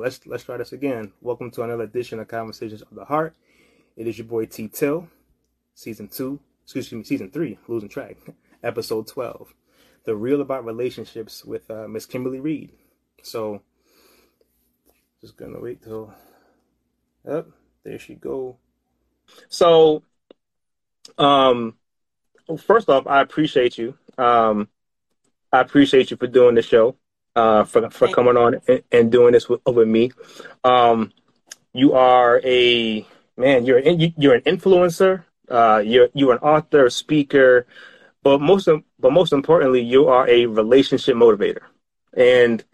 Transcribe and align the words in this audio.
let's 0.00 0.26
let's 0.26 0.44
try 0.44 0.56
this 0.56 0.72
again. 0.72 1.12
Welcome 1.20 1.50
to 1.52 1.62
another 1.62 1.82
edition 1.82 2.20
of 2.20 2.28
Conversations 2.28 2.80
of 2.80 2.94
the 2.94 3.04
Heart. 3.04 3.36
It 3.98 4.06
is 4.06 4.16
your 4.16 4.26
boy 4.26 4.46
T 4.46 4.66
Till, 4.66 5.08
season 5.74 6.08
two, 6.08 6.40
excuse 6.64 6.90
me, 6.90 7.04
season 7.04 7.30
three, 7.30 7.58
losing 7.68 7.90
track, 7.90 8.16
episode 8.62 9.06
twelve, 9.06 9.52
the 10.04 10.16
real 10.16 10.40
about 10.40 10.64
relationships 10.64 11.44
with 11.44 11.70
uh, 11.70 11.86
Miss 11.86 12.06
Kimberly 12.06 12.40
Reed. 12.40 12.70
So, 13.22 13.60
just 15.20 15.36
gonna 15.36 15.60
wait 15.60 15.82
till, 15.82 16.14
up 17.28 17.46
oh, 17.48 17.52
there 17.84 17.98
she 17.98 18.14
go. 18.14 18.56
So, 19.50 20.02
um, 21.18 21.76
first 22.58 22.88
off, 22.88 23.06
I 23.06 23.20
appreciate 23.20 23.76
you. 23.76 23.98
Um, 24.16 24.68
I 25.52 25.60
appreciate 25.60 26.10
you 26.10 26.16
for 26.16 26.26
doing 26.26 26.54
the 26.54 26.62
show 26.62 26.96
uh, 27.36 27.64
for 27.64 27.90
for 27.90 28.08
coming 28.08 28.36
on 28.36 28.60
and, 28.66 28.82
and 28.92 29.12
doing 29.12 29.32
this 29.32 29.48
with, 29.48 29.60
with 29.66 29.88
me. 29.88 30.12
Um, 30.64 31.12
you 31.72 31.92
are 31.92 32.40
a 32.44 33.06
man. 33.36 33.64
You're 33.64 33.78
an, 33.78 34.12
you're 34.16 34.34
an 34.34 34.42
influencer. 34.42 35.24
Uh, 35.48 35.82
you're 35.84 36.08
you're 36.14 36.32
an 36.32 36.38
author, 36.38 36.88
speaker, 36.90 37.66
but 38.22 38.40
most 38.40 38.68
but 38.98 39.12
most 39.12 39.32
importantly, 39.32 39.82
you 39.82 40.08
are 40.08 40.28
a 40.28 40.46
relationship 40.46 41.16
motivator. 41.16 41.62
And 42.16 42.64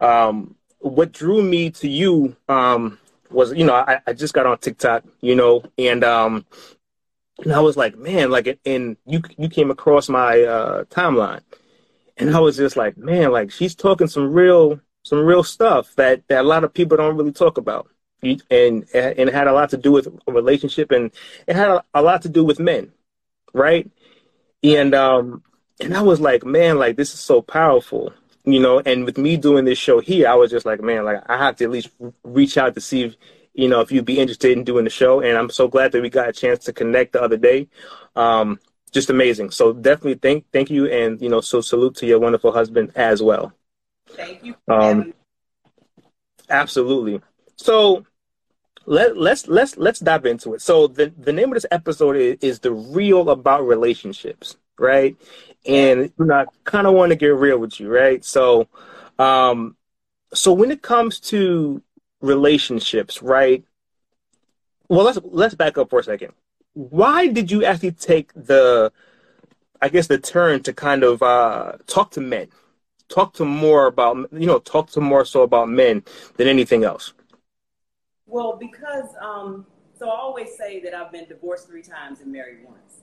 um, 0.00 0.54
what 0.78 1.12
drew 1.12 1.42
me 1.42 1.70
to 1.70 1.88
you 1.88 2.36
um, 2.48 2.98
was, 3.30 3.52
you 3.52 3.64
know, 3.64 3.74
I, 3.74 4.00
I 4.06 4.12
just 4.12 4.34
got 4.34 4.46
on 4.46 4.58
TikTok, 4.58 5.04
you 5.20 5.34
know, 5.34 5.64
and 5.76 6.04
um, 6.04 6.46
and 7.42 7.52
I 7.52 7.60
was 7.60 7.76
like, 7.76 7.96
man, 7.96 8.30
like, 8.30 8.58
and 8.64 8.96
you 9.06 9.22
you 9.36 9.48
came 9.48 9.70
across 9.70 10.08
my 10.08 10.42
uh, 10.42 10.84
timeline, 10.84 11.42
and 12.18 12.34
I 12.34 12.40
was 12.40 12.56
just 12.56 12.76
like, 12.76 12.96
man, 12.96 13.30
like 13.32 13.50
she's 13.50 13.74
talking 13.74 14.08
some 14.08 14.32
real 14.32 14.80
some 15.04 15.20
real 15.24 15.44
stuff 15.44 15.94
that, 15.96 16.22
that 16.28 16.44
a 16.44 16.48
lot 16.48 16.64
of 16.64 16.74
people 16.74 16.96
don't 16.96 17.16
really 17.16 17.32
talk 17.32 17.56
about. 17.56 17.88
And 18.22 18.42
and 18.50 18.84
it 18.92 19.32
had 19.32 19.46
a 19.46 19.52
lot 19.52 19.70
to 19.70 19.76
do 19.76 19.92
with 19.92 20.08
relationship 20.26 20.90
and 20.90 21.12
it 21.46 21.54
had 21.54 21.70
a, 21.70 21.84
a 21.94 22.02
lot 22.02 22.22
to 22.22 22.28
do 22.28 22.44
with 22.44 22.58
men, 22.58 22.92
right? 23.54 23.88
And 24.62 24.94
um 24.94 25.42
and 25.80 25.96
I 25.96 26.02
was 26.02 26.20
like, 26.20 26.44
man, 26.44 26.78
like 26.78 26.96
this 26.96 27.14
is 27.14 27.20
so 27.20 27.40
powerful, 27.40 28.12
you 28.44 28.58
know. 28.58 28.80
And 28.84 29.04
with 29.04 29.18
me 29.18 29.36
doing 29.36 29.64
this 29.64 29.78
show 29.78 30.00
here, 30.00 30.28
I 30.28 30.34
was 30.34 30.50
just 30.50 30.66
like, 30.66 30.80
man, 30.80 31.04
like 31.04 31.22
I 31.30 31.38
have 31.38 31.56
to 31.56 31.64
at 31.64 31.70
least 31.70 31.90
reach 32.24 32.58
out 32.58 32.74
to 32.74 32.80
see 32.80 33.04
if 33.04 33.16
you 33.54 33.68
know 33.68 33.80
if 33.80 33.92
you'd 33.92 34.04
be 34.04 34.18
interested 34.18 34.58
in 34.58 34.64
doing 34.64 34.82
the 34.84 34.90
show. 34.90 35.20
And 35.20 35.38
I'm 35.38 35.50
so 35.50 35.68
glad 35.68 35.92
that 35.92 36.02
we 36.02 36.10
got 36.10 36.28
a 36.28 36.32
chance 36.32 36.64
to 36.64 36.72
connect 36.72 37.12
the 37.12 37.22
other 37.22 37.36
day. 37.36 37.68
Um, 38.16 38.58
just 38.90 39.10
amazing. 39.10 39.50
So 39.50 39.72
definitely 39.72 40.14
thank 40.14 40.44
thank 40.52 40.70
you, 40.70 40.86
and 40.86 41.20
you 41.20 41.28
know, 41.28 41.40
so 41.40 41.60
salute 41.60 41.96
to 41.96 42.06
your 42.06 42.18
wonderful 42.18 42.52
husband 42.52 42.92
as 42.94 43.22
well. 43.22 43.52
Thank 44.10 44.44
you. 44.44 44.54
Um, 44.68 45.12
absolutely. 46.48 47.20
So 47.56 48.04
let 48.86 49.16
let's 49.16 49.48
let's 49.48 49.76
let's 49.76 50.00
dive 50.00 50.26
into 50.26 50.54
it. 50.54 50.62
So 50.62 50.86
the 50.86 51.12
the 51.18 51.32
name 51.32 51.48
of 51.48 51.54
this 51.54 51.66
episode 51.70 52.16
is, 52.16 52.36
is 52.40 52.58
the 52.60 52.72
real 52.72 53.30
about 53.30 53.66
relationships, 53.66 54.56
right? 54.78 55.16
And 55.66 56.12
you 56.18 56.24
know, 56.24 56.34
I 56.34 56.44
kind 56.64 56.86
of 56.86 56.94
want 56.94 57.10
to 57.10 57.16
get 57.16 57.28
real 57.28 57.58
with 57.58 57.78
you, 57.80 57.88
right? 57.88 58.24
So, 58.24 58.68
um, 59.18 59.76
so 60.32 60.52
when 60.52 60.70
it 60.70 60.82
comes 60.82 61.20
to 61.20 61.82
relationships, 62.20 63.22
right? 63.22 63.64
Well, 64.88 65.04
let's 65.04 65.18
let's 65.24 65.54
back 65.54 65.76
up 65.76 65.90
for 65.90 65.98
a 65.98 66.04
second 66.04 66.32
why 66.78 67.26
did 67.26 67.50
you 67.50 67.64
actually 67.64 67.90
take 67.90 68.32
the, 68.34 68.92
I 69.82 69.88
guess, 69.88 70.06
the 70.06 70.16
turn 70.16 70.62
to 70.62 70.72
kind 70.72 71.02
of 71.02 71.20
uh, 71.24 71.72
talk 71.88 72.12
to 72.12 72.20
men, 72.20 72.46
talk 73.08 73.32
to 73.34 73.44
more 73.44 73.88
about, 73.88 74.32
you 74.32 74.46
know, 74.46 74.60
talk 74.60 74.88
to 74.90 75.00
more 75.00 75.24
so 75.24 75.42
about 75.42 75.68
men 75.68 76.04
than 76.36 76.46
anything 76.46 76.84
else? 76.84 77.14
Well, 78.26 78.56
because 78.60 79.08
um, 79.20 79.66
so 79.98 80.08
I 80.08 80.16
always 80.16 80.56
say 80.56 80.78
that 80.82 80.94
I've 80.94 81.10
been 81.10 81.26
divorced 81.26 81.66
three 81.66 81.82
times 81.82 82.20
and 82.20 82.30
married 82.30 82.58
once. 82.64 83.00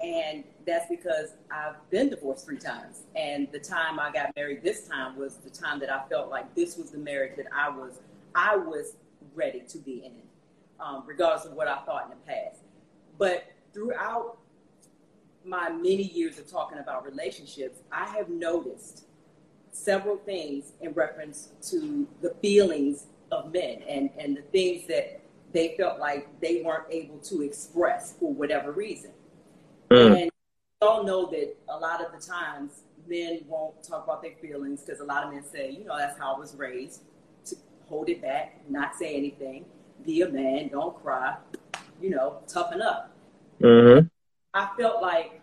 And 0.00 0.44
that's 0.66 0.88
because 0.88 1.34
I've 1.50 1.74
been 1.90 2.08
divorced 2.08 2.46
three 2.46 2.56
times. 2.56 3.02
And 3.14 3.48
the 3.52 3.58
time 3.58 4.00
I 4.00 4.10
got 4.10 4.34
married 4.36 4.62
this 4.62 4.88
time 4.88 5.18
was 5.18 5.36
the 5.36 5.50
time 5.50 5.80
that 5.80 5.92
I 5.92 6.08
felt 6.08 6.30
like 6.30 6.54
this 6.54 6.78
was 6.78 6.92
the 6.92 6.98
marriage 6.98 7.36
that 7.36 7.46
I 7.54 7.68
was 7.68 8.00
I 8.34 8.56
was 8.56 8.96
ready 9.34 9.64
to 9.68 9.78
be 9.78 10.04
in, 10.06 10.12
um, 10.80 11.02
regardless 11.06 11.44
of 11.44 11.52
what 11.52 11.68
I 11.68 11.78
thought 11.80 12.04
in 12.04 12.10
the 12.10 12.32
past. 12.32 12.60
But 13.18 13.52
throughout 13.74 14.38
my 15.44 15.70
many 15.70 16.02
years 16.02 16.38
of 16.38 16.50
talking 16.50 16.78
about 16.78 17.04
relationships, 17.04 17.80
I 17.90 18.06
have 18.10 18.28
noticed 18.28 19.04
several 19.72 20.16
things 20.16 20.72
in 20.80 20.92
reference 20.92 21.48
to 21.70 22.06
the 22.22 22.34
feelings 22.42 23.06
of 23.30 23.52
men 23.52 23.82
and, 23.88 24.10
and 24.18 24.36
the 24.36 24.42
things 24.42 24.86
that 24.88 25.20
they 25.52 25.74
felt 25.78 25.98
like 25.98 26.28
they 26.40 26.62
weren't 26.62 26.84
able 26.90 27.18
to 27.18 27.42
express 27.42 28.14
for 28.18 28.32
whatever 28.32 28.72
reason. 28.72 29.10
Mm. 29.90 30.22
And 30.22 30.30
we 30.80 30.86
all 30.86 31.04
know 31.04 31.26
that 31.30 31.56
a 31.68 31.78
lot 31.78 32.04
of 32.04 32.12
the 32.12 32.24
times 32.24 32.82
men 33.06 33.40
won't 33.46 33.82
talk 33.82 34.04
about 34.04 34.22
their 34.22 34.34
feelings 34.40 34.82
because 34.82 35.00
a 35.00 35.04
lot 35.04 35.24
of 35.24 35.32
men 35.32 35.44
say, 35.44 35.70
you 35.70 35.84
know, 35.84 35.96
that's 35.96 36.18
how 36.18 36.34
I 36.34 36.38
was 36.38 36.54
raised 36.54 37.02
to 37.46 37.56
hold 37.86 38.08
it 38.08 38.20
back, 38.20 38.60
not 38.68 38.94
say 38.96 39.14
anything, 39.14 39.64
be 40.04 40.22
a 40.22 40.28
man, 40.28 40.68
don't 40.68 41.00
cry, 41.02 41.36
you 42.00 42.10
know, 42.10 42.38
toughen 42.46 42.82
up. 42.82 43.14
Mm-hmm. 43.60 44.06
I 44.54 44.70
felt 44.78 45.02
like 45.02 45.40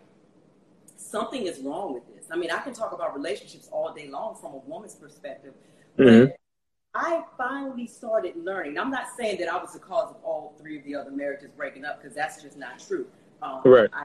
something 0.96 1.46
is 1.46 1.60
wrong 1.60 1.94
with 1.94 2.06
this. 2.14 2.26
I 2.30 2.36
mean, 2.36 2.50
I 2.50 2.58
can 2.58 2.72
talk 2.72 2.92
about 2.92 3.14
relationships 3.14 3.68
all 3.70 3.92
day 3.92 4.08
long 4.08 4.36
from 4.36 4.54
a 4.54 4.58
woman's 4.58 4.94
perspective, 4.94 5.54
mm-hmm. 5.98 6.26
but 6.26 6.36
I 6.94 7.22
finally 7.36 7.86
started 7.86 8.36
learning. 8.36 8.78
I'm 8.78 8.90
not 8.90 9.08
saying 9.16 9.38
that 9.40 9.52
I 9.52 9.60
was 9.60 9.74
the 9.74 9.78
cause 9.78 10.10
of 10.10 10.16
all 10.22 10.54
three 10.58 10.78
of 10.78 10.84
the 10.84 10.94
other 10.94 11.10
marriages 11.10 11.50
breaking 11.56 11.84
up 11.84 12.00
because 12.00 12.16
that's 12.16 12.42
just 12.42 12.56
not 12.56 12.78
true. 12.78 13.06
Um, 13.42 13.60
right. 13.64 13.90
I 13.92 14.04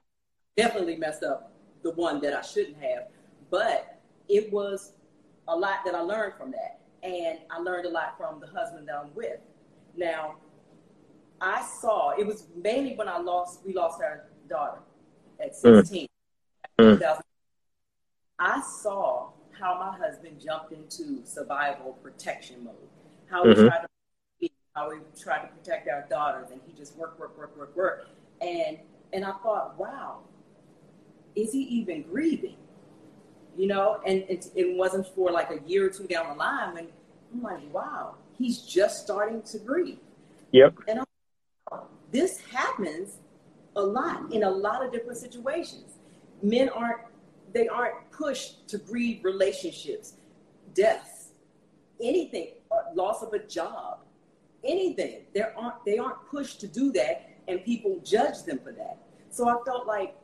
definitely 0.57 0.97
messed 0.97 1.23
up 1.23 1.53
the 1.83 1.91
one 1.91 2.19
that 2.21 2.33
I 2.33 2.41
shouldn't 2.41 2.77
have, 2.81 3.07
but 3.49 3.99
it 4.27 4.51
was 4.51 4.93
a 5.47 5.55
lot 5.55 5.79
that 5.85 5.95
I 5.95 6.01
learned 6.01 6.33
from 6.33 6.51
that. 6.51 6.79
And 7.03 7.39
I 7.49 7.59
learned 7.59 7.85
a 7.85 7.89
lot 7.89 8.17
from 8.17 8.39
the 8.39 8.47
husband 8.47 8.87
that 8.87 8.95
I'm 8.95 9.15
with. 9.15 9.39
Now, 9.95 10.35
I 11.41 11.65
saw 11.81 12.11
it 12.11 12.25
was 12.25 12.45
mainly 12.55 12.95
when 12.95 13.09
I 13.09 13.17
lost 13.17 13.61
we 13.65 13.73
lost 13.73 14.01
our 14.01 14.25
daughter 14.47 14.79
at 15.39 15.53
mm. 15.53 15.77
16. 15.77 16.07
Mm. 16.79 17.21
I 18.39 18.61
saw 18.61 19.31
how 19.59 19.77
my 19.79 19.97
husband 19.97 20.39
jumped 20.39 20.71
into 20.71 21.25
survival 21.25 21.93
protection 22.03 22.63
mode. 22.63 22.75
How 23.29 23.43
mm-hmm. 23.43 23.61
he 23.61 23.67
tried 23.67 23.81
to 23.81 23.87
how 24.75 24.91
he 24.91 24.99
tried 25.21 25.41
to 25.41 25.47
protect 25.47 25.89
our 25.89 26.05
daughters 26.09 26.51
and 26.51 26.61
he 26.65 26.73
just 26.73 26.95
worked, 26.95 27.19
work, 27.19 27.37
work, 27.37 27.57
work, 27.57 27.75
work. 27.75 28.07
And 28.39 28.77
and 29.13 29.25
I 29.25 29.31
thought, 29.43 29.77
wow, 29.77 30.19
is 31.35 31.51
he 31.51 31.61
even 31.63 32.03
grieving? 32.03 32.55
You 33.57 33.67
know, 33.67 33.99
and 34.05 34.23
it, 34.29 34.47
it 34.55 34.77
wasn't 34.77 35.07
for 35.07 35.31
like 35.31 35.51
a 35.51 35.59
year 35.67 35.87
or 35.87 35.89
two 35.89 36.07
down 36.07 36.29
the 36.29 36.35
line 36.35 36.73
when 36.73 36.87
I'm 37.33 37.41
like, 37.41 37.73
wow, 37.73 38.15
he's 38.37 38.59
just 38.59 39.03
starting 39.03 39.41
to 39.43 39.59
grieve. 39.59 39.99
Yep. 40.51 40.75
And 40.87 40.99
I'm 40.99 41.05
this 42.11 42.41
happens 42.41 43.17
a 43.75 43.81
lot 43.81 44.31
in 44.31 44.43
a 44.43 44.49
lot 44.49 44.85
of 44.85 44.91
different 44.91 45.17
situations. 45.17 45.93
Men 46.41 46.69
aren't 46.69 47.01
they 47.53 47.67
aren't 47.67 48.09
pushed 48.11 48.67
to 48.69 48.77
grieve 48.77 49.23
relationships, 49.23 50.13
deaths, 50.73 51.29
anything, 52.01 52.53
loss 52.95 53.21
of 53.21 53.33
a 53.33 53.39
job, 53.39 53.99
anything. 54.63 55.23
They 55.33 55.41
aren't 55.41 55.85
they 55.85 55.97
aren't 55.97 56.25
pushed 56.29 56.59
to 56.61 56.67
do 56.67 56.91
that, 56.93 57.29
and 57.47 57.63
people 57.63 57.99
judge 58.03 58.43
them 58.43 58.59
for 58.59 58.71
that. 58.73 58.97
So 59.29 59.47
I 59.47 59.55
felt 59.65 59.87
like 59.87 60.15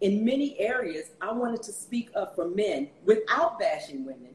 in 0.00 0.24
many 0.24 0.58
areas 0.60 1.10
I 1.20 1.32
wanted 1.32 1.62
to 1.64 1.72
speak 1.72 2.10
up 2.14 2.34
for 2.34 2.48
men 2.48 2.88
without 3.04 3.58
bashing 3.58 4.04
women 4.04 4.34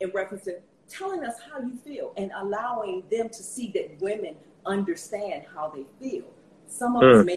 in 0.00 0.10
reference 0.10 0.44
to 0.44 0.58
telling 0.88 1.24
us 1.24 1.34
how 1.50 1.60
you 1.60 1.76
feel 1.84 2.12
and 2.16 2.30
allowing 2.36 3.02
them 3.10 3.28
to 3.28 3.42
see 3.42 3.70
that 3.74 4.00
women 4.00 4.36
understand 4.66 5.44
how 5.54 5.72
they 5.74 5.84
feel. 6.00 6.24
Some 6.66 6.96
of 6.96 7.02
mm. 7.02 7.20
us 7.20 7.26
may 7.26 7.36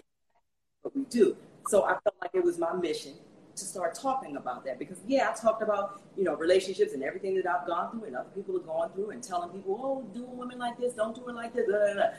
but 0.82 0.96
we 0.96 1.04
do. 1.04 1.36
So 1.68 1.84
I 1.84 1.94
felt 2.04 2.14
like 2.22 2.30
it 2.32 2.44
was 2.44 2.58
my 2.58 2.72
mission 2.74 3.14
to 3.56 3.64
start 3.64 3.94
talking 3.94 4.36
about 4.36 4.64
that 4.64 4.78
because 4.78 4.98
yeah, 5.06 5.30
I 5.30 5.40
talked 5.40 5.62
about 5.62 6.02
you 6.16 6.24
know 6.24 6.34
relationships 6.34 6.92
and 6.92 7.02
everything 7.02 7.34
that 7.36 7.46
I've 7.46 7.66
gone 7.66 7.90
through 7.90 8.04
and 8.04 8.16
other 8.16 8.28
people 8.34 8.54
have 8.56 8.66
gone 8.66 8.92
through 8.92 9.10
and 9.10 9.22
telling 9.22 9.50
people, 9.50 9.80
oh, 9.82 10.08
do 10.14 10.24
women 10.24 10.58
like 10.58 10.78
this, 10.78 10.92
don't 10.92 11.14
do 11.14 11.28
it 11.28 11.34
like 11.34 11.54
this. 11.54 11.66
Blah, 11.66 11.78
blah, 11.78 11.94
blah. 11.94 12.10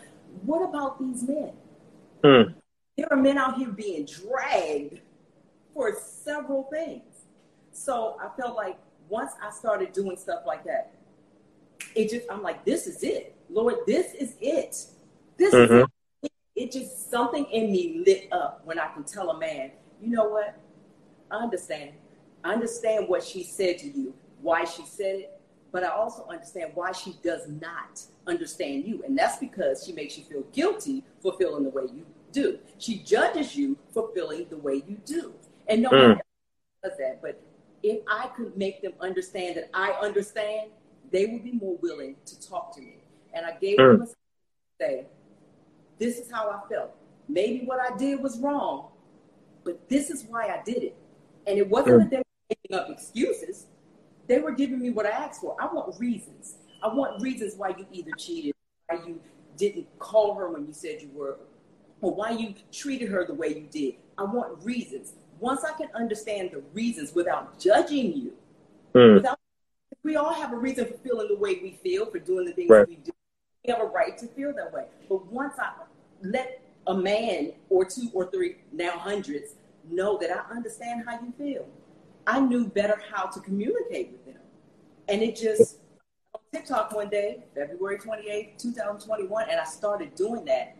What 0.43 0.67
about 0.67 0.99
these 0.99 1.23
men? 1.23 1.53
Mm. 2.23 2.55
There 2.97 3.07
are 3.11 3.17
men 3.17 3.37
out 3.37 3.57
here 3.57 3.69
being 3.69 4.05
dragged 4.05 4.99
for 5.73 5.95
several 6.01 6.63
things. 6.63 7.03
So 7.71 8.17
I 8.19 8.29
felt 8.41 8.55
like 8.55 8.77
once 9.07 9.33
I 9.41 9.51
started 9.51 9.93
doing 9.93 10.17
stuff 10.17 10.41
like 10.45 10.65
that, 10.65 10.91
it 11.95 12.09
just 12.09 12.25
I'm 12.29 12.41
like, 12.41 12.65
this 12.65 12.87
is 12.87 13.03
it, 13.03 13.35
Lord, 13.49 13.75
this 13.85 14.13
is 14.13 14.35
it. 14.41 14.87
This 15.37 15.53
mm-hmm. 15.53 15.85
is 16.23 16.29
it 16.55 16.71
just 16.71 17.11
something 17.11 17.45
in 17.45 17.71
me 17.71 18.01
lit 18.05 18.27
up 18.31 18.61
when 18.65 18.79
I 18.79 18.87
can 18.87 19.03
tell 19.03 19.29
a 19.29 19.39
man, 19.39 19.71
you 20.01 20.09
know 20.09 20.27
what? 20.27 20.57
I 21.29 21.35
understand. 21.35 21.91
I 22.43 22.53
understand 22.53 23.07
what 23.07 23.23
she 23.23 23.43
said 23.43 23.77
to 23.79 23.87
you, 23.87 24.13
why 24.41 24.65
she 24.65 24.83
said 24.85 25.15
it, 25.15 25.41
but 25.71 25.83
I 25.83 25.89
also 25.89 26.25
understand 26.27 26.71
why 26.73 26.91
she 26.91 27.15
does 27.23 27.47
not 27.47 28.01
understand 28.25 28.85
you. 28.85 29.03
And 29.03 29.17
that's 29.17 29.37
because 29.37 29.85
she 29.85 29.91
makes 29.91 30.17
you 30.17 30.23
feel 30.23 30.43
guilty 30.53 31.03
for 31.21 31.33
feeling 31.37 31.63
the 31.63 31.69
way 31.69 31.83
you 31.93 32.05
do. 32.31 32.59
She 32.77 32.99
judges 32.99 33.55
you 33.55 33.77
for 33.93 34.09
feeling 34.13 34.47
the 34.49 34.57
way 34.57 34.83
you 34.87 34.97
do. 35.05 35.33
And 35.67 35.81
no 35.81 35.89
mm. 35.89 36.09
one 36.09 36.21
does 36.83 36.97
that. 36.97 37.21
But 37.21 37.41
if 37.83 38.01
I 38.07 38.27
could 38.35 38.57
make 38.57 38.81
them 38.81 38.93
understand 39.01 39.57
that 39.57 39.69
I 39.73 39.91
understand, 39.91 40.71
they 41.11 41.25
would 41.27 41.43
be 41.43 41.51
more 41.51 41.77
willing 41.81 42.15
to 42.25 42.47
talk 42.47 42.75
to 42.75 42.81
me. 42.81 42.97
And 43.33 43.45
I 43.45 43.51
gave 43.51 43.77
mm. 43.77 43.99
them 43.99 44.01
a 44.01 44.83
say, 44.83 45.05
this 45.99 46.17
is 46.17 46.31
how 46.31 46.49
I 46.49 46.67
felt. 46.69 46.95
Maybe 47.29 47.65
what 47.65 47.79
I 47.79 47.95
did 47.97 48.21
was 48.21 48.39
wrong, 48.39 48.89
but 49.63 49.89
this 49.89 50.09
is 50.09 50.25
why 50.27 50.47
I 50.47 50.61
did 50.63 50.83
it. 50.83 50.95
And 51.45 51.57
it 51.57 51.67
wasn't 51.67 51.95
mm. 51.95 51.99
that 52.03 52.09
they 52.11 52.17
were 52.17 52.23
making 52.49 52.75
up 52.75 52.89
excuses. 52.89 53.65
They 54.27 54.39
were 54.39 54.51
giving 54.51 54.79
me 54.79 54.89
what 54.89 55.05
I 55.05 55.09
asked 55.09 55.41
for. 55.41 55.55
I 55.59 55.65
want 55.73 55.99
reasons. 55.99 56.55
I 56.83 56.93
want 56.93 57.21
reasons 57.21 57.55
why 57.55 57.69
you 57.69 57.85
either 57.91 58.11
cheated, 58.17 58.53
why 58.87 58.99
you 59.05 59.19
didn't 59.57 59.87
call 59.99 60.35
her 60.35 60.49
when 60.49 60.67
you 60.67 60.73
said 60.73 61.01
you 61.01 61.09
were, 61.13 61.37
or 62.01 62.13
why 62.13 62.31
you 62.31 62.53
treated 62.71 63.09
her 63.09 63.25
the 63.25 63.33
way 63.33 63.49
you 63.49 63.67
did. 63.71 63.95
I 64.17 64.23
want 64.23 64.63
reasons. 64.63 65.13
Once 65.39 65.63
I 65.63 65.75
can 65.77 65.89
understand 65.95 66.51
the 66.51 66.61
reasons 66.73 67.13
without 67.13 67.59
judging 67.59 68.13
you, 68.13 68.33
mm. 68.93 69.15
without 69.15 69.39
we 70.03 70.15
all 70.15 70.33
have 70.33 70.53
a 70.53 70.55
reason 70.55 70.85
for 70.85 70.97
feeling 70.99 71.27
the 71.27 71.35
way 71.35 71.59
we 71.61 71.77
feel, 71.83 72.05
for 72.05 72.19
doing 72.19 72.45
the 72.45 72.53
things 72.53 72.69
right. 72.69 72.87
we 72.87 72.95
do. 72.95 73.11
We 73.65 73.73
have 73.73 73.81
a 73.81 73.85
right 73.85 74.17
to 74.19 74.27
feel 74.27 74.53
that 74.53 74.71
way. 74.71 74.85
But 75.09 75.25
once 75.25 75.55
I 75.59 75.71
let 76.21 76.61
a 76.87 76.93
man 76.93 77.53
or 77.69 77.85
two 77.85 78.09
or 78.13 78.29
three, 78.29 78.57
now 78.71 78.91
hundreds, 78.91 79.55
know 79.89 80.17
that 80.17 80.31
I 80.31 80.55
understand 80.55 81.03
how 81.05 81.19
you 81.19 81.33
feel, 81.37 81.67
I 82.25 82.39
knew 82.39 82.67
better 82.67 82.99
how 83.11 83.27
to 83.27 83.39
communicate 83.39 84.11
with 84.11 84.25
them. 84.25 84.41
And 85.07 85.21
it 85.21 85.35
just, 85.35 85.77
on 86.33 86.41
TikTok 86.53 86.93
one 86.93 87.09
day, 87.09 87.45
February 87.55 87.97
28th, 87.97 88.57
2021, 88.57 89.49
and 89.49 89.59
I 89.59 89.63
started 89.63 90.13
doing 90.15 90.43
that. 90.45 90.75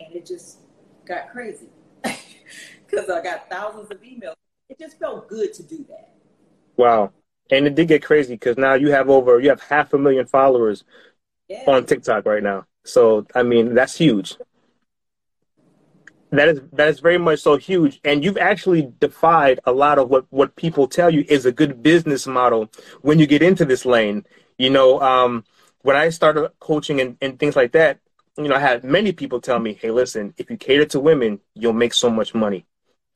And 0.00 0.14
it 0.14 0.26
just 0.26 0.58
got 1.04 1.30
crazy 1.30 1.68
because 2.02 3.08
I 3.08 3.22
got 3.22 3.48
thousands 3.48 3.90
of 3.90 4.02
emails. 4.02 4.34
It 4.68 4.78
just 4.78 4.98
felt 4.98 5.28
good 5.28 5.52
to 5.54 5.62
do 5.62 5.84
that. 5.88 6.14
Wow. 6.76 7.12
And 7.50 7.66
it 7.66 7.74
did 7.74 7.88
get 7.88 8.02
crazy 8.02 8.34
because 8.34 8.56
now 8.56 8.74
you 8.74 8.90
have 8.90 9.10
over, 9.10 9.38
you 9.38 9.50
have 9.50 9.62
half 9.62 9.92
a 9.92 9.98
million 9.98 10.26
followers 10.26 10.84
yeah. 11.48 11.64
on 11.66 11.86
TikTok 11.86 12.26
right 12.26 12.42
now. 12.42 12.64
So, 12.84 13.26
I 13.34 13.42
mean, 13.42 13.74
that's 13.74 13.96
huge. 13.96 14.36
That 16.32 16.48
is 16.48 16.60
that 16.72 16.88
is 16.88 17.00
very 17.00 17.18
much 17.18 17.40
so 17.40 17.58
huge, 17.58 18.00
and 18.04 18.24
you've 18.24 18.38
actually 18.38 18.90
defied 19.00 19.60
a 19.66 19.72
lot 19.72 19.98
of 19.98 20.08
what 20.08 20.24
what 20.30 20.56
people 20.56 20.88
tell 20.88 21.10
you 21.10 21.26
is 21.28 21.44
a 21.44 21.52
good 21.52 21.82
business 21.82 22.26
model 22.26 22.70
when 23.02 23.18
you 23.18 23.26
get 23.26 23.42
into 23.42 23.66
this 23.66 23.84
lane. 23.84 24.24
You 24.56 24.70
know, 24.70 24.98
um, 25.02 25.44
when 25.82 25.94
I 25.94 26.08
started 26.08 26.50
coaching 26.58 27.02
and, 27.02 27.18
and 27.20 27.38
things 27.38 27.54
like 27.54 27.72
that, 27.72 27.98
you 28.38 28.48
know, 28.48 28.54
I 28.54 28.60
had 28.60 28.82
many 28.82 29.12
people 29.12 29.42
tell 29.42 29.58
me, 29.58 29.74
"Hey, 29.74 29.90
listen, 29.90 30.32
if 30.38 30.48
you 30.50 30.56
cater 30.56 30.86
to 30.86 31.00
women, 31.00 31.38
you'll 31.54 31.74
make 31.74 31.92
so 31.92 32.08
much 32.08 32.34
money. 32.34 32.64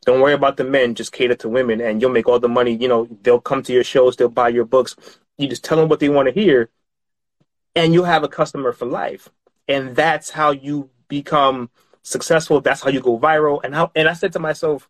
Don't 0.04 0.20
worry 0.20 0.34
about 0.34 0.58
the 0.58 0.64
men; 0.64 0.94
just 0.94 1.12
cater 1.12 1.36
to 1.36 1.48
women, 1.48 1.80
and 1.80 2.02
you'll 2.02 2.10
make 2.10 2.28
all 2.28 2.38
the 2.38 2.50
money. 2.50 2.76
You 2.76 2.88
know, 2.88 3.08
they'll 3.22 3.40
come 3.40 3.62
to 3.62 3.72
your 3.72 3.84
shows, 3.84 4.16
they'll 4.16 4.28
buy 4.28 4.50
your 4.50 4.66
books. 4.66 4.94
You 5.38 5.48
just 5.48 5.64
tell 5.64 5.78
them 5.78 5.88
what 5.88 6.00
they 6.00 6.10
want 6.10 6.28
to 6.28 6.34
hear, 6.38 6.68
and 7.74 7.94
you'll 7.94 8.04
have 8.04 8.24
a 8.24 8.28
customer 8.28 8.72
for 8.72 8.84
life. 8.84 9.30
And 9.68 9.96
that's 9.96 10.28
how 10.30 10.50
you 10.50 10.90
become 11.08 11.70
successful. 12.06 12.60
That's 12.60 12.82
how 12.82 12.90
you 12.90 13.00
go 13.00 13.18
viral. 13.18 13.60
And 13.62 13.74
how 13.74 13.90
and 13.94 14.08
I 14.08 14.12
said 14.12 14.32
to 14.34 14.38
myself, 14.38 14.88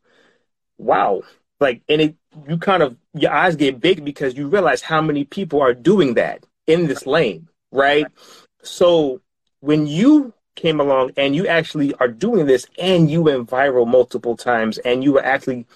wow, 0.79 1.23
like 1.59 1.83
and 1.89 2.01
it 2.01 2.17
you 2.47 2.59
kind 2.59 2.83
of 2.83 2.97
your 3.15 3.33
eyes 3.33 3.57
get 3.57 3.81
big 3.81 4.05
because 4.05 4.37
you 4.37 4.49
realize 4.49 4.83
how 4.83 5.01
many 5.01 5.25
people 5.25 5.61
are 5.63 5.75
doing 5.75 6.15
that 6.15 6.45
in 6.67 6.87
this 6.87 7.07
lane, 7.07 7.49
right? 7.73 8.07
So 8.63 9.23
when 9.61 9.87
you 9.87 10.35
came 10.55 10.81
along 10.81 11.13
and 11.17 11.35
you 11.35 11.47
actually 11.47 11.95
are 11.95 12.09
doing 12.09 12.47
this 12.47 12.67
and 12.79 13.11
you 13.11 13.23
went 13.23 13.49
viral 13.49 13.87
multiple 13.87 14.37
times 14.37 14.79
and 14.79 15.03
you 15.03 15.13
were 15.13 15.25
actually 15.25 15.67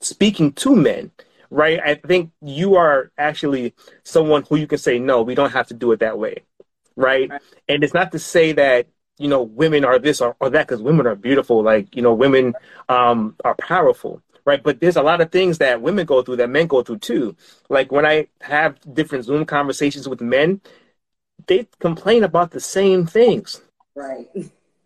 speaking 0.00 0.52
to 0.52 0.74
men, 0.74 1.10
right? 1.50 1.80
I 1.84 1.94
think 1.94 2.30
you 2.40 2.76
are 2.76 3.12
actually 3.18 3.74
someone 4.02 4.44
who 4.48 4.56
you 4.56 4.66
can 4.66 4.78
say, 4.78 4.98
no, 4.98 5.22
we 5.22 5.34
don't 5.34 5.52
have 5.52 5.68
to 5.68 5.74
do 5.74 5.92
it 5.92 6.00
that 6.00 6.18
way, 6.18 6.42
right? 6.96 7.30
right. 7.30 7.42
And 7.68 7.84
it's 7.84 7.94
not 7.94 8.12
to 8.12 8.18
say 8.18 8.52
that 8.52 8.86
you 9.20 9.28
know, 9.28 9.42
women 9.42 9.84
are 9.84 9.98
this 9.98 10.22
or, 10.22 10.34
or 10.40 10.48
that 10.50 10.66
because 10.66 10.82
women 10.82 11.06
are 11.06 11.14
beautiful. 11.14 11.62
Like, 11.62 11.94
you 11.94 12.00
know, 12.00 12.14
women 12.14 12.54
um, 12.88 13.36
are 13.44 13.54
powerful, 13.54 14.22
right? 14.46 14.62
But 14.62 14.80
there's 14.80 14.96
a 14.96 15.02
lot 15.02 15.20
of 15.20 15.30
things 15.30 15.58
that 15.58 15.82
women 15.82 16.06
go 16.06 16.22
through 16.22 16.36
that 16.36 16.48
men 16.48 16.66
go 16.66 16.82
through 16.82 16.98
too. 16.98 17.36
Like 17.68 17.92
when 17.92 18.06
I 18.06 18.28
have 18.40 18.78
different 18.94 19.26
Zoom 19.26 19.44
conversations 19.44 20.08
with 20.08 20.22
men, 20.22 20.62
they 21.46 21.68
complain 21.80 22.24
about 22.24 22.50
the 22.50 22.60
same 22.60 23.06
things. 23.06 23.60
Right. 23.94 24.26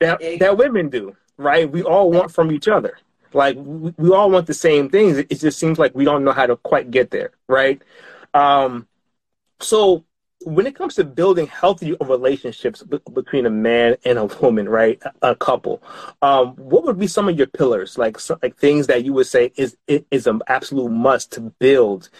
That, 0.00 0.20
that 0.40 0.58
women 0.58 0.88
do, 0.88 1.16
right? 1.36 1.70
We 1.70 1.84
all 1.84 2.10
want 2.10 2.32
from 2.32 2.50
each 2.50 2.66
other. 2.66 2.98
Like 3.32 3.56
we, 3.56 3.94
we 3.96 4.10
all 4.10 4.30
want 4.30 4.48
the 4.48 4.54
same 4.54 4.90
things. 4.90 5.16
It, 5.16 5.28
it 5.30 5.38
just 5.40 5.60
seems 5.60 5.78
like 5.78 5.94
we 5.94 6.04
don't 6.04 6.24
know 6.24 6.32
how 6.32 6.46
to 6.46 6.56
quite 6.56 6.90
get 6.90 7.12
there, 7.12 7.30
right? 7.48 7.80
Um, 8.34 8.88
so 9.60 10.04
when 10.44 10.66
it 10.66 10.74
comes 10.74 10.94
to 10.94 11.04
building 11.04 11.46
healthy 11.46 11.96
relationships 12.00 12.82
b- 12.82 13.00
between 13.12 13.46
a 13.46 13.50
man 13.50 13.96
and 14.04 14.18
a 14.18 14.26
woman, 14.26 14.68
right, 14.68 15.00
a, 15.22 15.34
couple, 15.34 15.82
um, 16.22 16.54
what 16.56 16.84
would 16.84 16.98
be 16.98 17.06
some 17.06 17.28
of 17.28 17.36
your 17.36 17.46
pillars, 17.46 17.98
like 17.98 18.18
like 18.42 18.56
things 18.56 18.86
that 18.86 19.04
you 19.04 19.12
would 19.12 19.26
say 19.26 19.52
is 19.56 19.76
is 19.86 20.26
an 20.26 20.42
absolute 20.46 20.90
must 20.90 21.32
to 21.32 21.40
build 21.40 22.10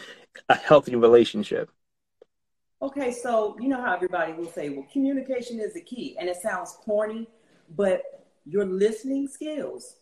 a 0.49 0.55
healthy 0.55 0.97
relationship? 0.97 1.71
Okay, 2.83 3.13
so 3.13 3.57
you 3.61 3.69
know 3.69 3.81
how 3.81 3.95
everybody 3.95 4.33
will 4.33 4.51
say, 4.51 4.69
well, 4.69 4.87
communication 4.93 5.61
is 5.61 5.75
the 5.75 5.81
key, 5.81 6.17
and 6.19 6.29
it 6.29 6.37
sounds 6.37 6.77
corny, 6.85 7.29
but 7.75 8.03
your 8.45 8.67
listening 8.67 9.27
skills 9.29 9.97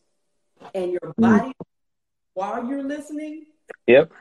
and 0.75 0.93
your 0.93 1.01
mm. 1.01 1.15
body 1.17 1.49
mm. 1.49 1.67
while 2.35 2.67
you're 2.67 2.83
listening. 2.83 3.47
Yep. 3.87 4.13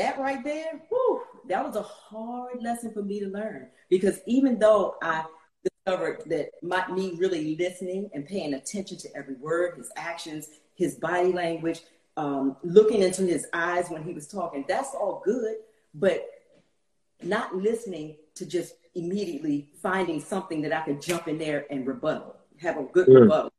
That 0.00 0.18
right 0.18 0.42
there, 0.42 0.80
whew, 0.88 1.20
that 1.46 1.62
was 1.62 1.76
a 1.76 1.82
hard 1.82 2.62
lesson 2.62 2.90
for 2.90 3.02
me 3.02 3.20
to 3.20 3.26
learn 3.26 3.68
because 3.90 4.20
even 4.26 4.58
though 4.58 4.94
I 5.02 5.24
discovered 5.62 6.22
that 6.30 6.52
my 6.62 6.90
me 6.90 7.16
really 7.18 7.54
listening 7.56 8.08
and 8.14 8.24
paying 8.24 8.54
attention 8.54 8.96
to 8.96 9.14
every 9.14 9.34
word, 9.34 9.76
his 9.76 9.92
actions, 9.96 10.48
his 10.74 10.94
body 10.94 11.34
language, 11.34 11.82
um, 12.16 12.56
looking 12.62 13.02
into 13.02 13.24
his 13.24 13.46
eyes 13.52 13.90
when 13.90 14.02
he 14.02 14.14
was 14.14 14.26
talking, 14.26 14.64
that's 14.66 14.94
all 14.94 15.20
good, 15.22 15.56
but 15.92 16.26
not 17.22 17.54
listening 17.54 18.16
to 18.36 18.46
just 18.46 18.76
immediately 18.94 19.68
finding 19.82 20.18
something 20.18 20.62
that 20.62 20.72
I 20.72 20.80
could 20.80 21.02
jump 21.02 21.28
in 21.28 21.36
there 21.36 21.66
and 21.70 21.86
rebuttal, 21.86 22.36
have 22.56 22.78
a 22.78 22.84
good 22.84 23.06
mm. 23.06 23.20
rebuttal. 23.20 23.52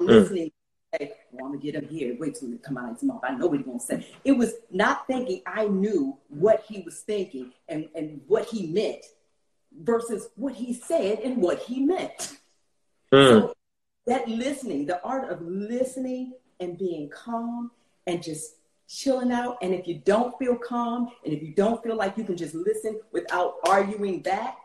Mm. 0.00 0.06
Listening 0.06 0.50
say, 0.98 1.12
well, 1.32 1.46
I'm 1.46 1.52
gonna 1.52 1.62
get 1.62 1.74
him 1.74 1.88
here. 1.88 2.16
Wait 2.18 2.34
till 2.34 2.52
it 2.52 2.62
come 2.62 2.76
out 2.76 2.90
of 2.90 2.94
his 2.96 3.02
mouth. 3.02 3.20
I 3.22 3.34
know 3.34 3.46
what 3.46 3.58
he's 3.58 3.66
gonna 3.66 3.80
say. 3.80 4.06
It 4.24 4.32
was 4.32 4.54
not 4.70 5.06
thinking 5.06 5.42
I 5.46 5.66
knew 5.66 6.16
what 6.28 6.64
he 6.68 6.82
was 6.82 7.00
thinking 7.00 7.52
and, 7.68 7.88
and 7.94 8.20
what 8.26 8.46
he 8.46 8.66
meant 8.66 9.04
versus 9.82 10.28
what 10.36 10.54
he 10.54 10.72
said 10.72 11.20
and 11.20 11.38
what 11.38 11.60
he 11.60 11.80
meant. 11.80 12.38
Mm. 13.12 13.28
So 13.28 13.54
that 14.06 14.28
listening, 14.28 14.86
the 14.86 15.02
art 15.02 15.30
of 15.30 15.42
listening 15.42 16.34
and 16.60 16.78
being 16.78 17.08
calm 17.08 17.70
and 18.06 18.22
just 18.22 18.56
chilling 18.88 19.32
out. 19.32 19.58
And 19.62 19.74
if 19.74 19.88
you 19.88 20.00
don't 20.04 20.38
feel 20.38 20.56
calm 20.56 21.10
and 21.24 21.32
if 21.32 21.42
you 21.42 21.54
don't 21.54 21.82
feel 21.82 21.96
like 21.96 22.16
you 22.16 22.24
can 22.24 22.36
just 22.36 22.54
listen 22.54 23.00
without 23.12 23.56
arguing 23.66 24.20
back, 24.20 24.58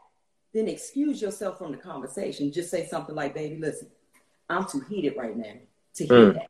then 0.53 0.67
excuse 0.67 1.21
yourself 1.21 1.57
from 1.57 1.71
the 1.71 1.77
conversation. 1.77 2.51
Just 2.51 2.69
say 2.69 2.85
something 2.87 3.15
like, 3.15 3.33
baby, 3.33 3.57
listen, 3.57 3.87
I'm 4.49 4.65
too 4.65 4.81
heated 4.89 5.15
right 5.15 5.37
now 5.37 5.53
to 5.95 6.05
hear 6.05 6.31
mm. 6.31 6.33
that. 6.35 6.47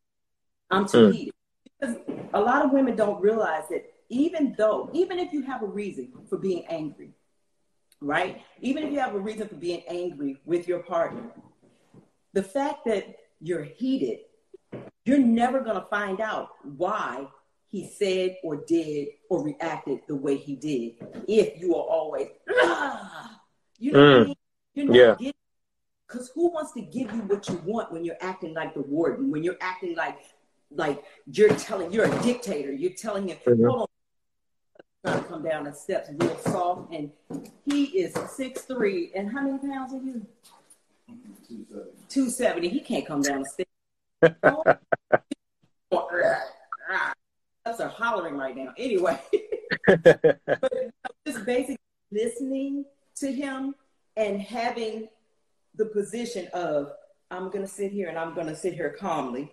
I'm 0.69 0.87
too 0.87 1.09
mm. 1.09 1.13
heated. 1.13 1.33
Because 1.79 1.95
a 2.33 2.39
lot 2.39 2.65
of 2.65 2.71
women 2.71 2.95
don't 2.95 3.21
realize 3.21 3.63
that 3.69 3.85
even 4.09 4.55
though, 4.57 4.89
even 4.93 5.19
if 5.19 5.31
you 5.31 5.43
have 5.43 5.63
a 5.63 5.67
reason 5.67 6.11
for 6.29 6.37
being 6.37 6.65
angry, 6.67 7.11
right? 8.01 8.41
Even 8.61 8.83
if 8.83 8.91
you 8.91 8.99
have 8.99 9.15
a 9.15 9.19
reason 9.19 9.47
for 9.47 9.55
being 9.55 9.83
angry 9.87 10.37
with 10.45 10.67
your 10.67 10.79
partner, 10.79 11.31
the 12.33 12.43
fact 12.43 12.85
that 12.85 13.15
you're 13.39 13.63
heated, 13.63 14.19
you're 15.05 15.19
never 15.19 15.61
going 15.61 15.75
to 15.79 15.87
find 15.89 16.21
out 16.21 16.49
why 16.63 17.27
he 17.67 17.87
said 17.87 18.37
or 18.43 18.63
did 18.65 19.09
or 19.29 19.43
reacted 19.43 19.99
the 20.07 20.15
way 20.15 20.35
he 20.35 20.55
did 20.55 20.93
if 21.27 21.59
you 21.59 21.75
are 21.75 21.83
always, 21.83 22.27
ah, 22.49 23.39
you 23.77 23.91
know 23.91 23.99
mm. 23.99 24.21
I 24.21 24.25
mean? 24.25 24.35
You're 24.73 24.85
not 24.85 24.95
yeah. 24.95 25.15
getting 25.19 25.33
because 26.09 26.29
who 26.29 26.49
wants 26.51 26.71
to 26.73 26.81
give 26.81 27.13
you 27.13 27.21
what 27.21 27.47
you 27.47 27.61
want 27.65 27.91
when 27.91 28.03
you're 28.03 28.17
acting 28.21 28.53
like 28.53 28.73
the 28.73 28.81
warden, 28.81 29.29
when 29.29 29.43
you're 29.43 29.57
acting 29.61 29.95
like 29.95 30.17
like 30.71 31.03
you're 31.31 31.53
telling 31.55 31.91
you're 31.91 32.05
a 32.05 32.21
dictator, 32.23 32.71
you're 32.71 32.91
telling 32.91 33.27
him, 33.27 33.37
mm-hmm. 33.45 33.65
hold 33.65 33.81
on, 33.81 33.87
trying 35.05 35.23
to 35.23 35.29
come 35.29 35.43
down 35.43 35.63
the 35.65 35.73
steps 35.73 36.09
real 36.19 36.37
soft, 36.39 36.91
and 36.93 37.11
he 37.65 37.85
is 37.85 38.13
six 38.35 38.61
three, 38.61 39.11
and 39.15 39.31
how 39.31 39.41
many 39.41 39.57
pounds 39.59 39.93
are 39.93 39.97
you? 39.97 40.25
270. 42.09 42.69
He 42.69 42.79
can't 42.79 43.05
come 43.05 43.21
down 43.21 43.43
the 43.43 43.49
steps. 43.49 43.69
That's 47.65 47.81
are 47.81 47.87
hollering 47.87 48.35
right 48.35 48.55
now. 48.55 48.73
Anyway, 48.77 49.19
but 49.87 50.31
just 51.25 51.45
basically 51.45 51.77
listening 52.11 52.85
to 53.15 53.31
him 53.31 53.75
and 54.17 54.41
having 54.41 55.07
the 55.79 55.85
position 55.85 56.47
of 56.53 56.91
I'm 57.31 57.49
going 57.49 57.61
to 57.61 57.67
sit 57.67 57.91
here 57.91 58.09
and 58.09 58.19
I'm 58.19 58.35
going 58.35 58.47
to 58.47 58.55
sit 58.55 58.73
here 58.73 58.95
calmly. 58.99 59.51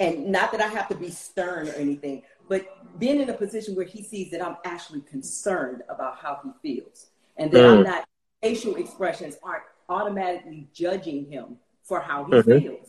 And 0.00 0.32
not 0.32 0.50
that 0.50 0.60
I 0.60 0.66
have 0.66 0.88
to 0.88 0.96
be 0.96 1.10
stern 1.10 1.68
or 1.68 1.72
anything, 1.72 2.22
but 2.48 2.98
being 2.98 3.20
in 3.20 3.30
a 3.30 3.34
position 3.34 3.76
where 3.76 3.86
he 3.86 4.02
sees 4.02 4.32
that 4.32 4.44
I'm 4.44 4.56
actually 4.64 5.02
concerned 5.02 5.82
about 5.88 6.16
how 6.16 6.40
he 6.42 6.50
feels 6.60 7.10
and 7.36 7.52
that 7.52 7.58
mm. 7.58 7.78
I'm 7.78 7.82
not, 7.84 8.08
facial 8.42 8.74
expressions 8.76 9.36
aren't 9.44 9.62
automatically 9.88 10.66
judging 10.74 11.30
him 11.30 11.58
for 11.84 12.00
how 12.00 12.24
he 12.24 12.32
mm-hmm. 12.32 12.58
feels. 12.58 12.88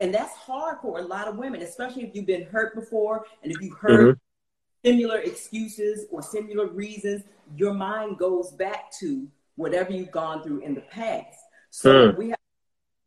And 0.00 0.14
that's 0.14 0.32
hard 0.34 0.78
for 0.80 0.98
a 0.98 1.02
lot 1.02 1.26
of 1.26 1.36
women, 1.36 1.62
especially 1.62 2.04
if 2.04 2.14
you've 2.14 2.26
been 2.26 2.46
hurt 2.46 2.74
before 2.74 3.26
and 3.42 3.52
if 3.52 3.60
you've 3.60 3.78
heard 3.78 4.16
mm-hmm. 4.16 4.88
similar 4.88 5.18
excuses 5.18 6.06
or 6.10 6.22
similar 6.22 6.68
reasons, 6.68 7.24
your 7.56 7.74
mind 7.74 8.18
goes 8.18 8.52
back 8.52 8.92
to 9.00 9.26
whatever 9.56 9.92
you've 9.92 10.12
gone 10.12 10.42
through 10.42 10.60
in 10.60 10.74
the 10.74 10.82
past. 10.82 11.45
So 11.76 11.92
mm. 11.92 12.16
we 12.16 12.30
have 12.30 12.38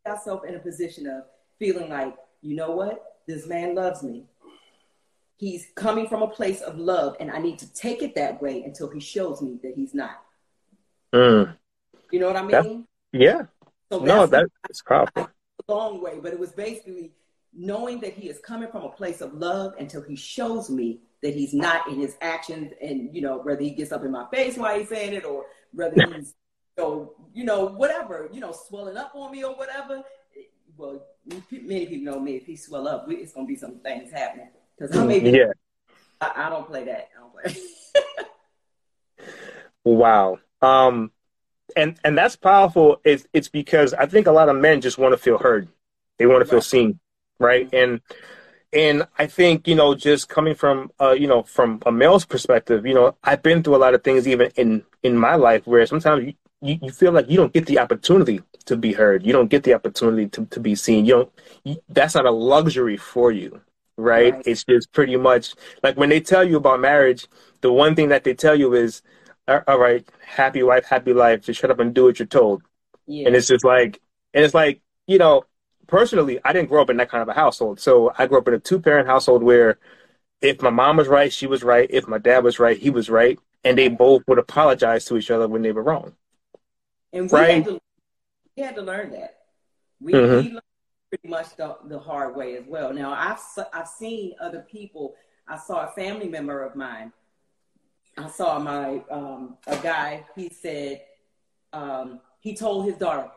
ourselves 0.06 0.44
in 0.48 0.54
a 0.54 0.60
position 0.60 1.08
of 1.08 1.24
feeling 1.58 1.90
like, 1.90 2.16
you 2.44 2.56
know 2.56 2.70
what? 2.70 3.16
This 3.26 3.48
man 3.48 3.74
loves 3.74 4.04
me. 4.04 4.26
He's 5.38 5.66
coming 5.74 6.08
from 6.08 6.22
a 6.22 6.28
place 6.28 6.62
of 6.62 6.78
love, 6.78 7.16
and 7.20 7.32
I 7.32 7.40
need 7.40 7.58
to 7.60 7.74
take 7.74 8.04
it 8.04 8.14
that 8.14 8.40
way 8.40 8.62
until 8.62 8.88
he 8.88 9.00
shows 9.00 9.42
me 9.42 9.58
that 9.64 9.74
he's 9.76 9.96
not. 9.96 10.22
Mm. 11.12 11.58
You 12.12 12.20
know 12.20 12.28
what 12.28 12.36
I 12.36 12.42
mean? 12.42 12.52
That, 12.52 12.86
yeah. 13.12 13.42
So 13.92 14.02
no, 14.02 14.28
that's 14.28 14.84
powerful. 14.84 15.28
A 15.68 15.74
long 15.74 16.00
way, 16.04 16.20
but 16.22 16.32
it 16.32 16.40
was 16.40 16.52
basically 16.52 17.14
knowing 17.52 18.00
that 18.02 18.14
he 18.14 18.30
is 18.30 18.38
coming 18.38 18.70
from 18.70 18.84
a 18.84 18.90
place 18.90 19.22
of 19.22 19.34
love 19.34 19.74
until 19.80 20.04
he 20.04 20.16
shows 20.16 20.70
me 20.70 21.00
that 21.24 21.34
he's 21.34 21.56
not 21.56 21.88
in 21.88 22.00
his 22.00 22.18
actions 22.22 22.72
and 22.84 23.16
you 23.16 23.22
know 23.24 23.40
whether 23.40 23.64
he 23.64 23.72
gets 23.72 23.92
up 23.92 24.06
in 24.06 24.12
my 24.12 24.28
face 24.32 24.58
while 24.58 24.78
he's 24.78 24.90
saying 24.90 25.14
it 25.14 25.26
or 25.26 25.46
whether 25.74 25.96
he's 26.14 26.36
so 26.80 27.14
you 27.34 27.44
know 27.44 27.66
whatever 27.66 28.30
you 28.32 28.40
know 28.40 28.54
swelling 28.54 28.98
up 28.98 29.12
on 29.14 29.32
me 29.32 29.44
or 29.44 29.56
whatever 29.56 30.02
well 30.78 31.02
many 31.52 31.86
people 31.86 32.14
know 32.14 32.20
me 32.20 32.36
if 32.36 32.46
he 32.46 32.56
swell 32.56 32.88
up 32.88 33.08
we, 33.08 33.16
it's 33.16 33.34
gonna 33.34 33.46
be 33.46 33.56
some 33.56 33.80
things 33.80 34.12
happening. 34.12 34.50
Because 34.78 34.96
I 34.96 35.06
maybe 35.06 35.32
yeah. 35.32 35.52
I, 36.22 36.46
I, 36.46 36.50
don't 36.50 36.68
play 36.68 36.86
that. 36.86 37.10
I 37.16 37.20
don't 37.20 37.34
play 37.34 37.56
wow. 39.84 40.40
Um 40.62 41.12
and 41.76 42.00
and 42.04 42.18
that's 42.18 42.38
powerful. 42.38 43.02
It's 43.04 43.28
it's 43.34 43.50
because 43.50 43.94
I 43.94 44.06
think 44.06 44.28
a 44.28 44.32
lot 44.32 44.50
of 44.50 44.56
men 44.56 44.82
just 44.82 44.98
want 44.98 45.14
to 45.14 45.18
feel 45.18 45.38
heard. 45.38 45.68
They 46.18 46.26
want 46.26 46.44
to 46.44 46.50
feel 46.50 46.62
seen 46.62 47.00
right? 47.40 47.70
And 47.74 48.02
and 48.72 49.08
I 49.18 49.26
think 49.26 49.68
you 49.68 49.76
know, 49.76 49.96
just 49.96 50.30
coming 50.30 50.56
from 50.56 50.92
uh, 51.00 51.12
you 51.12 51.28
know, 51.28 51.44
from 51.44 51.82
a 51.86 51.92
male's 51.92 52.26
perspective, 52.26 52.86
you 52.86 52.94
know, 52.94 53.16
I've 53.24 53.42
been 53.42 53.64
through 53.64 53.76
a 53.76 53.78
lot 53.78 53.94
of 53.94 54.04
things 54.04 54.28
even 54.28 54.52
in 54.56 54.84
in 55.02 55.18
my 55.18 55.36
life 55.36 55.66
where 55.66 55.86
sometimes 55.86 56.28
you, 56.28 56.34
you, 56.62 56.78
you 56.82 56.92
feel 56.92 57.12
like 57.12 57.30
you 57.30 57.38
don't 57.38 57.54
get 57.54 57.66
the 57.66 57.80
opportunity 57.80 58.42
to 58.66 58.76
be 58.76 58.94
heard. 58.94 59.26
You 59.26 59.34
don't 59.34 59.50
get 59.50 59.64
the 59.64 59.74
opportunity 59.74 60.28
to, 60.30 60.46
to 60.46 60.60
be 60.60 60.76
seen. 60.76 61.06
You 61.06 61.14
don't. 61.14 61.32
You, 61.64 61.78
that's 61.90 62.16
not 62.16 62.26
a 62.26 62.32
luxury 62.32 62.98
for 62.98 63.32
you, 63.32 63.62
right? 63.98 64.34
right? 64.34 64.44
It's 64.46 64.64
just 64.64 64.92
pretty 64.92 65.16
much 65.16 65.56
like 65.84 65.98
when 65.98 66.10
they 66.10 66.22
tell 66.22 66.44
you 66.44 66.58
about 66.58 66.80
marriage, 66.80 67.28
the 67.62 67.72
one 67.72 67.96
thing 67.96 68.10
that 68.10 68.24
they 68.24 68.34
tell 68.34 68.56
you 68.56 68.74
is, 68.74 69.02
"All 69.48 69.80
right, 69.80 70.08
happy 70.26 70.64
wife, 70.64 70.86
happy 70.86 71.14
life. 71.14 71.42
Just 71.42 71.60
shut 71.60 71.72
up 71.72 71.80
and 71.80 71.94
do 71.94 72.06
what 72.06 72.20
you're 72.20 72.28
told." 72.28 72.64
Yeah. 73.08 73.28
And 73.28 73.36
it's 73.36 73.48
just 73.48 73.66
like, 73.66 74.00
and 74.34 74.46
it's 74.46 74.54
like, 74.54 74.82
you 75.08 75.18
know, 75.18 75.44
personally, 75.88 76.40
I 76.46 76.54
didn't 76.54 76.70
grow 76.70 76.82
up 76.82 76.90
in 76.90 76.98
that 76.98 77.10
kind 77.10 77.22
of 77.24 77.30
a 77.30 77.34
household. 77.34 77.80
So 77.80 78.14
I 78.18 78.28
grew 78.28 78.38
up 78.38 78.48
in 78.48 78.54
a 78.54 78.60
two 78.60 78.80
parent 78.80 79.08
household 79.08 79.44
where 79.44 79.80
if 80.42 80.62
my 80.62 80.70
mom 80.70 80.98
was 80.98 81.08
right, 81.08 81.34
she 81.34 81.48
was 81.48 81.64
right. 81.64 81.88
If 81.90 82.08
my 82.08 82.18
dad 82.20 82.44
was 82.44 82.60
right, 82.60 82.78
he 82.78 82.90
was 82.90 83.10
right. 83.10 83.40
And 83.64 83.78
they 83.78 83.90
both 83.90 84.24
would 84.28 84.38
apologize 84.40 85.06
to 85.06 85.18
each 85.18 85.32
other 85.32 85.48
when 85.48 85.62
they 85.64 85.72
were 85.72 85.84
wrong. 85.84 86.14
And 87.14 87.32
we, 87.32 87.40
right? 87.40 87.56
had, 87.56 87.66
to, 87.66 87.80
we 88.56 88.64
had 88.64 88.76
to 88.76 88.82
learn 88.82 89.12
that. 89.12 89.38
We, 90.00 90.14
mm-hmm. 90.14 90.36
we 90.36 90.52
learned 90.52 90.62
pretty 91.10 91.28
much 91.28 91.56
the, 91.56 91.78
the 91.86 92.00
hard 92.00 92.36
way 92.36 92.56
as 92.56 92.66
well. 92.68 92.94
Now, 92.94 93.14
I've, 93.14 93.40
I've 93.74 93.88
seen 93.88 94.36
other 94.40 94.66
people. 94.72 95.16
I 95.48 95.58
saw 95.58 95.88
a 95.88 95.92
family 95.92 96.28
member 96.28 96.64
of 96.64 96.76
mine. 96.76 97.12
I 98.18 98.30
saw 98.30 98.60
my 98.60 99.02
um, 99.10 99.58
a 99.68 99.78
guy. 99.78 100.26
He 100.36 100.50
said 100.50 101.02
um, 101.74 102.20
he 102.42 102.56
told 102.56 102.86
his 102.86 102.96
daughter, 102.96 103.30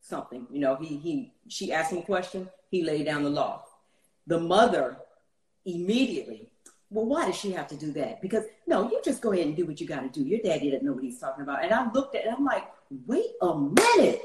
something. 0.00 0.46
You 0.50 0.60
know, 0.60 0.76
he 0.76 0.96
he 0.96 1.32
she 1.48 1.72
asked 1.72 1.92
him 1.92 1.98
a 1.98 2.02
question, 2.02 2.48
he 2.70 2.84
laid 2.84 3.06
down 3.06 3.22
the 3.22 3.30
law. 3.30 3.64
The 4.26 4.40
mother 4.40 4.96
immediately, 5.64 6.50
well, 6.90 7.06
why 7.06 7.26
does 7.26 7.36
she 7.36 7.52
have 7.52 7.68
to 7.68 7.76
do 7.76 7.92
that? 7.92 8.22
Because 8.22 8.44
no, 8.66 8.90
you 8.90 9.00
just 9.04 9.20
go 9.20 9.32
ahead 9.32 9.46
and 9.46 9.56
do 9.56 9.66
what 9.66 9.80
you 9.80 9.86
got 9.86 10.00
to 10.00 10.08
do. 10.08 10.26
Your 10.26 10.40
daddy 10.40 10.70
doesn't 10.70 10.86
know 10.86 10.92
what 10.92 11.04
he's 11.04 11.18
talking 11.18 11.42
about. 11.42 11.64
And 11.64 11.72
I 11.72 11.90
looked 11.92 12.14
at 12.14 12.24
it, 12.24 12.32
I'm 12.36 12.44
like, 12.44 12.68
wait 13.06 13.30
a 13.42 13.54
minute. 13.54 14.22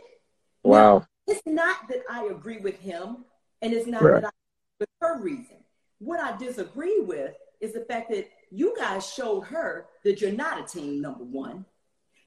Wow. 0.64 1.00
Now, 1.00 1.08
it's 1.28 1.42
not 1.46 1.88
that 1.90 2.04
I 2.10 2.26
agree 2.26 2.58
with 2.58 2.80
him, 2.80 3.26
and 3.62 3.74
it's 3.74 3.88
not 3.88 4.04
right. 4.04 4.22
that 4.22 4.26
I 4.26 4.32
with 4.80 4.90
her 5.02 5.22
reason. 5.22 5.58
What 6.00 6.20
I 6.20 6.36
disagree 6.38 7.00
with 7.00 7.34
is 7.62 7.74
the 7.74 7.86
fact 7.86 8.10
that 8.12 8.30
you 8.52 8.76
guys 8.78 9.08
showed 9.08 9.42
her 9.42 9.88
that 10.04 10.20
you're 10.20 10.32
not 10.32 10.60
a 10.60 10.64
team, 10.64 11.02
number 11.02 11.24
one. 11.24 11.66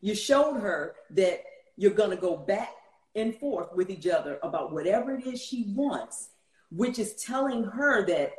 You 0.01 0.15
showed 0.15 0.55
her 0.61 0.95
that 1.11 1.43
you're 1.77 1.93
going 1.93 2.11
to 2.11 2.17
go 2.17 2.37
back 2.37 2.71
and 3.15 3.37
forth 3.37 3.69
with 3.75 3.91
each 3.91 4.07
other 4.07 4.39
about 4.43 4.73
whatever 4.73 5.15
it 5.15 5.27
is 5.27 5.43
she 5.43 5.73
wants, 5.75 6.31
which 6.71 6.99
is 6.99 7.15
telling 7.15 7.65
her 7.65 8.07
that 8.07 8.33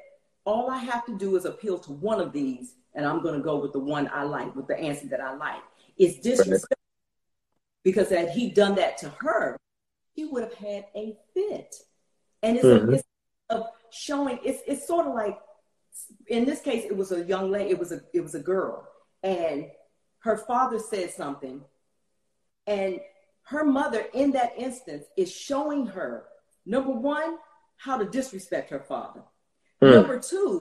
all 0.46 0.70
I 0.70 0.78
have 0.78 1.06
to 1.06 1.18
do 1.18 1.36
is 1.36 1.46
appeal 1.46 1.78
to 1.80 1.92
one 1.92 2.20
of 2.20 2.34
these, 2.34 2.76
and 2.96 3.06
I'm 3.06 3.22
going 3.22 3.36
to 3.36 3.44
go 3.44 3.58
with 3.58 3.74
the 3.74 3.80
one 3.80 4.10
I 4.14 4.24
like, 4.24 4.56
with 4.56 4.68
the 4.68 4.78
answer 4.78 5.08
that 5.08 5.22
I 5.22 5.36
like. 5.36 5.62
It's 5.98 6.20
disrespect 6.20 6.77
because 7.88 8.10
had 8.10 8.32
he 8.32 8.50
done 8.50 8.76
that 8.76 8.98
to 8.98 9.08
her, 9.22 9.56
he 10.12 10.26
would 10.26 10.44
have 10.44 10.56
had 10.56 10.88
a 10.94 11.16
fit. 11.34 11.74
And 12.44 12.58
it's, 12.58 12.66
mm-hmm. 12.66 12.90
a, 12.90 12.96
it's 12.96 13.04
of 13.50 13.64
showing. 13.92 14.40
It's 14.44 14.62
it's 14.68 14.86
sort 14.86 15.08
of 15.08 15.16
like 15.16 15.40
in 16.28 16.44
this 16.44 16.60
case, 16.60 16.84
it 16.84 16.98
was 16.98 17.14
a 17.14 17.24
young 17.24 17.50
lady. 17.50 17.70
It 17.70 17.80
was 17.80 17.94
a 17.94 18.02
it 18.14 18.20
was 18.20 18.36
a 18.36 18.42
girl, 18.42 18.86
and 19.24 19.68
her 20.20 20.36
father 20.36 20.80
said 20.80 21.12
something, 21.12 21.64
and 22.66 23.00
her 23.44 23.64
mother 23.64 24.04
in 24.14 24.34
that 24.34 24.52
instance 24.58 25.06
is 25.16 25.32
showing 25.32 25.86
her 25.86 26.26
number 26.66 26.92
one 26.92 27.38
how 27.78 27.98
to 27.98 28.04
disrespect 28.04 28.70
her 28.70 28.82
father 28.82 29.22
mm. 29.82 29.94
number 29.94 30.20
two 30.20 30.60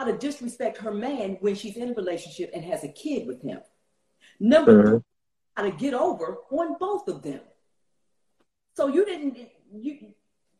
how 0.00 0.06
to 0.06 0.18
disrespect 0.18 0.78
her 0.78 0.92
man 0.92 1.36
when 1.40 1.54
she's 1.54 1.76
in 1.76 1.90
a 1.90 1.94
relationship 1.94 2.50
and 2.52 2.64
has 2.64 2.82
a 2.82 2.88
kid 2.88 3.28
with 3.28 3.40
him 3.42 3.60
number 4.40 4.82
mm-hmm. 4.82 4.96
three 4.96 5.07
to 5.62 5.70
get 5.70 5.94
over 5.94 6.38
on 6.50 6.76
both 6.78 7.08
of 7.08 7.22
them 7.22 7.40
so 8.74 8.88
you 8.88 9.04
didn't 9.04 9.36
you 9.72 9.98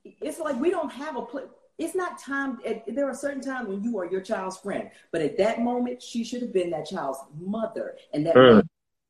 it's 0.04 0.38
like 0.38 0.58
we 0.60 0.70
don't 0.70 0.90
have 0.90 1.16
a 1.16 1.22
place 1.22 1.46
it's 1.78 1.94
not 1.94 2.18
time 2.18 2.58
there 2.88 3.08
are 3.08 3.14
certain 3.14 3.40
times 3.40 3.68
when 3.68 3.82
you 3.82 3.98
are 3.98 4.06
your 4.06 4.20
child's 4.20 4.56
friend 4.58 4.90
but 5.12 5.20
at 5.20 5.36
that 5.36 5.60
moment 5.60 6.02
she 6.02 6.24
should 6.24 6.42
have 6.42 6.52
been 6.52 6.70
that 6.70 6.86
child's 6.86 7.18
mother 7.38 7.96
and 8.12 8.26
that 8.26 8.34
mm. 8.34 8.62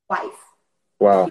wife 0.09 0.45
wow 0.99 1.28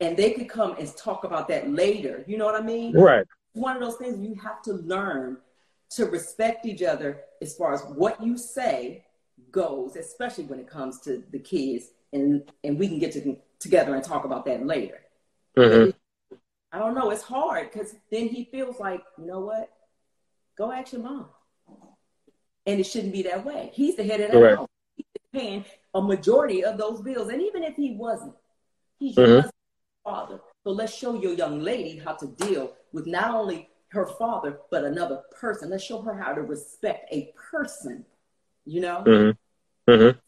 and 0.00 0.16
they 0.16 0.30
could 0.32 0.48
come 0.48 0.76
and 0.78 0.96
talk 0.96 1.24
about 1.24 1.48
that 1.48 1.70
later. 1.70 2.24
You 2.26 2.38
know 2.38 2.44
what 2.44 2.60
I 2.60 2.64
mean? 2.64 2.92
Right. 2.92 3.26
One 3.52 3.76
of 3.76 3.82
those 3.82 3.96
things 3.96 4.18
you 4.18 4.34
have 4.36 4.62
to 4.62 4.74
learn 4.74 5.38
to 5.90 6.06
respect 6.06 6.66
each 6.66 6.82
other 6.82 7.22
as 7.42 7.54
far 7.54 7.72
as 7.72 7.82
what 7.82 8.22
you 8.22 8.36
say 8.36 9.04
goes, 9.50 9.96
especially 9.96 10.44
when 10.44 10.60
it 10.60 10.68
comes 10.68 11.00
to 11.00 11.22
the 11.30 11.38
kids, 11.38 11.90
and 12.12 12.42
and 12.64 12.78
we 12.78 12.88
can 12.88 12.98
get 12.98 13.12
to, 13.12 13.36
together 13.58 13.94
and 13.94 14.04
talk 14.04 14.24
about 14.24 14.44
that 14.46 14.64
later. 14.64 15.00
Mm-hmm. 15.56 15.90
I 16.70 16.78
don't 16.78 16.94
know. 16.94 17.10
It's 17.10 17.22
hard 17.22 17.70
because 17.72 17.94
then 18.10 18.28
he 18.28 18.44
feels 18.44 18.78
like, 18.78 19.02
you 19.18 19.26
know 19.26 19.40
what? 19.40 19.70
Go 20.56 20.70
ask 20.70 20.92
your 20.92 21.02
mom. 21.02 21.26
And 22.66 22.80
it 22.80 22.84
shouldn't 22.84 23.14
be 23.14 23.22
that 23.22 23.44
way. 23.44 23.70
He's 23.72 23.96
the 23.96 24.04
head 24.04 24.20
of 24.20 24.32
the 24.32 24.56
house. 24.56 24.68
He's 24.94 25.06
paying 25.32 25.64
a 25.94 26.02
majority 26.02 26.64
of 26.64 26.76
those 26.76 27.00
bills. 27.00 27.28
And 27.28 27.40
even 27.40 27.62
if 27.62 27.74
he 27.76 27.92
wasn't, 27.92 28.34
he's 28.98 29.16
mm-hmm 29.16 29.48
father. 30.08 30.40
So 30.64 30.70
let's 30.70 30.94
show 30.94 31.20
your 31.20 31.34
young 31.34 31.60
lady 31.60 31.98
how 31.98 32.14
to 32.14 32.26
deal 32.26 32.72
with 32.92 33.06
not 33.06 33.34
only 33.34 33.68
her 33.88 34.06
father, 34.06 34.60
but 34.70 34.84
another 34.84 35.22
person. 35.38 35.70
Let's 35.70 35.84
show 35.84 36.00
her 36.02 36.14
how 36.14 36.32
to 36.32 36.42
respect 36.42 37.12
a 37.12 37.32
person, 37.50 38.04
you 38.64 38.80
know? 38.80 39.04
Mm-hmm. 39.06 39.90
Mm-hmm. 39.90 40.18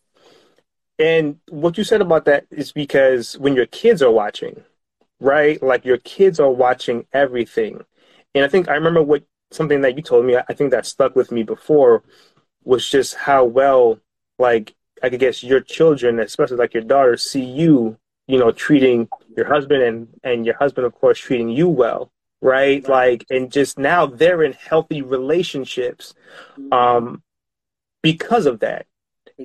And 1.00 1.38
what 1.49 1.78
you 1.78 1.85
said 1.85 2.02
about 2.02 2.26
that 2.26 2.47
is 2.50 2.73
because 2.73 3.38
when 3.38 3.57
your 3.57 3.66
kids 3.66 4.02
are 4.02 4.11
watching, 4.11 4.62
right? 5.19 5.61
Like 5.62 5.85
your 5.85 5.99
kids 5.99 6.38
are 6.38 6.50
watching 6.50 7.07
everything. 7.12 7.83
And 8.35 8.45
I 8.45 8.49
think 8.49 8.69
I 8.69 8.75
remember 8.75 9.02
what 9.02 9.25
something 9.50 9.80
that 9.80 9.97
you 9.97 10.02
told 10.02 10.26
me, 10.26 10.37
I 10.37 10.52
think 10.54 10.71
that 10.71 10.87
stuck 10.87 11.16
with 11.16 11.33
me 11.33 11.42
before 11.42 12.04
was 12.64 12.88
just 12.88 13.14
how 13.14 13.45
well, 13.45 13.99
like, 14.38 14.75
I 15.02 15.09
guess 15.09 15.42
your 15.42 15.61
children, 15.61 16.21
especially 16.21 16.59
like 16.59 16.75
your 16.75 16.85
daughter, 16.85 17.16
see 17.16 17.45
you 17.45 17.97
you 18.30 18.38
know, 18.38 18.52
treating 18.52 19.09
your 19.37 19.47
husband 19.47 19.83
and, 19.83 20.09
and 20.23 20.47
your 20.47 20.57
husband, 20.57 20.87
of 20.87 20.95
course, 20.95 21.19
treating 21.19 21.49
you 21.49 21.69
well, 21.69 22.12
right? 22.40 22.88
Like, 22.88 23.26
and 23.28 23.50
just 23.50 23.76
now 23.76 24.07
they're 24.07 24.45
in 24.45 24.52
healthy 24.52 25.02
relationships 25.02 26.14
um, 26.71 27.25
because 28.02 28.47
of 28.47 28.61
that. 28.61 28.87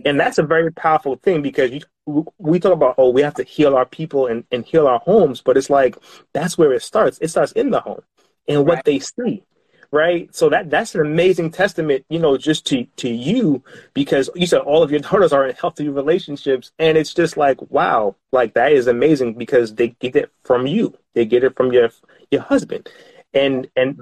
And 0.04 0.20
that's 0.20 0.38
a 0.38 0.44
very 0.44 0.72
powerful 0.72 1.16
thing 1.16 1.42
because 1.42 1.72
you, 1.72 2.25
we 2.38 2.60
talk 2.60 2.74
about 2.74 2.96
oh 2.98 3.10
we 3.10 3.22
have 3.22 3.36
to 3.36 3.44
heal 3.44 3.75
our 3.75 3.86
people 3.86 4.28
and, 4.28 4.44
and 4.52 4.66
heal 4.66 4.88
our 4.88 5.00
homes 5.00 5.42
but 5.42 5.58
it's 5.58 5.70
like 5.70 5.98
that's 6.34 6.58
where 6.58 6.74
it 6.74 6.82
starts. 6.84 7.18
It 7.22 7.30
starts 7.30 7.52
in 7.54 7.72
the 7.72 7.80
home 7.80 8.02
and 8.48 8.66
what 8.66 8.75
right. 8.75 8.86
they 8.86 9.00
see 9.00 9.44
right? 9.92 10.34
So 10.36 10.50
that 10.50 10.70
that's 10.70 10.94
an 10.96 11.02
amazing 11.02 11.52
testament 11.52 12.06
you 12.10 12.20
know 12.20 12.38
just 12.38 12.66
to 12.68 12.86
to 12.98 13.10
you 13.10 13.64
because 13.94 14.30
you 14.36 14.46
said 14.46 14.60
all 14.62 14.84
of 14.84 14.92
your 14.92 15.00
daughters 15.08 15.34
are 15.34 15.48
in 15.48 15.56
healthy 15.56 15.90
relationships 15.90 16.72
and 16.80 16.98
it's 16.98 17.14
just 17.14 17.38
like 17.38 17.60
wow 17.72 18.16
like 18.32 18.54
that 18.56 18.72
is 18.72 18.88
amazing 18.88 19.34
because 19.36 19.75
they 19.75 19.90
get 19.90 20.16
it 20.16 20.32
from 20.44 20.68
you. 20.68 20.98
They 21.14 21.25
get 21.25 21.44
it 21.44 21.56
from 21.56 21.72
your 21.72 21.90
your 22.32 22.42
husband. 22.42 22.90
And 23.34 23.70
and 23.75 24.02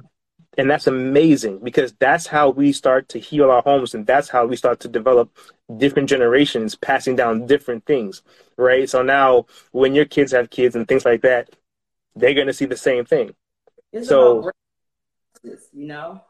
and 0.57 0.69
that's 0.69 0.87
amazing 0.87 1.59
because 1.63 1.93
that's 1.99 2.27
how 2.27 2.49
we 2.49 2.71
start 2.71 3.09
to 3.09 3.19
heal 3.19 3.49
our 3.49 3.61
homes 3.61 3.95
and 3.95 4.05
that's 4.05 4.29
how 4.29 4.45
we 4.45 4.55
start 4.55 4.79
to 4.81 4.87
develop 4.87 5.35
different 5.77 6.09
generations 6.09 6.75
passing 6.75 7.15
down 7.15 7.45
different 7.45 7.85
things 7.85 8.21
right 8.57 8.89
so 8.89 9.01
now 9.01 9.45
when 9.71 9.93
your 9.95 10.05
kids 10.05 10.31
have 10.31 10.49
kids 10.49 10.75
and 10.75 10.87
things 10.87 11.05
like 11.05 11.21
that 11.21 11.49
they're 12.15 12.33
going 12.33 12.47
to 12.47 12.53
see 12.53 12.65
the 12.65 12.77
same 12.77 13.05
thing 13.05 13.33
it's 13.91 14.07
so 14.07 14.49
you 15.43 15.87
know 15.87 16.21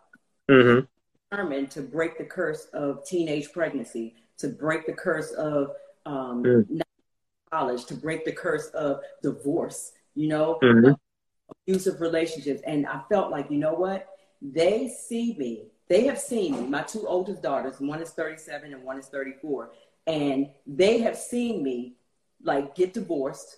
mm-hmm. 0.50 0.86
determined 1.30 1.70
to 1.70 1.82
break 1.82 2.18
the 2.18 2.24
curse 2.24 2.68
of 2.74 3.06
teenage 3.06 3.52
pregnancy 3.52 4.16
to 4.38 4.48
break 4.48 4.86
the 4.86 4.94
curse 4.94 5.32
of 5.32 5.72
um, 6.06 6.44
mm. 6.44 6.82
college 7.52 7.86
to 7.86 7.94
break 7.94 8.26
the 8.26 8.32
curse 8.32 8.68
of 8.70 9.00
divorce 9.22 9.92
you 10.16 10.28
know 10.28 10.58
mm-hmm. 10.62 10.94
abusive 11.68 12.02
relationships 12.02 12.62
and 12.66 12.86
i 12.88 13.00
felt 13.10 13.32
like 13.32 13.50
you 13.52 13.58
know 13.58 13.74
what 13.74 14.08
they 14.44 14.90
see 14.90 15.36
me. 15.38 15.72
They 15.90 16.06
have 16.06 16.20
seen 16.20 16.54
me. 16.54 16.68
My 16.68 16.84
two 16.84 17.06
oldest 17.08 17.42
daughters, 17.42 17.80
one 17.80 18.02
is 18.02 18.12
37 18.12 18.74
and 18.74 18.84
one 18.84 18.98
is 18.98 19.08
34, 19.08 19.72
and 20.08 20.50
they 20.66 21.00
have 21.00 21.18
seen 21.18 21.64
me 21.64 21.96
like 22.42 22.76
get 22.76 22.94
divorced, 22.94 23.58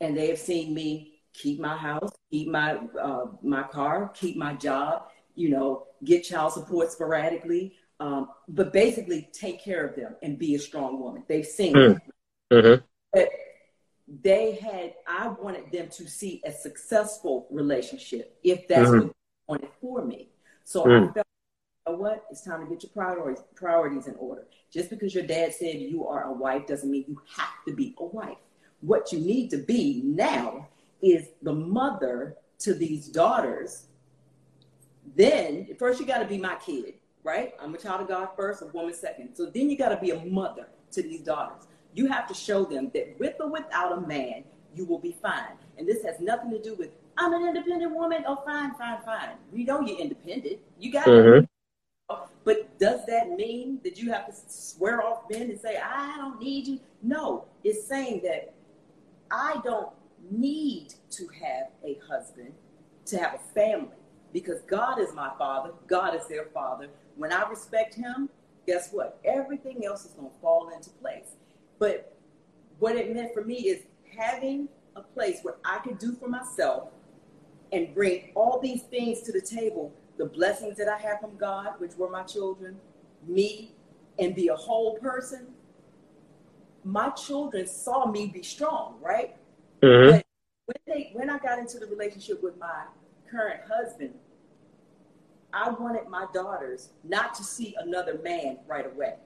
and 0.00 0.16
they 0.16 0.28
have 0.28 0.38
seen 0.38 0.74
me 0.74 1.20
keep 1.32 1.60
my 1.60 1.76
house, 1.76 2.10
keep 2.30 2.48
my 2.48 2.78
uh, 3.00 3.26
my 3.42 3.62
car, 3.62 4.10
keep 4.14 4.36
my 4.36 4.54
job. 4.54 5.04
You 5.34 5.48
know, 5.48 5.86
get 6.04 6.24
child 6.24 6.52
support 6.52 6.92
sporadically, 6.92 7.74
um, 8.00 8.28
but 8.48 8.72
basically 8.72 9.30
take 9.32 9.64
care 9.64 9.86
of 9.86 9.96
them 9.96 10.14
and 10.22 10.38
be 10.38 10.54
a 10.54 10.58
strong 10.58 11.00
woman. 11.00 11.24
They've 11.26 11.46
seen 11.46 11.74
mm. 11.74 11.98
Mm-hmm. 12.52 12.84
But 13.12 13.28
they 14.06 14.54
had, 14.56 14.94
I 15.06 15.28
wanted 15.28 15.72
them 15.72 15.88
to 15.88 16.08
see 16.08 16.42
a 16.44 16.52
successful 16.52 17.46
relationship 17.50 18.38
if 18.42 18.68
that's 18.68 18.90
mm-hmm. 18.90 19.08
what 19.46 19.60
on 19.60 19.64
it 19.64 19.72
for 19.80 20.04
me. 20.04 20.28
So 20.64 20.84
mm. 20.84 21.10
I 21.10 21.12
felt, 21.12 21.16
you 21.16 21.21
know 21.86 21.96
what? 21.96 22.24
It's 22.30 22.42
time 22.42 22.64
to 22.64 22.70
get 22.70 22.82
your 22.82 22.90
priorities 22.90 23.42
priorities 23.54 24.06
in 24.06 24.14
order. 24.16 24.46
Just 24.72 24.90
because 24.90 25.14
your 25.14 25.24
dad 25.24 25.52
said 25.54 25.76
you 25.80 26.06
are 26.06 26.24
a 26.24 26.32
wife 26.32 26.66
doesn't 26.66 26.90
mean 26.90 27.04
you 27.08 27.20
have 27.36 27.64
to 27.66 27.74
be 27.74 27.94
a 27.98 28.04
wife. 28.04 28.38
What 28.80 29.12
you 29.12 29.18
need 29.18 29.50
to 29.50 29.58
be 29.58 30.02
now 30.04 30.68
is 31.02 31.28
the 31.42 31.52
mother 31.52 32.36
to 32.60 32.74
these 32.74 33.08
daughters. 33.08 33.86
Then 35.16 35.68
first 35.78 36.00
you 36.00 36.06
got 36.06 36.18
to 36.18 36.26
be 36.26 36.38
my 36.38 36.54
kid, 36.56 36.94
right? 37.24 37.54
I'm 37.60 37.74
a 37.74 37.78
child 37.78 38.02
of 38.02 38.08
God 38.08 38.28
first, 38.36 38.62
a 38.62 38.66
woman 38.66 38.94
second. 38.94 39.34
So 39.34 39.46
then 39.46 39.68
you 39.68 39.76
got 39.76 39.90
to 39.90 39.98
be 39.98 40.10
a 40.10 40.24
mother 40.24 40.68
to 40.92 41.02
these 41.02 41.20
daughters. 41.20 41.66
You 41.94 42.06
have 42.06 42.26
to 42.28 42.34
show 42.34 42.64
them 42.64 42.90
that 42.94 43.16
with 43.18 43.34
or 43.40 43.50
without 43.50 43.98
a 43.98 44.00
man, 44.00 44.44
you 44.74 44.84
will 44.86 44.98
be 44.98 45.14
fine. 45.20 45.58
And 45.76 45.86
this 45.86 46.02
has 46.04 46.20
nothing 46.20 46.50
to 46.52 46.62
do 46.62 46.74
with 46.74 46.90
I'm 47.18 47.34
an 47.34 47.46
independent 47.46 47.94
woman. 47.94 48.24
Oh, 48.26 48.42
fine, 48.44 48.74
fine, 48.74 48.98
fine. 49.04 49.36
We 49.52 49.64
know 49.64 49.80
you're 49.80 49.98
independent. 49.98 50.60
You 50.78 50.90
got 50.90 51.06
mm-hmm. 51.06 51.44
But 52.44 52.78
does 52.78 53.06
that 53.06 53.30
mean 53.30 53.80
that 53.84 53.98
you 53.98 54.10
have 54.12 54.26
to 54.26 54.32
swear 54.48 55.02
off 55.02 55.30
men 55.30 55.42
and 55.42 55.60
say, 55.60 55.76
I 55.78 56.16
don't 56.16 56.40
need 56.40 56.66
you? 56.66 56.80
No, 57.02 57.44
it's 57.62 57.86
saying 57.86 58.22
that 58.24 58.52
I 59.30 59.60
don't 59.64 59.90
need 60.30 60.94
to 61.10 61.28
have 61.28 61.68
a 61.84 61.98
husband 62.08 62.52
to 63.06 63.18
have 63.18 63.34
a 63.34 63.54
family 63.54 63.96
because 64.32 64.60
God 64.62 64.98
is 64.98 65.12
my 65.14 65.30
father. 65.38 65.70
God 65.86 66.14
is 66.14 66.26
their 66.28 66.46
father. 66.46 66.88
When 67.16 67.32
I 67.32 67.48
respect 67.48 67.94
him, 67.94 68.28
guess 68.66 68.90
what? 68.92 69.18
Everything 69.24 69.84
else 69.84 70.04
is 70.04 70.12
going 70.12 70.30
to 70.30 70.36
fall 70.40 70.70
into 70.74 70.90
place. 70.90 71.36
But 71.78 72.16
what 72.78 72.96
it 72.96 73.14
meant 73.14 73.34
for 73.34 73.44
me 73.44 73.56
is 73.56 73.82
having 74.16 74.68
a 74.96 75.02
place 75.02 75.40
where 75.42 75.56
I 75.64 75.78
could 75.78 75.98
do 75.98 76.14
for 76.14 76.28
myself 76.28 76.88
and 77.72 77.94
bring 77.94 78.32
all 78.34 78.60
these 78.60 78.82
things 78.82 79.22
to 79.22 79.32
the 79.32 79.40
table 79.40 79.92
the 80.22 80.28
blessings 80.28 80.76
that 80.76 80.86
I 80.86 80.98
have 80.98 81.20
from 81.20 81.36
God, 81.36 81.74
which 81.78 81.96
were 81.96 82.08
my 82.08 82.22
children, 82.22 82.76
me, 83.26 83.72
and 84.20 84.36
be 84.36 84.48
a 84.48 84.54
whole 84.54 84.96
person. 84.98 85.48
My 86.84 87.10
children 87.10 87.66
saw 87.66 88.06
me 88.08 88.28
be 88.28 88.44
strong, 88.44 88.98
right? 89.02 89.34
Mm-hmm. 89.82 90.10
But 90.12 90.26
when 90.66 90.96
they 90.96 91.10
when 91.12 91.28
I 91.28 91.38
got 91.38 91.58
into 91.58 91.80
the 91.80 91.86
relationship 91.86 92.40
with 92.40 92.56
my 92.56 92.84
current 93.28 93.62
husband, 93.68 94.14
I 95.52 95.70
wanted 95.70 96.08
my 96.08 96.26
daughters 96.32 96.90
not 97.02 97.34
to 97.34 97.42
see 97.42 97.74
another 97.80 98.20
man 98.22 98.58
right 98.68 98.86
away. 98.86 99.16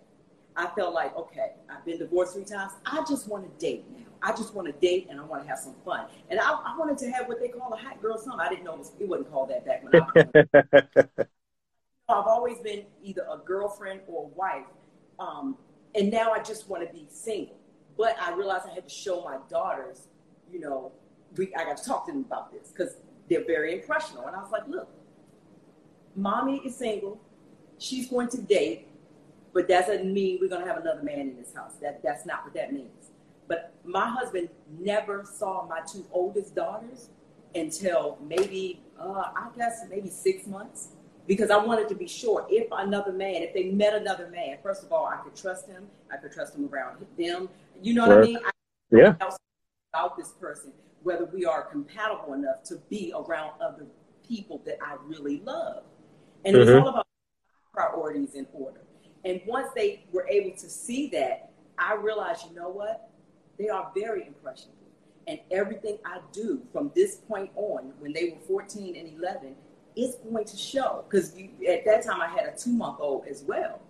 I 0.56 0.68
felt 0.68 0.94
like, 0.94 1.14
okay, 1.14 1.52
I've 1.68 1.84
been 1.84 1.98
divorced 1.98 2.32
three 2.32 2.44
times. 2.44 2.72
I 2.86 3.04
just 3.06 3.28
want 3.28 3.44
to 3.44 3.66
date 3.66 3.84
now. 3.94 4.05
I 4.26 4.32
just 4.32 4.54
want 4.54 4.66
to 4.66 4.72
date 4.72 5.06
and 5.08 5.20
I 5.20 5.24
want 5.24 5.44
to 5.44 5.48
have 5.48 5.58
some 5.58 5.74
fun. 5.84 6.06
And 6.30 6.40
I, 6.40 6.50
I 6.50 6.76
wanted 6.76 6.98
to 6.98 7.10
have 7.12 7.28
what 7.28 7.38
they 7.38 7.46
call 7.46 7.72
a 7.72 7.76
hot 7.76 8.02
girl 8.02 8.18
summer. 8.18 8.42
I 8.42 8.48
didn't 8.48 8.64
know 8.64 8.74
it, 8.74 8.78
was, 8.78 8.92
it 8.98 9.08
wasn't 9.08 9.30
called 9.30 9.50
that 9.50 9.64
back 9.64 9.84
when 9.84 10.02
I 10.02 10.06
was. 10.96 11.06
I've 12.08 12.26
always 12.26 12.58
been 12.58 12.86
either 13.04 13.24
a 13.32 13.38
girlfriend 13.38 14.00
or 14.08 14.24
a 14.24 14.26
wife. 14.36 14.66
Um, 15.20 15.56
and 15.94 16.10
now 16.10 16.32
I 16.32 16.42
just 16.42 16.68
want 16.68 16.84
to 16.84 16.92
be 16.92 17.06
single. 17.08 17.56
But 17.96 18.16
I 18.20 18.34
realized 18.34 18.66
I 18.68 18.74
had 18.74 18.88
to 18.88 18.94
show 18.94 19.22
my 19.22 19.38
daughters, 19.48 20.08
you 20.52 20.58
know, 20.58 20.90
we, 21.36 21.54
I 21.54 21.62
got 21.62 21.76
to 21.76 21.84
talk 21.84 22.06
to 22.06 22.12
them 22.12 22.22
about 22.22 22.52
this 22.52 22.72
because 22.72 22.96
they're 23.30 23.46
very 23.46 23.74
impressionable. 23.74 24.26
And 24.26 24.34
I 24.34 24.40
was 24.40 24.50
like, 24.50 24.66
look, 24.66 24.88
mommy 26.16 26.62
is 26.64 26.74
single. 26.74 27.20
She's 27.78 28.08
going 28.08 28.28
to 28.30 28.42
date, 28.42 28.88
but 29.52 29.68
that 29.68 29.86
doesn't 29.86 30.12
mean 30.12 30.38
we're 30.40 30.48
going 30.48 30.62
to 30.62 30.68
have 30.68 30.80
another 30.80 31.04
man 31.04 31.20
in 31.20 31.36
this 31.36 31.54
house. 31.54 31.74
That, 31.80 32.02
that's 32.02 32.26
not 32.26 32.44
what 32.44 32.54
that 32.54 32.72
means. 32.72 33.05
But 33.48 33.74
my 33.84 34.08
husband 34.08 34.48
never 34.78 35.24
saw 35.24 35.66
my 35.66 35.80
two 35.90 36.04
oldest 36.12 36.54
daughters 36.54 37.10
until 37.54 38.18
maybe, 38.26 38.82
uh, 39.00 39.32
I 39.34 39.48
guess, 39.56 39.84
maybe 39.88 40.10
six 40.10 40.46
months. 40.46 40.88
Because 41.26 41.50
I 41.50 41.56
wanted 41.56 41.88
to 41.88 41.96
be 41.96 42.06
sure 42.06 42.46
if 42.48 42.68
another 42.70 43.12
man, 43.12 43.42
if 43.42 43.52
they 43.52 43.64
met 43.64 43.94
another 43.94 44.28
man, 44.28 44.58
first 44.62 44.84
of 44.84 44.92
all, 44.92 45.06
I 45.06 45.16
could 45.16 45.34
trust 45.34 45.66
him. 45.66 45.88
I 46.12 46.18
could 46.18 46.30
trust 46.30 46.54
him 46.54 46.68
around 46.72 47.04
them. 47.18 47.48
You 47.82 47.94
know 47.94 48.06
what 48.06 48.18
I 48.18 48.20
mean? 48.20 48.38
I 48.44 48.50
yeah. 48.92 49.14
About 49.92 50.16
this 50.16 50.32
person, 50.32 50.72
whether 51.02 51.24
we 51.24 51.44
are 51.44 51.62
compatible 51.62 52.34
enough 52.34 52.62
to 52.64 52.76
be 52.88 53.12
around 53.16 53.52
other 53.60 53.86
people 54.26 54.62
that 54.66 54.78
I 54.80 54.96
really 55.04 55.40
love. 55.44 55.82
And 56.44 56.54
mm-hmm. 56.54 56.68
it's 56.68 56.80
all 56.80 56.88
about 56.88 57.06
priorities 57.72 58.34
in 58.34 58.46
order. 58.52 58.80
And 59.24 59.40
once 59.46 59.68
they 59.74 60.04
were 60.12 60.26
able 60.28 60.56
to 60.56 60.70
see 60.70 61.08
that, 61.08 61.50
I 61.78 61.94
realized, 61.94 62.46
you 62.48 62.54
know 62.54 62.68
what? 62.68 63.10
They 63.58 63.68
are 63.68 63.90
very 63.94 64.26
impressionable. 64.26 64.72
And 65.26 65.40
everything 65.50 65.98
I 66.04 66.20
do 66.32 66.62
from 66.72 66.92
this 66.94 67.16
point 67.16 67.50
on, 67.56 67.92
when 67.98 68.12
they 68.12 68.30
were 68.30 68.46
14 68.46 68.96
and 68.96 69.18
11, 69.18 69.56
is 69.96 70.16
going 70.30 70.44
to 70.44 70.56
show. 70.56 71.04
Because 71.08 71.34
at 71.68 71.84
that 71.84 72.04
time, 72.04 72.20
I 72.20 72.28
had 72.28 72.46
a 72.46 72.56
two 72.56 72.72
month 72.72 72.98
old 73.00 73.26
as 73.26 73.42
well. 73.42 73.80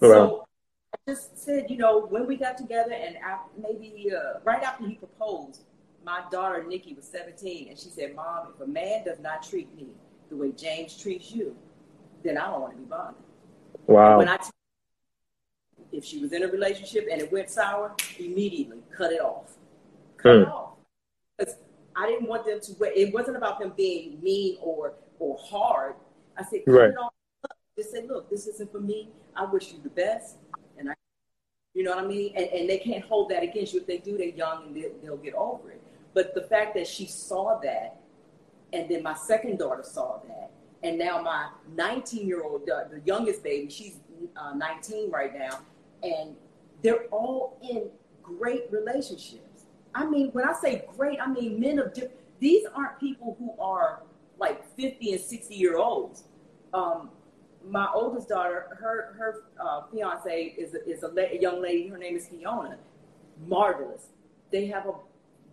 So 0.00 0.44
I 0.92 1.10
just 1.10 1.38
said, 1.38 1.70
you 1.70 1.78
know, 1.78 2.06
when 2.06 2.26
we 2.26 2.36
got 2.36 2.58
together, 2.58 2.92
and 2.92 3.16
after, 3.16 3.50
maybe 3.60 4.10
uh, 4.12 4.40
right 4.44 4.62
after 4.62 4.86
he 4.86 4.96
proposed, 4.96 5.62
my 6.04 6.22
daughter 6.30 6.62
Nikki 6.64 6.94
was 6.94 7.06
17, 7.06 7.68
and 7.68 7.78
she 7.78 7.88
said, 7.88 8.14
Mom, 8.14 8.48
if 8.54 8.60
a 8.60 8.70
man 8.70 9.04
does 9.04 9.18
not 9.18 9.42
treat 9.42 9.74
me 9.74 9.88
the 10.28 10.36
way 10.36 10.52
James 10.52 11.00
treats 11.00 11.32
you, 11.32 11.56
then 12.22 12.36
I 12.36 12.50
don't 12.50 12.60
want 12.60 12.72
to 12.74 12.78
be 12.78 12.84
bothered. 12.84 13.14
Wow. 13.86 14.18
when 14.18 14.28
I 14.28 14.38
if 15.92 16.04
she 16.04 16.18
was 16.18 16.32
in 16.32 16.42
a 16.42 16.48
relationship 16.48 17.06
and 17.10 17.20
it 17.20 17.32
went 17.32 17.50
sour, 17.50 17.94
immediately 18.18 18.78
cut 18.96 19.12
it 19.12 19.20
off. 19.20 19.54
Cut 20.16 20.28
mm. 20.36 20.42
it 20.42 20.48
off. 20.48 20.74
Because 21.38 21.56
I 21.94 22.06
didn't 22.06 22.28
want 22.28 22.46
them 22.46 22.60
to. 22.60 22.72
Wait. 22.78 22.92
It 22.96 23.14
wasn't 23.14 23.36
about 23.36 23.58
them 23.58 23.72
being 23.76 24.18
mean 24.22 24.58
or 24.60 24.94
or 25.18 25.38
hard. 25.38 25.94
I 26.36 26.44
said, 26.44 26.60
cut 26.66 26.72
right. 26.72 26.90
it 26.90 26.98
off. 26.98 27.12
Just 27.76 27.92
say, 27.92 28.06
look, 28.06 28.30
this 28.30 28.46
isn't 28.46 28.72
for 28.72 28.80
me. 28.80 29.10
I 29.34 29.44
wish 29.44 29.72
you 29.72 29.78
the 29.82 29.90
best, 29.90 30.36
and 30.78 30.90
I, 30.90 30.94
you 31.74 31.82
know 31.82 31.94
what 31.94 32.04
I 32.04 32.06
mean. 32.06 32.32
And, 32.34 32.46
and 32.46 32.68
they 32.68 32.78
can't 32.78 33.04
hold 33.04 33.30
that 33.30 33.42
against 33.42 33.74
you. 33.74 33.80
If 33.80 33.86
they 33.86 33.98
do, 33.98 34.16
they're 34.16 34.28
young 34.28 34.66
and 34.66 34.76
they, 34.76 34.86
they'll 35.02 35.18
get 35.18 35.34
over 35.34 35.70
it. 35.70 35.82
But 36.14 36.34
the 36.34 36.42
fact 36.42 36.74
that 36.74 36.86
she 36.86 37.06
saw 37.06 37.60
that, 37.60 38.00
and 38.72 38.88
then 38.88 39.02
my 39.02 39.14
second 39.14 39.58
daughter 39.58 39.82
saw 39.82 40.20
that, 40.26 40.50
and 40.82 40.98
now 40.98 41.20
my 41.20 41.48
19 41.74 42.26
year 42.26 42.42
old, 42.42 42.64
the, 42.64 42.88
the 42.90 43.02
youngest 43.04 43.42
baby, 43.42 43.70
she's 43.70 43.98
uh, 44.36 44.54
19 44.54 45.10
right 45.10 45.36
now 45.36 45.60
and 46.02 46.36
they're 46.82 47.04
all 47.06 47.58
in 47.62 47.88
great 48.22 48.64
relationships. 48.70 49.64
I 49.94 50.06
mean, 50.06 50.30
when 50.32 50.46
I 50.46 50.52
say 50.52 50.84
great, 50.96 51.18
I 51.20 51.26
mean 51.26 51.58
men 51.60 51.78
of 51.78 51.94
different. 51.94 52.20
These 52.38 52.66
aren't 52.74 53.00
people 53.00 53.36
who 53.38 53.54
are 53.62 54.02
like 54.38 54.64
50 54.76 55.12
and 55.12 55.20
60 55.20 55.54
year 55.54 55.78
olds. 55.78 56.24
Um, 56.74 57.10
my 57.68 57.88
oldest 57.94 58.28
daughter, 58.28 58.76
her 58.78 59.14
her 59.18 59.44
uh, 59.58 59.82
fiance 59.92 60.54
is 60.58 60.74
a, 60.74 60.88
is 60.88 61.02
a, 61.02 61.08
la- 61.08 61.22
a 61.22 61.38
young 61.40 61.62
lady. 61.62 61.88
Her 61.88 61.98
name 61.98 62.16
is 62.16 62.28
Fiona. 62.28 62.78
marvelous. 63.46 64.08
They 64.52 64.66
have 64.66 64.86
a 64.86 64.94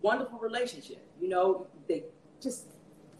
wonderful 0.02 0.38
relationship. 0.38 1.04
You 1.20 1.28
know, 1.28 1.66
they 1.88 2.04
just 2.40 2.66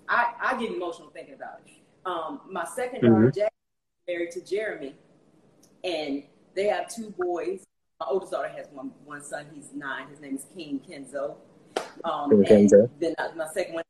I, 0.09 0.35
I 0.41 0.61
get 0.61 0.71
emotional 0.71 1.11
thinking 1.11 1.35
about 1.35 1.61
it. 1.65 1.73
Um, 2.07 2.41
my 2.51 2.65
2nd 2.65 3.01
daughter, 3.01 3.15
mm-hmm. 3.15 3.39
Jack, 3.39 3.53
married 4.07 4.31
to 4.33 4.45
Jeremy, 4.45 4.95
and 5.83 6.23
they 6.55 6.67
have 6.67 6.89
two 6.89 7.11
boys. 7.19 7.65
My 8.01 8.07
oldest 8.09 8.33
daughter 8.33 8.49
has 8.49 8.67
one 8.73 8.93
one 9.05 9.23
son. 9.23 9.47
He's 9.55 9.71
nine. 9.75 10.09
His 10.09 10.21
name 10.21 10.37
is 10.37 10.47
King 10.55 10.81
Kenzo. 10.89 11.37
Um, 12.05 12.31
Kenzo. 12.31 12.89
then 13.01 13.15
my 13.37 13.47
second 13.53 13.75
one, 13.75 13.85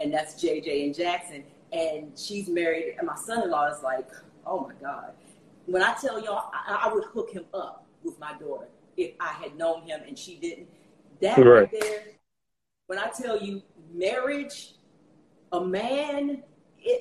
and 0.00 0.12
that's 0.12 0.42
JJ 0.42 0.86
and 0.86 0.94
Jackson. 0.94 1.44
And 1.72 2.18
she's 2.18 2.48
married. 2.48 2.96
And 2.98 3.06
my 3.06 3.16
son-in-law 3.16 3.68
is 3.68 3.82
like, 3.82 4.08
oh 4.46 4.60
my 4.60 4.74
god. 4.80 5.12
When 5.66 5.82
I 5.82 5.94
tell 5.94 6.22
y'all, 6.22 6.50
I, 6.52 6.86
I 6.86 6.92
would 6.92 7.04
hook 7.04 7.30
him 7.30 7.44
up 7.54 7.86
with 8.02 8.18
my 8.18 8.32
daughter 8.38 8.68
if 8.96 9.12
I 9.20 9.28
had 9.28 9.56
known 9.56 9.82
him 9.82 10.00
and 10.06 10.18
she 10.18 10.36
didn't. 10.36 10.68
That 11.20 11.38
right, 11.38 11.46
right 11.46 11.80
there. 11.80 12.02
When 12.88 12.98
I 12.98 13.08
tell 13.08 13.40
you, 13.40 13.62
marriage, 13.94 14.74
a 15.52 15.64
man 15.64 16.42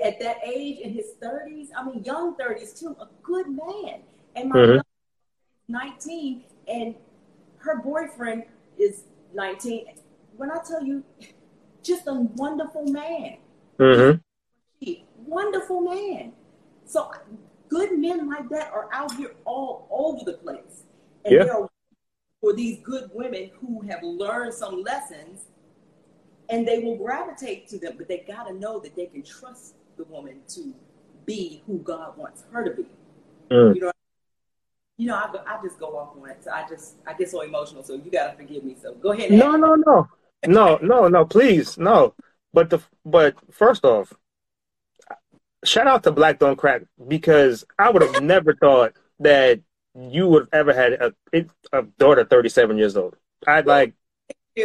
at 0.05 0.19
that 0.19 0.37
age 0.45 0.79
in 0.79 0.93
his 0.93 1.15
30s, 1.21 1.69
I 1.75 1.83
mean, 1.83 2.03
young 2.03 2.35
30s 2.35 2.79
too, 2.79 2.95
a 2.99 3.07
good 3.23 3.47
man. 3.49 4.01
And 4.35 4.49
my 4.49 4.55
mm-hmm. 4.55 4.79
19, 5.67 6.43
and 6.67 6.95
her 7.57 7.81
boyfriend 7.81 8.43
is 8.77 9.03
19. 9.33 9.85
When 10.37 10.51
I 10.51 10.57
tell 10.67 10.83
you, 10.83 11.03
just 11.83 12.07
a 12.07 12.13
wonderful 12.13 12.85
man. 12.85 13.37
Mm-hmm. 13.79 14.19
Wonderful 15.25 15.81
man. 15.81 16.33
So 16.85 17.11
good 17.69 17.97
men 17.97 18.29
like 18.29 18.49
that 18.49 18.71
are 18.73 18.89
out 18.91 19.15
here 19.15 19.35
all 19.45 19.87
over 19.91 20.25
the 20.25 20.37
place. 20.37 20.83
And 21.25 21.35
yeah. 21.35 21.43
there 21.43 21.57
are 21.57 21.69
for 22.41 22.53
these 22.53 22.79
good 22.83 23.09
women 23.13 23.51
who 23.59 23.81
have 23.81 24.01
learned 24.01 24.53
some 24.53 24.81
lessons 24.81 25.45
and 26.49 26.67
they 26.67 26.79
will 26.79 26.97
gravitate 26.97 27.67
to 27.69 27.77
them, 27.77 27.93
but 27.97 28.07
they 28.07 28.25
got 28.27 28.47
to 28.47 28.53
know 28.53 28.79
that 28.79 28.95
they 28.95 29.05
can 29.05 29.23
trust 29.23 29.75
the 29.95 30.03
woman 30.05 30.41
to 30.49 30.73
be 31.25 31.63
who 31.65 31.77
God 31.79 32.17
wants 32.17 32.43
her 32.51 32.63
to 32.63 32.71
be. 32.71 32.85
Mm. 33.49 33.75
You 33.75 33.81
know, 33.81 33.91
you 35.01 35.07
know, 35.07 35.15
I, 35.15 35.55
I 35.55 35.61
just 35.63 35.79
go 35.79 35.97
off 35.97 36.15
on 36.15 36.29
it. 36.29 36.43
So 36.43 36.51
I 36.51 36.63
just 36.69 36.97
I 37.07 37.13
get 37.13 37.27
so 37.27 37.41
emotional. 37.41 37.81
So 37.81 37.95
you 37.95 38.11
gotta 38.11 38.37
forgive 38.37 38.63
me. 38.63 38.75
So 38.79 38.93
go 38.93 39.13
ahead. 39.13 39.31
no, 39.31 39.55
no, 39.55 39.73
no, 39.73 40.07
no, 40.45 40.77
no, 40.77 41.07
no. 41.07 41.25
Please, 41.25 41.75
no. 41.79 42.13
But 42.53 42.69
the 42.69 42.79
but 43.03 43.33
first 43.51 43.83
off, 43.83 44.13
shout 45.65 45.87
out 45.87 46.03
to 46.03 46.11
Black 46.11 46.37
Don't 46.37 46.55
Crack 46.55 46.83
because 47.07 47.65
I 47.79 47.89
would 47.89 48.03
have 48.03 48.21
never 48.21 48.53
thought 48.53 48.93
that 49.19 49.61
you 49.95 50.27
would 50.27 50.49
have 50.53 50.67
ever 50.67 50.73
had 50.73 50.93
a 50.93 51.45
a 51.73 51.81
daughter 51.97 52.23
thirty 52.23 52.49
seven 52.49 52.77
years 52.77 52.95
old. 52.95 53.15
I'd 53.47 53.65
like 53.65 53.95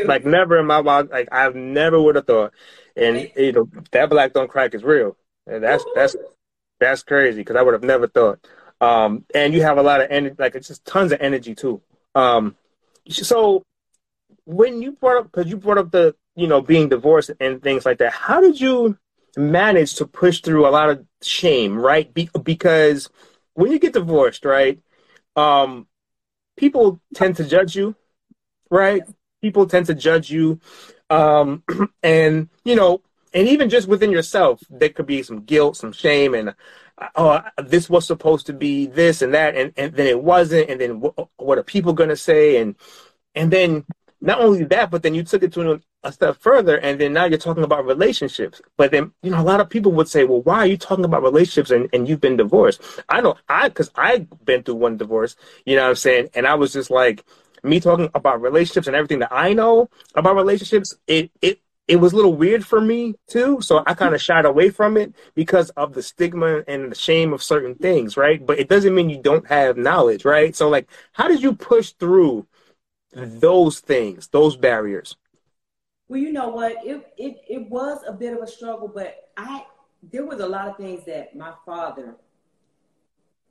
like 0.04 0.26
never 0.26 0.58
in 0.58 0.66
my 0.66 0.80
life 0.80 1.06
like 1.10 1.30
I've 1.32 1.54
never 1.54 1.98
would 1.98 2.16
have 2.16 2.26
thought. 2.26 2.52
And 2.94 3.30
you 3.36 3.52
know 3.52 3.70
that 3.90 4.10
Black 4.10 4.34
Don't 4.34 4.50
Crack 4.50 4.74
is 4.74 4.84
real. 4.84 5.16
And 5.46 5.64
that's 5.64 5.84
that's 5.94 6.14
that's 6.78 7.02
crazy 7.02 7.40
because 7.40 7.56
I 7.56 7.62
would 7.62 7.72
have 7.72 7.82
never 7.82 8.06
thought. 8.06 8.46
Um, 8.80 9.24
and 9.34 9.54
you 9.54 9.62
have 9.62 9.78
a 9.78 9.82
lot 9.82 10.00
of 10.00 10.10
energy, 10.10 10.36
like 10.38 10.54
it's 10.54 10.68
just 10.68 10.84
tons 10.84 11.12
of 11.12 11.20
energy 11.20 11.54
too. 11.54 11.80
Um, 12.14 12.56
so 13.08 13.62
when 14.44 14.82
you 14.82 14.92
brought 14.92 15.18
up, 15.18 15.32
because 15.32 15.50
you 15.50 15.56
brought 15.56 15.78
up 15.78 15.90
the, 15.90 16.14
you 16.34 16.46
know, 16.46 16.60
being 16.60 16.88
divorced 16.88 17.30
and 17.40 17.62
things 17.62 17.86
like 17.86 17.98
that, 17.98 18.12
how 18.12 18.40
did 18.40 18.60
you 18.60 18.98
manage 19.36 19.94
to 19.96 20.06
push 20.06 20.40
through 20.40 20.66
a 20.66 20.70
lot 20.70 20.90
of 20.90 21.04
shame, 21.22 21.78
right? 21.78 22.12
Be- 22.12 22.30
because 22.42 23.08
when 23.54 23.72
you 23.72 23.78
get 23.78 23.92
divorced, 23.92 24.44
right, 24.44 24.80
um, 25.36 25.86
people 26.56 27.00
tend 27.14 27.36
to 27.36 27.44
judge 27.44 27.76
you, 27.76 27.94
right? 28.70 29.02
People 29.42 29.66
tend 29.66 29.86
to 29.86 29.94
judge 29.94 30.30
you, 30.30 30.60
um, 31.10 31.62
and 32.02 32.48
you 32.64 32.74
know, 32.74 33.02
and 33.34 33.48
even 33.48 33.68
just 33.68 33.88
within 33.88 34.10
yourself, 34.10 34.62
there 34.70 34.88
could 34.88 35.06
be 35.06 35.22
some 35.22 35.42
guilt, 35.42 35.76
some 35.76 35.92
shame, 35.92 36.34
and 36.34 36.54
oh, 37.16 37.42
this 37.58 37.90
was 37.90 38.06
supposed 38.06 38.46
to 38.46 38.52
be 38.52 38.86
this 38.86 39.22
and 39.22 39.34
that, 39.34 39.56
and, 39.56 39.72
and 39.76 39.94
then 39.94 40.06
it 40.06 40.22
wasn't, 40.22 40.70
and 40.70 40.80
then 40.80 41.00
what, 41.00 41.28
what 41.36 41.58
are 41.58 41.62
people 41.62 41.92
going 41.92 42.08
to 42.08 42.16
say? 42.16 42.56
And 42.60 42.76
and 43.34 43.52
then 43.52 43.84
not 44.20 44.40
only 44.40 44.64
that, 44.64 44.90
but 44.90 45.02
then 45.02 45.14
you 45.14 45.22
took 45.22 45.42
it 45.42 45.52
to 45.54 45.80
a 46.02 46.12
step 46.12 46.36
further, 46.40 46.78
and 46.78 47.00
then 47.00 47.12
now 47.12 47.26
you're 47.26 47.38
talking 47.38 47.64
about 47.64 47.84
relationships. 47.84 48.62
But 48.76 48.90
then 48.90 49.12
you 49.22 49.30
know 49.30 49.40
a 49.40 49.42
lot 49.42 49.60
of 49.60 49.68
people 49.68 49.92
would 49.92 50.08
say, 50.08 50.24
well, 50.24 50.42
why 50.42 50.58
are 50.58 50.66
you 50.66 50.76
talking 50.78 51.04
about 51.04 51.22
relationships 51.22 51.70
and, 51.70 51.88
and 51.92 52.08
you've 52.08 52.20
been 52.20 52.36
divorced? 52.36 52.80
I 53.08 53.20
know 53.20 53.36
I 53.48 53.68
because 53.68 53.90
I've 53.96 54.26
been 54.44 54.62
through 54.62 54.76
one 54.76 54.96
divorce. 54.96 55.36
You 55.64 55.76
know 55.76 55.82
what 55.82 55.90
I'm 55.90 55.96
saying? 55.96 56.30
And 56.34 56.46
I 56.46 56.54
was 56.54 56.72
just 56.72 56.90
like 56.90 57.24
me 57.62 57.80
talking 57.80 58.10
about 58.14 58.40
relationships 58.40 58.86
and 58.86 58.96
everything 58.96 59.18
that 59.18 59.32
I 59.32 59.52
know 59.52 59.90
about 60.14 60.36
relationships, 60.36 60.94
it 61.06 61.30
it 61.42 61.60
it 61.88 61.96
was 61.96 62.12
a 62.12 62.16
little 62.16 62.34
weird 62.34 62.66
for 62.66 62.80
me 62.80 63.14
too. 63.28 63.60
So 63.60 63.82
I 63.86 63.94
kind 63.94 64.14
of 64.14 64.20
shied 64.20 64.44
away 64.44 64.70
from 64.70 64.96
it 64.96 65.14
because 65.34 65.70
of 65.70 65.94
the 65.94 66.02
stigma 66.02 66.64
and 66.66 66.90
the 66.90 66.96
shame 66.96 67.32
of 67.32 67.42
certain 67.42 67.74
things, 67.76 68.16
right? 68.16 68.44
But 68.44 68.58
it 68.58 68.68
doesn't 68.68 68.94
mean 68.94 69.10
you 69.10 69.22
don't 69.22 69.46
have 69.46 69.76
knowledge, 69.76 70.24
right? 70.24 70.54
So 70.54 70.68
like, 70.68 70.88
how 71.12 71.28
did 71.28 71.42
you 71.42 71.54
push 71.54 71.92
through 71.92 72.46
those 73.12 73.80
things, 73.80 74.28
those 74.28 74.56
barriers? 74.56 75.16
Well, 76.08 76.20
you 76.20 76.32
know 76.32 76.48
what? 76.48 76.76
It 76.84 77.12
it 77.16 77.38
it 77.48 77.68
was 77.68 78.00
a 78.06 78.12
bit 78.12 78.32
of 78.32 78.42
a 78.42 78.46
struggle, 78.46 78.88
but 78.88 79.30
I 79.36 79.64
there 80.02 80.24
was 80.24 80.40
a 80.40 80.46
lot 80.46 80.68
of 80.68 80.76
things 80.76 81.04
that 81.06 81.34
my 81.34 81.52
father 81.64 82.16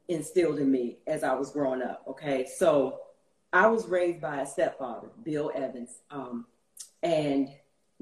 instilled 0.08 0.60
in 0.60 0.72
me 0.72 0.98
as 1.08 1.24
I 1.24 1.34
was 1.34 1.52
growing 1.52 1.82
up. 1.82 2.04
Okay, 2.08 2.46
so 2.46 3.00
I 3.52 3.68
was 3.68 3.88
raised 3.88 4.22
by 4.22 4.42
a 4.42 4.46
stepfather, 4.46 5.08
Bill 5.24 5.52
Evans, 5.56 6.02
um, 6.12 6.46
and 7.04 7.50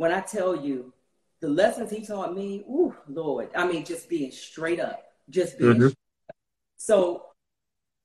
when 0.04 0.12
I 0.12 0.20
tell 0.20 0.54
you 0.54 0.92
the 1.40 1.48
lessons 1.48 1.90
he 1.90 2.06
taught 2.06 2.36
me, 2.36 2.66
ooh, 2.70 2.94
Lord, 3.08 3.50
I 3.56 3.66
mean, 3.66 3.86
just 3.86 4.10
being 4.10 4.32
straight 4.32 4.82
up, 4.82 5.02
just 5.30 5.58
being. 5.58 5.76
Mm-hmm. 5.76 5.88
So, 6.76 7.28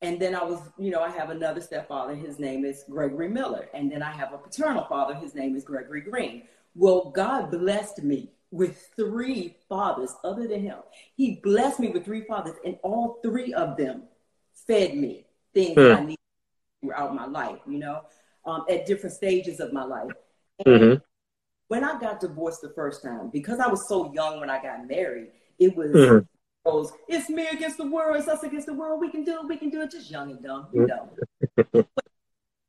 and 0.00 0.22
then 0.22 0.36
I 0.36 0.44
was, 0.44 0.60
you 0.78 0.92
know, 0.92 1.02
I 1.02 1.10
have 1.10 1.30
another 1.30 1.60
stepfather. 1.60 2.14
His 2.14 2.38
name 2.38 2.64
is 2.64 2.84
Gregory 2.88 3.28
Miller, 3.28 3.68
and 3.74 3.90
then 3.90 4.00
I 4.00 4.12
have 4.12 4.32
a 4.32 4.38
paternal 4.38 4.84
father. 4.84 5.12
His 5.12 5.34
name 5.34 5.56
is 5.56 5.64
Gregory 5.64 6.02
Green. 6.02 6.44
Well, 6.76 7.10
God 7.10 7.50
blessed 7.50 8.04
me 8.04 8.30
with 8.52 8.90
three 8.94 9.56
fathers 9.68 10.14
other 10.22 10.46
than 10.46 10.62
him. 10.62 10.78
He 11.16 11.40
blessed 11.42 11.80
me 11.80 11.88
with 11.88 12.04
three 12.04 12.22
fathers, 12.22 12.54
and 12.64 12.78
all 12.84 13.18
three 13.24 13.52
of 13.54 13.76
them 13.76 14.04
fed 14.68 14.96
me 14.96 15.26
things 15.52 15.76
mm. 15.76 15.96
I 15.96 16.00
needed 16.04 16.18
throughout 16.80 17.12
my 17.12 17.26
life, 17.26 17.58
you 17.66 17.80
know, 17.80 18.02
um, 18.46 18.66
at 18.70 18.86
different 18.86 19.16
stages 19.16 19.58
of 19.58 19.72
my 19.72 19.82
life. 19.82 20.12
And 20.64 20.80
mm-hmm 20.80 21.04
when 21.68 21.84
I 21.84 21.98
got 21.98 22.20
divorced 22.20 22.62
the 22.62 22.70
first 22.70 23.02
time, 23.02 23.30
because 23.30 23.60
I 23.60 23.68
was 23.68 23.86
so 23.86 24.12
young 24.12 24.40
when 24.40 24.50
I 24.50 24.60
got 24.60 24.86
married, 24.86 25.28
it 25.58 25.76
was 25.76 25.92
mm-hmm. 25.92 26.24
those, 26.64 26.92
it's 27.08 27.28
me 27.28 27.46
against 27.46 27.76
the 27.76 27.86
world, 27.86 28.16
it's 28.16 28.28
us 28.28 28.42
against 28.42 28.66
the 28.66 28.74
world, 28.74 29.00
we 29.00 29.10
can 29.10 29.22
do 29.22 29.40
it, 29.40 29.46
we 29.46 29.56
can 29.56 29.70
do 29.70 29.82
it, 29.82 29.90
just 29.90 30.10
young 30.10 30.30
and 30.30 30.42
dumb, 30.42 30.68
you 30.72 30.86
know. 30.86 31.84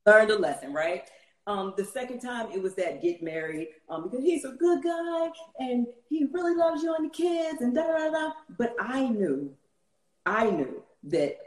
Learned 0.05 0.31
a 0.31 0.37
lesson, 0.37 0.73
right? 0.73 1.09
Um, 1.47 1.73
the 1.77 1.85
second 1.85 2.19
time 2.19 2.51
it 2.53 2.61
was 2.61 2.75
that 2.75 3.01
get 3.01 3.23
married 3.23 3.69
um, 3.89 4.03
because 4.03 4.23
he's 4.23 4.45
a 4.45 4.51
good 4.51 4.83
guy 4.83 5.29
and 5.59 5.87
he 6.07 6.25
really 6.31 6.55
loves 6.55 6.83
you 6.83 6.93
and 6.93 7.05
the 7.05 7.09
kids 7.09 7.61
and 7.61 7.73
da 7.73 7.87
da 7.87 8.11
da. 8.11 8.31
But 8.57 8.75
I 8.79 9.07
knew, 9.07 9.55
I 10.25 10.49
knew 10.51 10.83
that 11.05 11.37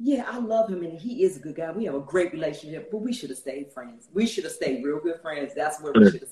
yeah, 0.00 0.24
I 0.28 0.38
love 0.38 0.70
him 0.70 0.82
and 0.82 0.98
he 0.98 1.24
is 1.24 1.36
a 1.38 1.40
good 1.40 1.56
guy. 1.56 1.72
We 1.72 1.86
have 1.86 1.94
a 1.94 2.00
great 2.00 2.32
relationship, 2.32 2.90
but 2.90 2.98
we 2.98 3.12
should 3.12 3.30
have 3.30 3.38
stayed 3.38 3.72
friends. 3.72 4.08
We 4.12 4.26
should 4.26 4.44
have 4.44 4.52
stayed 4.52 4.84
real 4.84 5.00
good 5.00 5.20
friends. 5.20 5.54
That's 5.54 5.80
where 5.80 5.92
we 5.92 6.00
mm-hmm. 6.00 6.10
should 6.10 6.20
have 6.20 6.30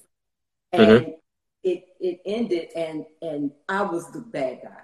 and 0.78 0.88
mm-hmm. 0.88 1.10
it 1.64 1.84
it 2.00 2.20
ended, 2.24 2.68
and 2.76 3.04
and 3.22 3.50
I 3.68 3.82
was 3.82 4.10
the 4.10 4.20
bad 4.20 4.60
guy 4.62 4.80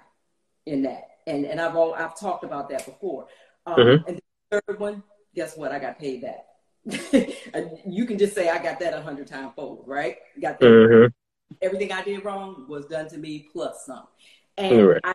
in 0.65 0.83
that, 0.83 1.09
and 1.27 1.45
and 1.45 1.59
I've 1.59 1.75
all 1.75 1.93
I've 1.93 2.19
talked 2.19 2.43
about 2.43 2.69
that 2.69 2.85
before. 2.85 3.27
Um, 3.65 3.75
mm-hmm. 3.75 4.07
And 4.07 4.19
the 4.49 4.61
third 4.67 4.79
one, 4.79 5.03
guess 5.35 5.57
what? 5.57 5.71
I 5.71 5.79
got 5.79 5.99
paid 5.99 6.21
back. 6.21 6.45
you 7.85 8.05
can 8.05 8.17
just 8.17 8.35
say 8.35 8.49
I 8.49 8.61
got 8.61 8.79
that 8.79 8.93
a 8.93 9.01
hundred 9.01 9.27
times 9.27 9.53
fold, 9.55 9.85
right? 9.87 10.17
Got 10.41 10.59
that. 10.59 10.65
Mm-hmm. 10.65 11.55
Everything 11.61 11.91
I 11.91 12.03
did 12.03 12.25
wrong 12.25 12.65
was 12.67 12.85
done 12.87 13.07
to 13.09 13.17
me 13.17 13.47
plus 13.51 13.85
some, 13.85 14.07
and 14.57 14.87
right. 14.87 15.01
I 15.03 15.13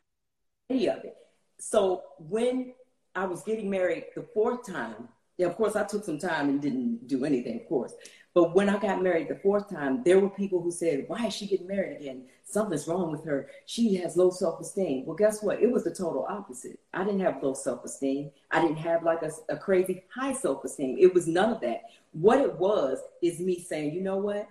any 0.71 0.89
of 0.89 1.05
it. 1.05 1.17
So 1.59 2.03
when 2.19 2.75
I 3.15 3.25
was 3.25 3.43
getting 3.43 3.69
married 3.69 4.05
the 4.15 4.23
fourth 4.23 4.67
time, 4.67 5.09
yeah, 5.37 5.47
of 5.47 5.57
course 5.57 5.77
I 5.77 5.85
took 5.85 6.05
some 6.05 6.19
time 6.19 6.49
and 6.49 6.61
didn't 6.61 7.07
do 7.07 7.25
anything, 7.25 7.61
of 7.61 7.69
course. 7.69 7.95
But 8.35 8.55
when 8.55 8.69
I 8.69 8.79
got 8.79 9.03
married 9.03 9.29
the 9.29 9.37
fourth 9.37 9.69
time, 9.69 10.03
there 10.05 10.21
were 10.21 10.29
people 10.29 10.61
who 10.61 10.71
said, 10.71 11.05
Why 11.09 11.27
is 11.27 11.35
she 11.35 11.47
getting 11.47 11.67
married 11.67 12.01
again? 12.01 12.27
Something's 12.45 12.89
wrong 12.89 13.11
with 13.11 13.25
her. 13.25 13.51
She 13.67 13.97
has 13.97 14.17
low 14.17 14.31
self 14.31 14.61
esteem. 14.61 15.07
Well, 15.07 15.17
guess 15.17 15.43
what? 15.43 15.61
It 15.63 15.71
was 15.71 15.85
the 15.85 15.95
total 15.95 16.27
opposite. 16.29 16.79
I 16.95 17.05
didn't 17.05 17.21
have 17.21 17.43
low 17.43 17.55
self 17.55 17.85
esteem. 17.85 18.31
I 18.51 18.61
didn't 18.61 18.79
have 18.79 19.03
like 19.03 19.23
a, 19.23 19.31
a 19.49 19.57
crazy 19.57 20.05
high 20.15 20.33
self 20.33 20.65
esteem. 20.65 20.97
It 20.99 21.13
was 21.15 21.27
none 21.27 21.51
of 21.51 21.61
that. 21.61 21.83
What 22.13 22.41
it 22.41 22.57
was 22.57 22.99
is 23.23 23.41
me 23.41 23.61
saying, 23.61 23.95
You 23.95 24.03
know 24.03 24.19
what? 24.19 24.49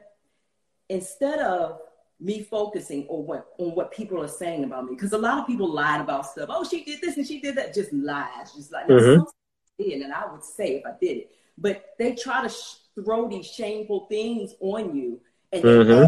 Instead 0.89 1.39
of 1.39 1.79
me 2.19 2.41
focusing 2.41 3.05
on 3.07 3.25
what 3.25 3.47
on 3.57 3.75
what 3.75 3.91
people 3.91 4.21
are 4.21 4.27
saying 4.27 4.63
about 4.63 4.85
me, 4.85 4.95
because 4.95 5.13
a 5.13 5.17
lot 5.17 5.37
of 5.37 5.47
people 5.47 5.71
lied 5.71 6.01
about 6.01 6.25
stuff. 6.25 6.49
Oh, 6.51 6.63
she 6.63 6.83
did 6.83 6.99
this 7.01 7.17
and 7.17 7.27
she 7.27 7.39
did 7.39 7.55
that. 7.55 7.73
Just 7.73 7.93
lies. 7.93 8.53
Just 8.55 8.71
like 8.71 8.87
mm-hmm. 8.87 9.21
and 9.79 10.13
I 10.13 10.31
would 10.31 10.43
say 10.43 10.77
if 10.77 10.85
I 10.85 10.91
did 10.99 11.17
it. 11.17 11.31
but 11.57 11.95
they 11.99 12.15
try 12.15 12.43
to 12.43 12.49
sh- 12.49 12.75
throw 13.03 13.27
these 13.29 13.45
shameful 13.45 14.07
things 14.07 14.55
on 14.59 14.95
you, 14.95 15.19
and 15.51 15.63
mm-hmm. 15.63 16.05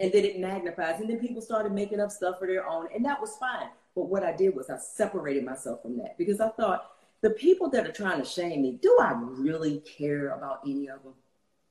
and 0.00 0.12
then 0.12 0.24
it 0.24 0.38
magnifies, 0.40 1.00
and 1.00 1.08
then 1.08 1.18
people 1.18 1.40
started 1.40 1.72
making 1.72 2.00
up 2.00 2.10
stuff 2.10 2.38
for 2.38 2.46
their 2.46 2.68
own, 2.68 2.88
and 2.94 3.04
that 3.04 3.20
was 3.20 3.36
fine. 3.36 3.68
But 3.94 4.04
what 4.04 4.24
I 4.24 4.32
did 4.32 4.56
was 4.56 4.70
I 4.70 4.78
separated 4.78 5.44
myself 5.44 5.82
from 5.82 5.98
that 5.98 6.16
because 6.16 6.40
I 6.40 6.48
thought 6.50 6.92
the 7.20 7.30
people 7.30 7.68
that 7.70 7.86
are 7.86 7.92
trying 7.92 8.20
to 8.20 8.24
shame 8.24 8.62
me, 8.62 8.78
do 8.82 8.98
I 9.00 9.14
really 9.16 9.80
care 9.80 10.30
about 10.30 10.60
any 10.66 10.88
of 10.88 11.00
them? 11.02 11.14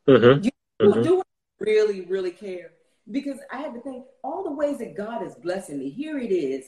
Mm-hmm. 0.08 0.42
Do, 0.42 0.50
mm-hmm. 0.82 1.02
do 1.02 1.20
I 1.20 1.24
really, 1.60 2.02
really 2.02 2.32
care? 2.32 2.72
Because 3.10 3.40
I 3.52 3.58
had 3.58 3.74
to 3.74 3.82
think 3.82 4.06
all 4.24 4.44
the 4.44 4.52
ways 4.52 4.78
that 4.78 4.96
God 4.96 5.26
is 5.26 5.36
blessing 5.36 5.80
me. 5.80 5.90
Here 5.90 6.18
it 6.18 6.32
is. 6.32 6.68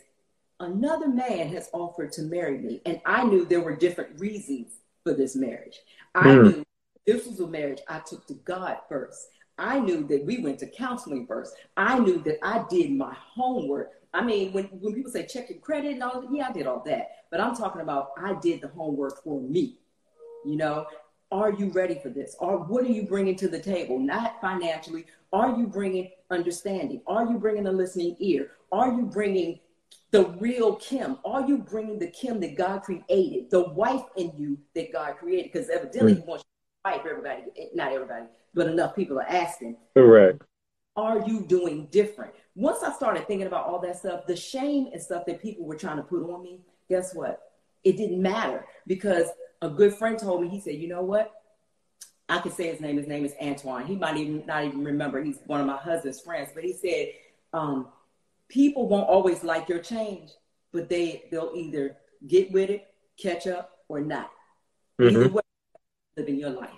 Another 0.59 1.07
man 1.07 1.47
has 1.49 1.69
offered 1.73 2.11
to 2.13 2.23
marry 2.23 2.57
me, 2.57 2.81
and 2.85 3.01
I 3.05 3.23
knew 3.23 3.45
there 3.45 3.61
were 3.61 3.75
different 3.75 4.19
reasons 4.19 4.73
for 5.03 5.13
this 5.13 5.35
marriage. 5.35 5.79
I 6.15 6.27
mm. 6.27 6.43
knew 6.43 6.65
this 7.05 7.25
was 7.25 7.39
a 7.39 7.47
marriage 7.47 7.81
I 7.87 7.99
took 7.99 8.25
to 8.27 8.33
God 8.33 8.77
first. 8.87 9.27
I 9.57 9.79
knew 9.79 10.05
that 10.07 10.25
we 10.25 10.39
went 10.39 10.59
to 10.59 10.67
counseling 10.67 11.27
first. 11.27 11.55
I 11.77 11.99
knew 11.99 12.19
that 12.23 12.39
I 12.43 12.65
did 12.69 12.91
my 12.91 13.13
homework. 13.13 13.91
I 14.13 14.23
mean, 14.23 14.51
when, 14.53 14.65
when 14.65 14.93
people 14.93 15.11
say 15.11 15.25
check 15.25 15.49
your 15.49 15.59
credit 15.59 15.93
and 15.93 16.03
all, 16.03 16.27
yeah, 16.31 16.49
I 16.49 16.51
did 16.51 16.67
all 16.67 16.81
that. 16.85 17.09
But 17.29 17.39
I'm 17.39 17.55
talking 17.55 17.81
about 17.81 18.11
I 18.17 18.35
did 18.41 18.61
the 18.61 18.67
homework 18.69 19.23
for 19.23 19.41
me. 19.41 19.77
You 20.45 20.57
know, 20.57 20.85
are 21.31 21.51
you 21.51 21.71
ready 21.71 21.99
for 22.01 22.09
this? 22.09 22.35
Or 22.39 22.57
what 22.57 22.83
are 22.83 22.89
you 22.89 23.03
bringing 23.03 23.35
to 23.37 23.47
the 23.47 23.59
table? 23.59 23.99
Not 23.99 24.39
financially. 24.39 25.05
Are 25.31 25.57
you 25.57 25.67
bringing 25.67 26.11
understanding? 26.29 27.01
Are 27.07 27.25
you 27.25 27.39
bringing 27.39 27.67
a 27.67 27.71
listening 27.71 28.15
ear? 28.19 28.51
Are 28.71 28.91
you 28.91 29.03
bringing 29.03 29.59
the 30.11 30.25
real 30.39 30.75
Kim? 30.75 31.17
Are 31.25 31.47
you 31.47 31.57
bringing 31.57 31.97
the 31.97 32.07
Kim 32.07 32.39
that 32.41 32.55
God 32.55 32.83
created, 32.83 33.49
the 33.49 33.69
wife 33.69 34.03
in 34.15 34.31
you 34.37 34.59
that 34.75 34.93
God 34.93 35.17
created? 35.17 35.51
Because 35.51 35.69
evidently, 35.69 36.13
mm. 36.13 36.17
He 36.17 36.23
wants 36.27 36.43
you 36.91 37.03
to 37.03 37.09
everybody, 37.09 37.43
not 37.73 37.93
everybody, 37.93 38.25
but 38.53 38.67
enough 38.67 38.95
people 38.95 39.17
are 39.17 39.27
asking. 39.27 39.77
Correct. 39.95 40.41
Are 40.95 41.19
you 41.27 41.45
doing 41.47 41.87
different? 41.91 42.33
Once 42.55 42.83
I 42.83 42.91
started 42.91 43.25
thinking 43.27 43.47
about 43.47 43.65
all 43.65 43.79
that 43.79 43.97
stuff, 43.97 44.27
the 44.27 44.35
shame 44.35 44.89
and 44.91 45.01
stuff 45.01 45.25
that 45.25 45.41
people 45.41 45.65
were 45.65 45.75
trying 45.75 45.97
to 45.97 46.03
put 46.03 46.21
on 46.29 46.43
me, 46.43 46.59
guess 46.89 47.15
what? 47.15 47.41
It 47.83 47.97
didn't 47.97 48.21
matter 48.21 48.65
because 48.85 49.27
a 49.61 49.69
good 49.69 49.93
friend 49.93 50.19
told 50.19 50.41
me, 50.41 50.49
he 50.49 50.59
said, 50.59 50.75
you 50.75 50.87
know 50.87 51.01
what? 51.01 51.31
I 52.29 52.39
can 52.39 52.51
say 52.51 52.67
his 52.67 52.79
name. 52.79 52.97
His 52.97 53.07
name 53.07 53.25
is 53.25 53.33
Antoine. 53.41 53.85
He 53.85 53.95
might 53.95 54.17
even 54.17 54.45
not 54.45 54.63
even 54.65 54.83
remember. 54.83 55.21
He's 55.21 55.39
one 55.45 55.59
of 55.59 55.67
my 55.67 55.77
husband's 55.77 56.21
friends. 56.21 56.49
But 56.53 56.63
he 56.63 56.73
said, 56.73 57.09
um, 57.53 57.87
people 58.49 58.87
won't 58.87 59.09
always 59.09 59.43
like 59.43 59.67
your 59.67 59.79
change, 59.79 60.31
but 60.71 60.89
they 60.89 61.25
they'll 61.31 61.51
either 61.53 61.97
get 62.27 62.51
with 62.51 62.69
it, 62.69 62.87
catch 63.17 63.45
up, 63.45 63.79
or 63.89 63.99
not. 63.99 64.31
Mm-hmm. 65.01 65.17
Either 65.17 65.29
way, 65.29 65.42
living 66.17 66.39
your 66.39 66.51
life, 66.51 66.69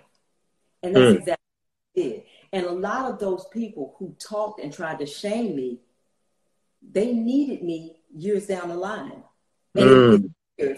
and 0.83 0.95
that's 0.95 1.13
mm. 1.13 1.19
exactly 1.19 1.45
what 1.93 2.03
I 2.03 2.07
did. 2.07 2.23
And 2.53 2.65
a 2.65 2.71
lot 2.71 3.11
of 3.11 3.19
those 3.19 3.45
people 3.51 3.95
who 3.99 4.15
talked 4.19 4.61
and 4.61 4.71
tried 4.73 4.99
to 4.99 5.05
shame 5.05 5.55
me, 5.55 5.79
they 6.81 7.13
needed 7.13 7.63
me 7.63 7.97
years 8.15 8.47
down 8.47 8.69
the 8.69 8.75
line, 8.75 9.23
mm. 9.75 10.31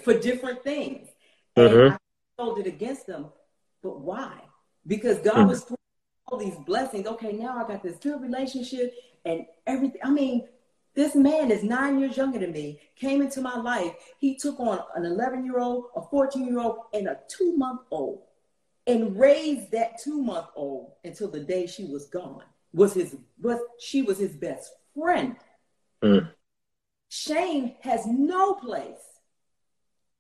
for 0.04 0.18
different 0.18 0.64
things. 0.64 1.08
And 1.56 1.70
mm-hmm. 1.70 1.94
I 1.94 1.98
told 2.38 2.60
it 2.60 2.68
against 2.68 3.08
them, 3.08 3.28
but 3.84 4.02
why? 4.02 4.42
Because 4.86 5.20
God 5.20 5.36
mm. 5.36 5.48
was 5.50 5.72
all 6.28 6.38
these 6.38 6.56
blessings. 6.66 7.08
Okay, 7.08 7.34
now 7.34 7.58
I 7.58 7.68
got 7.68 7.84
this 7.84 7.98
good 7.98 8.22
relationship 8.22 8.94
and 9.26 9.46
everything. 9.66 10.02
I 10.04 10.12
mean, 10.12 10.48
this 10.96 11.16
man 11.16 11.52
is 11.52 11.64
nine 11.64 12.00
years 12.00 12.18
younger 12.18 12.40
than 12.40 12.52
me, 12.52 12.80
came 12.96 13.22
into 13.22 13.42
my 13.42 13.56
life. 13.58 13.94
He 14.18 14.36
took 14.36 14.60
on 14.60 14.80
an 14.96 15.06
11 15.06 15.46
year 15.46 15.60
old, 15.60 15.86
a 15.96 16.02
14 16.02 16.46
year 16.46 16.60
old, 16.60 16.80
and 16.94 17.08
a 17.08 17.20
two 17.28 17.56
month 17.56 17.82
old 17.92 18.24
and 18.88 19.20
raised 19.20 19.72
that 19.72 20.00
two 20.02 20.22
month 20.22 20.48
old 20.56 20.94
until 21.04 21.30
the 21.30 21.42
day 21.42 21.68
she 21.68 21.86
was 21.86 22.08
gone. 22.08 22.44
Was 22.74 22.94
his 22.94 23.16
was 23.42 23.60
she 23.80 24.02
was 24.02 24.18
his 24.18 24.36
best 24.36 24.72
friend. 24.96 25.36
Mm. 26.04 26.30
Shame 27.10 27.76
has 27.82 28.06
no 28.06 28.54
place. 28.54 28.96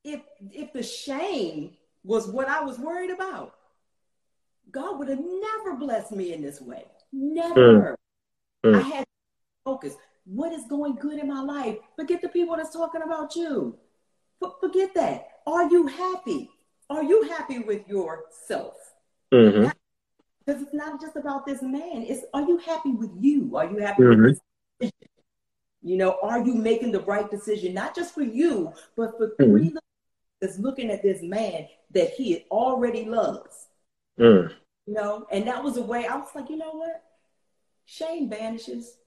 If 0.03 0.21
if 0.51 0.73
the 0.73 0.84
shame 0.84 1.71
was 2.03 2.27
what 2.27 2.47
I 2.47 2.62
was 2.62 2.77
worried 2.77 3.12
about, 3.12 3.56
God 4.71 4.99
would 4.99 5.10
have 5.10 5.19
never 5.19 5.75
blessed 5.77 6.12
me 6.12 6.34
in 6.34 6.41
this 6.41 6.62
way. 6.62 6.86
Never. 7.12 7.97
Mm. 8.65 8.71
Mm. 8.71 8.75
I 8.75 8.82
had 8.82 8.99
to 8.99 9.06
focus. 9.65 9.95
What 10.25 10.51
is 10.51 10.65
going 10.65 10.95
good 10.95 11.19
in 11.19 11.27
my 11.27 11.41
life? 11.41 11.77
Forget 11.95 12.21
the 12.21 12.30
people 12.30 12.58
that's 12.58 12.73
talking 12.73 13.01
about 13.01 13.36
you. 13.36 13.77
forget 14.60 14.93
that. 14.95 15.27
Are 15.45 15.69
you 15.69 15.88
happy? 15.88 16.49
Are 16.89 17.04
you 17.04 17.23
happy 17.23 17.60
with 17.60 17.88
yourself? 17.88 18.76
Mm-hmm. 19.34 19.69
Because 20.45 20.62
it's 20.62 20.73
not 20.73 21.02
just 21.02 21.15
about 21.15 21.45
this 21.45 21.62
man. 21.62 22.04
It's 22.08 22.23
are 22.34 22.41
you 22.41 22.58
happy 22.58 22.91
with 22.91 23.12
you? 23.19 23.58
Are 23.58 23.65
you 23.65 23.78
happy 23.78 24.04
mm-hmm. 24.04 24.23
with 24.23 24.39
this 24.80 24.91
You 25.82 25.97
know, 25.97 26.17
are 26.21 26.43
you 26.43 26.54
making 26.54 26.93
the 26.93 27.02
right 27.02 27.30
decision, 27.30 27.73
not 27.73 27.95
just 27.95 28.13
for 28.13 28.21
you, 28.21 28.73
but 28.95 29.17
for 29.17 29.30
mm-hmm. 29.30 29.43
three 29.43 29.76
that's 30.39 30.60
looking 30.60 30.89
at 30.89 31.04
this 31.04 31.21
man 31.21 31.67
that 31.91 32.12
he 32.12 32.45
already 32.50 33.06
loves? 33.06 33.67
Mm. 34.19 34.52
You 34.86 34.93
know, 34.93 35.28
and 35.32 35.47
that 35.47 35.63
was 35.63 35.76
a 35.78 35.82
way 35.82 36.06
I 36.06 36.15
was 36.15 36.30
like, 36.34 36.50
you 36.50 36.58
know 36.58 36.71
what? 36.71 37.04
Shame 37.86 38.30
vanishes. 38.30 38.97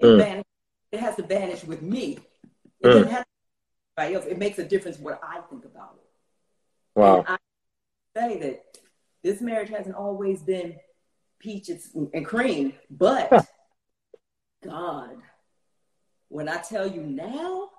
It, 0.00 0.06
mm. 0.06 0.18
vanishes. 0.18 0.44
it 0.90 1.00
has 1.00 1.16
to 1.16 1.22
vanish 1.22 1.64
with 1.64 1.82
me. 1.82 2.18
It 2.80 2.86
mm. 2.86 2.92
doesn't 2.92 3.10
have 3.10 3.24
to 3.24 4.12
else. 4.14 4.24
It 4.24 4.38
makes 4.38 4.58
a 4.58 4.64
difference 4.64 4.98
what 4.98 5.20
I 5.22 5.40
think 5.50 5.64
about 5.64 5.96
it. 5.96 6.01
Wow. 6.94 7.18
And 7.18 7.28
I 7.28 7.38
say 8.16 8.38
that 8.40 8.64
this 9.22 9.40
marriage 9.40 9.70
hasn't 9.70 9.94
always 9.94 10.42
been 10.42 10.76
peaches 11.38 11.90
and 11.94 12.24
cream, 12.24 12.74
but 12.90 13.46
God, 14.64 15.16
when 16.28 16.48
I 16.48 16.58
tell 16.58 16.86
you 16.86 17.02
now, 17.02 17.70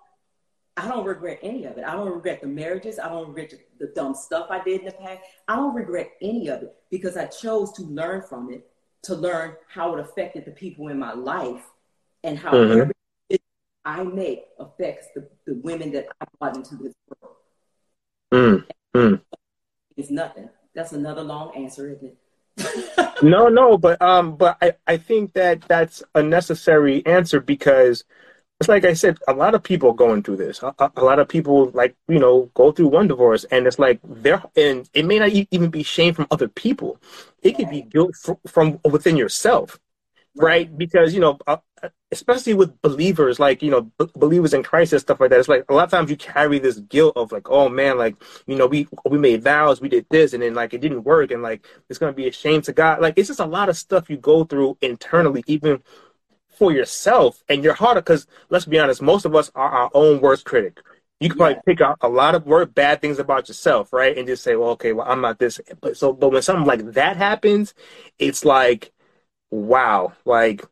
I 0.75 0.87
don't 0.87 1.05
regret 1.05 1.39
any 1.43 1.65
of 1.65 1.77
it. 1.77 1.85
I 1.85 1.93
don't 1.93 2.11
regret 2.11 2.41
the 2.41 2.47
marriages. 2.47 2.97
I 2.97 3.07
don't 3.07 3.27
regret 3.27 3.53
the 3.79 3.87
dumb 3.95 4.15
stuff 4.15 4.47
I 4.49 4.63
did 4.63 4.81
in 4.81 4.85
the 4.87 4.91
past. 4.91 5.21
I 5.47 5.55
don't 5.55 5.75
regret 5.75 6.11
any 6.21 6.47
of 6.47 6.63
it 6.63 6.75
because 6.89 7.15
I 7.15 7.25
chose 7.25 7.71
to 7.73 7.83
learn 7.83 8.23
from 8.23 8.51
it, 8.51 8.65
to 9.03 9.15
learn 9.15 9.55
how 9.69 9.93
it 9.93 9.99
affected 9.99 10.45
the 10.45 10.51
people 10.51 10.87
in 10.87 10.97
my 10.97 11.13
life 11.13 11.63
and 12.23 12.39
how 12.39 12.51
mm-hmm. 12.51 12.81
every 12.81 12.93
I 13.85 14.03
make 14.03 14.45
affects 14.59 15.07
the, 15.13 15.27
the 15.45 15.55
women 15.55 15.91
that 15.91 16.07
I 16.21 16.25
brought 16.39 16.55
into 16.55 16.75
this 16.75 16.93
world. 17.21 17.35
Mm-hmm. 18.95 19.15
It's 19.97 20.09
nothing. 20.09 20.49
That's 20.75 20.91
another 20.91 21.21
long 21.21 21.55
answer, 21.55 21.89
isn't 21.91 22.13
it? 22.13 22.17
no, 23.23 23.47
no, 23.47 23.77
but 23.77 24.01
um, 24.01 24.35
but 24.35 24.57
I, 24.61 24.73
I 24.85 24.97
think 24.97 25.33
that 25.33 25.61
that's 25.61 26.03
a 26.13 26.21
necessary 26.21 27.05
answer 27.05 27.39
because 27.39 28.03
it's 28.59 28.69
like 28.69 28.85
I 28.85 28.93
said, 28.93 29.17
a 29.27 29.33
lot 29.33 29.55
of 29.55 29.63
people 29.63 29.93
going 29.93 30.23
through 30.23 30.37
this. 30.37 30.61
A, 30.63 30.73
a, 30.95 31.03
lot 31.03 31.19
of 31.19 31.27
people, 31.27 31.71
like 31.71 31.95
you 32.07 32.19
know, 32.19 32.49
go 32.53 32.71
through 32.71 32.87
one 32.87 33.07
divorce, 33.07 33.43
and 33.45 33.67
it's 33.67 33.79
like 33.79 33.99
they're, 34.03 34.41
and 34.55 34.89
it 34.93 35.05
may 35.05 35.19
not 35.19 35.29
even 35.29 35.69
be 35.69 35.83
shame 35.83 36.13
from 36.13 36.27
other 36.31 36.47
people. 36.47 36.99
It 37.41 37.57
could 37.57 37.69
be 37.69 37.81
guilt 37.81 38.15
from 38.47 38.79
within 38.85 39.17
yourself, 39.17 39.79
right? 40.35 40.75
Because 40.77 41.13
you 41.13 41.19
know, 41.19 41.37
uh, 41.47 41.57
especially 42.11 42.53
with 42.53 42.81
believers, 42.81 43.39
like 43.39 43.61
you 43.61 43.71
know, 43.71 43.81
b- 43.97 44.11
believers 44.15 44.53
in 44.53 44.63
Christ 44.63 44.93
and 44.93 45.01
stuff 45.01 45.19
like 45.19 45.29
that. 45.29 45.39
It's 45.39 45.49
like 45.49 45.65
a 45.69 45.73
lot 45.73 45.85
of 45.85 45.91
times 45.91 46.09
you 46.09 46.17
carry 46.17 46.59
this 46.59 46.79
guilt 46.79 47.15
of 47.15 47.31
like, 47.31 47.49
oh 47.49 47.69
man, 47.69 47.97
like 47.97 48.15
you 48.47 48.55
know, 48.55 48.67
we 48.67 48.87
we 49.05 49.17
made 49.17 49.43
vows, 49.43 49.81
we 49.81 49.89
did 49.89 50.05
this, 50.09 50.33
and 50.33 50.43
then 50.43 50.53
like 50.53 50.73
it 50.73 50.81
didn't 50.81 51.03
work, 51.03 51.31
and 51.31 51.41
like 51.43 51.65
it's 51.89 51.99
gonna 51.99 52.13
be 52.13 52.27
a 52.27 52.31
shame 52.31 52.61
to 52.63 52.73
God. 52.73 53.01
Like 53.01 53.15
it's 53.17 53.27
just 53.27 53.39
a 53.39 53.45
lot 53.45 53.69
of 53.69 53.77
stuff 53.77 54.09
you 54.09 54.17
go 54.17 54.43
through 54.43 54.77
internally, 54.81 55.43
even 55.47 55.81
for 56.57 56.71
yourself 56.71 57.43
and 57.49 57.63
you're 57.63 57.73
harder 57.73 57.99
because 58.01 58.27
let's 58.49 58.65
be 58.65 58.79
honest, 58.79 59.01
most 59.01 59.25
of 59.25 59.35
us 59.35 59.51
are 59.55 59.69
our 59.69 59.91
own 59.93 60.21
worst 60.21 60.45
critic. 60.45 60.79
You 61.19 61.29
can 61.29 61.37
probably 61.37 61.55
yeah. 61.55 61.61
pick 61.65 61.81
out 61.81 61.97
a 62.01 62.09
lot 62.09 62.35
of 62.35 62.45
word 62.45 62.75
bad 62.75 63.01
things 63.01 63.19
about 63.19 63.47
yourself, 63.47 63.93
right? 63.93 64.17
And 64.17 64.27
just 64.27 64.43
say, 64.43 64.55
well, 64.55 64.69
okay, 64.71 64.93
well, 64.93 65.07
I'm 65.09 65.21
not 65.21 65.39
this. 65.39 65.59
But 65.79 65.97
so, 65.97 66.11
but 66.11 66.31
when 66.31 66.41
something 66.41 66.65
like 66.65 66.93
that 66.93 67.17
happens, 67.17 67.73
it's 68.19 68.43
like, 68.43 68.91
wow, 69.53 70.13
like, 70.25 70.65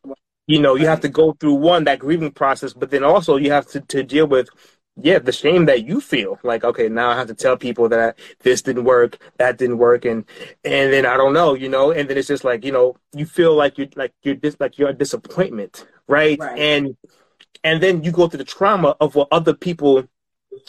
you 0.46 0.60
know, 0.60 0.74
you 0.74 0.86
have 0.86 1.00
to 1.00 1.08
go 1.08 1.32
through 1.32 1.54
one, 1.54 1.84
that 1.84 2.00
grieving 2.00 2.32
process, 2.32 2.72
but 2.72 2.90
then 2.90 3.04
also 3.04 3.36
you 3.36 3.50
have 3.50 3.66
to, 3.68 3.80
to 3.80 4.02
deal 4.02 4.26
with 4.26 4.48
yeah, 5.00 5.18
the 5.18 5.32
shame 5.32 5.64
that 5.66 5.86
you 5.86 6.00
feel 6.00 6.38
like, 6.42 6.64
okay, 6.64 6.88
now 6.88 7.08
I 7.10 7.16
have 7.16 7.28
to 7.28 7.34
tell 7.34 7.56
people 7.56 7.88
that 7.88 8.18
this 8.40 8.60
didn't 8.60 8.84
work, 8.84 9.18
that 9.38 9.56
didn't 9.56 9.78
work, 9.78 10.04
and 10.04 10.24
and 10.64 10.92
then 10.92 11.06
I 11.06 11.16
don't 11.16 11.32
know, 11.32 11.54
you 11.54 11.68
know, 11.68 11.92
and 11.92 12.10
then 12.10 12.18
it's 12.18 12.28
just 12.28 12.44
like, 12.44 12.62
you 12.64 12.72
know, 12.72 12.96
you 13.14 13.24
feel 13.24 13.54
like 13.54 13.78
you're 13.78 13.88
like 13.96 14.12
you're 14.22 14.34
dis- 14.34 14.58
like 14.60 14.78
you're 14.78 14.90
a 14.90 14.94
disappointment, 14.94 15.86
right? 16.08 16.38
right? 16.38 16.58
And 16.58 16.96
and 17.64 17.82
then 17.82 18.04
you 18.04 18.12
go 18.12 18.28
through 18.28 18.38
the 18.38 18.44
trauma 18.44 18.94
of 19.00 19.14
what 19.14 19.28
other 19.30 19.54
people, 19.54 20.04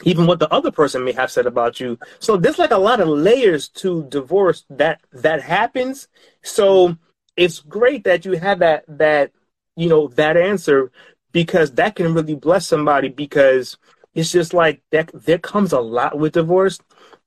even 0.04 0.26
what 0.26 0.40
the 0.40 0.52
other 0.54 0.72
person 0.72 1.04
may 1.04 1.12
have 1.12 1.30
said 1.30 1.46
about 1.46 1.82
you. 1.82 2.00
So 2.20 2.38
there's 2.38 2.60
like 2.60 2.72
a 2.72 2.78
lot 2.78 3.02
of 3.02 3.10
layers 3.10 3.68
to 3.70 4.06
divorce 4.06 4.64
that 4.70 5.02
that 5.12 5.42
happens. 5.42 6.08
So 6.44 6.98
it's 7.36 7.60
great 7.60 8.04
that 8.04 8.26
you 8.26 8.34
have 8.34 8.60
that 8.60 8.86
that 8.88 9.32
you 9.76 9.90
know 9.90 10.08
that 10.10 10.38
answer 10.38 10.92
because 11.32 11.72
that 11.74 11.96
can 11.96 12.14
really 12.14 12.36
bless 12.36 12.68
somebody 12.68 13.10
because 13.10 13.78
it's 14.14 14.32
just 14.32 14.54
like 14.54 14.82
that 14.92 15.10
there 15.14 15.40
comes 15.40 15.74
a 15.74 15.80
lot 15.80 16.18
with 16.18 16.34
divorce 16.34 16.80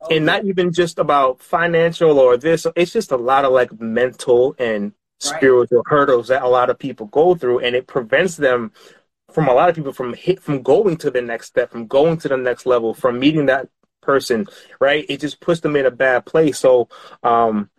Oh, 0.03 0.15
and 0.15 0.27
not 0.27 0.45
even 0.45 0.73
just 0.73 0.99
about 0.99 1.41
financial 1.41 2.19
or 2.19 2.37
this. 2.37 2.67
It's 2.77 2.93
just 2.93 3.13
a 3.13 3.17
lot 3.17 3.45
of 3.45 3.53
like 3.53 3.81
mental 3.81 4.55
and 4.59 4.93
spiritual 5.21 5.79
right. 5.79 5.87
hurdles 5.87 6.29
that 6.29 6.43
a 6.43 6.49
lot 6.49 6.69
of 6.69 6.79
people 6.79 7.07
go 7.07 7.35
through, 7.35 7.61
and 7.61 7.75
it 7.75 7.87
prevents 7.87 8.37
them 8.37 8.73
from 9.33 9.49
a 9.49 9.55
lot 9.55 9.69
of 9.69 9.75
people 9.75 9.93
from 9.93 10.13
hit 10.13 10.41
from 10.41 10.63
going 10.63 10.97
to 10.99 11.11
the 11.11 11.23
next 11.23 11.47
step, 11.47 11.71
from 11.71 11.87
going 11.87 12.19
to 12.19 12.29
the 12.29 12.37
next 12.37 12.67
level, 12.67 12.93
from 12.93 13.19
meeting 13.19 13.47
that 13.47 13.69
person. 14.03 14.47
Right? 14.81 15.07
It 15.09 15.21
just 15.21 15.41
puts 15.41 15.61
them 15.61 15.77
in 15.77 15.87
a 15.87 15.91
bad 15.91 16.27
place. 16.27 16.59
So, 16.59 16.89
um, 17.23 17.71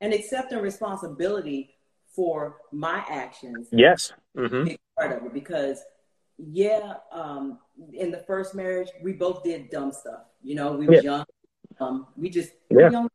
and 0.00 0.14
accepting 0.14 0.60
responsibility 0.60 1.73
for 2.14 2.58
my 2.72 3.04
actions. 3.08 3.68
Yes, 3.72 4.12
mm-hmm. 4.36 4.74
part 4.96 5.12
of 5.12 5.26
it 5.26 5.34
because 5.34 5.82
yeah, 6.38 6.94
um, 7.12 7.58
in 7.92 8.10
the 8.10 8.24
first 8.26 8.54
marriage, 8.54 8.88
we 9.02 9.12
both 9.12 9.42
did 9.42 9.70
dumb 9.70 9.92
stuff. 9.92 10.22
You 10.42 10.54
know, 10.56 10.72
we 10.72 10.86
were 10.86 10.94
yeah. 10.94 11.00
young. 11.00 11.24
Um, 11.80 12.06
we 12.16 12.30
just 12.30 12.50
yeah. 12.70 12.90
young. 12.90 13.08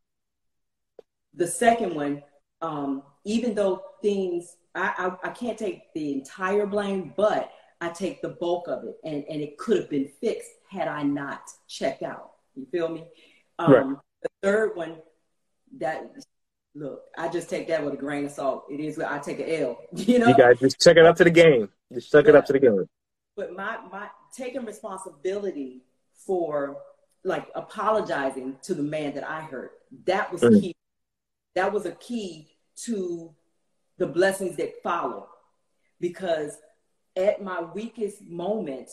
The 1.34 1.46
second 1.46 1.94
one, 1.94 2.22
um, 2.60 3.02
even 3.24 3.54
though 3.54 3.82
things, 4.02 4.56
I, 4.74 4.92
I, 5.22 5.28
I 5.28 5.30
can't 5.32 5.58
take 5.58 5.92
the 5.94 6.12
entire 6.12 6.66
blame, 6.66 7.14
but 7.16 7.52
I 7.80 7.88
take 7.90 8.20
the 8.20 8.30
bulk 8.30 8.68
of 8.68 8.84
it, 8.84 8.96
and 9.04 9.24
and 9.28 9.40
it 9.40 9.58
could 9.58 9.78
have 9.78 9.90
been 9.90 10.10
fixed 10.20 10.50
had 10.70 10.88
I 10.88 11.02
not 11.02 11.42
checked 11.68 12.02
out. 12.02 12.32
You 12.54 12.66
feel 12.70 12.88
me? 12.88 13.04
Um, 13.58 13.72
right. 13.72 13.96
The 14.22 14.28
third 14.42 14.76
one, 14.76 14.96
that 15.78 16.12
look, 16.74 17.02
I 17.16 17.28
just 17.28 17.50
take 17.50 17.68
that 17.68 17.84
with 17.84 17.94
a 17.94 17.96
grain 17.96 18.26
of 18.26 18.32
salt. 18.32 18.64
It 18.70 18.80
is 18.80 18.98
I 18.98 19.18
take 19.18 19.40
an 19.40 19.48
L. 19.48 19.78
You 19.92 20.18
know, 20.18 20.28
you 20.28 20.36
guys 20.36 20.58
just 20.58 20.80
check 20.80 20.96
it 20.96 21.04
up 21.06 21.16
to 21.16 21.24
the 21.24 21.30
game. 21.30 21.68
Just 21.92 22.12
check 22.12 22.26
it 22.26 22.34
up 22.34 22.46
to 22.46 22.52
the 22.52 22.60
game 22.60 22.86
but 23.40 23.56
my 23.56 23.78
my 23.90 24.06
taking 24.36 24.66
responsibility 24.66 25.82
for 26.26 26.76
like 27.24 27.48
apologizing 27.54 28.56
to 28.62 28.74
the 28.74 28.82
man 28.82 29.14
that 29.14 29.28
I 29.28 29.40
hurt, 29.40 29.72
that 30.06 30.30
was 30.30 30.42
mm. 30.42 30.60
key. 30.60 30.76
That 31.54 31.72
was 31.72 31.86
a 31.86 31.92
key 31.92 32.48
to 32.84 33.34
the 33.96 34.06
blessings 34.06 34.56
that 34.56 34.82
follow. 34.82 35.28
Because 36.00 36.56
at 37.16 37.42
my 37.42 37.62
weakest 37.62 38.22
moment, 38.22 38.90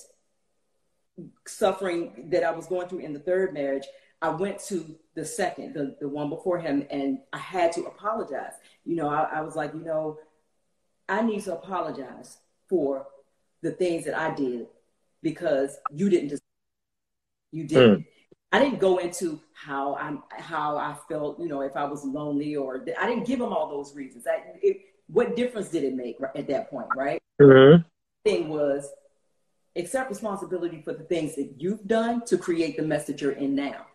suffering 1.46 2.30
that 2.32 2.44
I 2.44 2.52
was 2.52 2.68
going 2.68 2.88
through 2.88 3.00
in 3.00 3.14
the 3.14 3.20
third 3.20 3.54
marriage, 3.54 3.86
I 4.22 4.30
went 4.30 4.60
to 4.66 4.96
the 5.18 5.26
second, 5.26 5.74
the, 5.74 5.96
the 6.00 6.08
one 6.08 6.30
before 6.30 6.60
him, 6.60 6.86
and 6.92 7.18
I 7.34 7.40
had 7.40 7.72
to 7.72 7.86
apologize. 7.86 8.54
You 8.86 8.96
know, 8.96 9.10
I, 9.10 9.24
I 9.24 9.42
was 9.42 9.56
like, 9.56 9.74
you 9.74 9.84
know, 9.84 10.20
I 11.10 11.24
need 11.24 11.44
to 11.46 11.54
apologize 11.54 12.38
for 12.70 13.08
the 13.64 13.72
things 13.72 14.06
that 14.06 14.16
I 14.16 14.36
did 14.36 14.68
because 15.24 15.76
you 15.92 16.10
didn't 16.10 16.30
just 16.30 16.44
you 17.52 17.64
didn't. 17.64 18.02
Mm. 18.02 18.06
I 18.52 18.60
didn't 18.60 18.80
go 18.80 19.00
into 19.00 19.42
how 19.54 19.96
I'm 19.96 20.22
how 20.30 20.78
I 20.78 20.96
felt, 21.10 21.40
you 21.40 21.48
know, 21.48 21.62
if 21.62 21.76
I 21.76 21.86
was 21.86 22.06
lonely 22.06 22.56
or 22.56 22.86
I 23.00 23.08
didn't 23.08 23.26
give 23.26 23.42
him 23.42 23.52
all 23.52 23.70
those 23.70 23.96
reasons. 23.96 24.28
I, 24.28 24.44
it, 24.62 24.82
what 25.08 25.36
difference 25.36 25.70
did 25.70 25.84
it 25.84 25.96
make 25.96 26.18
at 26.36 26.48
that 26.48 26.70
point, 26.70 26.90
right? 26.96 27.20
Mm-hmm. 27.42 27.82
Thing 28.24 28.50
was 28.50 28.88
accept 29.76 30.12
responsibility 30.12 30.84
for 30.84 30.94
the 30.94 31.06
things 31.06 31.36
that 31.38 31.56
you've 31.58 31.88
done 31.88 32.24
to 32.26 32.38
create 32.38 32.78
the 32.78 32.84
message 32.84 33.24
you're 33.24 33.32
in 33.32 33.56
now, 33.56 33.88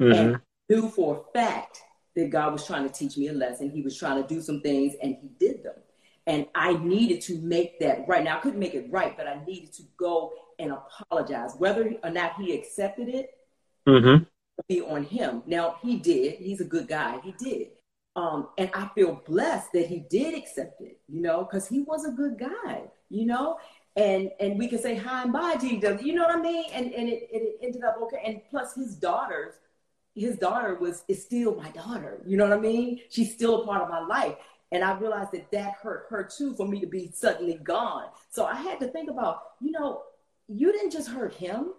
mm-hmm. 0.00 0.12
and 0.12 0.40
knew 0.68 0.88
for 0.88 1.16
a 1.16 1.38
fact 1.38 1.80
that 2.16 2.30
God 2.30 2.52
was 2.52 2.66
trying 2.66 2.88
to 2.88 2.92
teach 2.92 3.16
me 3.16 3.28
a 3.28 3.32
lesson. 3.32 3.70
He 3.70 3.82
was 3.82 3.98
trying 3.98 4.22
to 4.22 4.28
do 4.28 4.40
some 4.40 4.60
things, 4.60 4.94
and 5.02 5.16
He 5.20 5.28
did 5.38 5.62
them. 5.62 5.74
And 6.26 6.46
I 6.54 6.74
needed 6.74 7.20
to 7.22 7.38
make 7.38 7.78
that 7.80 8.08
right. 8.08 8.24
Now, 8.24 8.38
I 8.38 8.40
couldn't 8.40 8.58
make 8.58 8.74
it 8.74 8.86
right, 8.90 9.16
but 9.16 9.26
I 9.26 9.44
needed 9.44 9.72
to 9.74 9.82
go 9.98 10.32
and 10.58 10.72
apologize. 10.72 11.54
Whether 11.58 11.94
or 12.02 12.10
not 12.10 12.36
he 12.36 12.54
accepted 12.54 13.08
it, 13.08 13.30
mm-hmm. 13.86 14.24
be 14.68 14.80
on 14.80 15.04
him. 15.04 15.42
Now, 15.46 15.76
he 15.82 15.96
did. 15.96 16.36
He's 16.36 16.60
a 16.60 16.64
good 16.64 16.88
guy. 16.88 17.18
He 17.22 17.32
did. 17.32 17.68
Um, 18.16 18.48
and 18.58 18.70
I 18.74 18.88
feel 18.94 19.22
blessed 19.26 19.72
that 19.72 19.86
he 19.86 20.04
did 20.08 20.34
accept 20.34 20.80
it, 20.80 21.00
you 21.08 21.20
know, 21.20 21.44
because 21.44 21.66
he 21.66 21.80
was 21.80 22.04
a 22.04 22.12
good 22.12 22.38
guy, 22.38 22.82
you 23.10 23.26
know. 23.26 23.58
And 23.96 24.30
and 24.40 24.58
we 24.58 24.66
can 24.66 24.80
say 24.80 24.96
hi 24.96 25.22
and 25.22 25.32
bye 25.32 25.54
to 25.56 25.66
each 25.66 25.84
other, 25.84 26.02
you 26.02 26.14
know 26.14 26.22
what 26.22 26.36
I 26.36 26.40
mean? 26.40 26.64
And 26.72 26.92
and 26.92 27.08
it, 27.08 27.28
it 27.30 27.58
ended 27.62 27.82
up 27.84 27.96
okay. 28.02 28.22
And 28.24 28.40
plus, 28.50 28.74
his 28.74 28.96
daughters, 28.96 29.54
his 30.14 30.36
daughter 30.36 30.74
was 30.74 31.04
is 31.08 31.22
still 31.22 31.54
my 31.56 31.70
daughter. 31.70 32.22
You 32.26 32.36
know 32.36 32.44
what 32.44 32.58
I 32.58 32.60
mean? 32.60 33.00
She's 33.10 33.34
still 33.34 33.62
a 33.62 33.66
part 33.66 33.82
of 33.82 33.88
my 33.88 34.00
life. 34.00 34.36
And 34.72 34.82
I 34.82 34.96
realized 34.98 35.32
that 35.32 35.50
that 35.52 35.74
hurt 35.82 36.06
her 36.10 36.24
too 36.24 36.54
for 36.54 36.66
me 36.66 36.80
to 36.80 36.86
be 36.86 37.10
suddenly 37.12 37.54
gone. 37.54 38.06
So 38.30 38.44
I 38.44 38.56
had 38.56 38.80
to 38.80 38.88
think 38.88 39.10
about, 39.10 39.42
you 39.60 39.70
know, 39.70 40.02
you 40.48 40.72
didn't 40.72 40.90
just 40.90 41.08
hurt 41.08 41.34
him. 41.34 41.72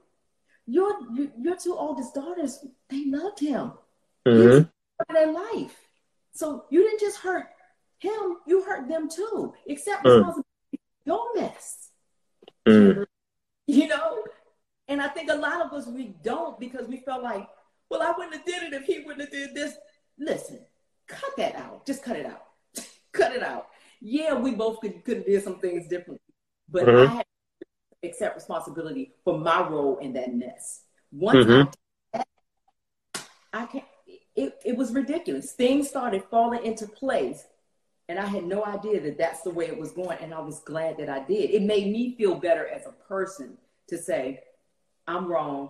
Your 0.68 0.92
your 1.40 1.56
two 1.58 1.76
oldest 1.76 2.14
daughters, 2.16 2.66
they 2.90 3.06
loved 3.06 3.40
him. 3.40 3.74
Mm-hmm. 4.28 5.14
Their 5.14 5.32
life. 5.32 5.76
So 6.34 6.66
you 6.70 6.84
didn't 6.84 7.00
just 7.00 7.20
hurt 7.20 7.48
him, 8.00 8.38
you 8.48 8.64
hurt 8.64 8.88
them 8.88 9.10
too. 9.10 9.54
Except 9.66 10.06
mm. 10.06 10.42
your 11.06 11.36
mess. 11.36 11.90
Mm. 12.68 13.06
You 13.68 13.88
know? 13.88 14.24
And 14.88 15.02
I 15.02 15.08
think 15.08 15.30
a 15.32 15.36
lot 15.36 15.62
of 15.62 15.74
us 15.74 15.88
we 15.88 16.16
don't 16.24 16.60
because 16.60 16.88
we 16.88 16.98
felt 16.98 17.24
like, 17.24 17.48
well, 17.90 18.02
I 18.02 18.14
wouldn't 18.18 18.36
have 18.36 18.46
did 18.46 18.64
it 18.64 18.74
if 18.74 18.84
he 18.84 19.00
wouldn't 19.00 19.22
have 19.22 19.32
did 19.32 19.54
this. 19.54 19.76
Listen, 20.18 20.60
cut 21.08 21.32
that 21.38 21.56
out. 21.56 21.86
Just 21.86 22.04
cut 22.04 22.16
it 22.16 22.26
out 22.26 22.46
cut 23.14 23.34
it 23.34 23.44
out. 23.44 23.68
Yeah, 24.02 24.36
we 24.36 24.52
both 24.52 24.82
could 24.82 25.04
could 25.04 25.18
have 25.18 25.26
did 25.26 25.44
some 25.44 25.60
things 25.60 25.88
differently, 25.88 26.20
but 26.70 26.86
mm-hmm. 26.86 27.12
I 27.12 27.16
had 27.16 27.26
to 28.04 28.10
accept 28.10 28.36
responsibility 28.36 29.14
for 29.24 29.38
my 29.38 29.68
role 29.68 29.98
in 29.98 30.14
that 30.14 30.34
mess. 30.34 30.82
Once 31.12 31.46
mm-hmm. 31.46 31.70
I, 32.14 32.18
that, 32.18 33.28
I 33.54 33.66
can't. 33.66 33.86
It, 34.36 34.60
it 34.66 34.76
was 34.76 34.92
ridiculous. 34.92 35.54
Things 35.54 35.88
started 35.88 36.24
falling 36.30 36.66
into 36.66 36.88
place, 36.88 37.46
and 38.10 38.20
I 38.20 38.26
had 38.26 38.44
no 38.44 38.66
idea 38.66 39.00
that 39.02 39.18
that's 39.18 39.42
the 39.42 39.50
way 39.50 39.68
it 39.68 39.80
was 39.80 39.92
going. 39.92 40.18
And 40.22 40.34
I 40.34 40.42
was 40.42 40.60
glad 40.60 40.98
that 40.98 41.10
I 41.10 41.24
did. 41.24 41.52
It 41.52 41.62
made 41.62 41.92
me 41.92 42.16
feel 42.18 42.36
better 42.36 42.68
as 42.68 42.86
a 42.86 42.92
person 43.08 43.58
to 43.88 43.98
say, 43.98 44.44
"I'm 45.08 45.28
wrong. 45.28 45.70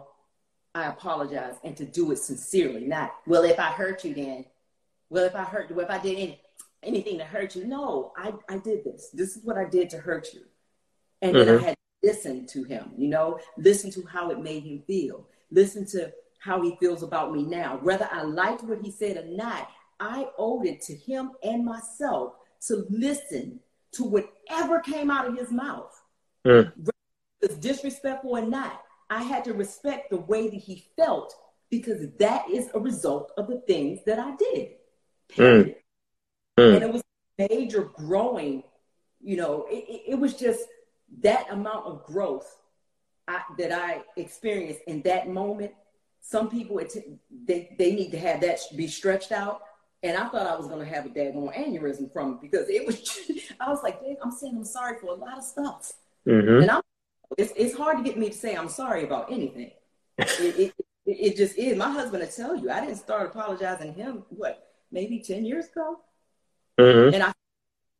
I 0.75 0.85
apologize," 0.85 1.55
and 1.63 1.75
to 1.77 1.85
do 1.85 2.11
it 2.11 2.17
sincerely. 2.17 2.85
Not, 2.85 3.15
well, 3.25 3.43
if 3.43 3.59
I 3.59 3.71
hurt 3.71 4.05
you, 4.05 4.13
then, 4.13 4.45
well, 5.09 5.23
if 5.23 5.35
I 5.35 5.43
hurt 5.43 5.71
you, 5.71 5.79
if 5.79 5.89
I 5.89 5.97
did 5.97 6.17
anything 6.17 6.37
anything 6.85 7.17
to 7.17 7.25
hurt 7.25 7.55
you. 7.55 7.65
No, 7.65 8.13
I, 8.15 8.33
I 8.47 8.57
did 8.57 8.83
this. 8.83 9.09
This 9.13 9.35
is 9.35 9.43
what 9.43 9.57
I 9.57 9.65
did 9.65 9.89
to 9.91 9.97
hurt 9.97 10.33
you. 10.33 10.41
And 11.21 11.35
mm-hmm. 11.35 11.45
then 11.45 11.55
I 11.55 11.57
mm-hmm. 11.57 11.65
had 11.65 11.75
to 11.75 12.07
listen 12.07 12.47
to 12.47 12.63
him, 12.63 12.91
you 12.97 13.07
know, 13.07 13.39
listen 13.57 13.91
to 13.91 14.03
how 14.05 14.29
it 14.29 14.39
made 14.39 14.63
him 14.63 14.83
feel, 14.85 15.27
listen 15.51 15.85
to 15.87 16.13
how 16.39 16.61
he 16.61 16.77
feels 16.79 17.03
about 17.03 17.33
me 17.33 17.43
now. 17.43 17.79
Whether 17.81 18.07
I 18.11 18.21
liked 18.23 18.63
what 18.63 18.81
he 18.81 18.91
said 18.91 19.17
or 19.17 19.25
not, 19.25 19.69
I 19.99 20.27
owed 20.37 20.65
it 20.65 20.81
to 20.83 20.95
him 20.95 21.31
and 21.43 21.65
myself 21.65 22.33
to 22.67 22.85
listen 22.89 23.59
to 23.93 24.03
whatever 24.03 24.79
came 24.79 25.09
out 25.09 25.27
of 25.27 25.37
his 25.37 25.51
mouth. 25.51 25.91
Mm. 26.45 26.71
Whether 27.41 27.59
disrespectful 27.59 28.37
or 28.37 28.41
not, 28.41 28.83
I 29.09 29.23
had 29.23 29.43
to 29.45 29.53
respect 29.53 30.09
the 30.09 30.17
way 30.17 30.49
that 30.49 30.55
he 30.55 30.85
felt 30.95 31.33
because 31.69 32.07
that 32.19 32.49
is 32.49 32.69
a 32.73 32.79
result 32.79 33.31
of 33.37 33.47
the 33.47 33.61
things 33.61 33.99
that 34.05 34.19
I 34.19 34.35
did. 34.35 34.69
Mm. 35.35 35.75
Mm. 36.57 36.75
And 36.75 36.83
it 36.83 36.93
was 36.93 37.03
major 37.37 37.83
growing, 37.83 38.63
you 39.21 39.37
know, 39.37 39.65
it, 39.69 40.03
it, 40.07 40.15
was 40.15 40.35
just 40.35 40.61
that 41.21 41.51
amount 41.51 41.85
of 41.85 42.03
growth 42.05 42.57
I, 43.27 43.41
that 43.57 43.71
I 43.71 44.03
experienced 44.15 44.81
in 44.87 45.01
that 45.01 45.27
moment. 45.27 45.71
Some 46.21 46.49
people, 46.49 46.79
it, 46.79 46.93
they, 47.45 47.75
they 47.77 47.93
need 47.93 48.11
to 48.11 48.19
have 48.19 48.41
that 48.41 48.59
be 48.75 48.87
stretched 48.87 49.31
out. 49.31 49.61
And 50.01 50.17
I 50.17 50.27
thought 50.27 50.47
I 50.47 50.55
was 50.55 50.67
going 50.67 50.79
to 50.79 50.93
have 50.93 51.05
a 51.05 51.09
daggone 51.09 51.55
aneurysm 51.55 52.11
from 52.13 52.33
it 52.33 52.41
because 52.41 52.69
it 52.69 52.85
was, 52.85 53.19
I 53.59 53.69
was 53.69 53.81
like, 53.83 54.01
Dave, 54.01 54.17
I'm 54.23 54.31
saying 54.31 54.55
I'm 54.55 54.63
sorry 54.63 54.97
for 54.99 55.07
a 55.07 55.15
lot 55.15 55.37
of 55.37 55.43
stuff. 55.43 55.93
Mm-hmm. 56.27 56.61
And 56.61 56.71
I'm, 56.71 56.81
it's, 57.37 57.53
it's 57.55 57.75
hard 57.75 57.97
to 57.97 58.03
get 58.03 58.17
me 58.17 58.29
to 58.29 58.35
say 58.35 58.55
I'm 58.55 58.69
sorry 58.69 59.03
about 59.03 59.31
anything. 59.31 59.71
it, 60.17 60.59
it, 60.59 60.73
it, 61.05 61.37
just 61.37 61.57
is. 61.57 61.77
My 61.77 61.91
husband 61.91 62.23
will 62.23 62.31
tell 62.31 62.55
you, 62.55 62.69
I 62.71 62.81
didn't 62.81 62.97
start 62.97 63.27
apologizing 63.27 63.93
to 63.93 63.99
him, 64.01 64.23
what, 64.29 64.67
maybe 64.91 65.19
10 65.19 65.45
years 65.45 65.67
ago? 65.67 65.99
Mm-hmm. 66.79 67.13
And 67.13 67.23
I, 67.23 67.33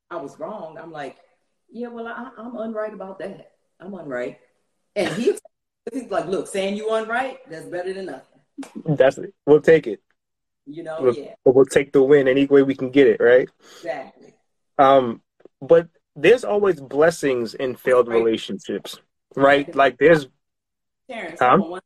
I 0.10 0.18
was 0.18 0.40
wrong. 0.40 0.78
I'm 0.82 0.92
like, 0.92 1.18
yeah, 1.72 1.88
well, 1.88 2.08
I, 2.08 2.30
am 2.40 2.54
unright 2.54 2.94
about 2.94 3.20
that. 3.20 3.52
I'm 3.80 3.92
unright. 3.92 4.38
And 4.96 5.14
he, 5.16 5.36
he's 5.92 6.10
like, 6.10 6.28
look, 6.28 6.48
saying 6.48 6.78
you 6.78 6.88
unright, 6.88 7.38
that's 7.50 7.66
better 7.66 7.94
than 7.94 8.06
nothing. 8.06 8.40
That's 8.86 9.18
it. 9.18 9.34
We'll 9.46 9.62
take 9.62 9.88
it. 9.88 10.02
You 10.66 10.84
know, 10.84 10.98
we'll, 11.00 11.16
yeah. 11.16 11.34
We'll 11.44 11.66
take 11.66 11.92
the 11.92 12.02
win 12.02 12.28
any 12.28 12.46
way 12.46 12.64
we 12.64 12.76
can 12.76 12.90
get 12.90 13.08
it, 13.08 13.20
right? 13.20 13.50
Exactly. 13.78 14.34
Um, 14.78 15.22
but 15.62 15.90
there's 16.16 16.44
always 16.44 16.80
blessings 16.80 17.54
in 17.54 17.76
failed 17.76 18.08
right. 18.08 18.18
relationships, 18.18 19.00
right? 19.36 19.74
Like 19.76 19.98
there's. 19.98 20.28
Terrence, 21.08 21.40
um, 21.42 21.80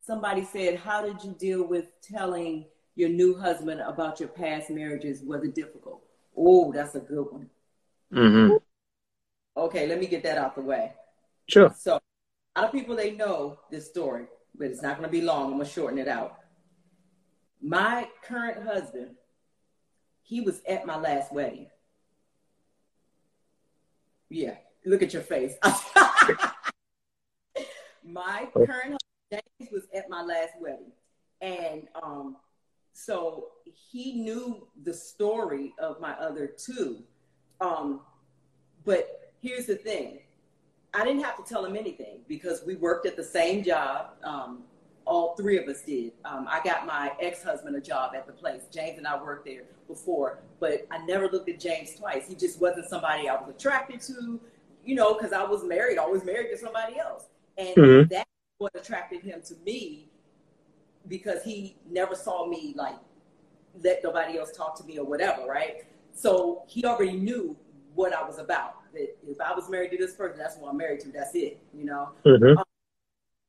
somebody 0.00 0.44
said, 0.44 0.78
"How 0.78 1.06
did 1.06 1.22
you 1.22 1.34
deal 1.38 1.66
with 1.66 1.86
telling 2.02 2.66
your 2.94 3.08
new 3.08 3.38
husband 3.38 3.80
about 3.80 4.20
your 4.20 4.28
past 4.28 4.70
marriages 4.70 5.22
was 5.22 5.42
it 5.44 5.54
difficult? 5.54 6.02
Oh, 6.36 6.72
that's 6.72 6.94
a 6.94 7.00
good 7.00 7.26
one. 7.30 7.50
Mm-hmm. 8.12 8.56
Okay, 9.56 9.86
let 9.86 10.00
me 10.00 10.06
get 10.06 10.22
that 10.24 10.38
out 10.38 10.54
the 10.54 10.62
way. 10.62 10.92
Sure. 11.48 11.74
So, 11.78 11.98
a 12.56 12.60
lot 12.60 12.68
of 12.68 12.72
people 12.72 12.96
they 12.96 13.12
know 13.12 13.58
this 13.70 13.88
story, 13.88 14.26
but 14.54 14.68
it's 14.68 14.82
not 14.82 14.98
going 14.98 15.08
to 15.08 15.12
be 15.12 15.22
long. 15.22 15.46
I'm 15.46 15.52
going 15.52 15.64
to 15.64 15.70
shorten 15.70 15.98
it 15.98 16.08
out. 16.08 16.38
My 17.60 18.08
current 18.24 18.62
husband, 18.64 19.10
he 20.22 20.40
was 20.40 20.60
at 20.68 20.86
my 20.86 20.98
last 20.98 21.32
wedding. 21.32 21.68
Yeah, 24.28 24.56
look 24.84 25.02
at 25.02 25.12
your 25.12 25.22
face. 25.22 25.54
my 28.04 28.48
current 28.54 28.96
husband, 28.98 28.98
James 29.30 29.70
was 29.72 29.84
at 29.94 30.08
my 30.08 30.22
last 30.22 30.52
wedding. 30.60 30.92
And 31.40 31.88
um, 32.02 32.36
so 32.92 33.48
he 33.64 34.12
knew 34.12 34.66
the 34.84 34.94
story 34.94 35.74
of 35.78 36.00
my 36.00 36.12
other 36.12 36.46
two. 36.46 37.02
Um, 37.60 38.00
but 38.84 39.32
here's 39.40 39.66
the 39.66 39.76
thing 39.76 40.20
I 40.94 41.04
didn't 41.04 41.22
have 41.22 41.36
to 41.36 41.42
tell 41.42 41.64
him 41.64 41.76
anything 41.76 42.20
because 42.28 42.62
we 42.66 42.76
worked 42.76 43.06
at 43.06 43.16
the 43.16 43.24
same 43.24 43.64
job. 43.64 44.10
Um, 44.22 44.64
all 45.04 45.34
three 45.34 45.58
of 45.58 45.66
us 45.68 45.82
did. 45.82 46.12
Um, 46.24 46.46
I 46.48 46.60
got 46.62 46.86
my 46.86 47.12
ex 47.20 47.42
husband 47.42 47.74
a 47.74 47.80
job 47.80 48.12
at 48.14 48.26
the 48.26 48.32
place. 48.32 48.62
James 48.70 48.98
and 48.98 49.06
I 49.06 49.20
worked 49.20 49.46
there 49.46 49.62
before, 49.88 50.38
but 50.60 50.86
I 50.90 51.04
never 51.06 51.28
looked 51.28 51.48
at 51.48 51.58
James 51.58 51.94
twice. 51.94 52.28
He 52.28 52.34
just 52.34 52.60
wasn't 52.60 52.88
somebody 52.88 53.28
I 53.28 53.34
was 53.34 53.48
attracted 53.48 54.00
to, 54.02 54.38
you 54.84 54.94
know, 54.94 55.14
because 55.14 55.32
I 55.32 55.42
was 55.44 55.64
married, 55.64 55.98
always 55.98 56.24
married 56.24 56.50
to 56.50 56.58
somebody 56.58 56.98
else. 56.98 57.24
And 57.58 57.76
mm-hmm. 57.76 58.08
that's 58.08 58.28
what 58.58 58.72
attracted 58.74 59.22
him 59.22 59.42
to 59.46 59.54
me 59.64 60.08
because 61.08 61.42
he 61.42 61.76
never 61.90 62.14
saw 62.14 62.46
me 62.46 62.74
like 62.76 62.96
let 63.82 64.02
nobody 64.04 64.38
else 64.38 64.52
talk 64.52 64.76
to 64.78 64.84
me 64.84 64.98
or 64.98 65.04
whatever, 65.04 65.46
right? 65.46 65.84
So 66.12 66.62
he 66.66 66.84
already 66.84 67.12
knew 67.12 67.56
what 67.94 68.12
I 68.12 68.22
was 68.22 68.38
about. 68.38 68.92
That 68.92 69.16
if 69.26 69.40
I 69.40 69.54
was 69.54 69.68
married 69.70 69.90
to 69.92 69.96
this 69.96 70.14
person, 70.14 70.38
that's 70.38 70.56
who 70.56 70.66
I'm 70.66 70.76
married 70.76 71.00
to. 71.00 71.08
That's 71.08 71.34
it, 71.34 71.60
you 71.74 71.84
know. 71.84 72.10
Mm-hmm. 72.24 72.58
Um, 72.58 72.64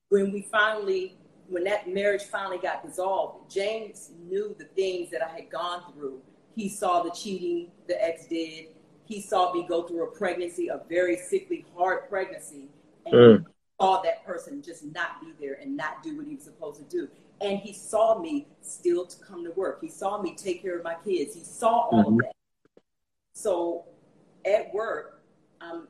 when 0.09 0.31
we 0.31 0.41
finally, 0.43 1.17
when 1.49 1.63
that 1.65 1.89
marriage 1.89 2.23
finally 2.23 2.57
got 2.57 2.85
dissolved, 2.85 3.51
James 3.51 4.11
knew 4.27 4.55
the 4.57 4.65
things 4.65 5.11
that 5.11 5.21
I 5.21 5.29
had 5.29 5.49
gone 5.49 5.81
through. 5.93 6.21
He 6.55 6.69
saw 6.69 7.01
the 7.03 7.11
cheating 7.11 7.71
the 7.87 8.01
ex 8.01 8.27
did. 8.27 8.67
He 9.05 9.21
saw 9.21 9.53
me 9.53 9.65
go 9.67 9.83
through 9.83 10.03
a 10.03 10.11
pregnancy, 10.11 10.69
a 10.69 10.81
very 10.87 11.17
sickly, 11.17 11.65
hard 11.75 12.07
pregnancy, 12.09 12.69
and 13.05 13.13
mm. 13.13 13.45
Saw 13.83 14.01
that 14.01 14.25
person 14.25 14.61
just 14.61 14.85
not 14.93 15.19
be 15.19 15.33
there 15.39 15.57
and 15.61 15.75
not 15.75 16.01
do 16.01 16.15
what 16.15 16.25
he 16.25 16.35
was 16.35 16.43
supposed 16.45 16.79
to 16.79 16.85
do. 16.85 17.09
And 17.41 17.59
he 17.59 17.73
saw 17.73 18.17
me 18.17 18.47
still 18.61 19.05
to 19.05 19.19
come 19.25 19.43
to 19.43 19.51
work. 19.51 19.79
He 19.81 19.89
saw 19.89 20.21
me 20.21 20.35
take 20.35 20.61
care 20.61 20.77
of 20.77 20.83
my 20.83 20.95
kids. 21.03 21.35
He 21.35 21.43
saw 21.43 21.89
all 21.89 22.03
mm-hmm. 22.03 22.13
of 22.13 22.17
that. 22.19 22.33
So 23.33 23.85
at 24.45 24.73
work, 24.73 25.21
I'm 25.59 25.87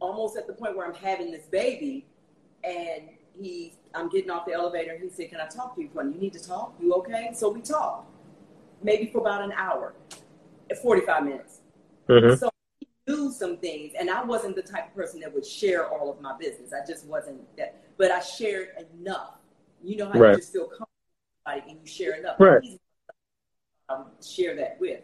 almost 0.00 0.38
at 0.38 0.46
the 0.46 0.54
point 0.54 0.76
where 0.76 0.86
I'm 0.86 0.94
having 0.94 1.30
this 1.30 1.46
baby, 1.46 2.06
and 2.64 3.10
he, 3.38 3.74
I'm 3.94 4.08
getting 4.08 4.30
off 4.30 4.46
the 4.46 4.52
elevator, 4.52 4.92
and 4.92 5.02
he 5.02 5.10
said, 5.10 5.28
"Can 5.30 5.40
I 5.40 5.46
talk 5.46 5.74
to 5.74 5.82
you 5.82 5.90
for 5.92 6.04
You 6.04 6.18
need 6.18 6.32
to 6.32 6.42
talk. 6.42 6.74
You 6.80 6.94
okay?" 6.94 7.30
So 7.34 7.50
we 7.50 7.60
talked, 7.60 8.08
maybe 8.82 9.10
for 9.10 9.18
about 9.18 9.42
an 9.42 9.52
hour, 9.52 9.94
45 10.82 11.24
minutes. 11.24 11.60
Mm-hmm. 12.08 12.36
So 12.36 12.48
some 13.36 13.58
things, 13.58 13.92
and 13.98 14.10
I 14.10 14.24
wasn't 14.24 14.56
the 14.56 14.62
type 14.62 14.88
of 14.88 14.94
person 14.94 15.20
that 15.20 15.32
would 15.34 15.46
share 15.46 15.88
all 15.88 16.10
of 16.10 16.20
my 16.20 16.36
business. 16.38 16.72
I 16.72 16.86
just 16.86 17.06
wasn't 17.06 17.40
that, 17.56 17.82
but 17.96 18.10
I 18.10 18.20
shared 18.20 18.70
enough. 18.98 19.34
You 19.84 19.96
know 19.96 20.10
how 20.10 20.18
right. 20.18 20.30
you 20.32 20.36
just 20.36 20.52
feel 20.52 20.66
comfortable 20.66 20.88
and 21.46 21.78
you 21.80 21.86
share 21.86 22.14
enough. 22.14 22.36
Right. 22.40 22.62
Um, 23.88 24.06
share 24.24 24.56
that 24.56 24.78
with. 24.80 25.00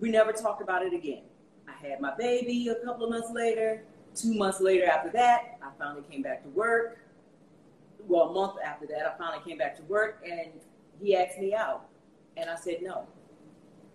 We 0.00 0.10
never 0.10 0.32
talked 0.32 0.62
about 0.62 0.84
it 0.84 0.94
again 0.94 1.24
I 1.68 1.86
had 1.86 2.00
my 2.00 2.14
baby 2.16 2.68
a 2.68 2.84
couple 2.84 3.04
of 3.04 3.10
months 3.10 3.30
later. 3.32 3.82
Two 4.14 4.34
months 4.34 4.60
later, 4.60 4.86
after 4.86 5.10
that, 5.10 5.58
I 5.62 5.70
finally 5.78 6.04
came 6.08 6.22
back 6.22 6.42
to 6.44 6.48
work. 6.50 6.98
Well, 8.06 8.30
a 8.30 8.32
month 8.32 8.54
after 8.64 8.86
that, 8.86 9.06
I 9.06 9.18
finally 9.18 9.42
came 9.44 9.58
back 9.58 9.76
to 9.76 9.82
work, 9.84 10.22
and 10.28 10.50
he 11.00 11.16
asked 11.16 11.38
me 11.38 11.54
out, 11.54 11.86
and 12.36 12.48
I 12.48 12.56
said 12.56 12.82
no. 12.82 13.06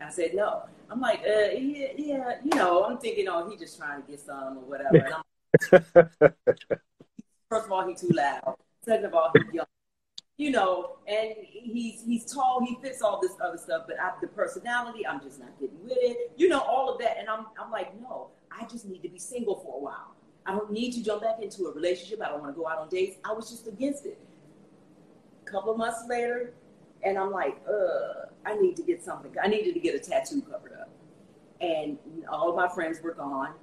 I 0.01 0.09
said 0.09 0.33
no. 0.33 0.63
I'm 0.91 0.99
like, 0.99 1.19
uh, 1.19 1.51
yeah, 1.55 1.87
yeah, 1.95 2.33
you 2.43 2.55
know, 2.55 2.83
I'm 2.83 2.97
thinking, 2.97 3.27
oh, 3.29 3.49
he 3.49 3.57
just 3.57 3.77
trying 3.77 4.01
to 4.01 4.07
get 4.09 4.19
some 4.19 4.57
or 4.57 4.63
whatever. 4.63 5.21
first 7.49 7.65
of 7.65 7.71
all, 7.71 7.87
he 7.87 7.95
too 7.95 8.09
loud. 8.09 8.55
Second 8.83 9.05
of 9.05 9.13
all, 9.13 9.31
he 9.35 9.57
young 9.57 9.65
you 10.39 10.51
know, 10.51 10.95
and 11.05 11.33
he's 11.41 12.01
he's 12.05 12.33
tall, 12.33 12.65
he 12.65 12.77
fits 12.81 13.01
all 13.01 13.19
this 13.21 13.33
other 13.43 13.57
stuff, 13.57 13.83
but 13.85 13.99
I, 13.99 14.11
the 14.21 14.27
personality, 14.27 15.05
I'm 15.05 15.19
just 15.21 15.37
not 15.37 15.49
getting 15.59 15.83
with 15.83 15.97
it. 15.97 16.31
You 16.37 16.47
know, 16.47 16.61
all 16.61 16.89
of 16.89 16.97
that, 17.01 17.17
and 17.19 17.27
I'm 17.27 17.47
I'm 17.61 17.69
like, 17.69 17.93
no, 18.01 18.29
I 18.49 18.63
just 18.65 18.87
need 18.87 19.03
to 19.03 19.09
be 19.09 19.19
single 19.19 19.59
for 19.59 19.75
a 19.75 19.79
while. 19.79 20.15
I 20.45 20.53
don't 20.53 20.71
need 20.71 20.93
to 20.93 21.03
jump 21.03 21.23
back 21.23 21.41
into 21.41 21.65
a 21.65 21.73
relationship. 21.73 22.21
I 22.23 22.29
don't 22.29 22.39
want 22.39 22.55
to 22.55 22.59
go 22.59 22.69
out 22.69 22.79
on 22.79 22.87
dates. 22.87 23.17
I 23.25 23.33
was 23.33 23.49
just 23.49 23.67
against 23.67 24.05
it. 24.05 24.17
A 25.45 25.51
couple 25.51 25.73
of 25.73 25.77
months 25.77 26.05
later, 26.07 26.53
and 27.03 27.17
I'm 27.17 27.31
like, 27.31 27.61
uh, 27.67 28.28
I 28.45 28.55
need 28.55 28.75
to 28.77 28.83
get 28.83 29.03
something. 29.03 29.31
I 29.41 29.47
needed 29.47 29.73
to 29.73 29.79
get 29.79 29.95
a 29.95 29.99
tattoo 29.99 30.41
covered 30.41 30.73
up, 30.73 30.89
and 31.61 31.97
all 32.31 32.55
my 32.55 32.67
friends 32.67 33.01
were 33.01 33.13
gone. 33.13 33.53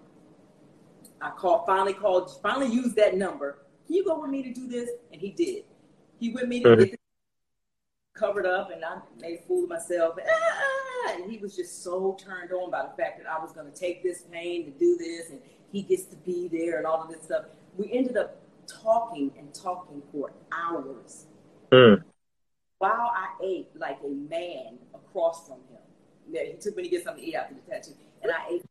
I 1.20 1.30
called, 1.30 1.66
finally 1.66 1.94
called, 1.94 2.30
finally 2.42 2.72
used 2.72 2.94
that 2.96 3.16
number. 3.16 3.58
Can 3.86 3.96
you 3.96 4.04
go 4.04 4.20
with 4.20 4.30
me 4.30 4.42
to 4.42 4.52
do 4.52 4.68
this? 4.68 4.90
And 5.12 5.20
he 5.20 5.30
did. 5.30 5.64
He 6.18 6.30
went 6.30 6.48
me 6.48 6.62
to 6.62 6.76
get 6.76 7.00
covered 8.14 8.46
up, 8.46 8.70
and 8.70 8.84
I 8.84 8.98
made 9.18 9.40
a 9.40 9.42
fool 9.42 9.64
of 9.64 9.70
myself. 9.70 10.16
Ah, 10.18 11.12
and 11.14 11.30
he 11.30 11.38
was 11.38 11.54
just 11.56 11.82
so 11.82 12.16
turned 12.18 12.52
on 12.52 12.70
by 12.70 12.82
the 12.82 13.02
fact 13.02 13.18
that 13.22 13.30
I 13.30 13.38
was 13.38 13.52
going 13.52 13.70
to 13.70 13.78
take 13.78 14.02
this 14.02 14.24
pain 14.30 14.64
to 14.64 14.70
do 14.78 14.96
this, 14.98 15.30
and 15.30 15.40
he 15.70 15.82
gets 15.82 16.04
to 16.06 16.16
be 16.16 16.48
there, 16.48 16.78
and 16.78 16.86
all 16.86 17.02
of 17.02 17.08
this 17.08 17.22
stuff. 17.22 17.44
We 17.76 17.92
ended 17.92 18.16
up 18.16 18.40
talking 18.66 19.30
and 19.38 19.52
talking 19.54 20.02
for 20.12 20.32
hours. 20.52 21.26
Mm. 21.72 22.02
While 22.78 23.10
I 23.14 23.28
ate 23.42 23.68
like 23.74 23.98
a 24.04 24.08
man 24.08 24.78
across 24.94 25.46
from 25.46 25.58
him. 25.70 25.80
Yeah, 26.30 26.42
he 26.42 26.54
took 26.54 26.76
me 26.76 26.82
to 26.82 26.88
get 26.88 27.04
something 27.04 27.22
to 27.22 27.30
eat 27.30 27.34
after 27.34 27.54
the 27.54 27.60
tattoo, 27.60 27.92
and 28.22 28.32
I 28.32 28.54
ate. 28.54 28.62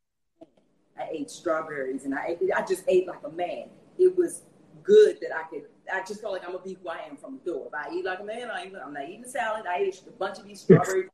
I 0.97 1.09
ate 1.11 1.29
strawberries, 1.29 2.05
and 2.05 2.15
I 2.15 2.37
ate, 2.41 2.51
I 2.55 2.61
just 2.63 2.83
ate 2.87 3.05
like 3.07 3.19
a 3.25 3.31
man. 3.31 3.65
It 3.97 4.15
was 4.15 4.43
good 4.83 5.17
that 5.21 5.35
I 5.35 5.43
could. 5.49 5.63
I 5.91 6.03
just 6.03 6.21
felt 6.21 6.33
like 6.33 6.43
I'm 6.45 6.51
gonna 6.51 6.63
be 6.63 6.77
who 6.81 6.89
I 6.89 6.99
am 7.09 7.17
from 7.17 7.39
the 7.43 7.51
door. 7.51 7.67
If 7.67 7.73
I 7.73 7.93
eat 7.93 8.05
like 8.05 8.19
a 8.19 8.23
man, 8.23 8.49
I 8.49 8.61
am 8.61 8.93
not 8.93 9.03
eating 9.03 9.25
salad. 9.25 9.65
I 9.67 9.77
ate 9.77 10.01
a 10.07 10.11
bunch 10.11 10.39
of 10.39 10.45
these 10.45 10.61
strawberries. 10.61 11.09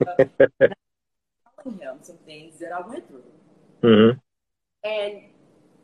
telling 1.62 1.78
him 1.80 1.98
some 2.02 2.16
things 2.24 2.58
that 2.60 2.72
I 2.72 2.86
went 2.86 3.08
through, 3.08 3.24
mm-hmm. 3.82 4.18
and 4.88 5.22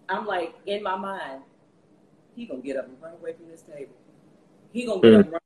I'm 0.08 0.26
like 0.26 0.54
in 0.66 0.82
my 0.82 0.96
mind, 0.96 1.42
he 2.34 2.46
gonna 2.46 2.60
get 2.60 2.76
up 2.76 2.86
and 2.86 3.00
run 3.02 3.14
away 3.14 3.32
from 3.32 3.48
this 3.48 3.62
table. 3.62 3.94
He 4.72 4.86
gonna 4.86 5.00
get 5.00 5.10
mm-hmm. 5.10 5.20
up 5.20 5.24
and 5.24 5.32
run. 5.32 5.40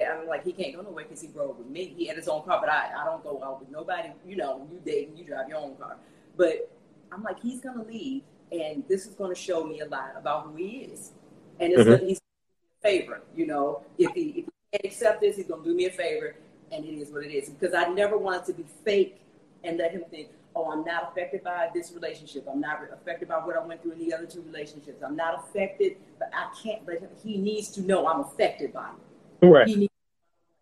I'm 0.00 0.26
like, 0.26 0.44
he 0.44 0.52
can't 0.52 0.74
go 0.74 0.82
nowhere 0.82 1.04
because 1.04 1.20
he 1.20 1.28
rode 1.34 1.58
with 1.58 1.68
me. 1.68 1.94
He 1.96 2.06
had 2.06 2.16
his 2.16 2.28
own 2.28 2.42
car, 2.42 2.58
but 2.60 2.70
I, 2.70 2.90
I 2.98 3.04
don't 3.04 3.22
go 3.22 3.42
out 3.44 3.60
with 3.60 3.70
nobody. 3.70 4.08
You 4.26 4.36
know, 4.36 4.66
you 4.72 4.78
date 4.78 5.08
and 5.08 5.18
you 5.18 5.24
drive 5.24 5.48
your 5.48 5.58
own 5.58 5.76
car. 5.76 5.96
But 6.36 6.70
I'm 7.12 7.22
like, 7.22 7.40
he's 7.40 7.60
gonna 7.60 7.84
leave 7.84 8.22
and 8.52 8.84
this 8.88 9.06
is 9.06 9.14
going 9.14 9.34
to 9.34 9.40
show 9.40 9.64
me 9.64 9.80
a 9.80 9.86
lot 9.86 10.12
about 10.16 10.46
who 10.46 10.56
he 10.56 10.78
is. 10.92 11.12
And 11.58 11.72
it's 11.72 11.82
mm-hmm. 11.82 12.06
he's 12.06 12.18
a 12.18 12.82
favor, 12.82 13.22
you 13.36 13.46
know. 13.46 13.82
If 13.98 14.12
he, 14.12 14.22
if 14.22 14.34
he 14.34 14.50
can't 14.72 14.84
accept 14.84 15.20
this, 15.20 15.36
he's 15.36 15.46
going 15.46 15.62
to 15.62 15.68
do 15.68 15.74
me 15.74 15.86
a 15.86 15.90
favor, 15.90 16.34
and 16.72 16.84
it 16.84 16.94
is 16.94 17.10
what 17.10 17.24
it 17.24 17.32
is. 17.32 17.50
Because 17.50 17.74
I 17.74 17.88
never 17.88 18.16
wanted 18.16 18.46
to 18.46 18.52
be 18.54 18.64
fake 18.84 19.20
and 19.62 19.78
let 19.78 19.92
him 19.92 20.04
think, 20.10 20.28
oh, 20.56 20.70
I'm 20.70 20.84
not 20.84 21.10
affected 21.10 21.44
by 21.44 21.68
this 21.74 21.92
relationship. 21.92 22.46
I'm 22.50 22.60
not 22.60 22.80
affected 22.92 23.28
by 23.28 23.36
what 23.36 23.56
I 23.56 23.64
went 23.64 23.82
through 23.82 23.92
in 23.92 23.98
the 23.98 24.14
other 24.14 24.26
two 24.26 24.42
relationships. 24.42 25.02
I'm 25.04 25.16
not 25.16 25.38
affected, 25.38 25.96
but 26.18 26.30
I 26.34 26.48
can't 26.62 26.84
let 26.86 27.00
him. 27.00 27.10
He 27.22 27.36
needs 27.36 27.68
to 27.72 27.82
know 27.82 28.06
I'm 28.06 28.20
affected 28.20 28.72
by 28.72 28.88
it. 28.88 29.46
Right. 29.46 29.68
He 29.68 29.89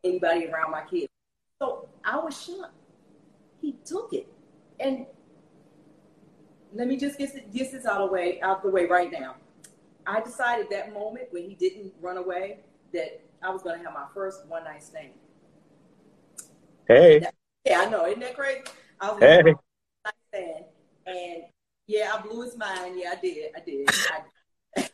anybody 0.04 0.46
around 0.46 0.70
my 0.70 0.82
kids. 0.82 1.08
So 1.60 1.88
I 2.04 2.18
was 2.18 2.40
shocked. 2.40 2.74
He 3.60 3.74
took 3.84 4.12
it, 4.12 4.28
and 4.78 5.06
let 6.72 6.86
me 6.86 6.96
just 6.96 7.18
get, 7.18 7.52
get 7.52 7.72
this 7.72 7.86
out 7.86 8.00
of 8.00 8.08
the 8.08 8.12
way 8.12 8.40
out 8.40 8.62
the 8.62 8.70
way 8.70 8.86
right 8.86 9.10
now. 9.10 9.34
I 10.06 10.20
decided 10.20 10.68
that 10.70 10.94
moment 10.94 11.26
when 11.30 11.48
he 11.48 11.54
didn't 11.54 11.92
run 12.00 12.16
away 12.16 12.60
that 12.94 13.20
I 13.42 13.50
was 13.50 13.62
going 13.62 13.78
to 13.78 13.84
have 13.84 13.94
my 13.94 14.06
first 14.14 14.46
one 14.46 14.64
night 14.64 14.82
stand. 14.82 15.10
Hey. 16.86 17.18
That, 17.18 17.34
yeah, 17.64 17.82
I 17.82 17.90
know. 17.90 18.06
Isn't 18.06 18.20
that 18.20 18.36
crazy? 18.36 18.62
I 19.00 19.10
was 19.10 19.20
hey. 19.20 19.42
one 19.42 19.54
night 20.04 20.14
stand, 20.28 20.64
and 21.06 21.42
yeah, 21.86 22.12
I 22.14 22.20
blew 22.20 22.42
his 22.42 22.56
mind. 22.56 22.94
Yeah, 22.96 23.14
I 23.16 23.20
did. 23.20 23.50
I 23.56 23.60
did. 23.60 23.90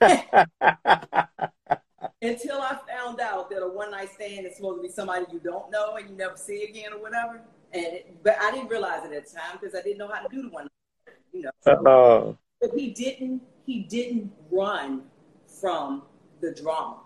I, 0.00 1.48
until 2.22 2.60
I 2.60 2.78
found 2.88 3.20
out 3.20 3.50
that 3.50 3.62
a 3.62 3.68
one 3.68 3.90
night 3.90 4.10
stand 4.14 4.46
is 4.46 4.56
supposed 4.56 4.78
to 4.78 4.82
be 4.82 4.92
somebody 4.92 5.26
you 5.32 5.38
don't 5.38 5.70
know 5.70 5.96
and 5.96 6.08
you 6.08 6.16
never 6.16 6.36
see 6.36 6.64
again 6.64 6.92
or 6.92 7.00
whatever. 7.00 7.40
And 7.72 7.84
it, 7.84 8.22
but 8.22 8.36
I 8.40 8.50
didn't 8.50 8.68
realize 8.68 9.04
it 9.04 9.12
at 9.12 9.26
the 9.26 9.36
time 9.36 9.58
because 9.60 9.74
I 9.74 9.82
didn't 9.82 9.98
know 9.98 10.08
how 10.08 10.22
to 10.22 10.28
do 10.34 10.42
the 10.42 10.48
one 10.48 10.68
you 11.32 11.42
know. 11.42 11.50
So, 11.60 12.38
but 12.60 12.70
he 12.74 12.90
didn't. 12.90 13.42
He 13.66 13.80
didn't 13.80 14.30
run 14.50 15.02
from 15.60 16.02
the 16.40 16.52
drama. 16.52 16.98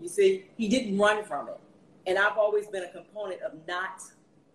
You 0.00 0.08
see, 0.08 0.46
he 0.56 0.68
didn't 0.68 0.98
run 0.98 1.24
from 1.24 1.48
it. 1.48 1.58
And 2.06 2.18
I've 2.18 2.36
always 2.36 2.66
been 2.66 2.84
a 2.84 2.90
component 2.90 3.40
of 3.42 3.52
not 3.66 4.02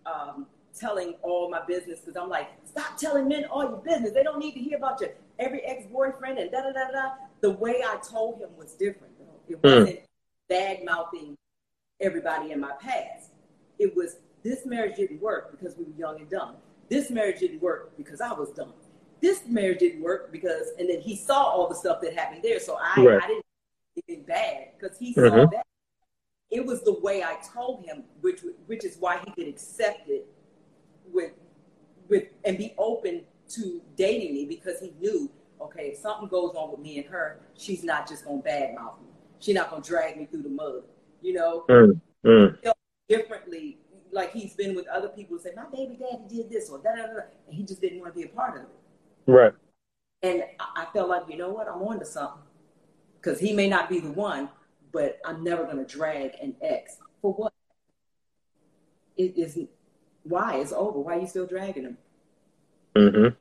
um, 0.06 0.46
telling 0.78 1.14
all 1.22 1.50
my 1.50 1.64
business 1.66 2.00
because 2.00 2.16
I'm 2.16 2.28
like, 2.28 2.48
stop 2.64 2.96
telling 2.96 3.28
men 3.28 3.44
all 3.46 3.62
your 3.62 3.78
business. 3.78 4.12
They 4.12 4.22
don't 4.22 4.38
need 4.38 4.52
to 4.52 4.60
hear 4.60 4.76
about 4.76 5.00
your 5.00 5.10
every 5.38 5.62
ex 5.62 5.86
boyfriend 5.86 6.38
and 6.38 6.50
da 6.50 6.62
da 6.62 6.72
da 6.72 6.90
da. 6.90 7.10
The 7.40 7.50
way 7.50 7.82
I 7.84 7.96
told 7.96 8.40
him 8.40 8.50
was 8.56 8.74
different. 8.74 9.11
It 9.48 9.58
hmm. 9.62 9.68
wasn't 9.68 10.00
bad 10.48 10.84
mouthing 10.84 11.36
everybody 12.00 12.52
in 12.52 12.60
my 12.60 12.72
past. 12.80 13.30
it 13.78 13.94
was 13.96 14.16
this 14.42 14.66
marriage 14.66 14.96
didn't 14.96 15.20
work 15.20 15.52
because 15.52 15.76
we 15.76 15.84
were 15.84 15.96
young 15.96 16.20
and 16.20 16.28
dumb. 16.28 16.56
This 16.88 17.10
marriage 17.10 17.38
didn't 17.38 17.62
work 17.62 17.96
because 17.96 18.20
I 18.20 18.32
was 18.32 18.50
dumb. 18.50 18.72
This 19.20 19.42
marriage 19.46 19.78
didn't 19.78 20.02
work 20.02 20.32
because, 20.32 20.72
and 20.78 20.90
then 20.90 21.00
he 21.00 21.16
saw 21.16 21.44
all 21.44 21.68
the 21.68 21.76
stuff 21.76 22.00
that 22.02 22.14
happened 22.14 22.42
there. 22.42 22.58
So 22.58 22.76
I, 22.80 23.00
right. 23.00 23.22
I 23.22 23.26
didn't 23.28 23.44
anything 23.96 24.24
bad 24.24 24.68
because 24.78 24.98
he 24.98 25.12
saw 25.12 25.20
mm-hmm. 25.22 25.54
that. 25.54 25.66
It 26.50 26.64
was 26.64 26.82
the 26.82 26.98
way 27.00 27.22
I 27.22 27.38
told 27.54 27.84
him, 27.84 28.04
which 28.20 28.40
which 28.66 28.84
is 28.84 28.96
why 28.98 29.20
he 29.24 29.30
could 29.32 29.48
accept 29.48 30.08
it 30.08 30.26
with 31.12 31.32
with 32.08 32.24
and 32.44 32.58
be 32.58 32.74
open 32.76 33.22
to 33.50 33.80
dating 33.96 34.34
me 34.34 34.44
because 34.44 34.80
he 34.80 34.92
knew, 35.00 35.30
okay, 35.60 35.88
if 35.88 35.98
something 35.98 36.28
goes 36.28 36.54
on 36.54 36.70
with 36.70 36.80
me 36.80 36.98
and 36.98 37.06
her, 37.08 37.40
she's 37.56 37.84
not 37.84 38.08
just 38.08 38.24
gonna 38.24 38.42
badmouth 38.42 39.00
me. 39.00 39.11
She's 39.42 39.54
not 39.54 39.70
gonna 39.70 39.82
drag 39.82 40.16
me 40.16 40.26
through 40.26 40.42
the 40.42 40.48
mud. 40.48 40.84
You 41.20 41.34
know, 41.34 41.64
mm, 41.68 42.00
mm. 42.24 42.72
differently. 43.08 43.78
Like 44.12 44.32
he's 44.32 44.54
been 44.54 44.74
with 44.74 44.86
other 44.88 45.08
people 45.08 45.36
who 45.36 45.42
say, 45.42 45.50
my 45.56 45.64
baby 45.72 45.98
daddy 45.98 46.22
did 46.28 46.50
this 46.50 46.68
or 46.70 46.78
that, 46.84 47.34
and 47.46 47.54
he 47.54 47.62
just 47.62 47.80
didn't 47.80 48.00
want 48.00 48.14
to 48.14 48.20
be 48.20 48.26
a 48.26 48.28
part 48.28 48.56
of 48.56 48.64
it. 48.64 48.68
Right. 49.26 49.52
And 50.22 50.44
I 50.60 50.86
felt 50.92 51.08
like, 51.08 51.24
you 51.28 51.36
know 51.36 51.48
what, 51.48 51.66
I'm 51.66 51.82
on 51.82 51.98
to 51.98 52.04
something. 52.04 52.42
Because 53.16 53.40
he 53.40 53.52
may 53.52 53.68
not 53.68 53.88
be 53.88 54.00
the 54.00 54.10
one, 54.10 54.48
but 54.92 55.18
I'm 55.24 55.42
never 55.42 55.64
going 55.64 55.78
to 55.78 55.84
drag 55.84 56.32
an 56.42 56.54
ex. 56.60 56.98
For 57.20 57.32
what? 57.32 57.52
It 59.16 59.36
isn't. 59.36 59.70
Why? 60.24 60.56
It's 60.56 60.72
over. 60.72 61.00
Why 61.00 61.16
are 61.16 61.20
you 61.20 61.26
still 61.26 61.46
dragging 61.46 61.84
him? 61.84 61.98
Mm-hmm. 62.94 63.34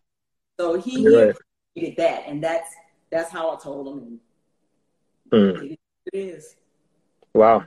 So 0.60 0.80
he 0.80 1.08
right. 1.08 1.36
did 1.76 1.97
that, 1.97 2.24
and 2.28 2.43
that's 2.43 2.74
that's 3.12 3.32
how 3.32 3.56
I 3.56 3.60
told 3.60 3.88
him. 3.88 4.20
Mm. 5.32 5.78
It 6.08 6.18
is. 6.18 6.56
Wow, 7.34 7.66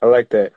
I 0.00 0.06
like 0.06 0.28
that. 0.30 0.52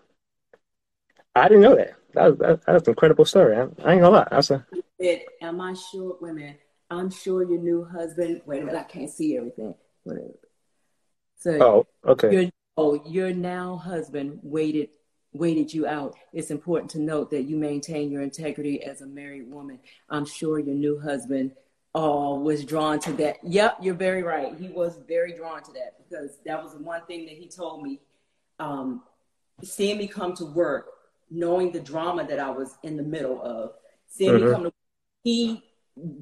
I 1.35 1.47
didn't 1.47 1.63
know 1.63 1.75
that. 1.75 1.95
That 2.13 2.27
was, 2.27 2.37
that, 2.39 2.65
that's 2.65 2.87
an 2.87 2.91
incredible 2.91 3.25
story. 3.25 3.55
I, 3.55 3.61
I 3.61 3.93
ain't 3.93 4.01
gonna 4.01 4.09
lie. 4.09 4.27
That's 4.31 4.51
a. 4.51 4.65
It, 4.99 5.25
am 5.41 5.61
I 5.61 5.73
sure? 5.73 6.17
Women, 6.21 6.55
I'm 6.89 7.09
sure 7.09 7.43
your 7.43 7.59
new 7.59 7.83
husband. 7.83 8.41
Wait 8.45 8.61
a 8.61 8.65
minute, 8.65 8.79
I 8.79 8.83
can't 8.83 9.09
see 9.09 9.37
everything. 9.37 9.75
Whatever. 10.03 10.33
So. 11.37 11.51
Oh, 12.05 12.11
okay. 12.11 12.31
Your, 12.31 12.51
oh, 12.77 13.03
your 13.05 13.33
now 13.33 13.77
husband 13.77 14.39
waited 14.43 14.89
waited 15.35 15.73
you 15.73 15.85
out. 15.85 16.15
It's 16.33 16.49
important 16.49 16.91
to 16.91 16.99
note 16.99 17.29
that 17.31 17.43
you 17.43 17.57
maintain 17.57 18.09
your 18.09 18.21
integrity 18.21 18.81
as 18.83 19.01
a 19.01 19.05
married 19.05 19.51
woman. 19.51 19.79
I'm 20.09 20.25
sure 20.25 20.59
your 20.59 20.75
new 20.75 20.99
husband 20.99 21.51
uh, 21.95 22.35
was 22.35 22.65
drawn 22.65 22.99
to 22.99 23.13
that. 23.13 23.37
Yep, 23.43 23.77
you're 23.81 23.95
very 23.95 24.21
right. 24.21 24.53
He 24.59 24.67
was 24.67 24.99
very 25.07 25.31
drawn 25.31 25.63
to 25.63 25.71
that 25.73 25.95
because 25.97 26.37
that 26.45 26.61
was 26.61 26.73
the 26.73 26.79
one 26.79 27.01
thing 27.05 27.25
that 27.25 27.35
he 27.35 27.47
told 27.47 27.83
me. 27.83 28.01
Um, 28.59 29.03
seeing 29.63 29.97
me 29.97 30.07
come 30.07 30.35
to 30.35 30.45
work, 30.45 30.87
knowing 31.31 31.71
the 31.71 31.79
drama 31.79 32.27
that 32.27 32.37
I 32.37 32.49
was 32.49 32.77
in 32.83 32.97
the 32.97 33.03
middle 33.03 33.41
of, 33.41 33.71
seeing 34.07 34.33
mm-hmm. 34.33 34.45
me 34.45 34.51
come 34.51 34.61
to 34.63 34.67
work, 34.67 34.73
he 35.23 35.63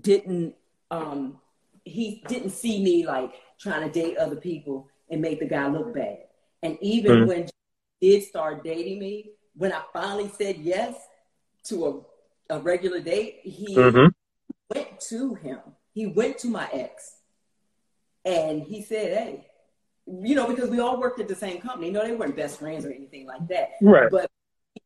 didn't 0.01 0.53
um, 0.91 1.39
he 1.85 2.23
didn't 2.27 2.51
see 2.51 2.83
me 2.83 3.05
like 3.05 3.33
trying 3.59 3.81
to 3.81 3.91
date 3.91 4.17
other 4.17 4.35
people 4.35 4.87
and 5.09 5.21
make 5.21 5.39
the 5.39 5.47
guy 5.47 5.67
look 5.67 5.93
bad. 5.93 6.19
And 6.61 6.77
even 6.81 7.11
mm-hmm. 7.11 7.27
when 7.27 7.49
he 7.99 8.11
did 8.11 8.27
start 8.27 8.63
dating 8.63 8.99
me, 8.99 9.31
when 9.55 9.73
I 9.73 9.81
finally 9.91 10.31
said 10.37 10.57
yes 10.57 10.95
to 11.65 12.05
a, 12.49 12.57
a 12.57 12.59
regular 12.59 12.99
date, 12.99 13.39
he 13.43 13.75
mm-hmm. 13.75 14.07
To 15.09 15.35
him. 15.35 15.59
He 15.93 16.07
went 16.07 16.37
to 16.39 16.47
my 16.47 16.67
ex 16.71 17.17
and 18.25 18.61
he 18.61 18.81
said, 18.81 19.17
Hey, 19.17 19.47
you 20.07 20.35
know, 20.35 20.47
because 20.47 20.69
we 20.69 20.79
all 20.79 20.99
worked 20.99 21.19
at 21.19 21.27
the 21.27 21.35
same 21.35 21.61
company. 21.61 21.87
You 21.87 21.93
know, 21.93 22.03
they 22.03 22.15
weren't 22.15 22.35
best 22.35 22.59
friends 22.59 22.85
or 22.85 22.91
anything 22.91 23.25
like 23.25 23.47
that. 23.47 23.71
Right. 23.81 24.09
But 24.11 24.29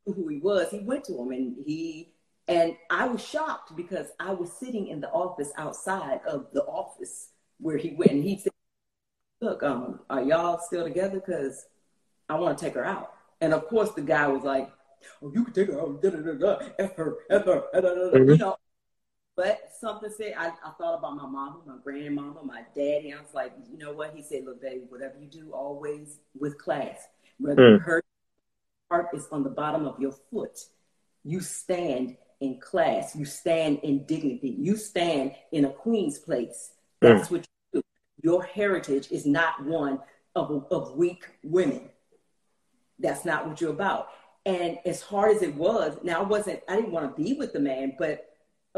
who 0.05 0.27
he 0.27 0.37
was, 0.37 0.69
he 0.69 0.79
went 0.79 1.03
to 1.05 1.13
him 1.19 1.31
and 1.31 1.55
he 1.65 2.13
and 2.47 2.75
I 2.89 3.07
was 3.07 3.25
shocked 3.25 3.75
because 3.75 4.07
I 4.19 4.33
was 4.33 4.51
sitting 4.51 4.87
in 4.87 5.01
the 5.01 5.09
office 5.09 5.51
outside 5.57 6.21
of 6.27 6.47
the 6.53 6.63
office 6.63 7.29
where 7.59 7.77
he 7.77 7.91
went 7.91 8.11
and 8.11 8.23
he 8.23 8.37
said, 8.37 8.53
Look, 9.41 9.63
um, 9.63 9.99
are 10.09 10.23
y'all 10.23 10.59
still 10.59 10.83
together? 10.83 11.21
Because 11.25 11.65
I 12.29 12.35
want 12.35 12.57
to 12.57 12.63
take 12.63 12.73
her 12.73 12.85
out. 12.85 13.13
And 13.41 13.53
of 13.53 13.67
course, 13.67 13.91
the 13.91 14.01
guy 14.01 14.27
was 14.27 14.43
like, 14.43 14.71
"Oh, 15.21 15.31
you 15.33 15.43
can 15.43 15.53
take 15.53 15.67
her 15.67 15.79
out, 15.79 16.01
da 16.01 16.09
da 16.09 16.17
da 16.17 16.33
da, 16.33 16.65
f 16.79 16.95
her, 16.95 17.17
f 17.29 17.45
her, 17.45 17.63
da, 17.73 17.81
da, 17.81 17.89
da, 17.89 17.93
mm-hmm. 17.93 18.29
you 18.31 18.37
know." 18.37 18.57
But 19.37 19.71
something 19.79 20.09
said, 20.17 20.33
I, 20.35 20.47
I 20.47 20.71
thought 20.79 20.97
about 20.97 21.15
my 21.15 21.27
mama, 21.27 21.57
my 21.67 21.75
grandmama, 21.83 22.43
my 22.43 22.63
daddy. 22.75 23.13
I 23.13 23.21
was 23.21 23.35
like, 23.35 23.53
you 23.71 23.77
know 23.77 23.93
what? 23.93 24.13
He 24.15 24.23
said, 24.23 24.45
"Look, 24.45 24.59
baby, 24.59 24.81
whatever 24.89 25.13
you 25.21 25.27
do, 25.27 25.51
always 25.53 26.17
with 26.37 26.57
class. 26.57 27.07
Whether 27.37 27.77
mm. 27.77 27.81
her 27.83 28.03
heart 28.89 29.09
is 29.13 29.27
on 29.31 29.43
the 29.43 29.51
bottom 29.51 29.85
of 29.85 29.99
your 29.99 30.13
foot, 30.31 30.59
you 31.23 31.39
stand 31.39 32.17
in 32.41 32.59
class. 32.59 33.15
You 33.15 33.25
stand 33.25 33.81
in 33.83 34.05
dignity. 34.05 34.55
You 34.57 34.75
stand 34.75 35.33
in 35.51 35.65
a 35.65 35.69
queen's 35.69 36.17
place. 36.17 36.71
That's 36.99 37.27
mm. 37.27 37.31
what 37.31 37.47
you 37.73 37.81
do. 37.81 37.83
Your 38.23 38.43
heritage 38.43 39.11
is 39.11 39.27
not 39.27 39.63
one 39.63 39.99
of, 40.35 40.65
of 40.71 40.95
weak 40.95 41.25
women. 41.43 41.89
That's 42.97 43.23
not 43.23 43.47
what 43.47 43.61
you're 43.61 43.69
about. 43.69 44.07
And 44.47 44.79
as 44.83 45.03
hard 45.03 45.35
as 45.35 45.43
it 45.43 45.53
was, 45.53 45.99
now 46.03 46.21
I 46.21 46.23
wasn't, 46.23 46.61
I 46.67 46.77
didn't 46.77 46.91
want 46.91 47.15
to 47.15 47.23
be 47.23 47.33
with 47.33 47.53
the 47.53 47.59
man, 47.59 47.95
but 47.99 48.26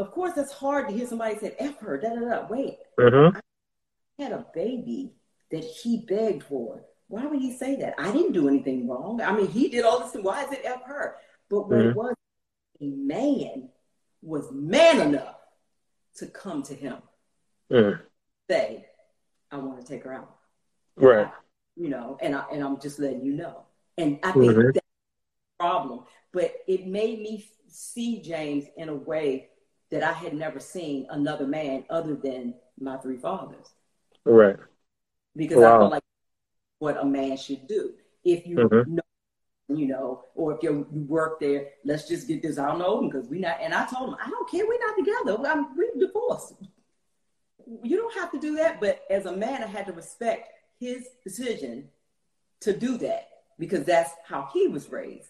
of 0.00 0.10
course 0.10 0.36
it's 0.36 0.52
hard 0.52 0.88
to 0.88 0.94
hear 0.94 1.06
somebody 1.06 1.38
say, 1.38 1.54
F 1.58 1.78
her, 1.80 1.98
da 1.98 2.14
da 2.14 2.20
da. 2.20 2.46
Wait, 2.48 2.78
mm-hmm. 2.98 3.36
I 3.36 4.22
had 4.22 4.32
a 4.32 4.46
baby 4.54 5.12
that 5.50 5.64
he 5.64 6.04
begged 6.08 6.42
for. 6.44 6.84
Why 7.08 7.26
would 7.26 7.40
he 7.40 7.56
say 7.56 7.76
that? 7.76 7.94
I 7.98 8.10
didn't 8.12 8.32
do 8.32 8.48
anything 8.48 8.88
wrong. 8.88 9.20
I 9.20 9.32
mean, 9.32 9.48
he 9.48 9.68
did 9.68 9.84
all 9.84 10.00
this. 10.00 10.14
Why 10.20 10.44
is 10.44 10.52
it 10.52 10.62
F 10.64 10.82
her? 10.86 11.16
But 11.48 11.68
what 11.68 11.78
mm-hmm. 11.78 11.88
it 11.90 11.96
was, 11.96 12.14
a 12.80 12.86
man 12.86 13.68
was 14.22 14.50
man 14.52 15.00
enough 15.00 15.36
to 16.16 16.26
come 16.26 16.62
to 16.64 16.74
him, 16.74 16.96
mm. 17.70 17.98
say, 18.48 18.86
I 19.50 19.56
want 19.58 19.80
to 19.80 19.86
take 19.86 20.04
her 20.04 20.12
out. 20.12 20.36
Right. 20.96 21.26
I, 21.26 21.32
you 21.76 21.88
know, 21.88 22.18
and 22.20 22.34
I 22.34 22.44
and 22.52 22.62
I'm 22.62 22.80
just 22.80 22.98
letting 22.98 23.24
you 23.24 23.32
know. 23.32 23.64
And 23.98 24.18
I 24.22 24.32
think 24.32 24.52
mm-hmm. 24.52 24.66
that's 24.66 24.78
a 24.78 25.62
problem. 25.62 26.04
But 26.32 26.54
it 26.68 26.86
made 26.86 27.20
me 27.20 27.46
see 27.68 28.22
James 28.22 28.66
in 28.76 28.88
a 28.88 28.94
way 28.94 29.48
that 29.90 30.02
I 30.02 30.12
had 30.12 30.34
never 30.34 30.60
seen 30.60 31.06
another 31.10 31.46
man 31.46 31.84
other 31.90 32.14
than 32.14 32.54
my 32.78 32.96
three 32.98 33.16
fathers. 33.16 33.66
Right. 34.24 34.56
Because 35.36 35.58
wow. 35.58 35.76
I 35.76 35.78
felt 35.78 35.92
like 35.92 36.02
what 36.78 36.96
a 36.96 37.04
man 37.04 37.36
should 37.36 37.66
do. 37.66 37.92
If 38.24 38.46
you 38.46 38.56
mm-hmm. 38.56 38.94
know, 38.96 39.02
you 39.68 39.86
know, 39.86 40.24
or 40.34 40.54
if 40.54 40.62
you 40.62 40.86
you 40.92 41.02
work 41.02 41.40
there, 41.40 41.68
let's 41.84 42.08
just 42.08 42.26
get 42.28 42.42
this 42.42 42.58
out 42.58 42.78
the 42.78 42.86
open 42.86 43.08
because 43.08 43.28
we 43.28 43.38
not. 43.38 43.58
And 43.60 43.74
I 43.74 43.86
told 43.86 44.10
him, 44.10 44.16
I 44.24 44.28
don't 44.28 44.50
care, 44.50 44.66
we're 44.66 44.78
not 44.78 44.96
together. 44.96 45.48
I'm 45.48 45.76
we're 45.76 46.06
divorced. 46.06 46.54
You 47.82 47.96
don't 47.96 48.14
have 48.18 48.32
to 48.32 48.40
do 48.40 48.56
that. 48.56 48.80
But 48.80 49.02
as 49.10 49.26
a 49.26 49.36
man, 49.36 49.62
I 49.62 49.66
had 49.66 49.86
to 49.86 49.92
respect 49.92 50.52
his 50.78 51.08
decision 51.24 51.88
to 52.60 52.76
do 52.76 52.98
that 52.98 53.28
because 53.58 53.84
that's 53.84 54.10
how 54.26 54.48
he 54.52 54.66
was 54.66 54.90
raised. 54.90 55.28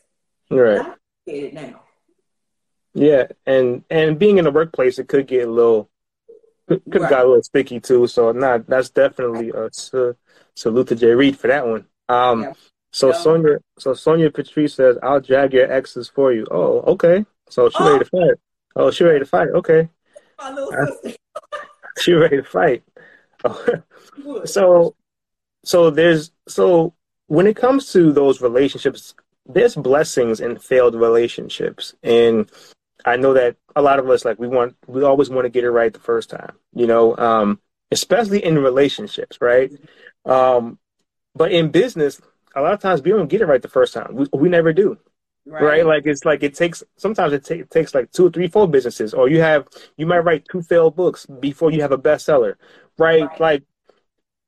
Right. 0.50 0.94
it 1.26 1.54
now. 1.54 1.82
Yeah, 2.94 3.28
and 3.46 3.84
and 3.90 4.18
being 4.18 4.38
in 4.38 4.44
the 4.44 4.50
workplace, 4.50 4.98
it 4.98 5.08
could 5.08 5.26
get 5.26 5.48
a 5.48 5.50
little 5.50 5.88
could, 6.66 6.82
could 6.90 7.02
right. 7.02 7.10
got 7.10 7.24
a 7.24 7.28
little 7.28 7.42
sticky 7.42 7.80
too. 7.80 8.06
So 8.06 8.32
not 8.32 8.66
that's 8.66 8.90
definitely 8.90 9.50
a 9.50 9.70
salute 10.54 10.88
to 10.88 10.96
Jay 10.96 11.12
Reed 11.12 11.38
for 11.38 11.48
that 11.48 11.66
one. 11.66 11.86
Um, 12.08 12.42
yeah. 12.42 12.52
so 12.92 13.08
yeah. 13.08 13.18
Sonia, 13.18 13.58
so 13.78 13.94
Sonia 13.94 14.30
Patrice 14.30 14.74
says, 14.74 14.98
"I'll 15.02 15.20
drag 15.20 15.52
your 15.52 15.70
exes 15.70 16.08
for 16.08 16.32
you." 16.32 16.46
Oh, 16.50 16.80
okay. 16.92 17.24
So 17.48 17.68
she 17.68 17.76
oh. 17.80 17.92
ready 17.92 18.04
to 18.04 18.10
fight. 18.10 18.38
Oh, 18.76 18.90
she 18.90 19.04
ready 19.04 19.18
to 19.20 19.26
fight. 19.26 19.48
Okay. 19.48 19.88
My 20.38 20.52
little 20.52 20.96
sister. 21.02 21.18
she 22.00 22.12
ready 22.12 22.36
to 22.38 22.44
fight. 22.44 22.82
so 24.44 24.94
so 25.64 25.90
there's 25.90 26.32
so 26.48 26.94
when 27.26 27.46
it 27.46 27.56
comes 27.56 27.92
to 27.92 28.12
those 28.12 28.40
relationships, 28.40 29.14
there's 29.46 29.76
blessings 29.76 30.40
in 30.40 30.58
failed 30.58 30.94
relationships, 30.94 31.94
and 32.02 32.50
I 33.04 33.16
know 33.16 33.34
that 33.34 33.56
a 33.76 33.82
lot 33.82 33.98
of 33.98 34.08
us 34.10 34.24
like 34.24 34.38
we 34.38 34.48
want 34.48 34.76
we 34.86 35.02
always 35.02 35.30
want 35.30 35.44
to 35.44 35.50
get 35.50 35.64
it 35.64 35.70
right 35.70 35.92
the 35.92 36.00
first 36.00 36.30
time, 36.30 36.56
you 36.74 36.86
know, 36.86 37.16
um, 37.16 37.60
especially 37.90 38.44
in 38.44 38.58
relationships, 38.58 39.38
right? 39.40 39.72
Um, 40.24 40.78
but 41.34 41.52
in 41.52 41.70
business, 41.70 42.20
a 42.54 42.60
lot 42.60 42.74
of 42.74 42.80
times 42.80 43.02
we 43.02 43.10
don't 43.10 43.28
get 43.28 43.40
it 43.40 43.46
right 43.46 43.62
the 43.62 43.68
first 43.68 43.94
time. 43.94 44.14
We, 44.14 44.26
we 44.32 44.48
never 44.48 44.72
do. 44.72 44.98
Right. 45.46 45.62
right. 45.62 45.86
Like 45.86 46.06
it's 46.06 46.24
like 46.24 46.42
it 46.42 46.54
takes 46.54 46.82
sometimes 46.96 47.32
it, 47.32 47.50
it 47.50 47.70
takes 47.70 47.94
like 47.94 48.12
two 48.12 48.26
or 48.26 48.30
three, 48.30 48.48
four 48.48 48.68
businesses, 48.68 49.14
or 49.14 49.28
you 49.28 49.40
have 49.40 49.66
you 49.96 50.06
might 50.06 50.18
write 50.18 50.46
two 50.50 50.62
failed 50.62 50.96
books 50.96 51.26
before 51.26 51.70
you 51.70 51.80
have 51.82 51.92
a 51.92 51.98
bestseller, 51.98 52.56
right? 52.98 53.22
right. 53.22 53.40
Like 53.40 53.62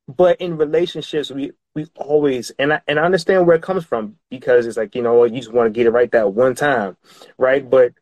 but 0.09 0.41
in 0.41 0.57
relationships 0.57 1.31
we 1.31 1.53
we 1.75 1.87
always 1.97 2.51
and 2.59 2.73
I 2.73 2.81
and 2.87 2.99
I 2.99 3.05
understand 3.05 3.47
where 3.47 3.57
it 3.57 3.63
comes 3.63 3.85
from 3.85 4.17
because 4.31 4.67
it's 4.67 4.77
like 4.77 4.95
you 4.95 5.03
know 5.03 5.25
you 5.25 5.39
just 5.39 5.53
want 5.53 5.73
to 5.73 5.77
get 5.77 5.87
it 5.87 5.91
right 5.91 6.11
that 6.13 6.33
one 6.33 6.55
time, 6.55 6.97
right? 7.39 7.69
But 7.69 7.93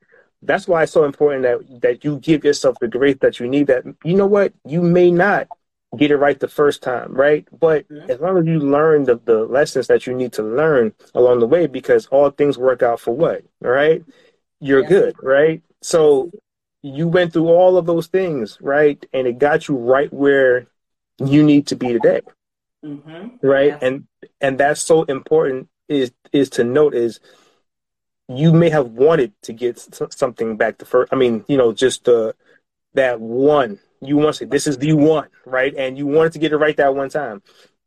that's 0.43 0.67
why 0.69 0.83
it's 0.85 0.93
so 0.93 1.05
important 1.05 1.43
that 1.43 1.81
that 1.83 2.05
you 2.05 2.19
give 2.19 2.45
yourself 2.45 2.79
the 2.79 2.89
grace 2.89 3.17
that 3.21 3.41
you 3.41 3.49
need. 3.49 3.67
That 3.69 3.85
you 4.05 4.15
know 4.15 4.27
what 4.27 4.53
you 4.65 4.83
may 4.83 5.11
not 5.11 5.49
get 5.97 6.11
it 6.11 6.17
right 6.17 6.39
the 6.39 6.49
first 6.49 6.83
time, 6.83 7.13
right? 7.13 7.47
But 7.59 7.87
Mhm. 7.91 8.11
as 8.11 8.21
long 8.21 8.39
as 8.39 8.47
you 8.47 8.59
learn 8.61 9.05
the, 9.05 9.21
the 9.25 9.45
lessons 9.45 9.87
that 9.89 10.07
you 10.07 10.15
need 10.15 10.33
to 10.35 10.43
learn 10.43 10.93
along 11.15 11.41
the 11.41 11.47
way, 11.47 11.67
because 11.67 12.07
all 12.07 12.31
things 12.31 12.59
work 12.59 12.83
out 12.83 13.01
for 13.01 13.15
what, 13.15 13.43
all 13.65 13.71
right? 13.71 14.03
You're 14.61 14.83
Yes. 14.83 14.89
good, 14.89 15.17
right? 15.23 15.63
So 15.83 16.31
you 16.83 17.09
went 17.09 17.33
through 17.33 17.49
all 17.49 17.77
of 17.77 17.87
those 17.87 18.07
things, 18.07 18.59
right? 18.61 19.05
And 19.13 19.27
it 19.27 19.39
got 19.39 19.69
you 19.69 19.77
right 19.77 20.13
where 20.13 20.67
you 21.19 21.43
need 21.43 21.67
to 21.69 21.77
be 21.77 21.93
today, 21.93 22.21
Mm-hmm. 22.85 23.47
right? 23.47 23.67
Yes. 23.69 23.79
And 23.83 24.07
and 24.41 24.59
that's 24.59 24.81
so 24.81 25.03
important 25.05 25.69
is 25.89 26.13
is 26.33 26.49
to 26.51 26.65
note 26.65 26.95
is 26.95 27.21
you 28.31 28.53
may 28.53 28.71
have 28.71 28.87
wanted 28.87 29.33
to 29.43 29.53
get 29.53 29.79
something 30.11 30.57
back 30.57 30.79
the 30.79 30.85
first. 30.85 31.13
I 31.13 31.17
mean, 31.17 31.45
you 31.49 31.57
know, 31.57 31.73
just 31.73 32.05
the 32.05 32.35
that 32.95 33.21
one. 33.21 33.81
You 34.01 34.17
want 34.17 34.29
to 34.29 34.33
say 34.35 34.45
this 34.47 34.67
is 34.67 34.79
the 34.79 34.93
one, 34.93 35.29
right? 35.45 35.75
And 35.77 35.99
you 35.99 36.07
wanted 36.07 36.33
to 36.33 36.39
get 36.39 36.53
it 36.53 36.57
right 36.57 36.77
that 36.77 36.95
one 36.95 37.11
time. 37.11 37.43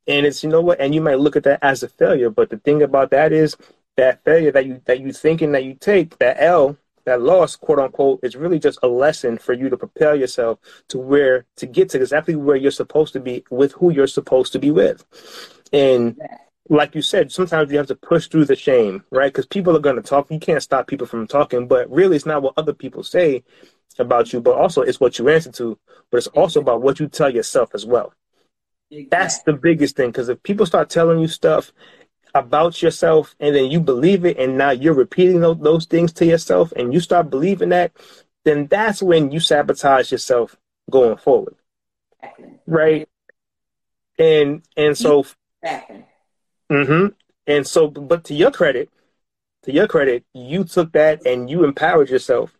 And 0.08 0.26
it's 0.26 0.44
you 0.44 0.50
know 0.50 0.62
what, 0.62 0.80
and 0.80 0.94
you 0.94 1.02
might 1.02 1.20
look 1.20 1.36
at 1.36 1.44
that 1.44 1.60
as 1.62 1.82
a 1.82 1.88
failure, 1.88 2.30
but 2.30 2.50
the 2.50 2.58
thing 2.58 2.84
about 2.84 3.10
that 3.12 3.32
is 3.32 3.56
that 3.96 4.24
failure 4.24 4.52
that 4.52 4.66
you 4.66 4.82
that 4.86 5.00
you 5.00 5.14
thinking 5.14 5.54
that 5.54 5.64
you 5.64 5.76
take, 5.76 6.18
that 6.20 6.38
L, 6.39 6.78
that 7.06 7.22
loss, 7.22 7.56
quote 7.56 7.80
unquote, 7.80 8.20
is 8.22 8.36
really 8.36 8.60
just 8.60 8.80
a 8.84 8.88
lesson 8.88 9.38
for 9.38 9.54
you 9.54 9.70
to 9.70 9.78
prepare 9.78 10.14
yourself 10.14 10.60
to 10.89 10.98
where 10.98 11.46
to 11.56 11.66
get 11.66 11.89
to 11.89 12.02
exactly 12.02 12.36
where 12.36 12.58
you're 12.58 12.72
supposed 12.72 13.14
to 13.14 13.20
be 13.20 13.46
with 13.50 13.72
who 13.74 13.91
you're 13.91 14.08
supposed 14.08 14.52
to 14.54 14.60
be 14.60 14.72
with. 14.72 15.06
And 15.72 16.22
like 16.70 16.95
you 16.95 17.01
said, 17.01 17.32
sometimes 17.32 17.72
you 17.72 17.78
have 17.78 17.88
to 17.88 17.95
push 17.95 18.28
through 18.28 18.45
the 18.45 18.55
shame, 18.55 19.03
right? 19.11 19.32
Because 19.32 19.45
people 19.45 19.76
are 19.76 19.82
going 19.82 19.97
to 19.97 20.01
talk. 20.01 20.32
You 20.32 20.39
can't 20.39 20.64
stop 20.64 20.88
people 20.88 21.07
from 21.07 21.28
talking, 21.28 21.68
but 21.68 21.89
really, 21.91 22.16
it's 22.16 22.26
not 22.26 22.41
what 22.41 22.53
other 22.57 22.74
people 22.74 23.03
say 23.03 23.43
about 23.99 24.32
you, 24.34 24.39
but 24.41 24.55
also 24.55 24.82
it's 24.82 24.99
what 24.99 25.20
you 25.20 25.30
answer 25.30 25.51
to. 25.53 25.78
But 26.09 26.18
it's 26.18 26.28
also 26.28 26.61
about 26.61 26.82
what 26.82 26.99
you 26.99 27.07
tell 27.07 27.30
yourself 27.30 27.72
as 27.74 27.86
well. 27.86 28.14
That's 29.11 29.39
the 29.43 29.53
biggest 29.53 29.95
thing. 29.95 30.09
Because 30.09 30.30
if 30.30 30.41
people 30.43 30.66
start 30.66 30.89
telling 30.89 31.20
you 31.20 31.28
stuff 31.28 31.72
about 32.34 32.82
yourself 32.82 33.36
and 33.39 33.55
then 33.55 33.70
you 33.70 33.80
believe 33.80 34.26
it, 34.26 34.38
and 34.38 34.57
now 34.57 34.72
you're 34.72 34.93
repeating 34.93 35.41
those, 35.41 35.57
those 35.59 35.86
things 35.86 36.14
to 36.14 36.26
yourself, 36.26 36.72
and 36.76 36.93
you 36.93 36.99
start 36.99 37.30
believing 37.30 37.70
that, 37.70 37.91
then 38.45 38.68
that's 38.68 39.01
when 39.03 39.32
you 39.32 39.39
sabotage 39.39 40.11
yourself 40.11 40.55
going 40.89 41.18
forward, 41.18 41.55
Exactly. 42.22 42.59
right? 42.68 43.09
And 44.18 44.64
and 44.78 44.97
so 44.97 45.26
Exactly. 45.61 46.05
Hmm 46.82 47.07
And 47.47 47.67
so, 47.67 47.88
but 47.88 48.24
to 48.26 48.34
your 48.34 48.51
credit, 48.51 48.89
to 49.63 49.71
your 49.71 49.88
credit, 49.88 50.26
you 50.34 50.63
took 50.63 50.91
that 50.93 51.26
and 51.26 51.49
you 51.49 51.63
empowered 51.63 52.09
yourself 52.09 52.57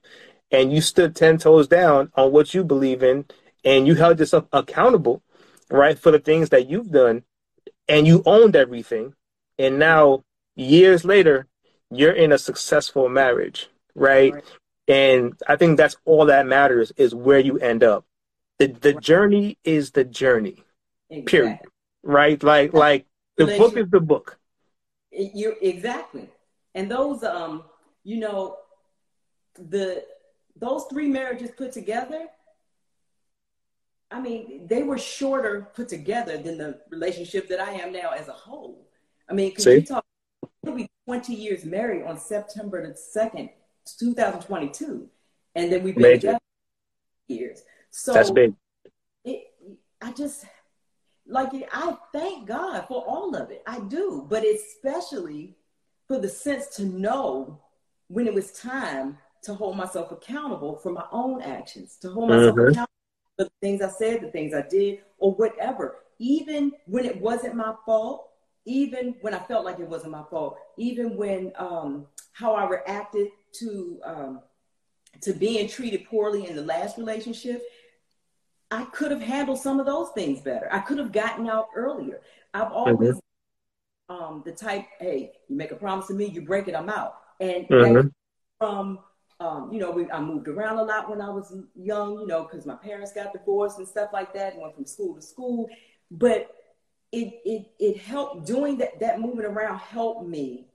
and 0.52 0.72
you 0.72 0.82
stood 0.82 1.16
10 1.16 1.38
toes 1.40 1.68
down 1.68 2.12
on 2.16 2.32
what 2.32 2.54
you 2.54 2.64
believe 2.64 3.04
in 3.04 3.26
and 3.66 3.88
you 3.88 3.96
held 3.96 4.20
yourself 4.20 4.46
accountable, 4.54 5.22
right, 5.70 5.98
for 5.98 6.12
the 6.12 6.20
things 6.20 6.50
that 6.50 6.70
you've 6.70 6.92
done 6.92 7.24
and 7.88 8.08
you 8.08 8.24
owned 8.26 8.56
everything. 8.56 9.14
And 9.58 9.80
now, 9.80 10.24
years 10.56 11.06
later, 11.06 11.48
you're 11.92 12.14
in 12.14 12.32
a 12.32 12.38
successful 12.38 13.10
marriage, 13.10 13.70
right? 13.96 14.34
Right. 14.34 14.44
And 14.88 15.34
I 15.48 15.56
think 15.56 15.78
that's 15.78 15.96
all 16.06 16.26
that 16.26 16.46
matters 16.46 16.92
is 16.98 17.16
where 17.16 17.40
you 17.40 17.58
end 17.60 17.84
up. 17.84 18.06
The, 18.60 18.68
the 18.68 18.94
journey 18.94 19.58
is 19.64 19.92
the 19.92 20.04
journey, 20.04 20.64
period. 21.26 21.60
Right? 22.04 22.42
Like, 22.44 22.74
like 22.74 23.06
the 23.38 23.46
book 23.58 23.78
is 23.78 23.90
the 23.90 24.00
book. 24.00 24.40
You 25.12 25.56
exactly, 25.62 26.30
and 26.76 26.90
those 26.90 27.24
um, 27.24 27.64
you 28.04 28.18
know, 28.18 28.58
the 29.56 30.04
those 30.56 30.86
three 30.90 31.08
marriages 31.08 31.52
put 31.52 31.72
together. 31.72 32.28
I 34.12 34.22
mean, 34.22 34.68
they 34.68 34.84
were 34.84 35.00
shorter 35.00 35.70
put 35.76 35.90
together 35.90 36.38
than 36.38 36.60
the 36.60 36.80
relationship 36.92 37.48
that 37.50 37.60
I 37.60 37.72
am 37.74 37.92
now 37.92 38.12
as 38.12 38.28
a 38.28 38.34
whole. 38.34 38.88
I 39.28 39.34
mean, 39.34 39.50
because 39.50 39.66
you 39.66 39.82
talk, 39.82 40.06
we'll 40.62 40.76
be 40.76 40.88
20 41.06 41.34
years 41.34 41.66
married 41.66 42.04
on 42.04 42.20
September 42.20 42.86
the 42.86 42.94
2nd, 42.94 43.50
2022. 43.98 45.10
And 45.56 45.72
then 45.72 45.82
we've 45.82 45.96
been 45.96 46.04
Major. 46.04 46.20
together 46.20 46.40
years. 47.28 47.64
So 47.90 48.14
That's 48.14 48.32
big. 48.32 48.54
it, 49.24 49.46
I 50.02 50.12
just 50.12 50.46
like 51.28 51.52
I 51.72 51.98
thank 52.12 52.48
God 52.48 52.86
for 52.88 53.04
all 53.06 53.36
of 53.36 53.50
it. 53.52 53.64
I 53.66 53.80
do, 53.80 54.26
but 54.30 54.44
especially 54.46 55.56
for 56.08 56.20
the 56.20 56.30
sense 56.30 56.68
to 56.76 56.86
know 56.86 57.60
when 58.08 58.28
it 58.28 58.34
was 58.34 58.52
time 58.52 59.18
to 59.44 59.54
hold 59.54 59.78
myself 59.78 60.12
accountable 60.12 60.78
for 60.78 60.92
my 60.92 61.06
own 61.12 61.42
actions, 61.42 61.98
to 61.98 62.10
hold 62.10 62.30
myself 62.30 62.56
Mhm. 62.56 62.72
accountable 62.72 62.94
for 63.38 63.44
the 63.46 63.52
things 63.62 63.82
I 63.82 63.90
said, 63.90 64.22
the 64.22 64.32
things 64.32 64.54
I 64.54 64.62
did, 64.62 65.04
or 65.18 65.34
whatever. 65.34 66.00
Even 66.20 66.74
when 66.86 67.06
it 67.06 67.20
wasn't 67.20 67.56
my 67.56 67.76
fault, 67.86 68.30
even 68.66 69.16
when 69.22 69.34
I 69.34 69.40
felt 69.40 69.66
like 69.66 69.80
it 69.80 69.88
wasn't 69.88 70.12
my 70.12 70.24
fault, 70.30 70.58
even 70.78 71.18
when 71.18 71.52
um, 71.58 72.08
how 72.32 72.54
I 72.54 72.68
reacted 72.68 73.30
to 73.54 74.00
um, 74.04 74.42
to 75.22 75.34
being 75.34 75.68
treated 75.68 76.06
poorly 76.06 76.48
in 76.48 76.56
the 76.56 76.62
last 76.62 76.98
relationship, 76.98 77.64
I 78.74 78.86
could 78.86 79.12
have 79.12 79.22
handled 79.22 79.60
some 79.60 79.80
of 79.80 79.86
those 79.86 80.10
things 80.16 80.42
better. 80.42 80.68
I 80.72 80.80
could 80.80 80.98
have 80.98 81.12
gotten 81.12 81.48
out 81.48 81.68
earlier. 81.76 82.22
I've 82.56 82.72
always 82.72 83.20
um, 84.10 84.42
the 84.46 84.52
type, 84.52 84.86
hey, 85.00 85.34
you 85.48 85.56
make 85.56 85.72
a 85.72 85.76
promise 85.76 86.08
to 86.08 86.16
me, 86.16 86.26
you 86.26 86.42
break 86.42 86.68
it, 86.68 86.76
I'm 86.76 86.90
out. 86.90 87.18
And 87.40 87.68
Mhm. 87.70 87.96
that 87.96 88.12
from 88.60 89.00
um, 89.40 89.72
you 89.74 89.80
know, 89.80 89.92
we, 89.92 90.10
I 90.10 90.22
moved 90.22 90.48
around 90.48 90.78
a 90.80 90.84
lot 90.84 91.10
when 91.10 91.22
I 91.22 91.30
was 91.30 91.54
young, 91.76 92.20
you 92.20 92.28
know, 92.28 92.44
because 92.44 92.66
my 92.66 92.76
parents 92.76 93.12
got 93.14 93.34
divorced 93.34 93.78
and 93.78 93.88
stuff 93.88 94.10
like 94.14 94.34
that, 94.34 94.54
and 94.54 94.62
went 94.62 94.76
from 94.76 94.86
school 94.86 95.16
to 95.16 95.22
school. 95.22 95.70
But 96.12 96.50
it 97.12 97.42
it 97.46 97.72
it 97.80 97.98
helped 97.98 98.48
doing 98.48 98.78
that 98.80 99.00
that 99.02 99.20
moving 99.20 99.46
around 99.46 99.80
helped 99.80 100.28
me, 100.28 100.68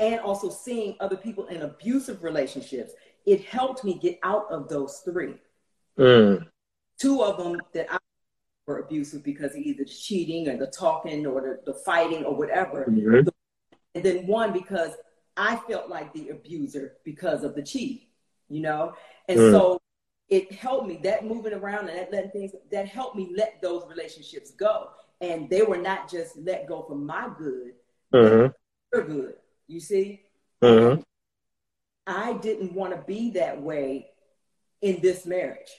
and 0.00 0.20
also 0.20 0.50
seeing 0.50 0.96
other 1.00 1.16
people 1.16 1.46
in 1.46 1.62
abusive 1.62 2.24
relationships. 2.24 2.92
It 3.26 3.44
helped 3.44 3.84
me 3.84 3.94
get 3.94 4.18
out 4.22 4.46
of 4.50 4.68
those 4.68 5.00
three 5.04 5.36
Mm. 5.98 6.49
Two 7.00 7.22
of 7.22 7.38
them 7.38 7.60
that 7.72 7.92
I 7.92 7.98
were 8.66 8.80
abusive 8.80 9.24
because 9.24 9.52
of 9.54 9.58
either 9.62 9.84
the 9.84 9.90
cheating 9.90 10.48
or 10.48 10.56
the 10.56 10.66
talking 10.66 11.26
or 11.26 11.40
the, 11.40 11.72
the 11.72 11.78
fighting 11.80 12.24
or 12.24 12.36
whatever. 12.36 12.84
Mhm. 12.88 13.28
And 13.94 14.04
then 14.04 14.26
one 14.26 14.52
because 14.52 14.92
I 15.36 15.56
felt 15.68 15.88
like 15.88 16.12
the 16.12 16.28
abuser 16.28 16.96
because 17.04 17.42
of 17.42 17.54
the 17.54 17.62
cheating, 17.62 18.06
you 18.48 18.60
know? 18.60 18.94
And 19.28 19.38
Mm. 19.40 19.50
so 19.50 19.80
it 20.28 20.52
helped 20.52 20.86
me, 20.86 21.00
that 21.02 21.24
moving 21.24 21.54
around 21.54 21.88
and 21.88 21.98
that 21.98 22.12
letting 22.12 22.30
things, 22.30 22.52
that 22.70 22.86
helped 22.86 23.16
me 23.16 23.32
let 23.34 23.60
those 23.62 23.84
relationships 23.88 24.50
go. 24.52 24.90
And 25.20 25.48
they 25.50 25.62
were 25.62 25.78
not 25.78 26.08
just 26.10 26.36
let 26.36 26.66
go 26.66 26.82
for 26.82 26.94
my 26.94 27.32
good, 27.36 27.74
Mhm. 28.12 28.54
your 28.92 29.04
good, 29.04 29.36
you 29.66 29.80
see? 29.80 30.26
Mhm. 30.62 31.02
I 32.06 32.34
didn't 32.34 32.74
want 32.74 32.94
to 32.94 33.02
be 33.02 33.30
that 33.32 33.60
way 33.60 34.12
in 34.82 35.00
this 35.00 35.26
marriage. 35.26 35.70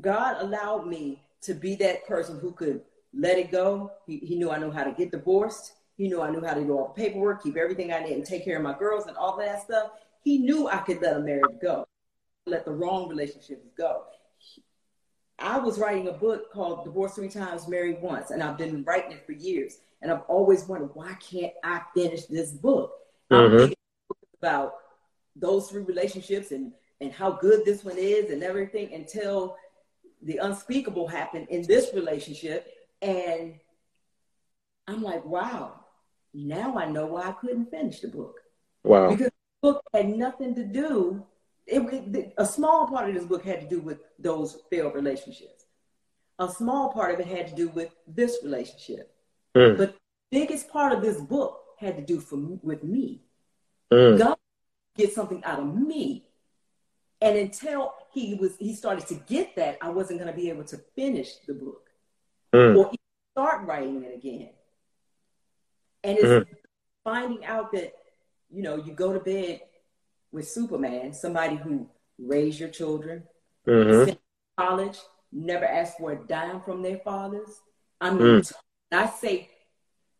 God 0.00 0.36
allowed 0.40 0.86
me 0.86 1.22
to 1.42 1.54
be 1.54 1.74
that 1.76 2.06
person 2.06 2.38
who 2.38 2.52
could 2.52 2.82
let 3.12 3.38
it 3.38 3.50
go. 3.50 3.90
He, 4.06 4.18
he 4.18 4.36
knew 4.36 4.50
I 4.50 4.58
knew 4.58 4.70
how 4.70 4.84
to 4.84 4.92
get 4.92 5.10
divorced. 5.10 5.72
He 5.96 6.08
knew 6.08 6.22
I 6.22 6.30
knew 6.30 6.44
how 6.44 6.54
to 6.54 6.62
do 6.62 6.76
all 6.78 6.92
the 6.94 7.02
paperwork, 7.02 7.42
keep 7.42 7.56
everything 7.56 7.92
I 7.92 8.00
need, 8.00 8.12
and 8.12 8.24
take 8.24 8.44
care 8.44 8.56
of 8.56 8.62
my 8.62 8.78
girls 8.78 9.06
and 9.06 9.16
all 9.16 9.36
that 9.38 9.62
stuff. 9.62 9.90
He 10.22 10.38
knew 10.38 10.68
I 10.68 10.78
could 10.78 11.02
let 11.02 11.16
a 11.16 11.20
marriage 11.20 11.60
go, 11.60 11.86
let 12.46 12.64
the 12.64 12.72
wrong 12.72 13.08
relationships 13.08 13.66
go. 13.76 14.04
I 15.38 15.58
was 15.58 15.78
writing 15.78 16.08
a 16.08 16.12
book 16.12 16.52
called 16.52 16.84
Divorced 16.84 17.16
Three 17.16 17.28
Times, 17.28 17.66
Married 17.66 18.00
Once, 18.02 18.30
and 18.30 18.42
I've 18.42 18.58
been 18.58 18.84
writing 18.84 19.12
it 19.12 19.26
for 19.26 19.32
years. 19.32 19.78
And 20.02 20.10
I've 20.10 20.22
always 20.28 20.64
wondered, 20.64 20.90
why 20.94 21.14
can't 21.14 21.52
I 21.64 21.82
finish 21.94 22.26
this 22.26 22.52
book? 22.52 22.92
I'm 23.30 23.50
Mhm. 23.50 23.72
about 24.38 24.74
those 25.36 25.70
three 25.70 25.82
relationships 25.82 26.50
and, 26.50 26.72
and 27.00 27.12
how 27.12 27.32
good 27.32 27.64
this 27.64 27.84
one 27.84 27.98
is 27.98 28.30
and 28.30 28.42
everything 28.42 28.92
until 28.94 29.56
the 30.22 30.38
unspeakable 30.38 31.08
happened 31.08 31.48
in 31.50 31.62
this 31.66 31.92
relationship. 31.94 32.66
And 33.02 33.54
I'm 34.86 35.02
like, 35.02 35.24
wow, 35.24 35.80
now 36.34 36.76
I 36.76 36.86
know 36.86 37.06
why 37.06 37.28
I 37.28 37.32
couldn't 37.32 37.70
finish 37.70 38.00
the 38.00 38.08
book 38.08 38.40
Wow. 38.84 39.10
because 39.10 39.26
the 39.26 39.72
book 39.72 39.82
had 39.92 40.08
nothing 40.08 40.54
to 40.54 40.64
do. 40.64 41.24
It, 41.66 42.32
a 42.36 42.46
small 42.46 42.88
part 42.88 43.08
of 43.08 43.14
this 43.14 43.24
book 43.24 43.44
had 43.44 43.60
to 43.60 43.68
do 43.68 43.80
with 43.80 43.98
those 44.18 44.58
failed 44.70 44.94
relationships. 44.94 45.64
A 46.38 46.48
small 46.48 46.92
part 46.92 47.14
of 47.14 47.20
it 47.20 47.26
had 47.26 47.48
to 47.48 47.54
do 47.54 47.68
with 47.68 47.94
this 48.06 48.38
relationship. 48.42 49.14
Mm. 49.54 49.76
But 49.76 49.92
the 49.92 49.94
biggest 50.30 50.70
part 50.70 50.92
of 50.92 51.02
this 51.02 51.20
book 51.20 51.60
had 51.78 51.96
to 51.96 52.02
do 52.02 52.18
for 52.18 52.36
with 52.62 52.82
me. 52.82 53.22
Mm. 53.92 54.18
God 54.18 54.36
get 54.96 55.12
something 55.12 55.44
out 55.44 55.60
of 55.60 55.74
me. 55.74 56.29
And 57.20 57.36
until 57.36 57.94
he 58.12 58.34
was 58.34 58.56
he 58.56 58.74
started 58.74 59.06
to 59.08 59.14
get 59.14 59.54
that, 59.56 59.78
I 59.80 59.90
wasn't 59.90 60.20
going 60.20 60.32
to 60.32 60.36
be 60.36 60.48
able 60.48 60.64
to 60.64 60.78
finish 60.96 61.36
the 61.46 61.54
book 61.54 61.86
Mm. 62.52 62.76
or 62.76 62.86
even 62.86 62.98
start 63.32 63.64
writing 63.64 64.02
it 64.02 64.12
again. 64.12 64.50
And 66.02 66.18
it's 66.18 66.26
Mhm. 66.26 66.56
finding 67.04 67.44
out 67.44 67.70
that 67.72 67.94
you 68.50 68.62
know 68.62 68.76
you 68.76 68.92
go 68.92 69.12
to 69.12 69.20
bed 69.20 69.62
with 70.32 70.48
Superman, 70.48 71.12
somebody 71.12 71.56
who 71.56 71.88
raised 72.18 72.58
your 72.58 72.70
children, 72.70 73.28
Mhm. 73.66 74.06
to 74.06 74.18
college, 74.56 74.98
never 75.30 75.64
asked 75.64 75.98
for 75.98 76.12
a 76.12 76.26
dime 76.26 76.60
from 76.62 76.82
their 76.82 76.98
fathers. 76.98 77.60
I 78.00 78.10
mean, 78.10 78.40
Mm. 78.40 78.52
I 78.92 79.06
say, 79.06 79.50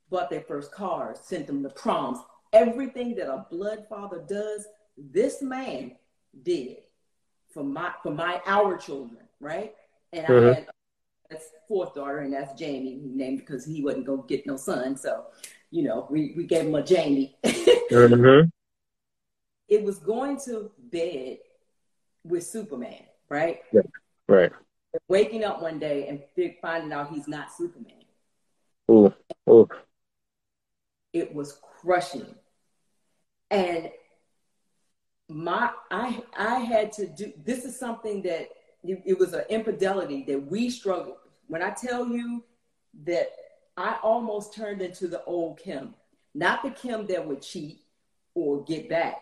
bought 0.08 0.30
their 0.30 0.42
first 0.42 0.70
cars, 0.70 1.18
sent 1.20 1.46
them 1.46 1.62
to 1.62 1.70
proms. 1.70 2.18
Everything 2.52 3.14
that 3.16 3.32
a 3.32 3.46
blood 3.50 3.88
father 3.88 4.20
does, 4.20 4.66
this 4.96 5.40
man 5.42 5.98
did 6.42 6.84
for 7.50 7.64
my 7.64 7.92
for 8.02 8.12
my 8.12 8.40
our 8.46 8.76
children, 8.76 9.22
right? 9.40 9.74
And 10.12 10.26
Mhm. 10.26 10.50
I 10.50 10.54
had 10.54 10.68
that's 11.30 11.50
fourth 11.68 11.94
daughter, 11.94 12.18
and 12.18 12.32
that's 12.32 12.58
Jamie, 12.58 13.00
named 13.04 13.38
because 13.38 13.64
he 13.64 13.82
wasn't 13.82 14.06
gonna 14.06 14.22
get 14.26 14.46
no 14.46 14.56
son. 14.56 14.96
So, 14.96 15.26
you 15.70 15.84
know, 15.84 16.06
we, 16.10 16.34
we 16.36 16.44
gave 16.44 16.66
him 16.66 16.74
a 16.74 16.82
Jamie. 16.82 17.36
Mm-hmm. 17.44 18.48
it 19.68 19.84
was 19.84 19.98
going 19.98 20.38
to 20.40 20.70
bed 20.90 21.38
with 22.24 22.44
Superman, 22.44 23.04
right? 23.28 23.60
Right. 24.28 24.50
Waking 25.08 25.44
up 25.44 25.62
one 25.62 25.78
day 25.78 26.08
and 26.08 26.20
fi- 26.34 26.58
finding 26.60 26.92
out 26.92 27.10
he's 27.10 27.28
not 27.28 27.52
Superman. 27.52 28.04
Ooh. 28.90 29.14
Ooh. 29.48 29.68
It 31.12 31.32
was 31.32 31.60
crushing. 31.80 32.34
And 33.50 33.90
my 35.30 35.70
I 35.90 36.22
I 36.36 36.58
had 36.60 36.92
to 36.92 37.06
do 37.06 37.32
this 37.44 37.64
is 37.64 37.78
something 37.78 38.22
that 38.22 38.48
it, 38.82 39.02
it 39.04 39.18
was 39.18 39.32
an 39.32 39.44
infidelity 39.48 40.24
that 40.28 40.50
we 40.50 40.70
struggled. 40.70 41.16
When 41.48 41.62
I 41.62 41.70
tell 41.70 42.06
you 42.06 42.44
that 43.04 43.30
I 43.76 43.98
almost 44.02 44.54
turned 44.54 44.82
into 44.82 45.08
the 45.08 45.22
old 45.24 45.58
Kim, 45.58 45.94
not 46.34 46.62
the 46.62 46.70
Kim 46.70 47.06
that 47.06 47.26
would 47.26 47.42
cheat 47.42 47.80
or 48.34 48.62
get 48.64 48.88
back, 48.88 49.20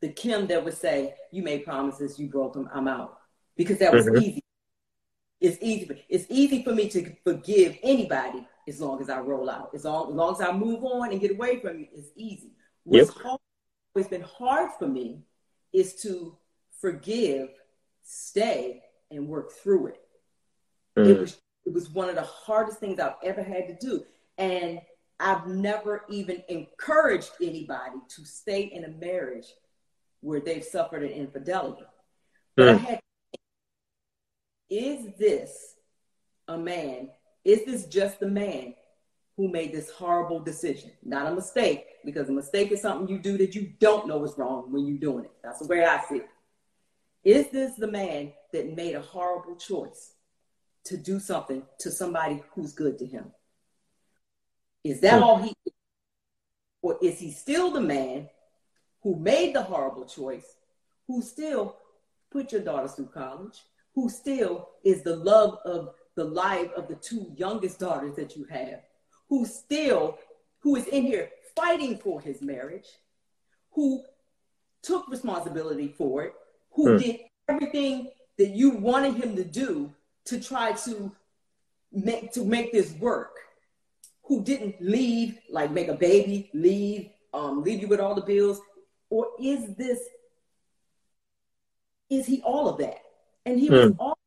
the 0.00 0.08
Kim 0.08 0.46
that 0.48 0.64
would 0.64 0.76
say, 0.76 1.14
"You 1.30 1.42
made 1.42 1.64
promises, 1.64 2.18
you 2.18 2.28
broke 2.28 2.54
them, 2.54 2.68
I'm 2.72 2.88
out," 2.88 3.18
because 3.56 3.78
that 3.78 3.92
was 3.92 4.06
Mhm. 4.06 4.22
easy. 4.22 4.42
It's 5.40 5.58
easy. 5.60 6.04
It's 6.08 6.26
easy 6.30 6.62
for 6.62 6.72
me 6.74 6.88
to 6.90 7.14
forgive 7.22 7.78
anybody 7.82 8.46
as 8.66 8.80
long 8.80 9.00
as 9.00 9.10
I 9.10 9.20
roll 9.20 9.50
out. 9.50 9.74
As 9.74 9.84
long, 9.84 10.10
as 10.10 10.14
long 10.14 10.34
as 10.34 10.40
I 10.40 10.52
move 10.52 10.84
on 10.84 11.12
and 11.12 11.20
get 11.20 11.32
away 11.32 11.60
from 11.60 11.82
it, 11.82 11.90
it's 11.92 12.10
easy. 12.16 12.52
What's 12.84 13.10
Yep. 13.10 13.18
hard, 13.18 13.40
what's 13.96 14.08
been 14.08 14.20
hard 14.20 14.70
for 14.78 14.86
me 14.86 15.22
is 15.72 15.94
to 16.02 16.36
forgive, 16.80 17.48
stay, 18.02 18.82
and 19.10 19.26
work 19.26 19.50
through 19.52 19.86
it. 19.86 20.08
It 20.96 21.16
Mm. 21.16 21.20
was 21.20 21.40
it 21.64 21.72
was 21.72 21.90
one 21.90 22.08
of 22.08 22.14
the 22.14 22.22
hardest 22.22 22.78
things 22.78 23.00
I've 23.00 23.16
ever 23.24 23.42
had 23.42 23.66
to 23.66 23.74
do. 23.74 24.06
And 24.38 24.80
I've 25.18 25.48
never 25.48 26.04
even 26.08 26.44
encouraged 26.48 27.32
anybody 27.40 27.96
to 28.08 28.24
stay 28.24 28.62
in 28.62 28.84
a 28.84 28.88
marriage 28.88 29.52
where 30.20 30.38
they've 30.38 30.62
suffered 30.62 31.02
an 31.02 31.10
infidelity. 31.10 31.86
But 32.54 32.68
I 32.68 32.72
Mm. 32.74 32.78
had 32.78 33.00
is 34.68 35.16
this 35.16 35.76
a 36.46 36.58
man? 36.58 37.10
Is 37.44 37.64
this 37.64 37.86
just 37.86 38.20
the 38.20 38.28
man 38.28 38.76
who 39.36 39.48
made 39.48 39.72
this 39.72 39.90
horrible 39.90 40.40
decision? 40.40 40.90
Not 41.02 41.30
a 41.30 41.34
mistake, 41.34 41.86
because 42.04 42.28
a 42.28 42.32
mistake 42.32 42.72
is 42.72 42.80
something 42.80 43.08
you 43.08 43.18
do 43.20 43.36
that 43.38 43.54
you 43.54 43.72
don't 43.78 44.08
know 44.08 44.24
is 44.24 44.38
wrong 44.38 44.72
when 44.72 44.86
you're 44.86 44.98
doing 44.98 45.24
it. 45.24 45.32
That's 45.42 45.60
the 45.60 45.66
way 45.66 45.84
I 45.84 46.02
see 46.08 46.16
it. 46.16 46.28
Is 47.24 47.48
this 47.50 47.74
the 47.74 47.88
man 47.88 48.32
that 48.52 48.74
made 48.76 48.94
a 48.94 49.00
horrible 49.00 49.56
choice 49.56 50.12
to 50.84 50.96
do 50.96 51.18
something 51.18 51.62
to 51.80 51.90
somebody 51.90 52.42
who's 52.54 52.72
good 52.72 52.98
to 53.00 53.06
him? 53.06 53.32
Is 54.84 55.00
that 55.00 55.20
all 55.20 55.38
he 55.38 55.50
is? 55.66 55.72
or 56.86 56.96
is 57.02 57.18
he 57.18 57.32
still 57.32 57.72
the 57.72 57.80
man 57.80 58.28
who 59.02 59.16
made 59.16 59.56
the 59.56 59.62
horrible 59.62 60.04
choice, 60.04 60.54
who 61.08 61.20
still 61.20 61.74
put 62.30 62.52
your 62.52 62.60
daughters 62.60 62.92
through 62.92 63.06
college, 63.06 63.62
who 63.92 64.08
still 64.08 64.68
is 64.84 65.02
the 65.02 65.16
love 65.16 65.58
of 65.64 65.94
the 66.14 66.22
life 66.22 66.70
of 66.76 66.86
the 66.86 66.94
two 66.94 67.32
youngest 67.36 67.80
daughters 67.80 68.14
that 68.14 68.36
you 68.36 68.44
have, 68.44 68.82
who 69.28 69.44
still, 69.44 70.18
who 70.60 70.76
is 70.76 70.86
in 70.86 71.02
here 71.04 71.30
fighting 71.54 71.98
for 71.98 72.20
his 72.20 72.40
marriage, 72.42 72.86
who 73.72 74.02
took 74.82 75.08
responsibility 75.08 75.88
for 75.88 76.24
it, 76.24 76.34
who 76.72 76.92
Hmm. 76.92 76.98
did 76.98 77.20
everything 77.48 78.10
that 78.38 78.50
you 78.50 78.70
wanted 78.70 79.14
him 79.14 79.36
to 79.36 79.44
do 79.44 79.92
to 80.24 80.40
try 80.40 80.72
to 80.72 81.10
make 81.92 82.32
to 82.32 82.44
make 82.44 82.72
this 82.72 82.92
work, 82.94 83.38
who 84.24 84.42
didn't 84.42 84.80
leave, 84.80 85.38
like 85.48 85.70
make 85.70 85.88
a 85.88 85.94
baby, 85.94 86.50
leave, 86.52 87.10
um, 87.32 87.62
leave 87.62 87.80
you 87.80 87.88
with 87.88 88.00
all 88.00 88.14
the 88.14 88.20
bills, 88.22 88.60
or 89.08 89.28
is 89.40 89.74
this 89.76 90.00
is 92.10 92.26
he 92.26 92.40
all 92.42 92.68
of 92.68 92.78
that? 92.78 93.00
And 93.44 93.58
he 93.58 93.68
was 93.70 93.92
all. 93.98 94.18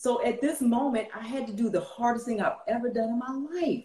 So 0.00 0.24
at 0.24 0.40
this 0.40 0.62
moment, 0.62 1.08
I 1.14 1.20
had 1.20 1.46
to 1.48 1.52
do 1.52 1.68
the 1.68 1.82
hardest 1.82 2.24
thing 2.24 2.40
I've 2.40 2.62
ever 2.66 2.88
done 2.88 3.10
in 3.10 3.18
my 3.18 3.60
life. 3.60 3.84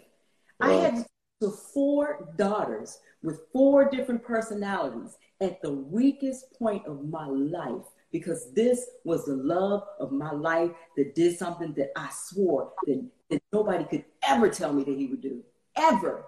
I 0.58 0.72
had 0.72 1.06
to 1.42 1.50
four 1.50 2.32
daughters 2.38 3.00
with 3.22 3.40
four 3.52 3.90
different 3.90 4.24
personalities 4.24 5.18
at 5.42 5.60
the 5.60 5.70
weakest 5.70 6.58
point 6.58 6.86
of 6.86 7.06
my 7.06 7.26
life 7.26 7.84
because 8.12 8.50
this 8.54 8.86
was 9.04 9.26
the 9.26 9.34
love 9.34 9.82
of 10.00 10.10
my 10.10 10.32
life 10.32 10.70
that 10.96 11.14
did 11.14 11.36
something 11.36 11.74
that 11.74 11.90
I 11.94 12.08
swore 12.10 12.72
that, 12.86 13.06
that 13.28 13.42
nobody 13.52 13.84
could 13.84 14.06
ever 14.26 14.48
tell 14.48 14.72
me 14.72 14.84
that 14.84 14.96
he 14.96 15.08
would 15.08 15.20
do. 15.20 15.44
Ever. 15.76 16.24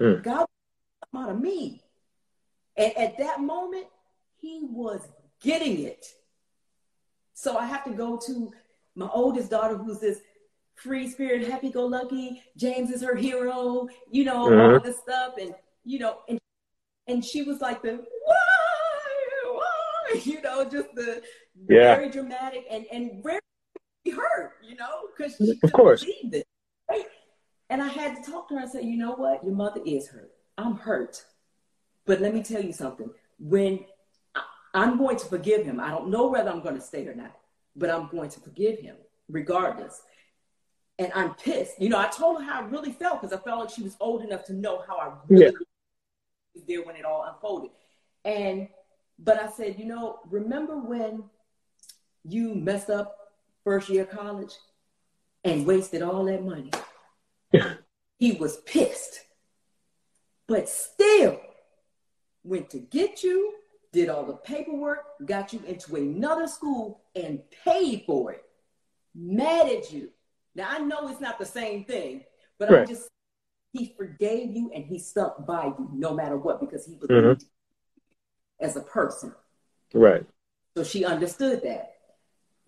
Mm. 0.00 0.22
God 0.22 0.46
come 1.12 1.24
out 1.24 1.30
of 1.30 1.40
me. 1.40 1.82
And 2.76 2.96
at 2.96 3.18
that 3.18 3.40
moment, 3.40 3.86
he 4.36 4.60
was 4.70 5.00
getting 5.42 5.80
it. 5.80 6.06
So 7.38 7.58
I 7.58 7.66
have 7.66 7.84
to 7.84 7.90
go 7.90 8.16
to 8.26 8.50
my 8.94 9.08
oldest 9.12 9.50
daughter, 9.50 9.76
who's 9.76 10.00
this 10.00 10.20
free 10.74 11.06
spirit, 11.08 11.46
happy 11.46 11.70
go 11.70 11.84
lucky. 11.84 12.42
James 12.56 12.90
is 12.90 13.02
her 13.02 13.14
hero, 13.14 13.88
you 14.10 14.24
know, 14.24 14.44
all 14.44 14.50
Mhm. 14.80 14.82
this 14.82 14.98
stuff. 14.98 15.34
And, 15.38 15.54
you 15.84 15.98
know, 15.98 16.20
and, 16.30 16.38
and 17.06 17.22
she 17.22 17.42
was 17.42 17.60
like 17.60 17.82
the, 17.82 18.02
why, 18.24 18.36
why, 19.52 20.20
you 20.24 20.40
know, 20.40 20.64
just 20.64 20.94
the 20.94 21.22
Yeah. 21.68 21.94
very 21.94 22.08
dramatic 22.08 22.64
and, 22.70 22.86
and 22.90 23.22
very 23.22 23.40
hurt, 24.14 24.54
you 24.66 24.74
know, 24.76 25.08
because 25.14 25.36
she 25.36 25.60
Of 25.62 25.72
course. 25.72 26.04
believe 26.04 26.32
it. 26.32 26.46
Right? 26.88 27.04
And 27.68 27.82
I 27.82 27.88
had 27.88 28.16
to 28.16 28.30
talk 28.30 28.48
to 28.48 28.54
her 28.54 28.60
and 28.62 28.70
say, 28.70 28.82
you 28.82 28.96
know 28.96 29.12
what? 29.14 29.44
Your 29.44 29.54
mother 29.54 29.82
is 29.84 30.08
hurt. 30.08 30.32
I'm 30.56 30.76
hurt. 30.76 31.22
But 32.06 32.22
let 32.22 32.32
me 32.32 32.42
tell 32.42 32.62
you 32.62 32.72
something. 32.72 33.10
When 33.38 33.84
I'm 34.76 34.98
going 34.98 35.16
to 35.16 35.26
forgive 35.26 35.64
him, 35.64 35.80
I 35.80 35.90
don't 35.90 36.08
know 36.08 36.26
whether 36.28 36.50
I'm 36.50 36.60
going 36.62 36.74
to 36.74 36.80
stay 36.80 37.06
or 37.06 37.14
not, 37.14 37.34
but 37.74 37.90
I'm 37.90 38.08
going 38.08 38.30
to 38.30 38.40
forgive 38.40 38.78
him 38.78 38.96
regardless. 39.28 40.02
And 40.98 41.10
I'm 41.14 41.34
pissed. 41.34 41.80
You 41.80 41.88
know, 41.88 41.98
I 41.98 42.08
told 42.08 42.38
her 42.40 42.44
how 42.44 42.60
I 42.60 42.64
really 42.66 42.92
felt 42.92 43.20
because 43.20 43.36
I 43.38 43.42
felt 43.42 43.60
like 43.60 43.70
she 43.70 43.82
was 43.82 43.96
old 44.00 44.22
enough 44.22 44.44
to 44.44 44.52
know 44.54 44.82
how 44.86 44.96
I 44.98 45.12
really 45.28 45.44
Yeah. 45.44 45.50
was 46.54 46.64
there 46.64 46.82
when 46.82 46.96
it 46.96 47.04
all 47.04 47.24
unfolded. 47.24 47.70
And, 48.24 48.68
but 49.18 49.40
I 49.40 49.48
said, 49.50 49.78
you 49.78 49.84
know, 49.86 50.20
remember 50.30 50.76
when 50.78 51.24
you 52.24 52.54
messed 52.54 52.90
up 52.90 53.16
first 53.64 53.88
year 53.88 54.02
of 54.02 54.10
college 54.10 54.52
and 55.44 55.66
wasted 55.66 56.02
all 56.02 56.24
that 56.24 56.44
money? 56.44 56.70
he 58.18 58.32
was 58.32 58.56
pissed, 58.62 59.20
but 60.46 60.68
still 60.68 61.40
went 62.42 62.70
to 62.70 62.78
get 62.78 63.22
you, 63.22 63.52
did 63.96 64.10
all 64.10 64.24
the 64.26 64.34
paperwork, 64.34 65.04
got 65.24 65.54
you 65.54 65.60
into 65.66 65.96
another 65.96 66.46
school, 66.46 67.00
and 67.14 67.40
paid 67.64 68.04
for 68.06 68.30
it. 68.30 68.44
Mad 69.14 69.68
at 69.68 69.90
you. 69.90 70.10
Now 70.54 70.68
I 70.70 70.78
know 70.80 71.08
it's 71.08 71.20
not 71.20 71.38
the 71.38 71.46
same 71.46 71.84
thing, 71.84 72.24
but 72.58 72.68
Right. 72.70 72.80
I'm 72.80 72.86
just 72.86 73.08
he 73.72 73.94
forgave 73.96 74.54
you 74.56 74.70
and 74.74 74.84
he 74.86 74.98
stuck 74.98 75.46
by 75.46 75.66
you 75.66 75.90
no 75.92 76.14
matter 76.14 76.36
what 76.38 76.60
because 76.60 76.86
he 76.86 76.96
was 76.96 77.08
Mhm. 77.08 77.44
as 78.60 78.76
a 78.76 78.80
person. 78.80 79.34
Right. 79.92 80.24
So 80.76 80.82
she 80.82 81.04
understood 81.04 81.62
that. 81.62 81.98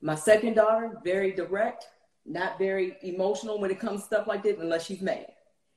My 0.01 0.15
second 0.15 0.55
daughter, 0.55 0.99
very 1.03 1.33
direct, 1.33 1.89
not 2.27 2.59
very 2.59 2.97
emotional 3.03 3.59
when 3.59 3.71
it 3.71 3.81
comes 3.81 4.01
to 4.01 4.07
stuff 4.07 4.27
like 4.27 4.43
this, 4.43 4.59
unless 4.59 4.85
she's 4.85 5.01
mad. 5.01 5.33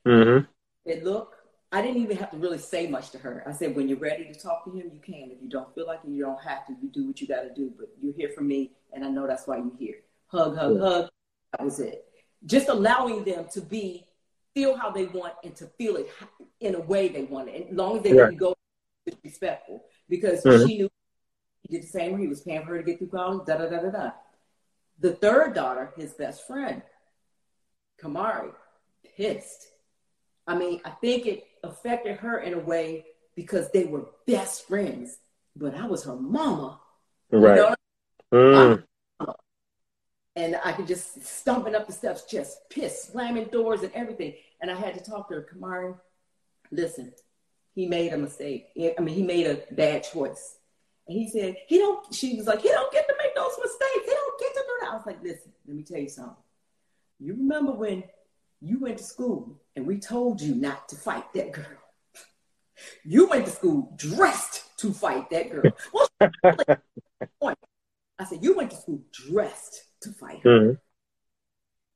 Mm-hmm. 0.06 0.90
And 0.90 1.02
look, 1.02 1.36
I 1.74 1.80
didn't 1.80 2.02
even 2.02 2.18
have 2.18 2.30
to 2.32 2.36
really 2.36 2.58
say 2.58 2.86
much 2.86 3.10
to 3.10 3.18
her. 3.18 3.42
I 3.46 3.52
said, 3.52 3.74
when 3.74 3.88
you're 3.88 3.98
ready 3.98 4.24
to 4.30 4.34
talk 4.34 4.64
to 4.66 4.70
him, 4.70 4.90
you 4.92 5.00
can. 5.00 5.30
If 5.30 5.42
you 5.42 5.48
don't 5.48 5.74
feel 5.74 5.86
like 5.86 6.00
it, 6.04 6.10
you 6.10 6.22
don't 6.22 6.42
have 6.42 6.66
to. 6.66 6.74
You 6.82 6.88
do 6.90 7.06
what 7.06 7.20
you 7.20 7.26
got 7.26 7.42
to 7.42 7.54
do. 7.54 7.72
But 7.78 7.88
you're 8.00 8.12
here 8.12 8.28
for 8.34 8.42
me, 8.42 8.72
and 8.92 9.02
I 9.04 9.08
know 9.08 9.26
that's 9.26 9.46
why 9.46 9.56
you're 9.56 9.76
here. 9.78 9.96
Hug, 10.26 10.54
hug, 10.56 10.74
Yeah. 10.74 10.80
hug. 10.80 11.08
That 11.52 11.64
was 11.64 11.80
it. 11.80 12.04
Just 12.44 12.68
allowing 12.68 13.24
them 13.24 13.46
to 13.52 13.62
be, 13.62 14.06
feel 14.52 14.76
how 14.76 14.90
they 14.90 15.06
want, 15.06 15.34
and 15.44 15.56
to 15.56 15.66
feel 15.78 15.96
it 15.96 16.10
in 16.60 16.74
a 16.74 16.80
way 16.80 17.08
they 17.08 17.24
want 17.24 17.48
it. 17.48 17.62
And 17.62 17.70
as 17.70 17.76
long 17.76 17.96
as 17.96 18.02
they 18.02 18.12
Right. 18.12 18.26
didn't 18.26 18.40
go 18.40 18.54
disrespectful, 19.06 19.86
because 20.10 20.44
Mhm. 20.44 20.66
she 20.66 20.76
knew 20.76 20.90
he 21.62 21.68
did 21.78 21.84
the 21.84 21.86
same. 21.86 22.18
He 22.18 22.28
was 22.28 22.42
paying 22.42 22.60
for 22.60 22.72
her 22.72 22.78
to 22.78 22.84
get 22.84 22.98
through 22.98 23.08
college. 23.08 23.46
Da 23.46 23.56
da 23.56 23.68
da 23.70 23.80
da 23.80 23.90
da. 23.90 24.10
The 24.98 25.14
third 25.14 25.54
daughter, 25.54 25.94
his 25.96 26.12
best 26.12 26.46
friend, 26.46 26.82
Kamari, 27.98 28.54
pissed. 29.16 29.71
I 30.46 30.56
mean, 30.56 30.80
I 30.84 30.90
think 30.90 31.26
it 31.26 31.46
affected 31.62 32.16
her 32.18 32.40
in 32.40 32.54
a 32.54 32.58
way 32.58 33.06
because 33.36 33.70
they 33.70 33.84
were 33.84 34.06
best 34.26 34.66
friends, 34.66 35.18
but 35.56 35.74
I 35.74 35.86
was 35.86 36.04
her 36.04 36.16
mama. 36.16 36.80
You 37.30 37.38
Right. 37.38 37.56
know? 37.56 37.74
Mm. 38.32 38.84
and 40.34 40.56
I 40.64 40.72
could 40.72 40.86
just 40.86 41.22
stumping 41.26 41.74
up 41.74 41.86
the 41.86 41.92
steps, 41.92 42.24
just 42.24 42.68
piss, 42.70 43.04
slamming 43.04 43.44
doors 43.46 43.82
and 43.82 43.92
everything. 43.92 44.34
And 44.60 44.70
I 44.70 44.74
had 44.74 44.94
to 44.94 45.00
talk 45.00 45.28
to 45.28 45.34
her, 45.34 45.46
Kamari, 45.52 45.94
listen, 46.70 47.12
he 47.74 47.86
made 47.86 48.12
a 48.14 48.16
mistake. 48.18 48.68
I 48.76 49.00
mean, 49.02 49.14
he 49.14 49.22
made 49.22 49.46
a 49.46 49.62
bad 49.74 50.02
choice. 50.04 50.56
And 51.06 51.18
he 51.18 51.28
said, 51.28 51.56
he 51.66 51.76
don't, 51.78 52.14
she 52.14 52.36
was 52.36 52.46
like, 52.46 52.60
he 52.62 52.68
don't 52.68 52.92
get 52.92 53.06
to 53.06 53.14
make 53.22 53.34
those 53.34 53.52
mistakes. 53.58 54.04
He 54.06 54.10
don't 54.10 54.40
get 54.40 54.54
to 54.54 54.60
do 54.60 54.76
that. 54.80 54.90
I 54.92 54.96
was 54.96 55.06
like, 55.06 55.22
listen, 55.22 55.52
let 55.66 55.76
me 55.76 55.82
tell 55.82 55.98
you 55.98 56.08
something. 56.08 56.36
You 57.18 57.34
remember 57.34 57.72
when 57.72 58.04
you 58.62 58.78
went 58.80 58.98
to 58.98 59.04
school 59.04 59.60
and 59.76 59.86
we 59.86 59.98
told 59.98 60.40
you 60.40 60.54
not 60.54 60.88
to 60.90 60.96
fight 60.96 61.32
that 61.34 61.52
girl? 61.52 61.66
You 63.04 63.28
went 63.28 63.46
to 63.46 63.52
school 63.52 63.92
dressed 63.96 64.76
to 64.78 64.92
fight 64.92 65.30
that 65.30 65.50
girl. 65.50 65.72
Well, 67.40 67.54
I 68.18 68.24
said, 68.24 68.42
you 68.42 68.56
went 68.56 68.70
to 68.70 68.76
school 68.76 69.02
dressed 69.10 69.84
to 70.02 70.10
fight 70.10 70.40
her. 70.44 70.60
Mm-hmm. 70.60 70.74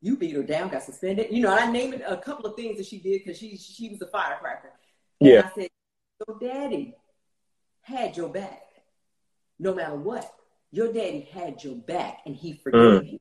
You 0.03 0.17
beat 0.17 0.35
her 0.35 0.43
down, 0.43 0.69
got 0.69 0.83
suspended. 0.83 1.29
You 1.31 1.43
know, 1.43 1.57
I 1.57 1.71
named 1.71 2.03
a 2.07 2.17
couple 2.17 2.47
of 2.47 2.57
things 2.57 2.77
that 2.79 2.87
she 2.87 2.99
did 2.99 3.23
because 3.25 3.39
she 3.39 3.57
she 3.57 3.89
was 3.89 4.03
a 4.03 4.07
firecracker. 4.07 4.73
And 5.21 5.31
Yeah. 5.31 5.51
I 5.51 5.61
said, 5.61 5.69
your 6.27 6.39
daddy 6.39 6.95
had 7.83 8.17
your 8.17 8.29
back. 8.29 8.63
No 9.59 9.75
matter 9.75 9.97
what. 9.97 10.33
Your 10.71 10.93
daddy 10.93 11.29
had 11.33 11.63
your 11.63 11.77
back 11.77 12.21
and 12.27 12.35
he 12.35 12.55
forgave 12.55 13.05
you. 13.07 13.19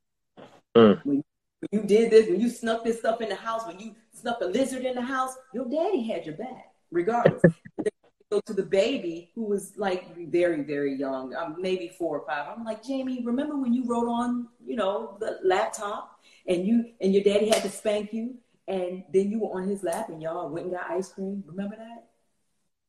Mm. 0.76 1.06
When, 1.06 1.24
when 1.60 1.70
you 1.72 1.88
did 1.88 2.12
this, 2.12 2.30
when 2.30 2.40
you 2.40 2.50
snuck 2.50 2.84
this 2.84 3.00
stuff 3.00 3.22
in 3.22 3.30
the 3.30 3.36
house, 3.36 3.66
when 3.66 3.80
you 3.80 3.96
snuck 4.26 4.42
a 4.42 4.46
lizard 4.46 4.86
in 4.86 4.96
the 4.96 5.02
house, 5.02 5.36
your 5.54 5.66
daddy 5.66 6.04
had 6.08 6.26
your 6.26 6.36
back, 6.36 6.72
regardless. 6.92 7.42
Go 8.32 8.42
to 8.48 8.54
the 8.54 8.64
baby 8.64 9.32
who 9.36 9.44
was 9.44 9.74
like 9.78 10.18
very, 10.18 10.64
very 10.64 10.96
young, 10.96 11.36
um, 11.36 11.58
maybe 11.60 11.90
four 11.96 12.20
or 12.20 12.26
five. 12.26 12.48
I'm 12.50 12.64
like, 12.64 12.84
Jamie, 12.84 13.22
remember 13.24 13.56
when 13.56 13.72
you 13.72 13.86
wrote 13.86 14.10
on, 14.10 14.48
you 14.66 14.76
know, 14.76 15.16
the 15.20 15.38
laptop 15.44 16.20
and 16.48 16.66
you 16.66 16.86
and 17.00 17.14
your 17.14 17.24
daddy 17.24 17.50
had 17.50 17.62
to 17.62 17.70
spank 17.70 18.14
you 18.14 18.36
and 18.68 19.04
then 19.14 19.30
you 19.30 19.42
were 19.42 19.62
on 19.62 19.70
his 19.70 19.84
lap 19.84 20.10
and 20.10 20.24
y'all 20.24 20.50
went 20.50 20.66
and 20.66 20.74
got 20.74 20.90
ice 20.90 21.10
cream. 21.14 21.44
Remember 21.46 21.76
that? 21.76 22.08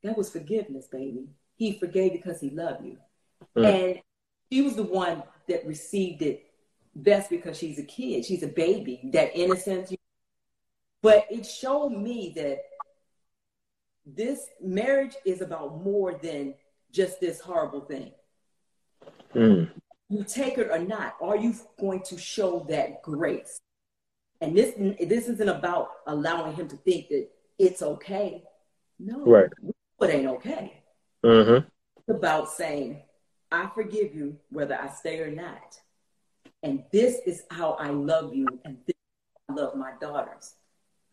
That 0.04 0.16
was 0.16 0.30
forgiveness, 0.30 0.86
baby. 0.90 1.28
He 1.56 1.78
forgave 1.78 2.12
because 2.12 2.40
he 2.40 2.48
loved 2.48 2.86
you. 2.86 2.96
Mm. 3.54 3.66
And 3.66 4.00
she 4.50 4.62
was 4.62 4.74
the 4.74 4.84
one 4.84 5.22
that 5.48 5.66
received 5.66 6.22
it 6.22 6.46
best 6.94 7.28
because 7.28 7.58
she's 7.58 7.78
a 7.78 7.84
kid. 7.84 8.24
She's 8.24 8.42
a 8.42 8.48
baby, 8.48 9.10
that 9.12 9.36
innocence. 9.36 9.92
But 11.02 11.26
it 11.30 11.46
showed 11.46 11.90
me 11.90 12.32
that 12.36 12.58
this 14.04 14.46
marriage 14.60 15.14
is 15.24 15.40
about 15.40 15.82
more 15.82 16.14
than 16.14 16.54
just 16.92 17.20
this 17.20 17.40
horrible 17.40 17.80
thing. 17.80 18.12
Mm. 19.34 19.70
You 20.08 20.24
take 20.24 20.58
it 20.58 20.70
or 20.70 20.78
not, 20.78 21.16
are 21.20 21.36
you 21.36 21.54
going 21.80 22.00
to 22.04 22.16
show 22.16 22.64
that 22.68 23.02
grace? 23.02 23.60
And 24.40 24.56
this 24.56 24.74
this 25.00 25.28
isn't 25.28 25.48
about 25.48 25.90
allowing 26.06 26.54
him 26.54 26.68
to 26.68 26.76
think 26.76 27.08
that 27.08 27.28
it's 27.58 27.82
okay. 27.82 28.44
No, 28.98 29.24
Right. 29.24 29.50
it 30.00 30.10
ain't 30.10 30.28
okay. 30.28 30.82
Mm-hmm. 31.24 31.66
It's 31.96 32.08
about 32.08 32.50
saying, 32.50 33.02
I 33.50 33.68
forgive 33.74 34.14
you 34.14 34.38
whether 34.50 34.74
I 34.74 34.88
stay 34.88 35.20
or 35.20 35.30
not. 35.30 35.80
And 36.62 36.84
this 36.92 37.20
is 37.26 37.42
how 37.50 37.72
I 37.72 37.90
love 37.90 38.34
you, 38.34 38.46
and 38.64 38.78
this 38.86 38.94
is 38.94 39.22
how 39.48 39.54
I 39.54 39.60
love 39.60 39.76
my 39.76 39.92
daughters. 40.00 40.54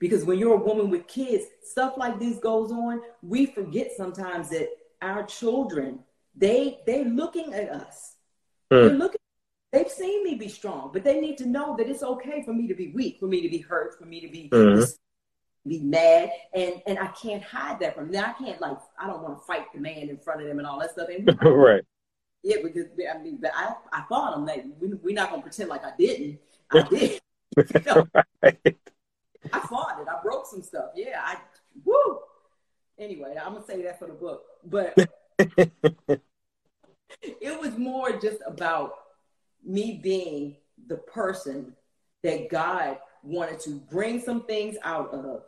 Because 0.04 0.26
when 0.26 0.38
you're 0.38 0.56
a 0.56 0.58
woman 0.58 0.90
with 0.90 1.08
kids, 1.08 1.46
stuff 1.64 1.94
like 1.96 2.20
this 2.20 2.38
goes 2.40 2.74
on. 2.74 3.00
We 3.22 3.46
forget 3.46 3.94
sometimes 3.96 4.50
that 4.50 4.68
our 5.02 5.24
children, 5.24 6.00
they 6.36 6.82
they're 6.86 7.06
looking 7.06 7.54
at 7.54 7.70
us. 7.70 8.16
They're 8.70 8.90
Mm. 8.90 8.98
looking. 9.00 9.22
They've 9.72 9.88
seen 9.88 10.26
me 10.26 10.36
be 10.36 10.50
strong, 10.50 10.90
but 10.92 11.06
they 11.06 11.22
need 11.22 11.38
to 11.38 11.46
know 11.46 11.78
that 11.78 11.88
it's 11.88 12.04
okay 12.04 12.44
for 12.44 12.52
me 12.52 12.68
to 12.68 12.74
be 12.76 12.90
weak, 12.90 13.18
for 13.18 13.28
me 13.28 13.40
to 13.44 13.48
be 13.48 13.60
hurt, 13.60 13.98
for 13.98 14.04
me 14.04 14.20
to 14.20 14.28
be 14.28 14.50
Mhm. 14.52 14.94
be 15.66 15.80
mad, 15.80 16.34
and 16.54 16.82
and 16.86 17.00
I 17.00 17.08
can't 17.08 17.42
hide 17.42 17.80
that 17.80 17.96
from 17.96 18.12
them. 18.12 18.26
I 18.26 18.34
can't 18.34 18.60
like 18.60 18.78
I 19.00 19.08
don't 19.08 19.24
want 19.24 19.38
to 19.40 19.46
fight 19.46 19.72
the 19.74 19.80
man 19.80 20.10
in 20.10 20.18
front 20.18 20.42
of 20.42 20.48
them 20.48 20.60
and 20.60 20.68
all 20.68 20.82
that 20.82 20.92
stuff. 20.92 21.08
And 21.08 21.28
right. 21.44 21.86
yeah, 22.44 22.58
because 22.62 22.88
I 23.10 23.20
mean, 23.20 23.38
but 23.38 23.52
I 23.56 23.74
I 23.94 24.04
fought 24.10 24.38
him. 24.38 24.46
Like 24.46 24.66
we, 24.82 24.96
we're 24.96 25.16
not 25.16 25.30
gonna 25.30 25.42
pretend 25.42 25.70
like 25.70 25.86
I 25.86 25.94
didn't. 25.98 26.42
I 26.72 26.82
did. 26.90 27.22
You 27.56 27.82
know, 27.86 28.08
right. 28.44 28.78
I 29.54 29.60
fought 29.60 30.00
it. 30.02 30.08
I 30.08 30.22
broke 30.22 30.48
some 30.48 30.62
stuff. 30.62 30.92
Yeah, 30.96 31.22
I 31.24 31.38
woo. 31.86 32.20
Anyway, 32.98 33.36
I'm 33.40 33.54
gonna 33.54 33.66
say 33.66 33.82
that 33.84 34.00
for 34.00 34.08
the 34.08 34.14
book, 34.14 34.44
but 34.66 34.96
it 37.22 37.60
was 37.60 37.78
more 37.78 38.12
just 38.20 38.40
about 38.46 38.96
me 39.64 40.00
being 40.02 40.58
the 40.88 40.98
person 40.98 41.74
that 42.24 42.50
God 42.50 42.98
wanted 43.22 43.60
to 43.62 43.72
bring 43.92 44.20
some 44.22 44.44
things 44.44 44.76
out 44.84 45.14
of 45.14 45.44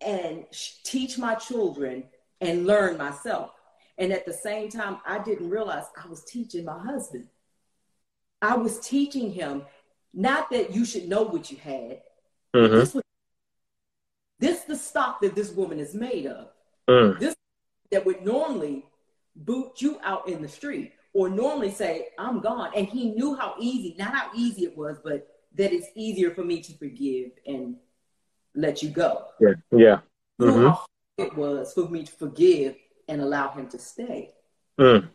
and 0.00 0.44
sh- 0.50 0.72
teach 0.84 1.18
my 1.18 1.34
children 1.34 2.04
and 2.40 2.66
learn 2.66 2.96
myself. 2.96 3.52
And 3.98 4.12
at 4.12 4.26
the 4.26 4.32
same 4.32 4.68
time, 4.68 4.98
I 5.06 5.18
didn't 5.18 5.48
realize 5.48 5.84
I 6.02 6.08
was 6.08 6.24
teaching 6.24 6.64
my 6.64 6.78
husband. 6.78 7.28
I 8.42 8.56
was 8.56 8.78
teaching 8.80 9.32
him 9.32 9.62
not 10.12 10.50
that 10.50 10.74
you 10.74 10.84
should 10.84 11.08
know 11.08 11.22
what 11.22 11.50
you 11.50 11.56
had. 11.58 12.02
Mm-hmm. 12.54 12.74
This 12.74 12.94
was 12.94 13.02
stock 14.86 15.20
that 15.20 15.34
this 15.34 15.50
woman 15.52 15.78
is 15.78 15.94
made 15.94 16.26
of 16.26 16.48
Mm. 16.88 17.34
that 17.90 18.06
would 18.06 18.22
normally 18.24 18.86
boot 19.34 19.82
you 19.82 19.98
out 20.02 20.28
in 20.28 20.40
the 20.40 20.48
street 20.48 20.92
or 21.12 21.28
normally 21.28 21.70
say, 21.70 22.08
I'm 22.18 22.40
gone. 22.40 22.70
And 22.76 22.86
he 22.86 23.10
knew 23.10 23.34
how 23.34 23.54
easy, 23.58 23.96
not 23.98 24.14
how 24.14 24.30
easy 24.34 24.64
it 24.64 24.76
was, 24.76 24.98
but 25.02 25.26
that 25.56 25.72
it's 25.72 25.88
easier 25.94 26.30
for 26.32 26.44
me 26.44 26.60
to 26.62 26.72
forgive 26.74 27.32
and 27.46 27.76
let 28.54 28.82
you 28.82 28.90
go. 28.90 29.24
Yeah. 29.40 29.54
Yeah. 29.70 30.00
Mhm. 30.40 30.68
how 30.70 30.86
it 31.18 31.34
was 31.34 31.72
for 31.74 31.88
me 31.88 32.04
to 32.04 32.12
forgive 32.12 32.76
and 33.08 33.20
allow 33.20 33.50
him 33.50 33.68
to 33.70 33.78
stay. 33.78 34.34
Mm. 34.78 35.08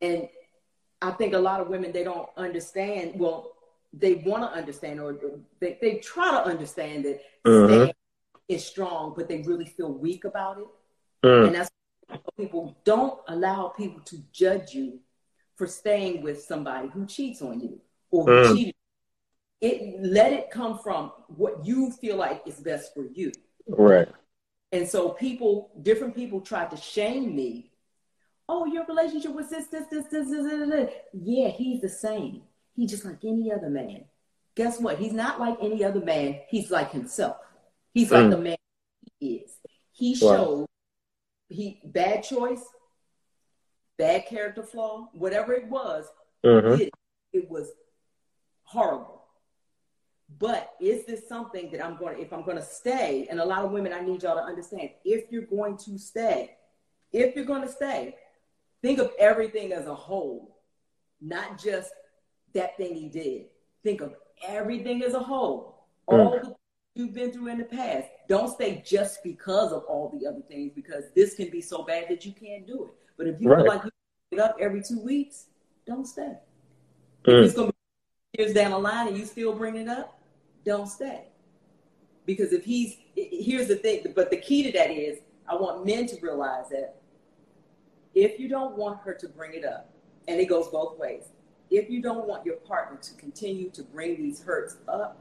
And 0.00 0.28
I 1.02 1.10
think 1.12 1.32
a 1.34 1.38
lot 1.38 1.60
of 1.60 1.68
women, 1.68 1.92
they 1.92 2.04
don't 2.04 2.28
understand. 2.36 3.18
Well, 3.18 3.52
they 3.92 4.14
want 4.16 4.42
to 4.42 4.50
understand 4.56 5.00
or 5.00 5.18
they, 5.60 5.78
they 5.80 5.96
try 5.98 6.30
to 6.30 6.44
understand 6.44 7.04
that 7.06 7.20
Mhm. 7.44 7.66
staying 7.66 7.92
is 8.50 8.64
strong, 8.64 9.14
but 9.16 9.28
they 9.28 9.42
really 9.42 9.64
feel 9.64 9.92
weak 9.92 10.24
about 10.24 10.58
it. 10.58 10.66
Mm. 11.24 11.46
And 11.46 11.54
that's 11.54 11.70
why 12.08 12.18
people 12.36 12.76
don't 12.84 13.18
allow 13.28 13.68
people 13.68 14.00
to 14.00 14.16
judge 14.32 14.74
you 14.74 14.98
for 15.54 15.66
staying 15.66 16.22
with 16.22 16.42
somebody 16.42 16.88
who 16.88 17.06
cheats 17.06 17.42
on 17.42 17.60
you 17.60 17.80
or 18.10 18.24
who 18.24 18.30
Mm. 18.30 18.56
cheated. 18.56 18.74
It 19.60 20.02
let 20.02 20.32
it 20.32 20.50
come 20.50 20.78
from 20.78 21.12
what 21.28 21.64
you 21.64 21.92
feel 21.92 22.16
like 22.16 22.42
is 22.46 22.60
best 22.60 22.94
for 22.94 23.04
you. 23.04 23.30
Right. 23.68 24.08
And 24.72 24.88
so 24.88 25.10
people, 25.10 25.70
different 25.82 26.14
people 26.14 26.40
tried 26.40 26.70
to 26.70 26.76
shame 26.76 27.36
me. 27.36 27.70
Oh, 28.48 28.64
your 28.64 28.84
relationship 28.86 29.32
with 29.32 29.50
this, 29.50 29.66
this, 29.66 29.86
this, 29.90 30.06
this, 30.06 30.28
this, 30.30 30.44
this, 30.44 30.68
this. 30.68 30.92
Yeah, 31.12 31.48
he's 31.48 31.80
the 31.82 31.88
same. 31.88 32.42
He's 32.74 32.90
just 32.90 33.04
like 33.04 33.22
any 33.24 33.52
other 33.52 33.68
man. 33.68 34.06
Guess 34.56 34.80
what? 34.80 34.98
He's 34.98 35.12
not 35.12 35.38
like 35.38 35.58
any 35.60 35.84
other 35.84 36.00
man. 36.00 36.40
He's 36.48 36.70
like 36.70 36.90
himself. 36.90 37.36
He's 37.92 38.10
like 38.10 38.26
Mm. 38.26 38.30
the 38.30 38.38
man 38.38 38.56
he 39.18 39.36
is. 39.36 39.58
He 39.92 40.12
Right. 40.12 40.18
showed 40.18 40.66
he 41.48 41.80
bad 41.84 42.22
choice, 42.22 42.64
bad 43.96 44.26
character 44.26 44.62
flaw, 44.62 45.08
whatever 45.12 45.52
it 45.52 45.66
was, 45.68 46.06
Mm-hmm. 46.44 46.80
it. 46.80 46.94
It 47.32 47.50
was 47.50 47.70
horrible. 48.64 49.24
But 50.38 50.74
is 50.80 51.04
this 51.06 51.28
something 51.28 51.70
that 51.72 51.84
I'm 51.84 51.96
going 51.96 52.16
to, 52.16 52.22
if 52.22 52.32
I'm 52.32 52.42
going 52.44 52.56
to 52.56 52.62
stay, 52.62 53.26
and 53.28 53.40
a 53.40 53.44
lot 53.44 53.64
of 53.64 53.72
women, 53.72 53.92
I 53.92 54.00
need 54.00 54.22
y'all 54.22 54.36
to 54.36 54.42
understand, 54.42 54.90
if 55.04 55.30
you're 55.30 55.42
going 55.42 55.76
to 55.78 55.98
stay, 55.98 56.56
if 57.12 57.34
you're 57.34 57.44
going 57.44 57.62
to 57.62 57.68
stay, 57.68 58.16
think 58.80 59.00
of 59.00 59.10
everything 59.18 59.72
as 59.72 59.86
a 59.86 59.94
whole, 59.94 60.56
not 61.20 61.58
just 61.58 61.90
that 62.54 62.76
thing 62.76 62.94
he 62.94 63.08
did. 63.08 63.46
Think 63.82 64.00
of 64.00 64.14
everything 64.46 65.02
as 65.02 65.14
a 65.14 65.20
whole, 65.20 65.86
all 66.06 66.30
the 66.30 66.54
you've 67.00 67.14
been 67.14 67.32
through 67.32 67.48
in 67.48 67.58
the 67.58 67.64
past. 67.64 68.08
Don't 68.28 68.52
stay 68.52 68.82
just 68.86 69.24
because 69.24 69.72
of 69.72 69.84
all 69.84 70.14
the 70.16 70.26
other 70.26 70.42
things, 70.48 70.72
because 70.74 71.04
this 71.16 71.34
can 71.34 71.48
be 71.50 71.62
so 71.62 71.82
bad 71.82 72.04
that 72.08 72.24
you 72.24 72.32
can't 72.32 72.66
do 72.66 72.84
it. 72.84 72.90
But 73.16 73.26
if 73.26 73.40
you 73.40 73.48
Right. 73.48 73.58
feel 73.58 73.66
like 73.66 73.84
you 73.84 73.90
it 74.32 74.38
up 74.38 74.56
every 74.60 74.82
two 74.82 75.00
weeks, 75.00 75.46
don't 75.86 76.06
stay. 76.06 76.36
Mm. 77.24 77.44
It's 77.44 77.54
going 77.54 77.68
to 77.68 77.74
be 78.36 78.42
years 78.42 78.54
down 78.54 78.70
the 78.70 78.78
line 78.78 79.08
and 79.08 79.18
you 79.18 79.24
still 79.24 79.52
bring 79.52 79.76
it 79.76 79.88
up, 79.88 80.20
don't 80.64 80.86
stay. 80.86 81.24
Because 82.26 82.52
if 82.52 82.64
he's, 82.64 82.98
here's 83.16 83.66
the 83.66 83.76
thing, 83.76 84.04
but 84.14 84.30
the 84.30 84.36
key 84.36 84.62
to 84.62 84.72
that 84.72 84.90
is 84.90 85.18
I 85.48 85.56
want 85.56 85.84
men 85.84 86.06
to 86.06 86.20
realize 86.20 86.68
that 86.68 86.96
if 88.14 88.38
you 88.38 88.48
don't 88.48 88.76
want 88.76 89.00
her 89.00 89.14
to 89.14 89.28
bring 89.28 89.54
it 89.54 89.64
up, 89.64 89.90
and 90.28 90.38
it 90.38 90.46
goes 90.46 90.68
both 90.68 90.96
ways, 90.98 91.24
if 91.70 91.90
you 91.90 92.00
don't 92.00 92.26
want 92.26 92.44
your 92.44 92.56
partner 92.56 92.98
to 93.00 93.14
continue 93.14 93.70
to 93.70 93.82
bring 93.82 94.16
these 94.16 94.42
hurts 94.42 94.76
up, 94.86 95.18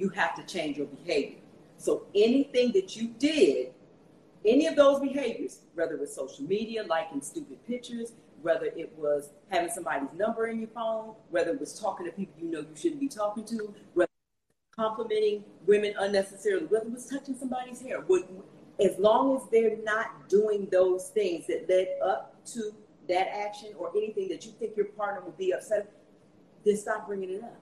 you 0.00 0.08
have 0.08 0.34
to 0.34 0.42
change 0.42 0.78
your 0.78 0.86
behavior. 0.86 1.38
So 1.76 2.06
anything 2.14 2.72
that 2.72 2.96
you 2.96 3.08
did, 3.18 3.72
any 4.44 4.66
of 4.66 4.74
those 4.74 5.00
behaviors, 5.00 5.60
whether 5.74 5.94
it 5.94 6.00
was 6.00 6.14
social 6.14 6.44
media, 6.44 6.84
liking 6.84 7.20
stupid 7.20 7.58
pictures, 7.66 8.12
whether 8.42 8.66
it 8.66 8.92
was 8.96 9.30
having 9.50 9.70
somebody's 9.70 10.08
number 10.16 10.46
in 10.46 10.58
your 10.58 10.68
phone, 10.68 11.14
whether 11.28 11.50
it 11.50 11.60
was 11.60 11.78
talking 11.78 12.06
to 12.06 12.12
people 12.12 12.34
you 12.42 12.50
know 12.50 12.60
you 12.60 12.74
shouldn't 12.74 13.00
be 13.00 13.08
talking 13.08 13.44
to, 13.44 13.74
whether 13.92 14.08
complimenting 14.74 15.44
women 15.66 15.92
unnecessarily, 15.98 16.64
whether 16.66 16.86
it 16.86 16.92
was 16.92 17.06
touching 17.06 17.36
somebody's 17.36 17.82
hair. 17.82 18.02
As 18.82 18.98
long 18.98 19.36
as 19.36 19.42
they're 19.52 19.76
not 19.82 20.30
doing 20.30 20.66
those 20.72 21.08
things 21.08 21.46
that 21.48 21.68
led 21.68 21.88
up 22.02 22.42
to 22.46 22.72
that 23.08 23.28
action 23.28 23.74
or 23.78 23.90
anything 23.94 24.28
that 24.28 24.46
you 24.46 24.52
think 24.52 24.74
your 24.74 24.86
partner 24.86 25.20
would 25.20 25.36
be 25.36 25.52
upset, 25.52 25.92
then 26.64 26.76
stop 26.78 27.06
bringing 27.06 27.30
it 27.30 27.42
up. 27.42 27.60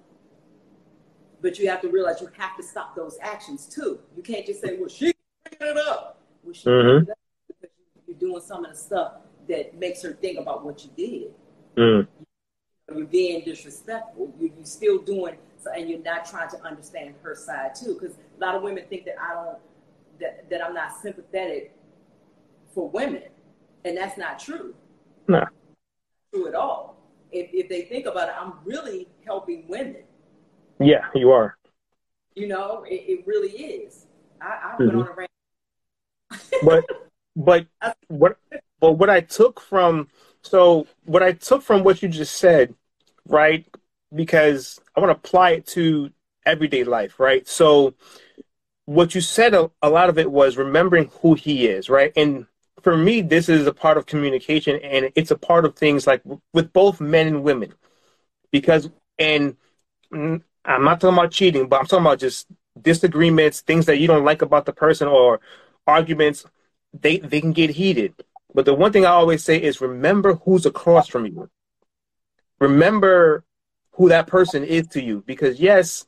But 1.40 1.58
you 1.58 1.68
have 1.68 1.80
to 1.82 1.88
realize 1.88 2.20
you 2.20 2.28
have 2.36 2.56
to 2.56 2.62
stop 2.62 2.96
those 2.96 3.16
actions 3.20 3.66
too. 3.66 4.00
You 4.16 4.22
can't 4.22 4.44
just 4.44 4.60
say, 4.60 4.76
"Well, 4.76 4.88
she's 4.88 5.14
bringing 5.58 5.76
it 5.76 5.88
up." 5.88 6.20
Well, 6.42 6.52
she 6.52 6.68
mm-hmm. 6.68 7.04
it 7.04 7.10
up 7.10 7.18
because 7.46 7.70
you're 8.06 8.16
doing 8.18 8.42
some 8.42 8.64
of 8.64 8.72
the 8.72 8.76
stuff 8.76 9.12
that 9.48 9.78
makes 9.78 10.02
her 10.02 10.12
think 10.12 10.38
about 10.38 10.64
what 10.64 10.84
you 10.84 10.90
did. 10.96 11.34
Mm. 11.76 12.06
You're 12.94 13.06
being 13.06 13.44
disrespectful. 13.44 14.32
You're, 14.40 14.50
you're 14.56 14.64
still 14.64 14.98
doing, 14.98 15.36
so, 15.62 15.70
and 15.72 15.88
you're 15.88 16.02
not 16.02 16.28
trying 16.28 16.48
to 16.50 16.62
understand 16.62 17.14
her 17.22 17.34
side 17.34 17.74
too. 17.74 17.94
Because 17.94 18.16
a 18.16 18.40
lot 18.40 18.54
of 18.54 18.62
women 18.62 18.84
think 18.88 19.04
that 19.04 19.16
I 19.20 19.34
don't, 19.34 19.58
that, 20.20 20.50
that 20.50 20.64
I'm 20.64 20.74
not 20.74 21.00
sympathetic 21.00 21.72
for 22.74 22.88
women, 22.88 23.22
and 23.84 23.96
that's 23.96 24.18
not 24.18 24.38
true. 24.38 24.74
No, 25.28 25.44
true 26.32 26.48
at 26.48 26.54
all. 26.54 26.96
If 27.30 27.50
if 27.52 27.68
they 27.68 27.82
think 27.82 28.06
about 28.06 28.28
it, 28.28 28.34
I'm 28.38 28.54
really 28.64 29.08
helping 29.24 29.68
women. 29.68 30.02
Yeah, 30.80 31.06
you 31.14 31.30
are. 31.30 31.56
You 32.34 32.48
know, 32.48 32.84
it, 32.88 32.94
it 32.94 33.26
really 33.26 33.50
is. 33.50 34.06
I, 34.40 34.46
I 34.46 34.82
mm-hmm. 34.82 34.96
went 34.96 35.08
on 35.08 35.08
a 35.08 35.16
rant. 35.16 35.30
but 36.62 36.84
but 37.36 37.66
what 38.08 38.38
but 38.80 38.92
what 38.92 39.10
I 39.10 39.20
took 39.20 39.60
from 39.60 40.08
so 40.42 40.86
what 41.04 41.22
I 41.22 41.32
took 41.32 41.62
from 41.62 41.84
what 41.84 42.02
you 42.02 42.08
just 42.08 42.36
said, 42.36 42.74
right? 43.26 43.66
Because 44.14 44.80
I 44.96 45.00
want 45.00 45.10
to 45.10 45.28
apply 45.28 45.50
it 45.50 45.66
to 45.68 46.10
everyday 46.46 46.84
life, 46.84 47.20
right? 47.20 47.46
So 47.46 47.94
what 48.86 49.14
you 49.14 49.20
said 49.20 49.52
a, 49.52 49.70
a 49.82 49.90
lot 49.90 50.08
of 50.08 50.18
it 50.18 50.30
was 50.30 50.56
remembering 50.56 51.10
who 51.20 51.34
he 51.34 51.66
is, 51.66 51.90
right? 51.90 52.12
And 52.16 52.46
for 52.82 52.96
me, 52.96 53.20
this 53.20 53.48
is 53.48 53.66
a 53.66 53.72
part 53.72 53.98
of 53.98 54.06
communication, 54.06 54.76
and 54.82 55.10
it's 55.14 55.30
a 55.30 55.36
part 55.36 55.64
of 55.64 55.74
things 55.74 56.06
like 56.06 56.22
with 56.54 56.72
both 56.72 57.00
men 57.00 57.26
and 57.26 57.42
women, 57.42 57.74
because 58.50 58.88
and 59.18 59.56
I'm 60.68 60.84
not 60.84 61.00
talking 61.00 61.18
about 61.18 61.32
cheating, 61.32 61.68
but 61.68 61.80
I'm 61.80 61.86
talking 61.86 62.06
about 62.06 62.18
just 62.20 62.46
disagreements, 62.80 63.60
things 63.62 63.86
that 63.86 63.98
you 63.98 64.06
don't 64.06 64.24
like 64.24 64.42
about 64.42 64.66
the 64.66 64.72
person, 64.72 65.08
or 65.08 65.40
arguments. 65.86 66.44
They 66.92 67.18
they 67.18 67.40
can 67.40 67.52
get 67.52 67.70
heated, 67.70 68.14
but 68.54 68.64
the 68.64 68.74
one 68.74 68.92
thing 68.92 69.04
I 69.04 69.10
always 69.10 69.44
say 69.44 69.60
is 69.60 69.80
remember 69.80 70.34
who's 70.34 70.66
across 70.66 71.08
from 71.08 71.26
you. 71.26 71.50
Remember 72.60 73.44
who 73.92 74.08
that 74.08 74.26
person 74.26 74.64
is 74.64 74.86
to 74.88 75.02
you, 75.02 75.22
because 75.26 75.60
yes, 75.60 76.06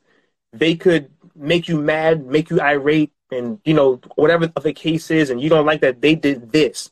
they 0.53 0.75
could 0.75 1.09
make 1.35 1.67
you 1.67 1.79
mad, 1.79 2.25
make 2.25 2.49
you 2.49 2.61
irate, 2.61 3.11
and 3.31 3.59
you 3.63 3.73
know 3.73 3.99
whatever 4.15 4.47
the 4.47 4.73
case 4.73 5.11
is, 5.11 5.29
and 5.29 5.41
you 5.41 5.49
don't 5.49 5.65
like 5.65 5.81
that 5.81 6.01
they 6.01 6.15
did 6.15 6.51
this, 6.51 6.91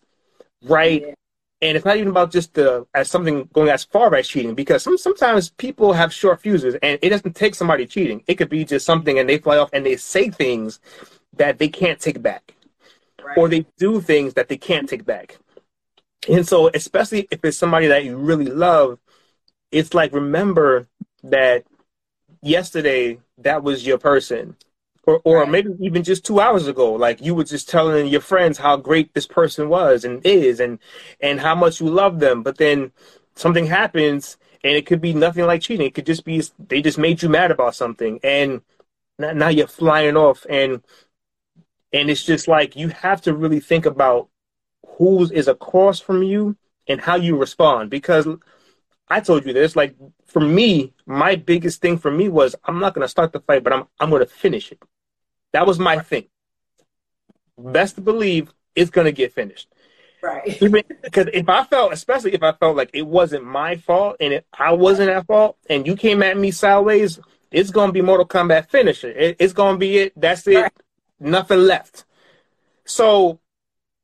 right? 0.63 1.01
Yeah. 1.01 1.13
And 1.61 1.75
it's 1.75 1.85
not 1.85 1.97
even 1.97 2.09
about 2.09 2.31
just 2.31 2.53
the 2.53 2.87
as 2.93 3.11
something 3.11 3.49
going 3.51 3.69
as 3.69 3.83
far 3.83 4.13
as 4.15 4.27
cheating, 4.27 4.55
because 4.55 4.81
some 4.83 4.97
sometimes 4.97 5.49
people 5.51 5.91
have 5.91 6.13
short 6.13 6.41
fuses, 6.41 6.75
and 6.81 6.97
it 7.01 7.09
doesn't 7.09 7.35
take 7.35 7.53
somebody 7.55 7.85
cheating. 7.85 8.23
It 8.27 8.35
could 8.35 8.49
be 8.49 8.63
just 8.63 8.85
something, 8.85 9.19
and 9.19 9.27
they 9.27 9.37
fly 9.39 9.57
off 9.57 9.69
and 9.73 9.85
they 9.85 9.97
say 9.97 10.29
things 10.29 10.79
that 11.35 11.59
they 11.59 11.67
can't 11.67 11.99
take 11.99 12.21
back, 12.21 12.55
right. 13.23 13.37
or 13.37 13.49
they 13.49 13.65
do 13.77 13.99
things 13.99 14.35
that 14.35 14.47
they 14.47 14.57
can't 14.57 14.87
take 14.87 15.05
back. 15.05 15.37
And 16.29 16.47
so, 16.47 16.69
especially 16.73 17.27
if 17.29 17.43
it's 17.43 17.57
somebody 17.57 17.87
that 17.87 18.05
you 18.05 18.17
really 18.17 18.45
love, 18.45 18.99
it's 19.71 19.93
like 19.93 20.13
remember 20.13 20.87
that 21.23 21.65
yesterday 22.41 23.19
that 23.37 23.63
was 23.63 23.85
your 23.85 23.97
person 23.97 24.55
or, 25.09 25.21
or 25.23 25.39
right. 25.39 25.49
maybe 25.49 25.71
even 25.79 26.03
just 26.03 26.25
two 26.25 26.39
hours 26.39 26.67
ago 26.67 26.93
like 26.93 27.21
you 27.21 27.33
were 27.33 27.43
just 27.43 27.69
telling 27.69 28.07
your 28.07 28.21
friends 28.21 28.57
how 28.57 28.77
great 28.77 29.13
this 29.13 29.25
person 29.25 29.69
was 29.69 30.03
and 30.03 30.25
is 30.25 30.59
and 30.59 30.79
and 31.19 31.39
how 31.39 31.55
much 31.55 31.81
you 31.81 31.87
love 31.87 32.19
them 32.19 32.43
but 32.43 32.57
then 32.57 32.91
something 33.35 33.65
happens 33.65 34.37
and 34.63 34.75
it 34.75 34.85
could 34.85 35.01
be 35.01 35.13
nothing 35.13 35.45
like 35.45 35.61
cheating 35.61 35.87
it 35.87 35.95
could 35.95 36.05
just 36.05 36.25
be 36.25 36.43
they 36.67 36.81
just 36.81 36.97
made 36.97 37.21
you 37.21 37.29
mad 37.29 37.51
about 37.51 37.75
something 37.75 38.19
and 38.23 38.61
now 39.17 39.49
you're 39.49 39.67
flying 39.67 40.15
off 40.15 40.45
and 40.49 40.81
and 41.91 42.09
it's 42.09 42.23
just 42.23 42.47
like 42.47 42.75
you 42.75 42.89
have 42.89 43.21
to 43.21 43.33
really 43.33 43.59
think 43.59 43.85
about 43.85 44.29
who 44.97 45.23
is 45.31 45.47
across 45.47 45.99
from 45.99 46.21
you 46.23 46.55
and 46.87 47.01
how 47.01 47.15
you 47.15 47.35
respond 47.35 47.89
because 47.89 48.27
I 49.09 49.19
told 49.21 49.45
you 49.45 49.53
this. 49.53 49.75
Like 49.75 49.95
for 50.25 50.39
me, 50.39 50.93
my 51.05 51.35
biggest 51.35 51.81
thing 51.81 51.97
for 51.97 52.11
me 52.11 52.29
was 52.29 52.55
I'm 52.65 52.79
not 52.79 52.93
gonna 52.93 53.07
start 53.07 53.33
the 53.33 53.39
fight, 53.39 53.63
but 53.63 53.73
I'm 53.73 53.85
I'm 53.99 54.09
gonna 54.09 54.25
finish 54.25 54.71
it. 54.71 54.79
That 55.53 55.67
was 55.67 55.79
my 55.79 55.99
thing. 55.99 56.25
Best 57.57 57.95
to 57.95 58.01
believe 58.01 58.53
it's 58.75 58.89
gonna 58.89 59.11
get 59.11 59.33
finished. 59.33 59.67
Right. 60.21 60.59
because 61.01 61.27
if 61.33 61.47
I 61.47 61.63
felt, 61.63 61.93
especially 61.93 62.33
if 62.33 62.43
I 62.43 62.51
felt 62.51 62.75
like 62.75 62.89
it 62.93 63.07
wasn't 63.07 63.45
my 63.45 63.77
fault 63.77 64.17
and 64.19 64.33
it, 64.33 64.45
I 64.53 64.73
wasn't 64.73 65.09
at 65.09 65.25
fault, 65.25 65.57
and 65.69 65.87
you 65.87 65.95
came 65.95 66.21
at 66.23 66.37
me 66.37 66.51
sideways, 66.51 67.19
it's 67.51 67.71
gonna 67.71 67.91
be 67.91 68.01
Mortal 68.01 68.27
Kombat 68.27 68.69
finisher. 68.69 69.09
It, 69.09 69.37
it's 69.39 69.53
gonna 69.53 69.77
be 69.77 69.97
it. 69.97 70.13
That's 70.15 70.45
it. 70.47 70.55
Right. 70.55 70.73
Nothing 71.19 71.59
left. 71.59 72.05
So 72.85 73.39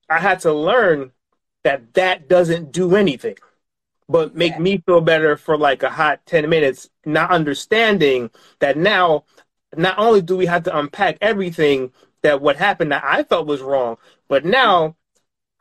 I 0.09 0.19
had 0.19 0.39
to 0.41 0.53
learn 0.53 1.11
that 1.63 1.93
that 1.95 2.27
doesn't 2.27 2.71
do 2.71 2.95
anything 2.95 3.35
but 4.07 4.35
make 4.35 4.53
yeah. 4.53 4.59
me 4.59 4.83
feel 4.85 5.01
better 5.01 5.35
for 5.37 5.57
like 5.57 5.83
a 5.83 5.89
hot 5.89 6.25
10 6.25 6.49
minutes, 6.49 6.89
not 7.05 7.31
understanding 7.31 8.29
that 8.59 8.77
now, 8.77 9.23
not 9.77 9.97
only 9.97 10.21
do 10.21 10.37
we 10.37 10.45
have 10.45 10.63
to 10.63 10.77
unpack 10.77 11.17
everything 11.21 11.91
that 12.21 12.41
what 12.41 12.57
happened 12.57 12.91
that 12.91 13.03
I 13.03 13.23
felt 13.23 13.47
was 13.47 13.61
wrong, 13.61 13.97
but 14.27 14.45
now 14.45 14.95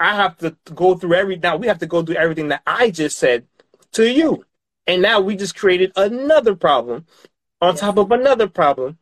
I 0.00 0.14
have 0.14 0.36
to 0.38 0.56
go 0.74 0.94
through 0.94 1.14
every, 1.14 1.36
now 1.36 1.56
we 1.56 1.66
have 1.66 1.78
to 1.78 1.86
go 1.86 2.02
through 2.02 2.16
everything 2.16 2.48
that 2.48 2.62
I 2.66 2.90
just 2.90 3.18
said 3.18 3.46
to 3.92 4.10
you. 4.10 4.44
And 4.86 5.00
now 5.00 5.20
we 5.20 5.36
just 5.36 5.56
created 5.56 5.92
another 5.96 6.54
problem 6.54 7.06
on 7.60 7.76
top 7.76 7.96
of 7.96 8.10
another 8.10 8.48
problem. 8.48 8.98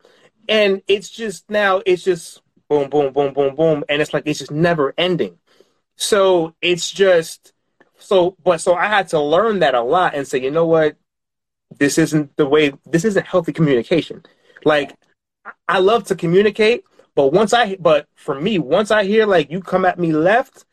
And 0.48 0.82
it's 0.86 1.08
just 1.08 1.48
now, 1.50 1.82
it's 1.86 2.04
just 2.04 2.40
boom, 2.68 2.90
boom, 2.90 3.12
boom, 3.12 3.32
boom, 3.32 3.54
boom. 3.54 3.84
And 3.88 4.02
it's 4.02 4.12
like, 4.12 4.24
it's 4.26 4.38
just 4.38 4.50
never 4.50 4.94
ending. 4.96 5.38
So 5.96 6.54
it's 6.60 6.90
just, 6.90 7.52
so 7.98 8.36
but 8.42 8.60
so 8.60 8.74
I 8.74 8.86
had 8.86 9.08
to 9.08 9.20
learn 9.20 9.60
that 9.60 9.74
a 9.74 9.82
lot 9.82 10.14
and 10.14 10.26
say, 10.26 10.40
you 10.40 10.50
know 10.50 10.66
what, 10.66 10.96
this 11.78 11.98
isn't 11.98 12.36
the 12.36 12.46
way. 12.46 12.72
This 12.84 13.04
isn't 13.04 13.26
healthy 13.26 13.52
communication. 13.52 14.22
Like 14.64 14.94
I 15.68 15.78
love 15.78 16.04
to 16.04 16.14
communicate, 16.14 16.84
but 17.14 17.32
once 17.32 17.52
I 17.52 17.76
but 17.76 18.06
for 18.14 18.40
me, 18.40 18.58
once 18.58 18.90
I 18.90 19.04
hear 19.04 19.26
like 19.26 19.50
you 19.50 19.60
come 19.60 19.84
at 19.84 19.98
me 19.98 20.12
left, 20.12 20.64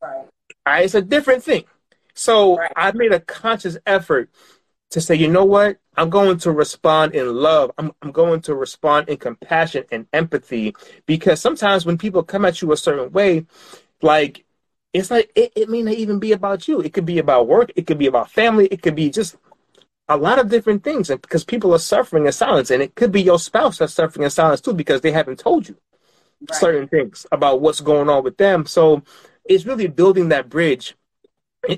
right. 0.00 0.26
I, 0.64 0.82
it's 0.82 0.94
a 0.94 1.02
different 1.02 1.42
thing. 1.42 1.64
So 2.14 2.58
right. 2.58 2.72
I 2.76 2.92
made 2.92 3.12
a 3.12 3.20
conscious 3.20 3.78
effort 3.86 4.30
to 4.90 5.00
say, 5.00 5.14
you 5.14 5.28
know 5.28 5.44
what? 5.44 5.78
I'm 5.96 6.10
going 6.10 6.38
to 6.38 6.52
respond 6.52 7.14
in 7.14 7.34
love. 7.34 7.70
I'm, 7.78 7.92
I'm 8.02 8.12
going 8.12 8.40
to 8.42 8.54
respond 8.54 9.08
in 9.08 9.16
compassion 9.16 9.84
and 9.90 10.06
empathy 10.12 10.74
because 11.06 11.40
sometimes 11.40 11.84
when 11.84 11.98
people 11.98 12.22
come 12.22 12.44
at 12.44 12.62
you 12.62 12.72
a 12.72 12.76
certain 12.76 13.10
way, 13.12 13.46
like 14.00 14.44
it's 14.92 15.10
like 15.10 15.30
it, 15.34 15.52
it 15.56 15.68
may 15.68 15.82
not 15.82 15.94
even 15.94 16.18
be 16.18 16.32
about 16.32 16.68
you. 16.68 16.80
It 16.80 16.92
could 16.92 17.06
be 17.06 17.18
about 17.18 17.48
work. 17.48 17.72
It 17.76 17.86
could 17.86 17.98
be 17.98 18.06
about 18.06 18.30
family. 18.30 18.66
It 18.66 18.82
could 18.82 18.94
be 18.94 19.10
just 19.10 19.36
a 20.08 20.16
lot 20.16 20.38
of 20.38 20.48
different 20.50 20.84
things. 20.84 21.10
And 21.10 21.20
because 21.20 21.44
people 21.44 21.74
are 21.74 21.78
suffering 21.78 22.26
in 22.26 22.32
silence, 22.32 22.70
and 22.70 22.82
it 22.82 22.94
could 22.94 23.12
be 23.12 23.22
your 23.22 23.38
spouse 23.38 23.78
that's 23.78 23.94
suffering 23.94 24.24
in 24.24 24.30
silence 24.30 24.60
too 24.60 24.74
because 24.74 25.00
they 25.00 25.12
haven't 25.12 25.38
told 25.38 25.68
you 25.68 25.76
right. 26.50 26.58
certain 26.58 26.88
things 26.88 27.26
about 27.32 27.60
what's 27.60 27.80
going 27.80 28.08
on 28.08 28.24
with 28.24 28.36
them. 28.36 28.66
So 28.66 29.02
it's 29.44 29.66
really 29.66 29.88
building 29.88 30.28
that 30.28 30.48
bridge 30.48 30.94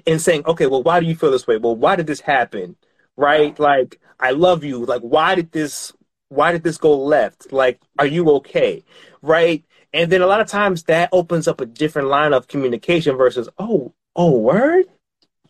and, 0.06 0.20
saying, 0.20 0.44
okay, 0.46 0.66
well, 0.66 0.82
why 0.82 1.00
do 1.00 1.06
you 1.06 1.14
feel 1.14 1.30
this 1.30 1.46
way? 1.46 1.58
Well, 1.58 1.76
why 1.76 1.96
did 1.96 2.06
this 2.06 2.20
happen? 2.20 2.76
Right? 3.16 3.58
Like, 3.58 4.00
I 4.18 4.30
love 4.30 4.64
you. 4.64 4.84
Like, 4.84 5.02
why 5.02 5.34
did 5.34 5.52
this? 5.52 5.92
Why 6.30 6.52
did 6.52 6.64
this 6.64 6.78
go 6.78 6.96
left? 6.96 7.52
Like, 7.52 7.80
are 7.98 8.06
you 8.06 8.28
okay? 8.36 8.82
Right? 9.22 9.62
And 9.92 10.10
then 10.10 10.22
a 10.22 10.26
lot 10.26 10.40
of 10.40 10.48
times 10.48 10.84
that 10.84 11.10
opens 11.12 11.46
up 11.46 11.60
a 11.60 11.66
different 11.66 12.08
line 12.08 12.32
of 12.32 12.48
communication 12.48 13.16
versus, 13.16 13.48
oh, 13.58 13.92
oh, 14.16 14.38
word? 14.38 14.86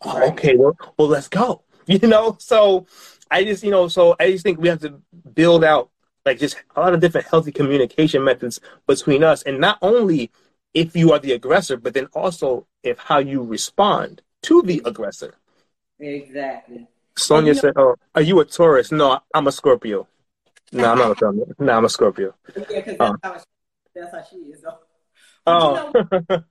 Oh, 0.01 0.29
okay, 0.29 0.55
well, 0.55 0.77
well, 0.97 1.07
let's 1.07 1.27
go. 1.27 1.63
You 2.01 2.07
know? 2.07 2.35
So 2.39 2.87
I 3.29 3.43
just, 3.43 3.63
you 3.63 3.71
know, 3.71 3.87
so 3.87 4.15
I 4.19 4.31
just 4.31 4.43
think 4.43 4.59
we 4.59 4.69
have 4.69 4.81
to 4.81 5.01
build 5.33 5.63
out 5.63 5.89
like 6.25 6.39
just 6.39 6.57
a 6.75 6.79
lot 6.79 6.93
of 6.93 6.99
different 6.99 7.27
healthy 7.27 7.51
communication 7.51 8.23
methods 8.23 8.59
between 8.87 9.23
us. 9.23 9.43
And 9.43 9.59
not 9.59 9.77
only 9.81 10.31
if 10.73 10.95
you 10.95 11.13
are 11.13 11.19
the 11.19 11.33
aggressor, 11.33 11.77
but 11.77 11.93
then 11.93 12.07
also 12.13 12.67
if 12.83 12.97
how 12.97 13.19
you 13.19 13.43
respond 13.43 14.21
to 14.43 14.61
the 14.63 14.81
aggressor. 14.85 15.35
Exactly. 15.99 16.87
Sonia 17.17 17.55
said, 17.55 17.73
"Oh, 17.77 17.95
are 18.13 18.21
you 18.21 18.39
a 18.41 18.45
Taurus?" 18.45 18.91
No, 18.91 19.19
I'm 19.33 19.47
a 19.47 19.51
Scorpio. 19.51 20.07
No, 20.73 20.91
I'm 20.91 20.97
not 20.97 21.11
a 21.11 21.15
Taurus. 21.15 21.49
No, 21.57 21.77
I'm 21.77 21.85
a 21.85 21.89
Scorpio. 21.89 22.35
Yeah, 22.55 22.63
because 22.81 22.97
um, 22.99 23.17
that's 23.23 23.35
how 23.37 23.43
that's 23.95 24.11
how 24.11 24.23
she 24.29 24.35
is. 24.37 24.61
Though. 24.61 24.79
oh. 25.47 25.91
You 25.95 26.11
know, 26.29 26.43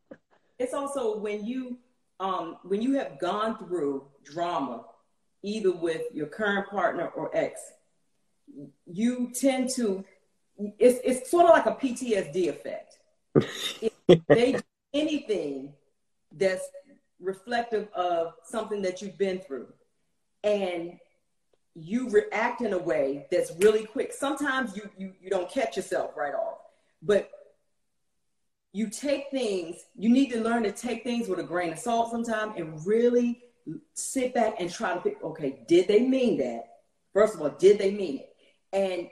it's 0.59 0.72
also 0.72 1.18
when 1.18 1.45
you 1.45 1.76
um, 2.20 2.57
when 2.62 2.80
you 2.80 2.95
have 2.95 3.18
gone 3.18 3.59
through 3.59 4.07
drama, 4.24 4.85
either 5.45 5.70
with 5.70 6.03
your 6.12 6.26
current 6.26 6.68
partner 6.68 7.09
or 7.09 7.30
ex, 7.36 7.61
you 8.86 9.30
tend 9.38 9.68
to, 9.68 10.05
it's, 10.78 11.01
it's 11.05 11.30
sort 11.30 11.45
of 11.45 11.51
like 11.51 11.66
a 11.66 11.72
PTSD 11.72 12.49
effect. 12.49 12.99
if 14.09 14.20
they 14.28 14.53
do 14.53 14.61
anything 14.95 15.74
that's 16.32 16.66
reflective 17.20 17.88
of 17.95 18.32
something 18.45 18.80
that 18.82 19.03
you've 19.03 19.18
been 19.18 19.38
through 19.38 19.68
and 20.42 20.99
you 21.74 22.09
react 22.09 22.62
in 22.62 22.72
a 22.72 22.78
way 22.78 23.26
that's 23.30 23.53
really 23.59 23.84
quick. 23.84 24.12
Sometimes 24.12 24.76
you, 24.76 24.88
you, 24.97 25.12
you 25.20 25.28
don't 25.28 25.51
catch 25.51 25.76
yourself 25.76 26.16
right 26.16 26.34
off, 26.34 26.59
but 27.03 27.30
you 28.72 28.88
take 28.88 29.30
things, 29.30 29.84
you 29.95 30.09
need 30.09 30.30
to 30.30 30.40
learn 30.40 30.62
to 30.62 30.72
take 30.72 31.05
things 31.05 31.28
with 31.28 31.38
a 31.38 31.42
grain 31.42 31.72
of 31.72 31.78
salt 31.78 32.11
sometimes 32.11 32.55
and 32.57 32.84
really 32.86 33.43
sit 33.94 34.34
back 34.34 34.56
and 34.58 34.70
try 34.70 34.94
to 34.94 35.00
pick, 35.00 35.22
okay, 35.22 35.60
did 35.66 35.88
they 35.88 36.00
mean 36.00 36.38
that? 36.38 36.64
First 37.12 37.34
of 37.34 37.42
all, 37.42 37.50
did 37.50 37.78
they 37.78 37.90
mean 37.90 38.18
it? 38.18 38.36
And 38.72 39.08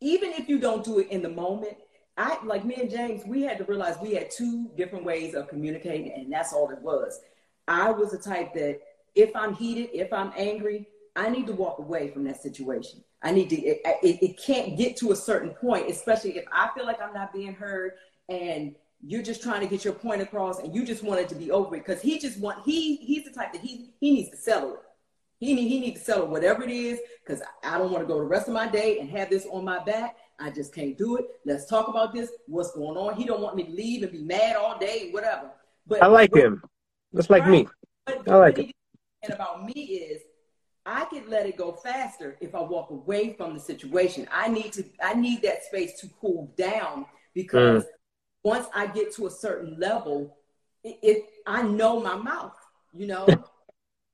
even 0.00 0.32
if 0.32 0.48
you 0.48 0.58
don't 0.58 0.84
do 0.84 0.98
it 0.98 1.08
in 1.08 1.22
the 1.22 1.28
moment, 1.28 1.76
I 2.16 2.38
like 2.44 2.64
me 2.64 2.76
and 2.76 2.90
James, 2.90 3.22
we 3.26 3.42
had 3.42 3.58
to 3.58 3.64
realize 3.64 3.96
we 4.00 4.14
had 4.14 4.30
two 4.30 4.70
different 4.76 5.04
ways 5.04 5.34
of 5.34 5.48
communicating, 5.48 6.12
and 6.12 6.32
that's 6.32 6.52
all 6.52 6.70
it 6.70 6.80
was. 6.80 7.20
I 7.68 7.90
was 7.90 8.12
the 8.12 8.18
type 8.18 8.54
that 8.54 8.80
if 9.14 9.34
I'm 9.34 9.54
heated, 9.54 9.90
if 9.92 10.12
I'm 10.12 10.32
angry, 10.36 10.88
I 11.14 11.28
need 11.28 11.46
to 11.46 11.52
walk 11.52 11.78
away 11.78 12.08
from 12.08 12.24
that 12.24 12.40
situation. 12.40 13.02
I 13.22 13.32
need 13.32 13.50
to, 13.50 13.56
it, 13.56 13.80
it, 14.02 14.22
it, 14.22 14.40
can't 14.40 14.76
get 14.76 14.96
to 14.98 15.12
a 15.12 15.16
certain 15.16 15.50
point, 15.50 15.90
especially 15.90 16.36
if 16.36 16.44
I 16.52 16.70
feel 16.74 16.84
like 16.84 17.00
I'm 17.00 17.14
not 17.14 17.32
being 17.32 17.54
heard 17.54 17.92
and 18.28 18.74
you're 19.04 19.22
just 19.22 19.42
trying 19.42 19.60
to 19.60 19.66
get 19.66 19.84
your 19.84 19.94
point 19.94 20.22
across 20.22 20.60
and 20.60 20.74
you 20.74 20.84
just 20.84 21.02
want 21.02 21.20
it 21.20 21.28
to 21.28 21.34
be 21.34 21.50
over 21.50 21.76
it 21.76 21.84
because 21.84 22.02
he 22.02 22.18
just 22.18 22.38
want, 22.38 22.64
he, 22.64 22.96
he's 22.96 23.24
the 23.24 23.30
type 23.30 23.52
that 23.52 23.62
he, 23.62 23.90
he 24.00 24.12
needs 24.12 24.30
to 24.30 24.36
settle 24.36 24.74
it. 24.74 24.80
He 25.38 25.54
need, 25.54 25.68
he 25.68 25.80
needs 25.80 26.00
to 26.00 26.04
settle 26.04 26.26
whatever 26.28 26.62
it 26.62 26.70
is 26.70 26.98
because 27.24 27.42
I 27.62 27.76
don't 27.78 27.92
want 27.92 28.02
to 28.02 28.08
go 28.08 28.18
the 28.18 28.24
rest 28.24 28.48
of 28.48 28.54
my 28.54 28.66
day 28.68 28.98
and 28.98 29.10
have 29.10 29.28
this 29.28 29.46
on 29.50 29.64
my 29.64 29.84
back. 29.84 30.16
I 30.40 30.50
just 30.50 30.74
can't 30.74 30.96
do 30.96 31.16
it. 31.16 31.26
Let's 31.44 31.66
talk 31.66 31.88
about 31.88 32.14
this. 32.14 32.30
What's 32.46 32.72
going 32.72 32.96
on? 32.96 33.16
He 33.16 33.24
don't 33.24 33.42
want 33.42 33.56
me 33.56 33.64
to 33.64 33.72
leave 33.72 34.02
and 34.02 34.12
be 34.12 34.22
mad 34.22 34.56
all 34.56 34.78
day, 34.78 35.10
whatever. 35.10 35.50
But 35.86 36.02
I 36.02 36.06
like 36.06 36.34
him. 36.34 36.62
That's 37.12 37.30
like 37.30 37.46
me. 37.46 37.68
But, 38.06 38.28
I 38.30 38.36
like 38.36 38.58
it. 38.58 38.72
And 39.22 39.32
about 39.32 39.64
me 39.64 39.72
is 39.72 40.22
I 40.84 41.04
could 41.06 41.28
let 41.28 41.46
it 41.46 41.56
go 41.56 41.72
faster 41.72 42.36
if 42.40 42.54
I 42.54 42.60
walk 42.60 42.90
away 42.90 43.34
from 43.34 43.54
the 43.54 43.60
situation. 43.60 44.28
I 44.32 44.48
need 44.48 44.72
to 44.74 44.84
I 45.02 45.14
need 45.14 45.42
that 45.42 45.64
space 45.64 46.00
to 46.00 46.08
cool 46.20 46.52
down 46.56 47.06
because 47.34 47.84
mm. 47.84 47.88
Once 48.46 48.68
I 48.72 48.86
get 48.86 49.12
to 49.16 49.26
a 49.26 49.30
certain 49.30 49.76
level, 49.76 50.36
it, 50.84 50.98
it 51.02 51.24
I 51.48 51.62
know 51.62 52.00
my 52.00 52.14
mouth, 52.14 52.54
you 52.94 53.08
know. 53.08 53.26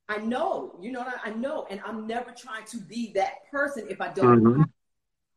I 0.09 0.19
know, 0.19 0.77
you 0.83 0.91
know, 0.91 1.07
I 1.25 1.31
know, 1.31 1.67
and 1.71 1.81
I'm 1.87 2.07
never 2.07 2.33
trying 2.33 2.65
to 2.67 2.77
be 2.79 3.13
that 3.15 3.51
person 3.51 3.87
if 3.89 4.01
I 4.01 4.09
don't. 4.09 4.43
Mm-hmm. 4.43 4.63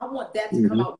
I 0.02 0.06
want 0.06 0.34
that 0.34 0.50
to 0.50 0.56
mm-hmm. 0.56 0.68
come 0.68 0.82
out, 0.82 1.00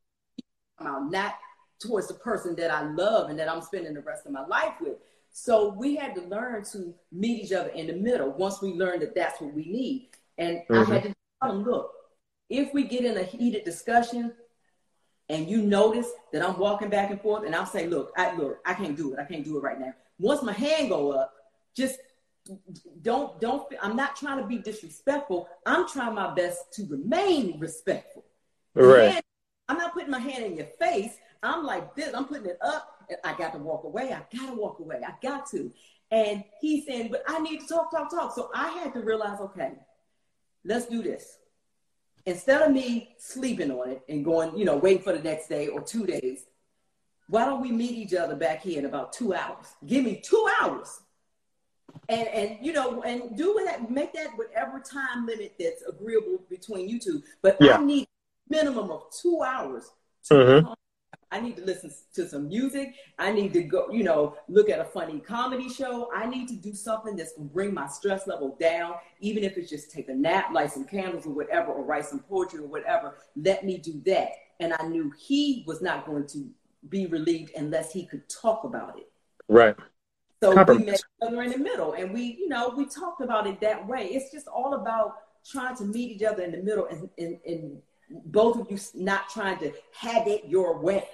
come 0.78 0.88
out, 0.88 1.12
not 1.12 1.36
towards 1.80 2.08
the 2.08 2.14
person 2.14 2.56
that 2.56 2.72
I 2.72 2.84
love 2.84 3.30
and 3.30 3.38
that 3.40 3.50
I'm 3.50 3.62
spending 3.62 3.94
the 3.94 4.02
rest 4.02 4.26
of 4.26 4.32
my 4.32 4.46
life 4.46 4.76
with. 4.80 4.98
So 5.32 5.70
we 5.70 5.96
had 5.96 6.16
to 6.16 6.22
learn 6.22 6.64
to 6.72 6.94
meet 7.12 7.44
each 7.44 7.52
other 7.52 7.70
in 7.70 7.88
the 7.88 7.94
middle 7.94 8.32
once 8.32 8.62
we 8.62 8.74
learned 8.74 9.02
that 9.02 9.16
that's 9.16 9.42
what 9.42 9.54
we 9.54 9.66
need. 9.66 10.10
And 10.38 10.60
mm-hmm. 10.70 10.92
I 10.92 10.96
had 10.96 11.04
to 11.04 11.14
tell 11.42 11.52
them, 11.52 11.64
look, 11.64 11.92
if 12.50 12.74
we 12.74 12.84
get 12.84 13.04
in 13.04 13.18
a 13.18 13.24
heated 13.24 13.66
discussion 13.66 14.34
and 15.30 15.50
you 15.50 15.62
notice 15.62 16.08
that 16.32 16.48
I'm 16.48 16.58
walking 16.60 16.90
back 16.90 17.10
and 17.10 17.20
forth 17.22 17.46
and 17.46 17.56
I'll 17.56 17.66
say, 17.66 17.88
look, 17.88 18.12
I 18.16 18.36
look, 18.36 18.60
I 18.66 18.74
can't 18.74 18.96
do 18.96 19.14
it. 19.14 19.20
I 19.20 19.24
can't 19.24 19.44
do 19.44 19.58
it 19.58 19.62
right 19.62 19.80
now. 19.80 19.94
Once 20.20 20.44
my 20.44 20.54
hand 20.54 20.90
go 20.90 21.12
up, 21.12 21.34
just 21.76 22.00
don't 23.02 23.40
don't 23.42 23.68
I'm 23.82 23.96
not 23.96 24.16
trying 24.16 24.40
to 24.40 24.48
be 24.48 24.60
disrespectful. 24.60 25.50
I'm 25.66 25.88
trying 25.88 26.14
my 26.14 26.34
best 26.34 26.74
to 26.74 26.86
remain 26.86 27.60
respectful. 27.60 28.24
Right. 28.76 29.16
And 29.16 29.24
I'm 29.68 29.78
not 29.78 29.94
putting 29.94 30.12
my 30.12 30.20
hand 30.20 30.46
in 30.46 30.58
your 30.58 30.68
face. 30.80 31.18
I'm 31.42 31.66
like 31.66 31.96
this. 31.96 32.14
I'm 32.14 32.26
putting 32.26 32.46
it 32.46 32.60
up. 32.62 33.06
And 33.10 33.18
I 33.24 33.38
got 33.38 33.54
to 33.54 33.60
walk 33.60 33.84
away. 33.84 34.14
I 34.14 34.22
got 34.36 34.50
to 34.50 34.56
walk 34.56 34.80
away. 34.80 35.02
I 35.06 35.14
got 35.22 35.50
to. 35.52 35.72
And 36.12 36.44
he's 36.62 36.86
saying, 36.86 37.10
but 37.12 37.24
I 37.28 37.40
need 37.40 37.62
to 37.62 37.68
talk, 37.68 37.92
talk, 37.92 38.12
talk. 38.12 38.36
So 38.36 38.52
I 38.54 38.70
had 38.70 38.94
to 38.94 39.02
realize, 39.02 39.40
okay, 39.40 39.74
let's 40.64 40.86
do 40.86 41.02
this. 41.02 41.38
Instead 42.26 42.62
of 42.62 42.72
me 42.72 43.16
sleeping 43.20 43.72
on 43.72 43.90
it 43.90 44.02
and 44.10 44.26
going, 44.26 44.58
you 44.58 44.66
know, 44.66 44.78
waiting 44.78 45.04
for 45.04 45.14
the 45.14 45.22
next 45.22 45.48
day 45.48 45.68
or 45.68 45.82
two 45.82 46.06
days, 46.06 46.46
why 47.28 47.46
don't 47.46 47.62
we 47.62 47.72
meet 47.72 47.92
each 47.92 48.14
other 48.14 48.36
back 48.36 48.62
here 48.62 48.80
in 48.80 48.86
about 48.86 49.14
two 49.14 49.34
hours? 49.34 49.68
Give 49.86 50.04
me 50.04 50.22
two 50.24 50.48
hours. 50.62 51.02
And 52.10 52.28
and 52.28 52.58
you 52.62 52.74
know, 52.74 53.02
and 53.04 53.38
do 53.38 53.62
that, 53.66 53.90
make 53.90 54.14
that 54.14 54.30
whatever 54.36 54.80
time 54.80 55.26
limit 55.26 55.56
that's 55.60 55.84
agreeable 55.88 56.44
between 56.50 56.90
you 56.90 57.00
two. 57.00 57.24
But 57.42 57.58
yeah. 57.60 57.78
I 57.78 57.84
need 57.84 58.08
minimum 58.50 58.92
of 58.92 59.04
two 59.22 59.42
hours 59.46 59.92
to 60.26 60.34
mm-hmm. 60.34 60.74
I 61.36 61.42
need 61.42 61.58
to 61.58 61.66
listen 61.66 61.92
to 62.14 62.30
some 62.30 62.48
music. 62.48 62.96
I 63.20 63.30
need 63.30 63.52
to 63.54 63.64
go, 63.64 63.90
you 63.92 64.06
know, 64.06 64.38
look 64.48 64.70
at 64.70 64.80
a 64.80 64.86
funny 64.86 65.20
comedy 65.20 65.68
show. 65.68 66.10
I 66.16 66.26
need 66.28 66.48
to 66.48 66.56
do 66.56 66.74
something 66.74 67.18
that's 67.18 67.34
going 67.34 67.50
to 67.50 67.54
bring 67.54 67.74
my 67.74 67.88
stress 67.88 68.26
level 68.26 68.56
down, 68.58 68.94
even 69.20 69.44
if 69.44 69.58
it's 69.58 69.70
just 69.70 69.92
take 69.92 70.08
a 70.08 70.14
nap, 70.14 70.54
light 70.54 70.72
some 70.72 70.86
candles 70.86 71.26
or 71.26 71.32
whatever, 71.32 71.74
or 71.74 71.84
write 71.84 72.06
some 72.06 72.20
poetry 72.20 72.60
or 72.60 72.68
whatever. 72.68 73.16
Let 73.36 73.66
me 73.66 73.78
do 73.78 74.02
that. 74.06 74.30
And 74.62 74.74
I 74.80 74.88
knew 74.88 75.12
he 75.20 75.66
was 75.68 75.82
not 75.82 76.06
going 76.06 76.26
to 76.28 76.50
be 76.88 77.06
relieved 77.06 77.52
unless 77.58 77.92
he 77.92 78.06
could 78.06 78.30
talk 78.30 78.64
about 78.64 78.98
it. 78.98 79.12
Right. 79.50 79.76
So 80.42 80.52
we 80.52 80.86
met 80.86 80.96
each 80.96 81.02
other 81.22 81.42
in 81.42 81.52
the 81.52 81.58
middle 81.58 81.94
and 81.94 82.14
we, 82.14 82.38
you 82.40 82.48
know, 82.48 82.74
we 82.78 82.86
talked 82.86 83.20
about 83.20 83.46
it 83.46 83.60
that 83.60 83.86
way. 83.86 84.06
It's 84.06 84.32
just 84.32 84.48
all 84.48 84.76
about 84.76 85.16
trying 85.46 85.76
to 85.78 85.84
meet 85.84 86.12
each 86.12 86.24
other 86.24 86.44
in 86.44 86.52
the 86.52 86.64
middle 86.64 86.86
and, 86.86 87.10
and, 87.18 87.40
and 87.46 87.82
both 88.10 88.60
of 88.60 88.70
you 88.70 88.78
not 88.94 89.30
trying 89.30 89.58
to 89.60 89.72
have 89.94 90.28
it 90.28 90.46
your 90.48 90.80
way. 90.80 91.06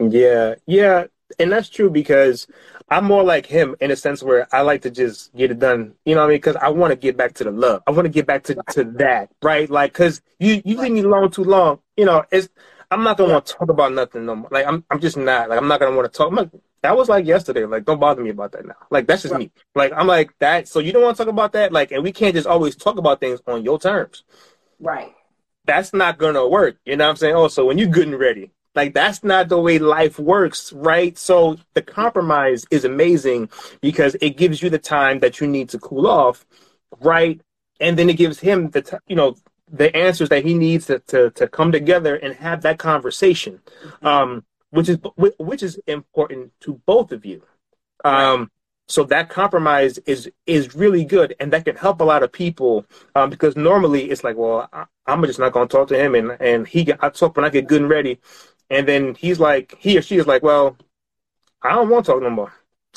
Yeah, 0.00 0.54
yeah, 0.66 1.04
and 1.38 1.52
that's 1.52 1.68
true 1.68 1.90
because 1.90 2.46
I'm 2.88 3.04
more 3.04 3.22
like 3.22 3.46
him 3.46 3.76
in 3.80 3.90
a 3.90 3.96
sense 3.96 4.22
where 4.22 4.48
I 4.52 4.62
like 4.62 4.82
to 4.82 4.90
just 4.90 5.34
get 5.34 5.50
it 5.50 5.58
done. 5.58 5.94
You 6.04 6.14
know 6.14 6.22
what 6.22 6.26
I 6.26 6.30
mean? 6.30 6.36
Because 6.38 6.56
I 6.56 6.68
want 6.70 6.92
to 6.92 6.96
get 6.96 7.16
back 7.16 7.34
to 7.34 7.44
the 7.44 7.50
love. 7.50 7.82
I 7.86 7.90
want 7.90 8.06
to 8.06 8.10
get 8.10 8.26
back 8.26 8.44
to 8.44 8.54
to 8.72 8.84
that, 8.98 9.30
right? 9.42 9.68
Like, 9.68 9.92
cause 9.92 10.22
you 10.38 10.62
you 10.64 10.80
leave 10.80 10.92
me 10.92 11.00
alone 11.00 11.30
too 11.30 11.44
long. 11.44 11.80
You 11.96 12.06
know, 12.06 12.24
it's 12.32 12.48
I'm 12.90 13.02
not 13.04 13.18
gonna 13.18 13.34
want 13.34 13.46
to 13.46 13.54
talk 13.54 13.68
about 13.68 13.92
nothing 13.92 14.24
no 14.26 14.36
more. 14.36 14.48
Like, 14.50 14.66
I'm 14.66 14.84
I'm 14.90 15.00
just 15.00 15.16
not. 15.16 15.50
Like, 15.50 15.58
I'm 15.60 15.68
not 15.68 15.80
gonna 15.80 15.94
want 15.94 16.10
to 16.10 16.16
talk. 16.16 16.32
Like, 16.32 16.50
that 16.82 16.96
was 16.96 17.10
like 17.10 17.26
yesterday. 17.26 17.66
Like, 17.66 17.84
don't 17.84 18.00
bother 18.00 18.22
me 18.22 18.30
about 18.30 18.52
that 18.52 18.66
now. 18.66 18.74
Like, 18.90 19.06
that's 19.06 19.22
just 19.22 19.34
me. 19.34 19.50
Like, 19.74 19.92
I'm 19.94 20.06
like 20.06 20.36
that. 20.38 20.66
So 20.66 20.78
you 20.80 20.92
don't 20.92 21.02
want 21.02 21.16
to 21.16 21.22
talk 21.22 21.30
about 21.30 21.52
that. 21.52 21.72
Like, 21.72 21.92
and 21.92 22.02
we 22.02 22.12
can't 22.12 22.34
just 22.34 22.46
always 22.46 22.74
talk 22.74 22.96
about 22.96 23.20
things 23.20 23.40
on 23.46 23.64
your 23.64 23.78
terms. 23.78 24.24
Right 24.80 25.14
that's 25.66 25.92
not 25.92 26.18
gonna 26.18 26.46
work. 26.48 26.76
You 26.84 26.96
know 26.96 27.04
what 27.04 27.10
I'm 27.10 27.16
saying? 27.16 27.34
Oh, 27.34 27.42
also, 27.42 27.66
when 27.66 27.78
you're 27.78 27.88
good 27.88 28.08
and 28.08 28.18
ready, 28.18 28.50
like 28.74 28.94
that's 28.94 29.24
not 29.24 29.48
the 29.48 29.60
way 29.60 29.78
life 29.78 30.18
works, 30.18 30.72
right? 30.72 31.16
So 31.18 31.58
the 31.74 31.82
compromise 31.82 32.64
is 32.70 32.84
amazing 32.84 33.50
because 33.80 34.16
it 34.20 34.36
gives 34.36 34.62
you 34.62 34.70
the 34.70 34.78
time 34.78 35.18
that 35.20 35.40
you 35.40 35.46
need 35.46 35.68
to 35.70 35.78
cool 35.78 36.06
off, 36.06 36.46
right? 37.00 37.40
And 37.80 37.98
then 37.98 38.08
it 38.08 38.16
gives 38.16 38.38
him 38.38 38.70
the, 38.70 38.82
t- 38.82 38.96
you 39.08 39.16
know, 39.16 39.36
the 39.72 39.94
answers 39.96 40.28
that 40.28 40.44
he 40.44 40.54
needs 40.54 40.86
to, 40.86 40.98
to, 41.00 41.30
to 41.30 41.48
come 41.48 41.72
together 41.72 42.16
and 42.16 42.34
have 42.34 42.62
that 42.62 42.78
conversation, 42.78 43.60
um, 44.02 44.44
which 44.70 44.88
is 44.88 44.98
which 45.16 45.62
is 45.62 45.80
important 45.86 46.52
to 46.60 46.80
both 46.86 47.12
of 47.12 47.24
you. 47.24 47.42
Um, 48.04 48.50
so 48.90 49.04
that 49.04 49.28
compromise 49.28 49.98
is 49.98 50.30
is 50.46 50.74
really 50.74 51.04
good, 51.04 51.36
and 51.38 51.52
that 51.52 51.64
can 51.64 51.76
help 51.76 52.00
a 52.00 52.04
lot 52.04 52.24
of 52.24 52.32
people 52.32 52.84
um, 53.14 53.30
because 53.30 53.56
normally 53.56 54.10
it's 54.10 54.24
like, 54.24 54.36
well, 54.36 54.68
I, 54.72 54.86
am 55.06 55.24
just 55.24 55.38
not 55.38 55.52
going 55.52 55.68
to 55.68 55.76
talk 55.76 55.88
to 55.88 55.98
him, 55.98 56.16
and 56.16 56.36
and 56.40 56.66
he 56.66 56.92
I 57.00 57.08
talk 57.10 57.36
when 57.36 57.44
I 57.44 57.50
get 57.50 57.68
good 57.68 57.82
and 57.82 57.90
ready, 57.90 58.18
and 58.70 58.86
then 58.86 59.14
he's 59.14 59.40
like, 59.40 59.76
he 59.78 59.98
or 59.98 60.02
she 60.02 60.16
is 60.16 60.26
like, 60.26 60.42
well, 60.42 60.76
I 61.62 61.74
don't 61.74 61.88
want 61.88 62.06
to 62.06 62.12
talk 62.12 62.22
no 62.22 62.30
more. 62.30 62.52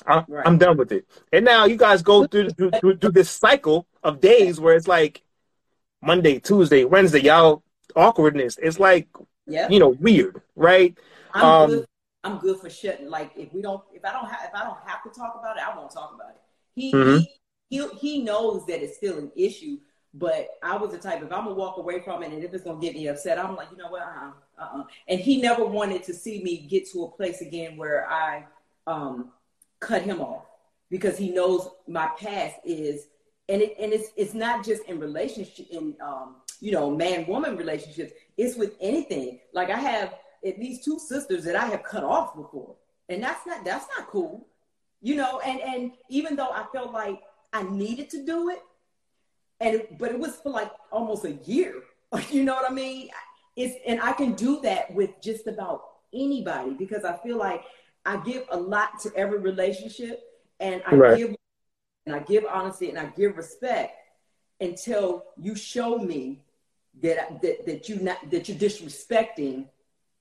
I, 0.07 0.23
am 0.45 0.57
done 0.57 0.77
with 0.77 0.91
it. 0.91 1.05
And 1.31 1.45
now 1.45 1.65
you 1.65 1.77
guys 1.77 2.01
go 2.01 2.25
through, 2.25 2.49
through, 2.51 2.97
through 2.97 3.11
this 3.11 3.29
cycle 3.29 3.87
of 4.03 4.21
days 4.21 4.59
where 4.59 4.75
it's 4.75 4.87
like 4.87 5.21
Monday, 6.01 6.39
Tuesday, 6.39 6.83
Wednesday, 6.83 7.21
y'all 7.21 7.63
awkwardness. 7.95 8.57
It's 8.61 8.79
like, 8.79 9.07
yeah. 9.45 9.69
you 9.69 9.79
know, 9.79 9.89
weird, 9.89 10.41
right? 10.55 10.97
I'm 11.33 11.45
um, 11.45 11.69
good 11.69 11.87
I'm 12.23 12.37
good 12.37 12.59
for 12.59 12.69
shutting. 12.69 13.09
Like 13.09 13.31
if 13.35 13.53
we 13.53 13.61
don't, 13.61 13.83
if 13.93 14.03
I 14.05 14.11
don't 14.11 14.29
have, 14.29 14.39
if 14.45 14.55
I 14.55 14.63
don't 14.63 14.77
have 14.85 15.03
to 15.03 15.09
talk 15.09 15.37
about 15.39 15.57
it, 15.57 15.63
I 15.63 15.75
won't 15.77 15.91
talk 15.91 16.13
about 16.15 16.31
it. 16.31 16.41
He 16.73 16.93
mm-hmm. 16.93 17.19
he, 17.69 17.77
he 17.77 17.87
he 17.97 18.21
knows 18.21 18.65
that 18.67 18.81
it's 18.81 18.97
still 18.97 19.17
an 19.17 19.31
issue, 19.35 19.77
but 20.13 20.47
I 20.61 20.77
was 20.77 20.91
the 20.91 20.97
type 20.97 21.17
if 21.17 21.31
I'm 21.31 21.45
gonna 21.45 21.53
walk 21.53 21.77
away 21.77 22.01
from 22.01 22.23
it 22.23 22.31
and 22.31 22.43
if 22.43 22.53
it's 22.53 22.63
gonna 22.63 22.79
get 22.79 22.95
me 22.95 23.07
upset, 23.07 23.37
I'm 23.37 23.55
like, 23.55 23.69
you 23.71 23.77
know 23.77 23.89
what, 23.89 24.03
uh, 24.03 24.31
uh, 24.59 24.79
uh. 24.79 24.83
And 25.07 25.19
he 25.19 25.41
never 25.41 25.65
wanted 25.65 26.03
to 26.03 26.13
see 26.13 26.41
me 26.43 26.57
get 26.57 26.89
to 26.91 27.03
a 27.03 27.11
place 27.11 27.41
again 27.41 27.77
where 27.77 28.09
I 28.09 28.45
um 28.87 29.31
cut 29.79 30.01
him 30.01 30.21
off 30.21 30.45
because 30.89 31.17
he 31.17 31.29
knows 31.31 31.69
my 31.87 32.09
past 32.19 32.55
is, 32.65 33.07
and 33.49 33.61
it 33.61 33.75
and 33.79 33.93
it's 33.93 34.09
it's 34.15 34.33
not 34.33 34.65
just 34.65 34.83
in 34.85 34.99
relationship 34.99 35.67
in 35.71 35.95
um 36.03 36.35
you 36.59 36.71
know 36.71 36.89
man 36.91 37.25
woman 37.27 37.57
relationships. 37.57 38.13
It's 38.37 38.55
with 38.57 38.73
anything. 38.79 39.39
Like 39.53 39.69
I 39.69 39.77
have 39.77 40.15
at 40.45 40.59
least 40.59 40.83
two 40.83 40.99
sisters 40.99 41.43
that 41.45 41.55
I 41.55 41.65
have 41.65 41.83
cut 41.83 42.03
off 42.03 42.35
before. 42.35 42.75
And 43.09 43.23
that's 43.23 43.45
not 43.45 43.63
that's 43.65 43.87
not 43.97 44.07
cool. 44.07 44.47
You 45.01 45.15
know, 45.15 45.39
and 45.41 45.59
and 45.59 45.91
even 46.09 46.35
though 46.35 46.49
I 46.49 46.65
felt 46.71 46.93
like 46.93 47.21
I 47.51 47.63
needed 47.63 48.09
to 48.11 48.25
do 48.25 48.49
it, 48.49 48.61
and 49.59 49.83
but 49.99 50.11
it 50.11 50.19
was 50.19 50.35
for 50.37 50.49
like 50.49 50.71
almost 50.91 51.25
a 51.25 51.33
year. 51.45 51.75
you 52.29 52.43
know 52.43 52.53
what 52.53 52.69
I 52.69 52.73
mean? 52.73 53.09
It's 53.55 53.75
and 53.85 54.01
I 54.01 54.13
can 54.13 54.33
do 54.33 54.61
that 54.61 54.93
with 54.93 55.11
just 55.21 55.47
about 55.47 55.83
anybody 56.13 56.71
because 56.71 57.03
I 57.03 57.17
feel 57.17 57.37
like 57.37 57.63
I 58.05 58.17
give 58.17 58.45
a 58.49 58.57
lot 58.57 58.99
to 59.01 59.15
every 59.15 59.39
relationship, 59.39 60.21
and 60.59 60.81
I 60.87 60.95
right. 60.95 61.17
give 61.17 61.35
and 62.05 62.15
I 62.15 62.19
give 62.19 62.45
honesty 62.45 62.89
and 62.89 62.99
I 62.99 63.05
give 63.05 63.37
respect 63.37 63.95
until 64.59 65.25
you 65.37 65.55
show 65.55 65.97
me 65.97 66.43
that 67.01 67.41
that, 67.41 67.65
that 67.65 67.89
you 67.89 67.97
not 67.97 68.17
that 68.31 68.49
you're 68.49 68.57
disrespecting 68.57 69.67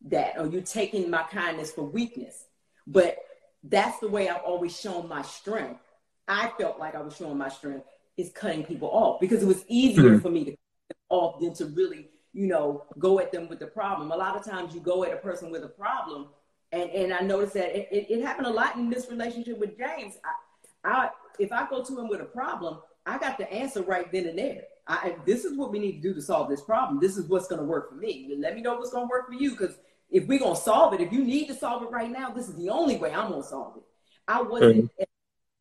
that 0.07 0.35
or 0.39 0.47
you're 0.47 0.63
taking 0.63 1.11
my 1.11 1.23
kindness 1.25 1.73
for 1.73 1.83
weakness. 1.83 2.45
But 2.87 3.19
that's 3.63 3.99
the 4.01 4.09
way 4.09 4.29
I've 4.29 4.43
always 4.43 4.79
shown 4.79 5.09
my 5.09 5.23
strength. 5.23 5.81
I 6.27 6.51
felt 6.59 6.79
like 6.79 6.95
I 6.95 7.01
was 7.01 7.17
showing 7.17 7.39
my 7.39 7.49
strength 7.49 7.87
is 8.17 8.31
cutting 8.31 8.65
people 8.65 8.89
off 8.89 9.21
because 9.21 9.43
it 9.43 9.47
was 9.47 9.65
easier 9.69 10.11
mm-hmm. 10.11 10.19
for 10.19 10.31
me 10.31 10.45
to 10.45 10.51
cut 10.51 10.97
off 11.09 11.41
than 11.41 11.55
to 11.55 11.67
really, 11.67 12.09
you 12.33 12.47
know, 12.47 12.85
go 12.99 13.19
at 13.21 13.33
them 13.33 13.49
with 13.49 13.59
the 13.59 13.67
problem. 13.67 14.11
A 14.11 14.17
lot 14.17 14.37
of 14.37 14.45
times 14.45 14.75
you 14.75 14.81
go 14.81 15.05
at 15.05 15.13
a 15.13 15.17
person 15.17 15.51
with 15.51 15.65
a 15.65 15.69
problem, 15.69 16.29
and 16.73 16.91
and 16.91 17.13
I 17.13 17.21
noticed 17.21 17.55
that 17.55 17.77
it, 17.77 17.89
it, 17.91 18.11
it 18.11 18.23
happened 18.25 18.47
a 18.47 18.51
lot 18.51 18.77
in 18.77 18.91
this 18.91 19.09
relationship 19.11 19.59
with 19.59 19.77
James. 19.77 20.15
I, 20.25 20.91
I 20.91 21.11
if 21.39 21.53
I 21.53 21.69
go 21.69 21.83
to 21.83 21.99
him 21.99 22.09
with 22.09 22.21
a 22.21 22.27
problem, 22.27 22.79
I 23.07 23.19
got 23.19 23.39
the 23.39 23.51
answer 23.53 23.83
right 23.83 24.11
then 24.11 24.27
and 24.27 24.39
there. 24.39 24.63
I, 24.87 25.17
this 25.25 25.45
is 25.45 25.57
what 25.57 25.71
we 25.71 25.79
need 25.79 25.93
to 25.93 26.01
do 26.01 26.15
to 26.15 26.23
solve 26.23 26.49
this 26.49 26.61
problem. 26.61 27.01
This 27.01 27.17
is 27.17 27.29
what's 27.29 27.47
going 27.47 27.61
to 27.61 27.67
work 27.67 27.89
for 27.89 27.95
me. 27.95 28.35
Let 28.37 28.55
me 28.55 28.63
know 28.63 28.75
what's 28.75 28.91
going 28.91 29.07
to 29.07 29.11
work 29.11 29.29
for 29.29 29.35
you 29.35 29.53
because 29.53 29.77
if 30.11 30.27
we're 30.27 30.41
going 30.41 30.57
to 30.57 30.61
solve 30.61 30.93
it, 30.95 31.01
if 31.01 31.13
you 31.13 31.25
need 31.25 31.47
to 31.47 31.55
solve 31.55 31.83
it 31.83 31.91
right 31.91 32.11
now, 32.11 32.31
this 32.31 32.49
is 32.49 32.57
the 32.57 32.69
only 32.69 32.97
way 32.97 33.13
I'm 33.13 33.31
going 33.31 33.43
to 33.43 33.49
solve 33.49 33.77
it. 33.77 33.85
I 34.27 34.43
wasn't 34.43 34.77
mm. 34.77 34.91
as 34.99 35.07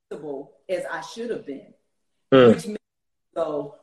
flexible 0.09 0.53
as 0.67 0.83
I 0.91 1.01
should 1.01 1.29
have 1.29 1.45
been, 1.45 1.73
mm. 2.31 2.55
which 2.55 2.65
means 2.65 2.77
so. 3.35 3.75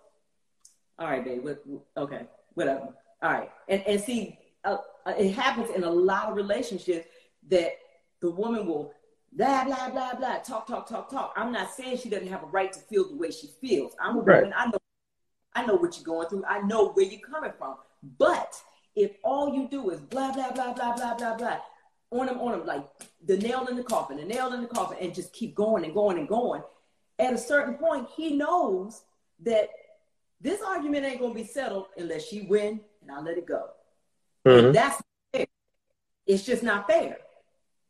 All 0.99 1.07
right, 1.07 1.25
babe. 1.25 1.45
What, 1.45 1.63
okay, 1.97 2.27
whatever. 2.59 2.89
All 3.23 3.33
right, 3.33 3.51
and 3.69 3.83
and 3.87 4.01
see, 4.01 4.39
uh, 4.65 4.79
uh, 5.07 5.15
it 5.19 5.33
happens 5.33 5.71
in 5.71 5.85
a 5.85 5.91
lot 5.91 6.29
of 6.29 6.37
relationships 6.37 7.07
that 7.49 7.73
the 8.21 8.31
woman 8.31 8.67
will 8.67 8.93
blah 9.33 9.65
blah 9.65 9.91
blah 9.91 10.15
blah 10.15 10.39
talk 10.39 10.67
talk 10.67 10.89
talk 10.89 11.11
talk. 11.11 11.33
I'm 11.37 11.53
not 11.53 11.73
saying 11.73 11.99
she 11.99 12.09
doesn't 12.09 12.29
have 12.29 12.43
a 12.43 12.47
right 12.47 12.73
to 12.73 12.81
feel 12.81 13.09
the 13.09 13.17
way 13.17 13.31
she 13.31 13.49
feels. 13.61 13.95
I'm 14.01 14.19
a 14.19 14.21
right. 14.21 14.43
woman. 14.43 14.55
I 14.57 14.67
know 14.67 14.79
I 15.55 15.67
know 15.67 15.75
what 15.75 15.97
you're 15.97 16.05
going 16.05 16.29
through. 16.29 16.45
I 16.45 16.61
know 16.61 16.91
where 16.91 17.07
you're 17.07 17.21
coming 17.21 17.53
from. 17.59 17.77
But 18.19 18.55
if 18.95 19.13
all 19.25 19.55
you 19.55 19.69
do 19.69 19.91
is 19.91 20.01
blah, 20.01 20.33
blah, 20.33 20.53
blah, 20.53 20.73
blah, 20.73 20.95
blah, 20.95 21.15
blah, 21.15 21.37
blah, 21.37 21.59
on 22.11 22.29
him, 22.29 22.39
on 22.39 22.55
him, 22.55 22.67
like 22.67 22.89
the 23.25 23.37
nail 23.37 23.67
in 23.67 23.77
the 23.77 23.83
coffin, 23.83 24.19
the 24.19 24.25
nail 24.25 24.53
in 24.53 24.63
the 24.63 24.69
coffin, 24.69 24.99
and 25.01 25.15
just 25.15 25.33
keep 25.33 25.55
going 25.55 25.85
and 25.85 25.95
going 25.95 26.19
and 26.19 26.29
going, 26.29 26.63
at 27.19 27.33
a 27.33 27.39
certain 27.39 27.75
point, 27.75 28.09
he 28.17 28.37
knows 28.37 29.03
that 29.45 29.69
this 30.41 30.63
argument 30.63 31.05
ain't 31.05 31.21
going 31.21 31.35
to 31.35 31.41
be 31.41 31.47
settled 31.47 31.87
unless 31.97 32.27
she 32.27 32.43
win 32.43 32.81
and 33.03 33.11
I 33.11 33.21
let 33.21 33.39
it 33.39 33.47
go. 33.47 33.71
Mm-hmm. 34.47 34.73
That's 34.73 35.03
fair. 35.33 35.47
It's 36.27 36.45
just 36.45 36.63
not 36.63 36.87
fair. 36.87 37.19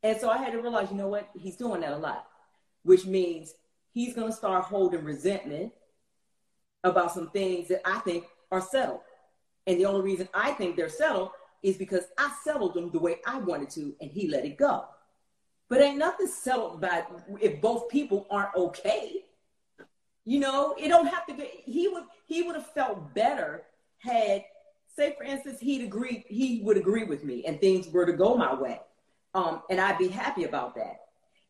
And 0.03 0.19
so 0.19 0.31
I 0.31 0.39
had 0.39 0.53
to 0.53 0.61
realize, 0.61 0.91
you 0.91 0.97
know 0.97 1.09
what? 1.09 1.29
He's 1.39 1.57
doing 1.57 1.81
that 1.81 1.93
a 1.93 1.97
lot, 1.97 2.27
which 2.85 3.05
means 3.05 3.55
he's 3.93 4.15
going 4.15 4.29
to 4.29 4.37
start 4.37 4.65
holding 4.65 5.05
resentment 5.05 5.73
about 6.85 7.13
some 7.13 7.31
things 7.31 7.69
that 7.69 7.83
I 7.85 7.99
think 8.01 8.25
are 8.51 8.61
settled. 8.61 9.01
And 9.67 9.79
the 9.79 9.87
only 9.87 10.03
reason 10.03 10.29
I 10.33 10.53
think 10.53 10.77
they're 10.77 10.89
settled 10.89 11.31
is 11.63 11.77
because 11.77 12.05
I 12.17 12.33
settled 12.45 12.75
them 12.75 12.91
the 12.91 12.99
way 12.99 13.17
I 13.27 13.39
wanted 13.39 13.71
to 13.71 13.95
and 14.01 14.11
he 14.11 14.29
let 14.29 14.45
it 14.45 14.57
go. 14.57 14.87
But 15.69 15.83
ain't 15.83 15.99
nothing 15.99 16.29
settled 16.29 16.81
by 16.81 17.05
if 17.41 17.61
both 17.61 17.89
people 17.89 18.27
aren't 18.31 18.55
okay. 18.55 19.25
You 20.29 20.41
know, 20.41 20.75
it 20.79 20.89
don't 20.89 21.07
have 21.07 21.27
to 21.27 21.35
be 21.35 21.49
he 21.65 21.89
would 21.89 22.05
he 22.27 22.43
would 22.43 22.57
have 22.57 22.67
felt 22.73 23.15
better 23.15 23.65
had 23.99 24.45
say 24.95 25.15
for 25.17 25.25
instance 25.25 25.59
he'd 25.61 25.83
agree 25.83 26.25
he 26.29 26.61
would 26.65 26.77
agree 26.77 27.05
with 27.05 27.25
me 27.25 27.45
and 27.47 27.61
things 27.61 27.89
were 27.89 28.07
to 28.07 28.13
go 28.13 28.37
my 28.37 28.55
way. 28.55 28.81
Um, 29.35 29.63
and 29.71 29.81
I'd 29.81 29.99
be 29.99 30.09
happy 30.09 30.45
about 30.45 30.75
that 30.75 31.01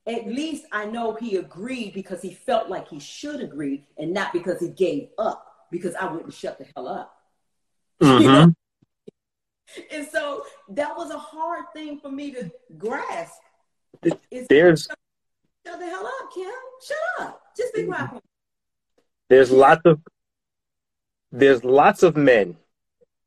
at 0.09 0.27
least 0.27 0.65
I 0.73 0.87
know 0.87 1.15
he 1.15 1.37
agreed 1.37 1.93
because 1.93 2.23
he 2.23 2.33
felt 2.33 2.69
like 2.69 2.89
he 2.89 2.99
should 2.99 3.41
agree 3.41 3.87
and 3.99 4.13
not 4.13 4.33
because 4.33 4.61
he 4.61 4.71
gave 4.71 5.09
up 5.19 5.45
because 5.71 5.95
I 5.95 6.11
wouldn't 6.11 6.33
shut 6.33 6.59
the 6.59 6.67
hell 6.75 6.89
up. 6.89 7.15
Mm-hmm. 8.03 8.23
You 8.23 8.29
know? 8.33 8.55
And 9.93 10.09
so 10.09 10.45
that 10.71 10.97
was 10.97 11.11
a 11.11 11.19
hard 11.19 11.65
thing 11.75 12.01
for 12.01 12.11
me 12.11 12.31
to 12.33 12.51
grasp. 12.79 13.35
It's 14.03 14.49
There's 14.49 14.89
shut 15.67 15.79
the 15.79 15.87
hell 15.87 16.07
up, 16.07 16.33
Kim. 16.35 16.51
Shut 16.87 17.27
up. 17.27 17.43
Just 17.55 17.75
be 17.75 17.85
quiet. 17.85 18.23
There's 19.29 19.51
lots 19.51 19.83
of 19.85 20.01
there's 21.31 21.65
lots 21.65 22.03
of 22.03 22.17
men 22.17 22.57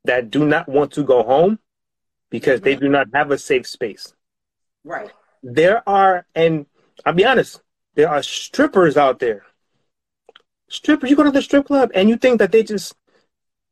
that 0.05 0.31
do 0.31 0.45
not 0.45 0.67
want 0.67 0.91
to 0.93 1.03
go 1.03 1.23
home 1.23 1.59
because 2.29 2.61
they 2.61 2.75
do 2.75 2.89
not 2.89 3.07
have 3.13 3.31
a 3.31 3.37
safe 3.37 3.67
space. 3.67 4.13
Right. 4.83 5.11
There 5.43 5.87
are, 5.87 6.25
and 6.33 6.65
I'll 7.05 7.13
be 7.13 7.25
honest, 7.25 7.61
there 7.95 8.09
are 8.09 8.23
strippers 8.23 8.97
out 8.97 9.19
there. 9.19 9.43
Strippers, 10.69 11.09
you 11.09 11.15
go 11.15 11.23
to 11.23 11.31
the 11.31 11.41
strip 11.41 11.67
club 11.67 11.91
and 11.93 12.09
you 12.09 12.17
think 12.17 12.39
that 12.39 12.51
they 12.51 12.63
just 12.63 12.95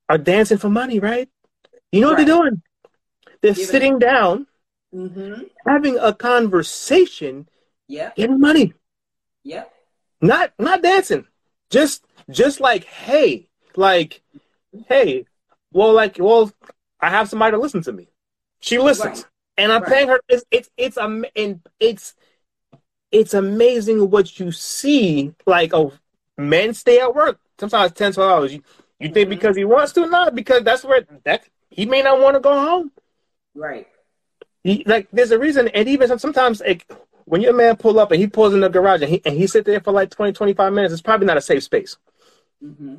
are 0.08 0.18
dancing 0.18 0.58
for 0.58 0.70
money, 0.70 1.00
right? 1.00 1.30
You 1.92 2.02
know 2.02 2.08
right. 2.08 2.18
what 2.20 2.26
they're 2.26 2.36
doing? 2.36 2.62
They're 3.42 3.54
Give 3.54 3.66
sitting 3.66 3.96
it. 3.96 4.00
down, 4.00 4.48
mm-hmm. 4.94 5.44
having 5.66 5.98
a 5.98 6.14
conversation, 6.14 7.48
yeah, 7.88 8.12
getting 8.16 8.40
money. 8.40 8.74
Yep. 9.44 9.72
Not 10.22 10.54
not 10.60 10.84
dancing. 10.84 11.26
Just 11.70 12.04
just 12.30 12.60
like, 12.60 12.86
hey, 12.86 13.48
like, 13.76 14.22
hey, 14.88 15.26
well, 15.72 15.94
like, 15.94 16.18
well, 16.20 16.52
I 17.00 17.10
have 17.10 17.30
somebody 17.30 17.52
to 17.52 17.62
listen 17.62 17.82
to 17.84 17.92
me. 17.92 18.08
She 18.62 18.78
listens, 18.78 19.20
right. 19.20 19.26
and 19.58 19.72
I'm 19.72 19.84
right. 19.84 19.92
paying 19.92 20.08
her. 20.10 20.20
It's 20.28 20.44
it's 20.52 20.70
it's 20.78 20.98
um, 20.98 21.26
and 21.36 21.62
it's 21.80 22.14
it's 23.12 23.34
amazing 23.34 24.10
what 24.10 24.40
you 24.40 24.52
see. 24.52 25.34
Like, 25.46 25.74
oh, 25.74 25.94
men 26.38 26.74
stay 26.74 27.00
at 27.00 27.16
work 27.16 27.40
sometimes 27.60 27.92
10, 27.94 28.14
12 28.14 28.32
hours. 28.32 28.54
You, 28.54 28.64
you 29.00 29.10
think 29.10 29.30
mm-hmm. 29.30 29.30
because 29.30 29.56
he 29.56 29.66
wants 29.66 29.94
to? 29.94 30.08
Not 30.08 30.36
because 30.36 30.64
that's 30.64 30.84
where 30.84 31.06
that 31.24 31.44
he 31.70 31.86
may 31.86 32.02
not 32.02 32.20
want 32.20 32.36
to 32.36 32.40
go 32.40 32.54
home. 32.54 32.92
Right. 33.54 33.88
He, 34.64 34.84
like, 34.86 35.08
there's 35.12 35.32
a 35.32 35.40
reason, 35.40 35.70
and 35.70 35.88
even 35.88 36.18
sometimes 36.20 36.60
like, 36.60 36.92
when 37.26 37.42
your 37.42 37.54
man 37.54 37.78
pull 37.78 38.00
up 38.00 38.12
and 38.12 38.20
he 38.20 38.28
pulls 38.28 38.54
in 38.54 38.60
the 38.60 38.70
garage 38.70 39.02
and 39.02 39.10
he 39.10 39.22
and 39.24 39.36
he 39.36 39.48
sit 39.48 39.64
there 39.64 39.80
for 39.80 39.92
like 39.92 40.10
20, 40.10 40.34
25 40.34 40.74
minutes, 40.74 40.94
it's 40.94 41.02
probably 41.02 41.28
not 41.28 41.38
a 41.38 41.42
safe 41.42 41.64
space. 41.64 41.98
Mm-hmm. 42.64 42.96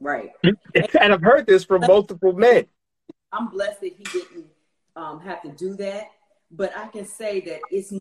Right. 0.00 0.32
and 0.44 1.12
I've 1.12 1.22
heard 1.22 1.46
this 1.46 1.64
from 1.64 1.82
multiple 1.82 2.32
men. 2.32 2.66
I'm 3.32 3.48
blessed 3.48 3.80
that 3.80 3.92
he 3.96 4.04
didn't 4.04 4.46
um, 4.96 5.20
have 5.20 5.42
to 5.42 5.48
do 5.50 5.74
that, 5.76 6.10
but 6.50 6.76
I 6.76 6.88
can 6.88 7.06
say 7.06 7.40
that 7.40 7.60
it's 7.70 7.92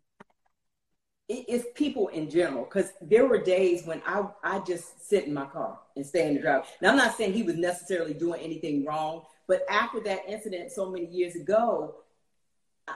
it's 1.30 1.65
people 1.76 2.10
in 2.10 2.30
general 2.30 2.65
because 2.65 2.91
there 3.02 3.26
were 3.26 3.41
days 3.41 3.86
when 3.86 4.02
I, 4.06 4.26
I 4.44 4.60
just 4.60 5.07
sit 5.07 5.26
in 5.26 5.34
my 5.34 5.45
car 5.45 5.80
and 5.95 6.06
stay 6.06 6.28
in 6.28 6.36
the 6.36 6.41
drive. 6.41 6.65
Now, 6.82 6.90
I'm 6.90 6.98
not 6.98 7.15
saying 7.15 7.32
he 7.32 7.44
was 7.44 7.56
necessarily 7.56 8.14
doing 8.14 8.41
anything 8.41 8.84
wrong, 8.84 9.22
but 9.48 9.64
after 9.69 10.02
that 10.02 10.28
incident 10.28 10.72
so 10.72 10.90
many 10.90 11.06
years 11.06 11.36
ago, 11.36 11.95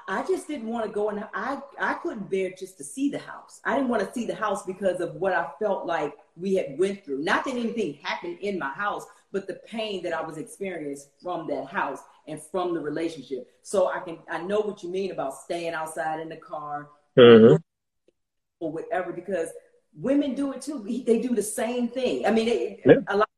I 0.08 0.24
just 0.24 0.48
didn't 0.48 0.68
want 0.68 0.86
to 0.86 0.92
go 0.92 1.10
and 1.10 1.26
I, 1.34 1.60
I 1.80 1.94
couldn't 1.96 2.30
bear 2.30 2.52
just 2.52 2.78
to 2.78 2.84
see 2.84 3.10
the 3.10 3.20
house. 3.20 3.62
I 3.64 3.76
didn't 3.76 3.90
want 3.90 4.06
to 4.06 4.14
see 4.14 4.26
the 4.26 4.36
house 4.36 4.66
because 4.66 5.00
of 5.02 5.16
what 5.16 5.34
I 5.34 5.48
felt 5.60 5.86
like 5.86 6.16
we 6.36 6.56
had 6.56 6.78
went 6.78 7.06
through. 7.06 7.20
Not 7.24 7.46
that 7.46 7.56
anything 7.56 8.00
happened 8.04 8.40
in 8.42 8.60
my 8.60 8.70
house, 8.70 9.06
but 9.32 9.48
the 9.48 9.56
pain 9.68 10.04
that 10.04 10.14
I 10.14 10.22
was 10.22 10.38
experiencing 10.38 11.10
from 11.22 11.48
that 11.48 11.68
house 11.68 12.00
and 12.28 12.42
from 12.42 12.74
the 12.74 12.80
relationship. 12.80 13.48
So 13.62 13.90
I 13.90 14.00
can 14.00 14.20
I 14.30 14.42
know 14.42 14.60
what 14.60 14.84
you 14.84 14.90
mean 14.90 15.12
about 15.12 15.36
staying 15.36 15.74
outside 15.74 16.20
in 16.20 16.30
the 16.30 16.38
car, 16.38 16.90
mm-hmm 17.18 17.56
or 18.60 18.72
whatever 18.72 19.12
because 19.12 19.50
women 19.96 20.36
do 20.36 20.54
it 20.54 20.62
too. 20.62 20.84
They 21.06 21.22
do 21.22 21.36
the 21.36 21.44
same 21.44 21.88
thing. 21.88 22.26
I 22.26 22.32
mean, 22.32 22.46
they, 22.48 22.82
yeah. 22.86 22.96
a 23.08 23.18
lot 23.18 23.30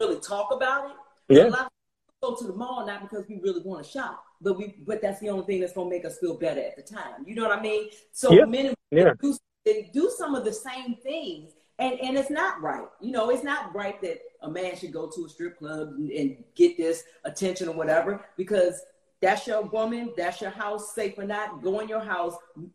of 0.00 0.08
really 0.08 0.20
talk 0.20 0.52
about 0.52 0.90
it. 0.90 0.96
Yeah. 1.36 1.48
A 1.48 1.50
lot 1.50 1.60
of 1.66 1.68
go 2.22 2.36
to 2.36 2.46
the 2.46 2.52
mall 2.52 2.86
not 2.86 3.02
because 3.02 3.24
we 3.28 3.40
really 3.40 3.62
want 3.62 3.84
to 3.84 3.90
shop, 3.90 4.24
but 4.42 4.58
we 4.58 4.74
but 4.86 5.00
that's 5.00 5.20
the 5.20 5.30
only 5.30 5.44
thing 5.46 5.60
that's 5.60 5.72
gonna 5.72 5.88
make 5.88 6.04
us 6.04 6.18
feel 6.18 6.36
better 6.36 6.60
at 6.60 6.76
the 6.76 6.82
time. 6.82 7.24
You 7.26 7.34
know 7.34 7.48
what 7.48 7.58
I 7.58 7.62
mean? 7.62 7.88
So 8.12 8.32
yeah. 8.32 8.44
men 8.44 8.74
yeah. 8.90 9.12
do, 9.20 9.36
they 9.64 9.90
do 9.92 10.12
some 10.16 10.34
of 10.34 10.44
the 10.44 10.52
same 10.52 10.96
things. 10.96 11.52
And, 11.78 11.98
and 12.00 12.16
it's 12.16 12.30
not 12.30 12.60
right. 12.60 12.86
You 13.00 13.10
know, 13.10 13.30
it's 13.30 13.42
not 13.42 13.74
right 13.74 14.00
that 14.02 14.18
a 14.42 14.50
man 14.50 14.76
should 14.76 14.92
go 14.92 15.08
to 15.08 15.24
a 15.24 15.28
strip 15.28 15.58
club 15.58 15.88
and, 15.96 16.10
and 16.10 16.44
get 16.54 16.76
this 16.76 17.02
attention 17.24 17.68
or 17.68 17.74
whatever 17.74 18.24
because 18.36 18.80
that's 19.20 19.46
your 19.46 19.62
woman. 19.62 20.12
That's 20.16 20.40
your 20.40 20.50
house, 20.50 20.94
safe 20.94 21.18
or 21.18 21.24
not. 21.24 21.62
Go 21.62 21.80
in 21.80 21.88
your 21.88 22.00
house. 22.00 22.34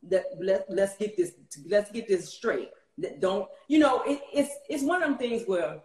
Let, 0.09 0.25
let, 0.39 0.65
let's 0.69 0.97
get 0.97 1.15
this. 1.15 1.33
Let's 1.67 1.91
get 1.91 2.07
this 2.07 2.29
straight. 2.33 2.71
Don't 3.19 3.47
you 3.67 3.79
know? 3.79 4.01
It, 4.03 4.21
it's 4.33 4.49
it's 4.69 4.83
one 4.83 5.03
of 5.03 5.09
them 5.09 5.17
things 5.17 5.43
where 5.45 5.81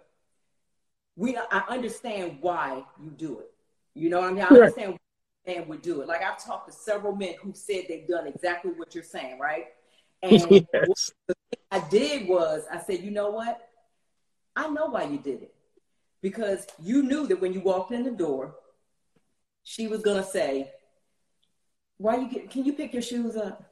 we. 1.15 1.37
I 1.37 1.65
understand 1.69 2.39
why 2.41 2.85
you 3.03 3.11
do 3.11 3.41
it. 3.41 3.51
You 3.95 4.09
know 4.09 4.21
what 4.21 4.31
I 4.31 4.33
mean? 4.33 4.45
I 4.45 4.47
understand 4.47 4.99
man 5.47 5.69
would 5.69 5.83
do 5.83 6.01
it. 6.01 6.09
Like 6.09 6.23
I've 6.23 6.43
talked 6.43 6.69
to 6.69 6.73
several 6.73 7.15
men 7.15 7.35
who 7.43 7.53
said 7.55 7.85
they've 7.89 8.07
done 8.07 8.27
exactly 8.27 8.73
what 8.73 8.95
you're 8.95 9.05
saying, 9.05 9.39
right? 9.39 9.67
And 10.25 10.67
yes. 10.73 11.11
I 11.73 11.81
did 11.89 12.29
was 12.29 12.63
I 12.71 12.79
said, 12.79 13.01
you 13.01 13.11
know 13.11 13.31
what? 13.31 13.61
I 14.55 14.69
know 14.69 14.87
why 14.87 15.03
you 15.03 15.19
did 15.19 15.43
it. 15.43 15.53
Because 16.21 16.65
you 16.81 17.03
knew 17.03 17.27
that 17.27 17.41
when 17.41 17.53
you 17.53 17.59
walked 17.59 17.91
in 17.91 18.05
the 18.05 18.13
door, 18.13 18.55
she 19.65 19.89
was 19.89 20.01
gonna 20.01 20.23
say, 20.23 20.71
Why 21.97 22.19
you 22.19 22.29
get 22.29 22.51
can 22.51 22.65
you 22.65 22.75
pick 22.75 22.93
your 22.93 23.03
shoes 23.03 23.35
up? 23.35 23.65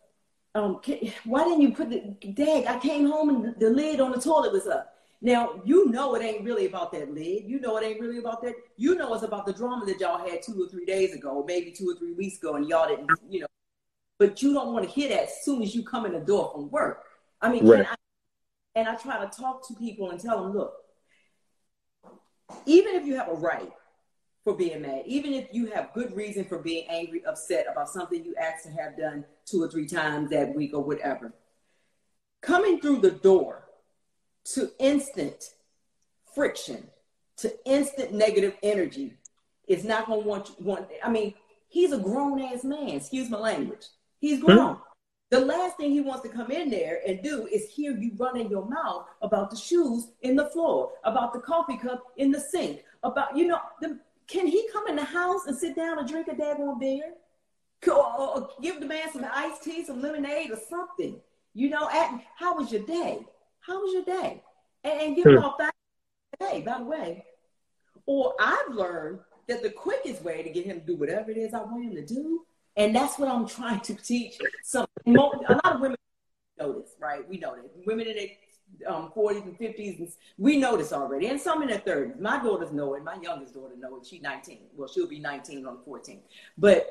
Um, 0.56 0.80
can, 0.82 1.12
why 1.24 1.44
didn't 1.44 1.60
you 1.60 1.72
put 1.72 1.90
the 1.90 2.32
dag? 2.32 2.66
I 2.66 2.80
came 2.80 3.06
home 3.06 3.28
and 3.28 3.44
the, 3.44 3.66
the 3.66 3.70
lid 3.70 4.00
on 4.00 4.10
the 4.10 4.20
toilet 4.20 4.52
was 4.52 4.66
up. 4.66 4.92
Now 5.22 5.60
you 5.64 5.90
know 5.90 6.14
it 6.14 6.22
ain't 6.22 6.44
really 6.44 6.66
about 6.66 6.92
that 6.92 7.12
lid. 7.12 7.44
You 7.44 7.60
know 7.60 7.76
it 7.76 7.84
ain't 7.84 8.00
really 8.00 8.18
about 8.18 8.42
that. 8.42 8.54
You 8.76 8.94
know 8.94 9.12
it's 9.14 9.22
about 9.22 9.46
the 9.46 9.52
drama 9.52 9.84
that 9.86 10.00
y'all 10.00 10.18
had 10.18 10.42
two 10.42 10.62
or 10.62 10.68
three 10.68 10.86
days 10.86 11.14
ago, 11.14 11.44
maybe 11.46 11.70
two 11.72 11.90
or 11.90 11.94
three 11.94 12.14
weeks 12.14 12.38
ago, 12.38 12.54
and 12.54 12.66
y'all 12.66 12.88
didn't, 12.88 13.10
you 13.28 13.40
know. 13.40 13.46
But 14.18 14.42
you 14.42 14.52
don't 14.54 14.72
want 14.72 14.86
to 14.86 14.90
hear 14.90 15.08
that 15.10 15.24
as 15.24 15.44
soon 15.44 15.62
as 15.62 15.74
you 15.74 15.82
come 15.82 16.06
in 16.06 16.12
the 16.12 16.20
door 16.20 16.50
from 16.52 16.70
work. 16.70 17.04
I 17.40 17.50
mean, 17.50 17.66
right. 17.66 17.86
I, 17.86 17.94
and 18.74 18.88
I 18.88 18.94
try 18.94 19.22
to 19.24 19.30
talk 19.30 19.66
to 19.68 19.74
people 19.74 20.10
and 20.10 20.20
tell 20.20 20.42
them, 20.42 20.56
look, 20.56 20.72
even 22.66 22.94
if 22.94 23.06
you 23.06 23.16
have 23.16 23.28
a 23.28 23.34
right 23.34 23.70
for 24.44 24.54
being 24.54 24.82
mad, 24.82 25.02
even 25.06 25.34
if 25.34 25.48
you 25.52 25.66
have 25.66 25.92
good 25.92 26.14
reason 26.16 26.44
for 26.44 26.58
being 26.58 26.86
angry, 26.88 27.22
upset 27.26 27.66
about 27.70 27.88
something 27.88 28.24
you 28.24 28.34
asked 28.36 28.64
to 28.64 28.70
have 28.70 28.96
done 28.96 29.24
two 29.44 29.62
or 29.62 29.68
three 29.68 29.86
times 29.86 30.30
that 30.30 30.54
week 30.54 30.72
or 30.74 30.82
whatever, 30.82 31.34
coming 32.40 32.80
through 32.80 33.00
the 33.00 33.10
door 33.10 33.59
to 34.54 34.70
instant 34.78 35.50
friction, 36.34 36.86
to 37.38 37.52
instant 37.68 38.12
negative 38.12 38.54
energy 38.62 39.14
is 39.68 39.84
not 39.84 40.06
going 40.06 40.22
to 40.22 40.28
want, 40.28 40.48
you. 40.48 40.64
want, 40.64 40.88
I 41.02 41.10
mean, 41.10 41.34
he's 41.68 41.92
a 41.92 41.98
grown 41.98 42.40
ass 42.40 42.64
man, 42.64 42.90
excuse 42.90 43.30
my 43.30 43.38
language. 43.38 43.86
He's 44.18 44.40
grown. 44.42 44.74
Hmm? 44.74 44.82
The 45.30 45.40
last 45.40 45.76
thing 45.76 45.92
he 45.92 46.00
wants 46.00 46.22
to 46.22 46.28
come 46.28 46.50
in 46.50 46.70
there 46.70 47.00
and 47.06 47.22
do 47.22 47.46
is 47.46 47.70
hear 47.70 47.96
you 47.96 48.10
running 48.18 48.50
your 48.50 48.66
mouth 48.68 49.06
about 49.22 49.50
the 49.50 49.56
shoes 49.56 50.08
in 50.22 50.34
the 50.34 50.46
floor, 50.46 50.90
about 51.04 51.32
the 51.32 51.38
coffee 51.38 51.76
cup 51.76 52.02
in 52.16 52.32
the 52.32 52.40
sink, 52.40 52.82
about, 53.04 53.36
you 53.36 53.46
know, 53.46 53.60
the, 53.80 54.00
can 54.26 54.48
he 54.48 54.68
come 54.72 54.88
in 54.88 54.96
the 54.96 55.04
house 55.04 55.46
and 55.46 55.56
sit 55.56 55.76
down 55.76 56.00
and 56.00 56.08
drink 56.08 56.26
a 56.26 56.32
daggone 56.32 56.80
beer? 56.80 57.14
Or, 57.86 57.94
or, 57.94 58.36
or, 58.36 58.48
give 58.60 58.80
the 58.80 58.86
man 58.86 59.10
some 59.10 59.24
iced 59.32 59.62
tea, 59.62 59.84
some 59.84 60.02
lemonade, 60.02 60.50
or 60.50 60.58
something. 60.68 61.18
You 61.54 61.70
know, 61.70 61.88
at, 61.90 62.20
how 62.36 62.56
was 62.56 62.70
your 62.70 62.82
day? 62.82 63.24
How 63.60 63.80
was 63.80 63.92
your 63.92 64.04
day? 64.04 64.42
And, 64.84 65.00
and 65.00 65.16
give 65.16 65.26
him 65.26 65.42
all 65.42 65.56
that 65.58 65.74
Hey, 66.38 66.62
by 66.62 66.78
the 66.78 66.84
way. 66.84 67.24
Or 68.06 68.34
I've 68.40 68.72
learned 68.72 69.20
that 69.46 69.62
the 69.62 69.70
quickest 69.70 70.22
way 70.22 70.42
to 70.42 70.50
get 70.50 70.64
him 70.64 70.80
to 70.80 70.86
do 70.86 70.96
whatever 70.96 71.30
it 71.30 71.36
is 71.36 71.52
I 71.52 71.58
want 71.58 71.84
him 71.84 71.94
to 71.96 72.04
do 72.04 72.46
and 72.76 72.94
that's 72.94 73.18
what 73.18 73.28
I'm 73.28 73.46
trying 73.46 73.80
to 73.80 73.94
teach. 73.94 74.38
Some 74.62 74.86
a 75.06 75.10
lot 75.10 75.74
of 75.74 75.80
women 75.80 75.96
know 76.58 76.80
this, 76.80 76.94
right? 76.98 77.28
We 77.28 77.38
know 77.38 77.56
this. 77.56 77.70
Women 77.84 78.06
in 78.06 78.16
their 78.16 78.90
um, 78.90 79.12
40s 79.14 79.42
and 79.42 79.58
50s, 79.58 79.98
and 79.98 80.08
we 80.38 80.56
know 80.56 80.76
this 80.76 80.92
already, 80.92 81.26
and 81.26 81.40
some 81.40 81.62
in 81.62 81.68
their 81.68 81.80
30s. 81.80 82.18
My 82.20 82.42
daughters 82.42 82.72
know 82.72 82.94
it. 82.94 83.04
My 83.04 83.16
youngest 83.20 83.54
daughter 83.54 83.74
knows 83.78 84.02
it. 84.02 84.08
She's 84.08 84.22
19. 84.22 84.58
Well, 84.76 84.88
she'll 84.88 85.08
be 85.08 85.18
19 85.18 85.66
on 85.66 85.78
the 85.84 85.90
14th. 85.90 86.20
But 86.56 86.88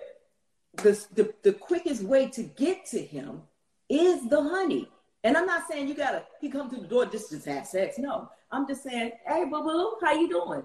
the, 0.76 1.04
the 1.16 1.34
the 1.44 1.54
quickest 1.54 2.04
way 2.04 2.28
to 2.30 2.44
get 2.44 2.86
to 2.88 3.02
him 3.02 3.42
is 3.90 4.30
the 4.30 4.44
honey. 4.44 4.90
And 5.24 5.36
I'm 5.36 5.46
not 5.46 5.68
saying 5.70 5.88
you 5.88 5.96
gotta 5.96 6.24
he 6.40 6.50
come 6.50 6.70
through 6.70 6.82
the 6.82 6.88
door 6.88 7.06
just 7.06 7.30
to 7.30 7.52
have 7.52 7.68
sex. 7.68 7.98
No, 7.98 8.30
I'm 8.52 8.68
just 8.68 8.84
saying, 8.84 9.12
hey, 9.28 9.46
boo 9.46 9.64
boo, 9.64 9.98
how 10.02 10.14
you 10.14 10.30
doing? 10.30 10.64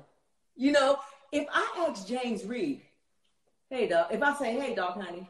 You 0.57 0.73
know, 0.73 0.99
if 1.33 1.47
I 1.53 1.89
ask 1.89 2.07
James 2.07 2.45
Reed, 2.45 2.83
Hey, 3.75 3.89
dog. 3.89 4.07
If 4.13 4.23
I 4.23 4.39
say, 4.39 4.57
hey, 4.57 4.75
dog, 4.75 5.03
honey, 5.03 5.29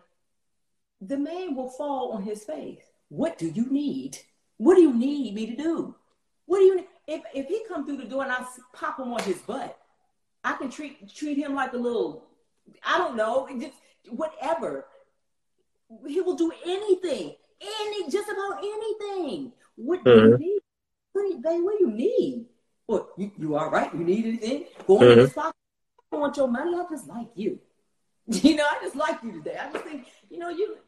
the 1.00 1.16
man 1.16 1.54
will 1.54 1.70
fall 1.70 2.12
on 2.12 2.22
his 2.22 2.44
face. 2.44 2.82
What 3.08 3.38
do 3.38 3.48
you 3.48 3.66
need? 3.70 4.18
What 4.58 4.74
do 4.74 4.82
you 4.82 4.92
need 4.92 5.34
me 5.34 5.46
to 5.46 5.56
do? 5.56 5.94
What 6.44 6.58
do 6.58 6.64
you 6.64 6.86
if 7.06 7.22
if 7.34 7.46
he 7.46 7.64
come 7.68 7.86
through 7.86 7.98
the 7.98 8.04
door 8.04 8.22
and 8.22 8.32
I 8.32 8.44
pop 8.74 8.98
him 8.98 9.14
on 9.14 9.22
his 9.22 9.38
butt, 9.38 9.78
I 10.44 10.54
can 10.54 10.70
treat 10.70 11.14
treat 11.14 11.38
him 11.38 11.54
like 11.54 11.72
a 11.72 11.78
little, 11.78 12.26
I 12.84 12.98
don't 12.98 13.16
know, 13.16 13.48
just 13.58 13.72
whatever. 14.10 14.86
He 16.06 16.20
will 16.20 16.36
do 16.36 16.52
anything, 16.66 17.36
any 17.64 18.10
just 18.10 18.28
about 18.28 18.58
anything. 18.58 19.52
What 19.76 20.04
do 20.04 20.10
mm-hmm. 20.10 20.30
you 20.32 20.38
need? 20.38 20.60
What 21.12 21.22
do 21.22 21.28
you, 21.28 21.38
babe, 21.42 21.64
what 21.64 21.78
do 21.78 21.84
you 21.84 21.90
need? 21.90 22.46
What 22.86 23.08
you, 23.16 23.30
you 23.38 23.56
all 23.56 23.70
right? 23.70 23.92
You 23.94 24.04
need 24.04 24.26
anything? 24.26 24.64
Go 24.86 24.98
mm-hmm. 24.98 25.12
in 25.12 25.18
this 25.18 25.32
pocket. 25.32 25.54
I 26.12 26.16
want 26.16 26.36
your 26.36 26.48
money. 26.48 26.76
I 26.76 26.84
just 26.90 27.08
like 27.08 27.28
you. 27.34 27.58
You 28.26 28.56
know, 28.56 28.64
I 28.64 28.82
just 28.82 28.96
like 28.96 29.22
you 29.22 29.32
today. 29.32 29.58
I 29.60 29.70
just 29.70 29.84
think, 29.84 30.06
you 30.30 30.38
know, 30.38 30.48
you 30.48 30.78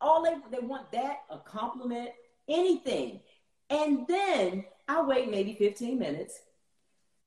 all 0.00 0.24
they 0.24 0.34
they 0.50 0.64
want 0.64 0.90
that, 0.92 1.18
a 1.30 1.38
compliment, 1.38 2.10
anything. 2.48 3.20
And 3.68 4.06
then 4.08 4.64
I 4.88 5.02
wait 5.02 5.30
maybe 5.30 5.54
15 5.54 5.98
minutes. 5.98 6.40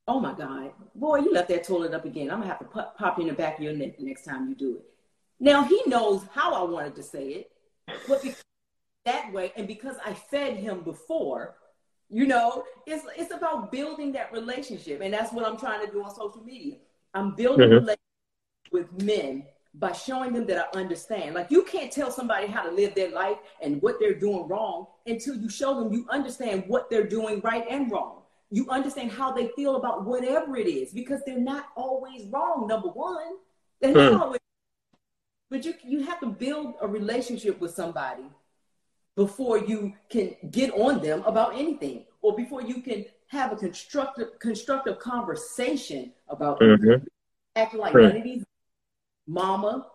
Oh 0.05 0.19
my 0.19 0.33
God, 0.33 0.71
boy, 0.95 1.19
you 1.19 1.31
left 1.31 1.47
that 1.47 1.63
toilet 1.63 1.93
up 1.93 2.03
again. 2.03 2.29
I'm 2.29 2.39
gonna 2.39 2.49
have 2.49 2.59
to 2.59 2.65
pop, 2.65 2.97
pop 2.97 3.17
you 3.17 3.23
in 3.23 3.29
the 3.29 3.35
back 3.35 3.57
of 3.57 3.63
your 3.63 3.73
neck 3.73 3.97
the 3.97 4.03
next 4.03 4.25
time 4.25 4.49
you 4.49 4.55
do 4.55 4.75
it. 4.75 4.85
Now 5.39 5.63
he 5.63 5.81
knows 5.85 6.25
how 6.33 6.53
I 6.53 6.69
wanted 6.69 6.95
to 6.95 7.03
say 7.03 7.27
it, 7.27 7.51
but 8.07 8.21
that 9.05 9.31
way, 9.33 9.51
and 9.55 9.67
because 9.67 9.95
I 10.05 10.13
fed 10.13 10.57
him 10.57 10.81
before, 10.81 11.55
you 12.09 12.27
know, 12.27 12.63
it's 12.85 13.05
it's 13.17 13.33
about 13.33 13.71
building 13.71 14.11
that 14.13 14.31
relationship, 14.31 15.01
and 15.01 15.13
that's 15.13 15.33
what 15.33 15.45
I'm 15.45 15.57
trying 15.57 15.85
to 15.85 15.91
do 15.91 16.03
on 16.03 16.13
social 16.13 16.43
media. 16.43 16.75
I'm 17.13 17.35
building 17.35 17.69
mm-hmm. 17.69 17.89
with 18.71 19.01
men 19.01 19.45
by 19.75 19.91
showing 19.91 20.33
them 20.33 20.45
that 20.47 20.69
I 20.73 20.79
understand. 20.79 21.35
Like 21.35 21.49
you 21.49 21.63
can't 21.63 21.91
tell 21.91 22.11
somebody 22.11 22.47
how 22.47 22.63
to 22.63 22.71
live 22.71 22.93
their 22.93 23.09
life 23.09 23.37
and 23.61 23.81
what 23.81 23.99
they're 23.99 24.13
doing 24.13 24.47
wrong 24.47 24.87
until 25.07 25.35
you 25.35 25.49
show 25.49 25.79
them 25.79 25.91
you 25.91 26.05
understand 26.09 26.65
what 26.67 26.89
they're 26.89 27.07
doing 27.07 27.41
right 27.41 27.65
and 27.69 27.91
wrong. 27.91 28.21
You 28.51 28.69
understand 28.69 29.11
how 29.11 29.31
they 29.31 29.49
feel 29.55 29.77
about 29.77 30.05
whatever 30.05 30.55
it 30.55 30.67
is 30.67 30.93
because 30.93 31.21
they're 31.25 31.39
not 31.39 31.69
always 31.75 32.27
wrong. 32.27 32.67
Number 32.67 32.89
one, 32.89 33.37
they're 33.81 33.93
not 33.93 34.13
mm. 34.13 34.19
always. 34.19 34.39
But 35.49 35.65
you 35.65 35.73
you 35.83 36.03
have 36.03 36.19
to 36.19 36.27
build 36.27 36.75
a 36.79 36.87
relationship 36.87 37.59
with 37.59 37.73
somebody 37.73 38.23
before 39.15 39.59
you 39.59 39.93
can 40.09 40.35
get 40.51 40.71
on 40.71 41.01
them 41.01 41.23
about 41.25 41.55
anything, 41.55 42.05
or 42.21 42.35
before 42.35 42.61
you 42.61 42.81
can 42.81 43.05
have 43.27 43.51
a 43.51 43.55
constructive 43.55 44.39
constructive 44.39 44.99
conversation 44.99 46.11
about 46.29 46.59
mm-hmm. 46.59 47.03
acting 47.55 47.79
like 47.79 47.93
right. 47.93 48.05
none 48.05 48.17
of 48.17 48.23
these 48.23 48.43
mama. 49.27 49.87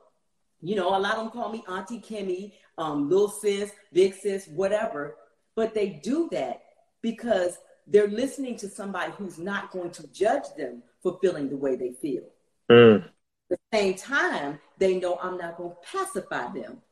You 0.61 0.75
know, 0.75 0.89
a 0.89 0.99
lot 0.99 1.17
of 1.17 1.19
them 1.19 1.31
call 1.31 1.53
me 1.53 1.63
Auntie 1.69 2.01
Kimmy, 2.01 2.53
um, 2.79 3.09
little 3.09 3.29
sis, 3.29 3.71
big 3.93 4.15
sis, 4.15 4.49
whatever. 4.49 5.17
But 5.55 5.73
they 5.73 6.01
do 6.03 6.29
that 6.33 6.63
because 7.01 7.59
they're 7.87 8.09
listening 8.09 8.57
to 8.59 8.69
somebody 8.69 9.13
who's 9.13 9.39
not 9.39 9.71
going 9.71 9.91
to 9.93 10.07
judge 10.09 10.45
them 10.57 10.83
for 11.03 11.19
feeling 11.23 11.49
the 11.49 11.57
way 11.57 11.77
they 11.77 11.93
feel. 11.93 12.25
Mm. 12.71 13.05
At 13.51 13.59
the 13.73 13.79
same 13.79 13.95
time, 13.95 14.59
they 14.79 14.99
know 14.99 15.19
I'm 15.23 15.39
not 15.39 15.57
going 15.57 15.71
to 15.71 15.77
pacify 15.99 16.53
them. 16.53 16.83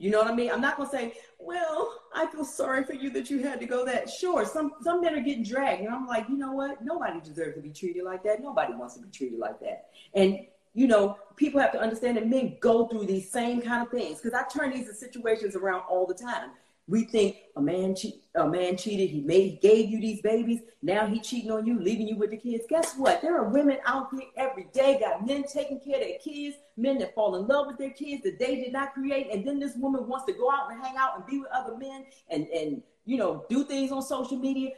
You 0.00 0.10
know 0.10 0.18
what 0.18 0.30
I 0.30 0.34
mean? 0.34 0.50
I'm 0.50 0.62
not 0.62 0.78
to 0.78 0.86
say, 0.86 1.12
well, 1.38 2.00
I 2.14 2.24
feel 2.26 2.44
sorry 2.44 2.84
for 2.84 2.94
you 2.94 3.10
that 3.10 3.28
you 3.28 3.42
had 3.42 3.60
to 3.60 3.66
go 3.66 3.84
that. 3.84 4.08
Sure, 4.08 4.46
some, 4.46 4.72
some 4.82 5.02
men 5.02 5.14
are 5.14 5.20
getting 5.20 5.44
dragged. 5.44 5.82
And 5.82 5.90
I'm 5.90 6.06
like, 6.06 6.26
you 6.28 6.38
know 6.38 6.52
what? 6.52 6.82
Nobody 6.82 7.20
deserves 7.20 7.56
to 7.56 7.60
be 7.60 7.68
treated 7.68 8.04
like 8.04 8.22
that. 8.22 8.40
Nobody 8.40 8.72
wants 8.72 8.94
to 8.94 9.02
be 9.02 9.10
treated 9.10 9.38
like 9.38 9.60
that. 9.60 9.88
And 10.14 10.40
you 10.72 10.86
know, 10.86 11.18
people 11.36 11.60
have 11.60 11.72
to 11.72 11.80
understand 11.80 12.16
that 12.16 12.28
men 12.28 12.56
go 12.60 12.86
through 12.86 13.04
these 13.04 13.30
same 13.30 13.60
kind 13.60 13.82
of 13.82 13.90
things. 13.90 14.20
Because 14.20 14.32
I 14.32 14.44
turn 14.48 14.70
these 14.70 14.98
situations 14.98 15.56
around 15.56 15.82
all 15.88 16.06
the 16.06 16.14
time. 16.14 16.50
We 16.90 17.04
think 17.04 17.36
a 17.56 17.60
man 17.60 17.94
che- 17.94 18.20
a 18.34 18.46
man 18.46 18.76
cheated, 18.76 19.10
he 19.10 19.20
made 19.20 19.42
he 19.42 19.56
gave 19.62 19.90
you 19.90 20.00
these 20.00 20.20
babies, 20.22 20.60
now 20.82 21.06
he 21.06 21.20
cheating 21.20 21.52
on 21.52 21.64
you, 21.64 21.78
leaving 21.78 22.08
you 22.08 22.16
with 22.16 22.30
the 22.30 22.36
kids. 22.36 22.64
Guess 22.68 22.96
what? 22.96 23.22
There 23.22 23.36
are 23.38 23.48
women 23.48 23.78
out 23.86 24.08
here 24.12 24.28
every 24.36 24.64
day, 24.72 24.98
got 24.98 25.24
men 25.24 25.44
taking 25.44 25.78
care 25.78 25.96
of 25.96 26.00
their 26.02 26.18
kids, 26.18 26.56
men 26.76 26.98
that 26.98 27.14
fall 27.14 27.36
in 27.36 27.46
love 27.46 27.68
with 27.68 27.78
their 27.78 27.90
kids 27.90 28.24
that 28.24 28.40
they 28.40 28.56
did 28.56 28.72
not 28.72 28.92
create, 28.92 29.28
and 29.30 29.46
then 29.46 29.60
this 29.60 29.76
woman 29.76 30.08
wants 30.08 30.26
to 30.26 30.32
go 30.32 30.50
out 30.50 30.70
and 30.70 30.82
hang 30.82 30.96
out 30.96 31.16
and 31.16 31.26
be 31.26 31.38
with 31.38 31.50
other 31.52 31.76
men 31.76 32.06
and 32.28 32.48
and 32.48 32.82
you 33.04 33.16
know 33.16 33.46
do 33.48 33.64
things 33.64 33.92
on 33.92 34.02
social 34.02 34.36
media, 34.36 34.70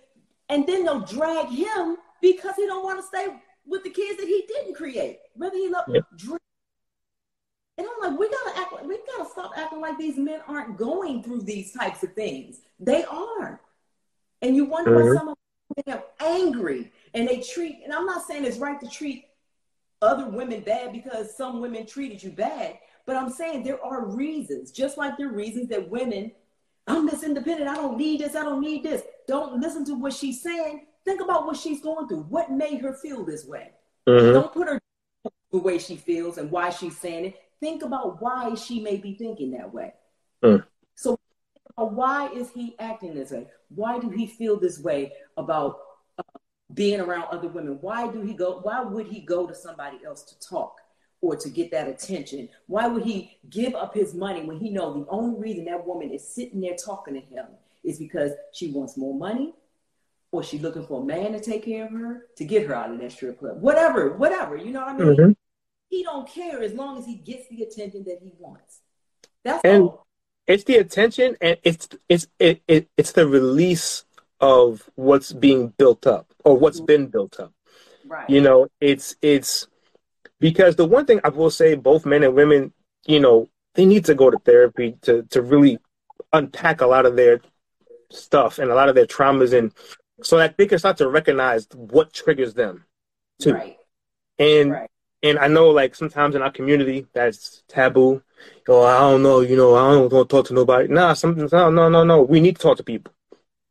and 0.50 0.66
then 0.66 0.84
they'll 0.84 1.00
drag 1.00 1.48
him 1.48 1.96
because 2.20 2.54
he 2.56 2.66
don't 2.66 2.84
want 2.84 3.00
to 3.00 3.06
stay 3.06 3.26
with 3.66 3.82
the 3.84 3.90
kids 3.90 4.18
that 4.18 4.26
he 4.26 4.44
didn't 4.48 4.74
create, 4.74 5.18
whether 5.34 5.56
he 5.56 5.68
loved. 5.68 5.88
And 7.78 7.86
I'm 7.86 8.10
like, 8.10 8.20
we 8.20 8.28
gotta 8.28 8.60
act 8.60 8.72
like 8.72 8.84
we 8.84 8.98
gotta 9.16 9.30
stop 9.30 9.52
acting 9.56 9.80
like 9.80 9.98
these 9.98 10.18
men 10.18 10.40
aren't 10.46 10.76
going 10.76 11.22
through 11.22 11.42
these 11.42 11.72
types 11.72 12.02
of 12.02 12.14
things. 12.14 12.60
They 12.78 13.04
are. 13.04 13.60
And 14.42 14.54
you 14.54 14.64
wonder 14.66 14.90
mm-hmm. 14.90 15.08
why 15.08 15.16
some 15.16 15.28
of 15.28 15.36
them 15.86 15.98
are 15.98 16.04
angry 16.20 16.92
and 17.14 17.26
they 17.26 17.40
treat, 17.40 17.80
and 17.84 17.92
I'm 17.92 18.06
not 18.06 18.26
saying 18.26 18.44
it's 18.44 18.58
right 18.58 18.78
to 18.80 18.88
treat 18.88 19.24
other 20.02 20.28
women 20.28 20.60
bad 20.60 20.92
because 20.92 21.36
some 21.36 21.60
women 21.60 21.86
treated 21.86 22.22
you 22.22 22.30
bad, 22.30 22.78
but 23.06 23.16
I'm 23.16 23.30
saying 23.30 23.62
there 23.62 23.82
are 23.82 24.04
reasons, 24.04 24.70
just 24.70 24.98
like 24.98 25.16
there 25.16 25.28
are 25.28 25.32
reasons 25.32 25.68
that 25.68 25.88
women, 25.88 26.32
I'm 26.86 27.06
this 27.06 27.22
independent, 27.22 27.70
I 27.70 27.76
don't 27.76 27.96
need 27.96 28.20
this, 28.20 28.34
I 28.34 28.42
don't 28.42 28.60
need 28.60 28.82
this. 28.82 29.02
Don't 29.28 29.60
listen 29.60 29.84
to 29.86 29.94
what 29.94 30.12
she's 30.12 30.42
saying 30.42 30.86
Think 31.04 31.20
about 31.20 31.46
what 31.46 31.56
she's 31.56 31.80
going 31.80 32.08
through. 32.08 32.26
What 32.28 32.50
made 32.50 32.80
her 32.80 32.94
feel 32.94 33.24
this 33.24 33.44
way? 33.44 33.70
Mm-hmm. 34.08 34.32
Don't 34.32 34.52
put 34.52 34.68
her 34.68 34.80
the 35.50 35.58
way 35.58 35.78
she 35.78 35.96
feels 35.96 36.38
and 36.38 36.50
why 36.50 36.70
she's 36.70 36.96
saying 36.96 37.26
it. 37.26 37.41
Think 37.62 37.84
about 37.84 38.20
why 38.20 38.56
she 38.56 38.80
may 38.80 38.96
be 38.96 39.14
thinking 39.14 39.52
that 39.52 39.72
way. 39.72 39.94
Mm. 40.42 40.64
So 40.96 41.16
why 41.76 42.28
is 42.30 42.50
he 42.50 42.74
acting 42.80 43.14
this 43.14 43.30
way? 43.30 43.46
Why 43.68 44.00
do 44.00 44.10
he 44.10 44.26
feel 44.26 44.58
this 44.58 44.80
way 44.80 45.12
about 45.36 45.78
uh, 46.18 46.22
being 46.74 47.00
around 47.00 47.28
other 47.30 47.46
women? 47.46 47.78
Why 47.80 48.10
do 48.10 48.20
he 48.20 48.34
go? 48.34 48.58
Why 48.62 48.82
would 48.82 49.06
he 49.06 49.20
go 49.20 49.46
to 49.46 49.54
somebody 49.54 49.98
else 50.04 50.24
to 50.24 50.40
talk 50.40 50.80
or 51.20 51.36
to 51.36 51.48
get 51.48 51.70
that 51.70 51.86
attention? 51.86 52.48
Why 52.66 52.88
would 52.88 53.04
he 53.04 53.38
give 53.48 53.76
up 53.76 53.94
his 53.94 54.12
money 54.12 54.42
when 54.42 54.58
he 54.58 54.68
know 54.68 54.92
the 54.92 55.06
only 55.08 55.40
reason 55.40 55.66
that 55.66 55.86
woman 55.86 56.10
is 56.10 56.26
sitting 56.26 56.60
there 56.60 56.74
talking 56.74 57.14
to 57.14 57.20
him 57.20 57.46
is 57.84 57.96
because 57.96 58.32
she 58.52 58.72
wants 58.72 58.96
more 58.96 59.14
money 59.14 59.54
or 60.32 60.42
she 60.42 60.58
looking 60.58 60.84
for 60.84 61.02
a 61.02 61.04
man 61.04 61.30
to 61.30 61.40
take 61.40 61.64
care 61.64 61.86
of 61.86 61.92
her 61.92 62.26
to 62.38 62.44
get 62.44 62.66
her 62.66 62.74
out 62.74 62.90
of 62.90 62.98
that 62.98 63.12
strip 63.12 63.38
club? 63.38 63.62
Whatever, 63.62 64.16
whatever. 64.16 64.56
You 64.56 64.72
know 64.72 64.80
what 64.80 64.88
I 64.88 64.96
mean? 64.96 65.16
Mm-hmm. 65.16 65.32
He 65.92 66.02
don't 66.02 66.26
care 66.26 66.62
as 66.62 66.72
long 66.72 66.98
as 66.98 67.04
he 67.04 67.16
gets 67.16 67.48
the 67.48 67.62
attention 67.62 68.04
that 68.04 68.18
he 68.22 68.32
wants. 68.38 68.80
That's 69.44 69.60
and- 69.62 69.82
all 69.82 70.06
it's 70.46 70.64
the 70.64 70.76
attention 70.76 71.36
and 71.40 71.56
it's 71.62 71.88
it's 72.08 72.26
it, 72.38 72.62
it, 72.66 72.88
it's 72.96 73.12
the 73.12 73.26
release 73.26 74.04
of 74.40 74.88
what's 74.96 75.32
being 75.32 75.68
built 75.68 76.06
up 76.06 76.26
or 76.44 76.56
what's 76.56 76.78
mm-hmm. 76.78 76.86
been 76.86 77.06
built 77.06 77.38
up 77.38 77.52
right 78.06 78.28
you 78.28 78.40
know 78.40 78.66
it's 78.80 79.16
it's 79.22 79.68
because 80.40 80.76
the 80.76 80.84
one 80.84 81.06
thing 81.06 81.20
i 81.24 81.28
will 81.28 81.50
say 81.50 81.74
both 81.74 82.04
men 82.04 82.22
and 82.22 82.34
women 82.34 82.72
you 83.06 83.20
know 83.20 83.48
they 83.74 83.86
need 83.86 84.04
to 84.04 84.14
go 84.14 84.30
to 84.30 84.38
therapy 84.40 84.96
to 85.02 85.22
to 85.30 85.40
really 85.40 85.78
unpack 86.32 86.80
a 86.80 86.86
lot 86.86 87.06
of 87.06 87.16
their 87.16 87.40
stuff 88.10 88.58
and 88.58 88.70
a 88.70 88.74
lot 88.74 88.88
of 88.88 88.94
their 88.94 89.06
traumas 89.06 89.56
and 89.56 89.72
so 90.22 90.36
that 90.36 90.56
they 90.56 90.66
can 90.66 90.78
start 90.78 90.96
to 90.96 91.08
recognize 91.08 91.66
what 91.72 92.12
triggers 92.12 92.54
them 92.54 92.84
too 93.40 93.54
right. 93.54 93.76
and 94.38 94.72
right. 94.72 94.90
And 95.22 95.38
i 95.38 95.48
know 95.48 95.70
like 95.70 95.94
sometimes 95.94 96.34
in 96.34 96.42
our 96.42 96.50
community 96.50 97.06
that's 97.12 97.62
taboo 97.68 98.22
oh, 98.68 98.84
I 98.84 98.98
don't 98.98 99.22
know, 99.22 99.40
you 99.40 99.56
know, 99.56 99.74
I 99.74 99.92
don't 99.92 100.12
want 100.12 100.28
to 100.28 100.36
talk 100.36 100.46
to 100.46 100.54
nobody. 100.54 100.88
Nah, 100.88 101.14
something, 101.14 101.48
no, 101.50 101.70
no, 101.70 101.88
no, 101.88 102.04
no. 102.04 102.22
We 102.22 102.40
need 102.40 102.56
to 102.56 102.62
talk 102.62 102.76
to 102.78 102.82
people. 102.82 103.12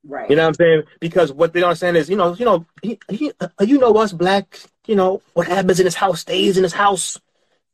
Right. 0.03 0.29
You 0.29 0.35
know 0.35 0.43
what 0.43 0.49
I'm 0.49 0.53
saying? 0.55 0.83
Because 0.99 1.31
what 1.31 1.53
they 1.53 1.59
don't 1.59 1.69
understand 1.69 1.97
is, 1.97 2.09
you 2.09 2.15
know, 2.15 2.33
you 2.33 2.45
know, 2.45 2.65
he, 2.81 2.99
he, 3.09 3.31
uh, 3.39 3.47
you 3.61 3.77
know, 3.77 3.95
us 3.97 4.13
black, 4.13 4.59
you 4.87 4.95
know, 4.95 5.21
what 5.33 5.47
happens 5.47 5.79
in 5.79 5.85
his 5.85 5.95
house 5.95 6.21
stays 6.21 6.57
in 6.57 6.63
his 6.63 6.73
house, 6.73 7.19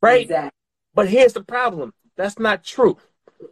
right? 0.01 0.23
Exactly. 0.23 0.51
But 0.93 1.07
here's 1.07 1.33
the 1.33 1.43
problem: 1.43 1.93
that's 2.17 2.37
not 2.37 2.63
true. 2.65 2.97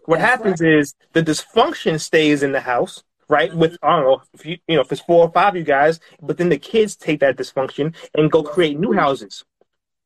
What 0.05 0.19
that's 0.19 0.29
happens 0.29 0.61
right. 0.61 0.73
is 0.73 0.93
the 1.13 1.23
dysfunction 1.23 2.01
stays 2.01 2.43
in 2.43 2.51
the 2.51 2.59
house, 2.59 3.03
right? 3.29 3.49
Mm-hmm. 3.49 3.59
With 3.59 3.77
I 3.81 3.95
don't 3.95 4.05
know, 4.05 4.21
if 4.33 4.45
you, 4.45 4.57
you 4.67 4.75
know, 4.75 4.81
if 4.81 4.91
it's 4.91 5.01
four 5.01 5.25
or 5.25 5.31
five 5.31 5.53
of 5.53 5.57
you 5.57 5.63
guys, 5.63 6.01
but 6.21 6.37
then 6.37 6.49
the 6.49 6.57
kids 6.57 6.97
take 6.97 7.21
that 7.21 7.37
dysfunction 7.37 7.95
and 8.13 8.29
go 8.29 8.43
create 8.43 8.77
new 8.77 8.91
houses. 8.91 9.45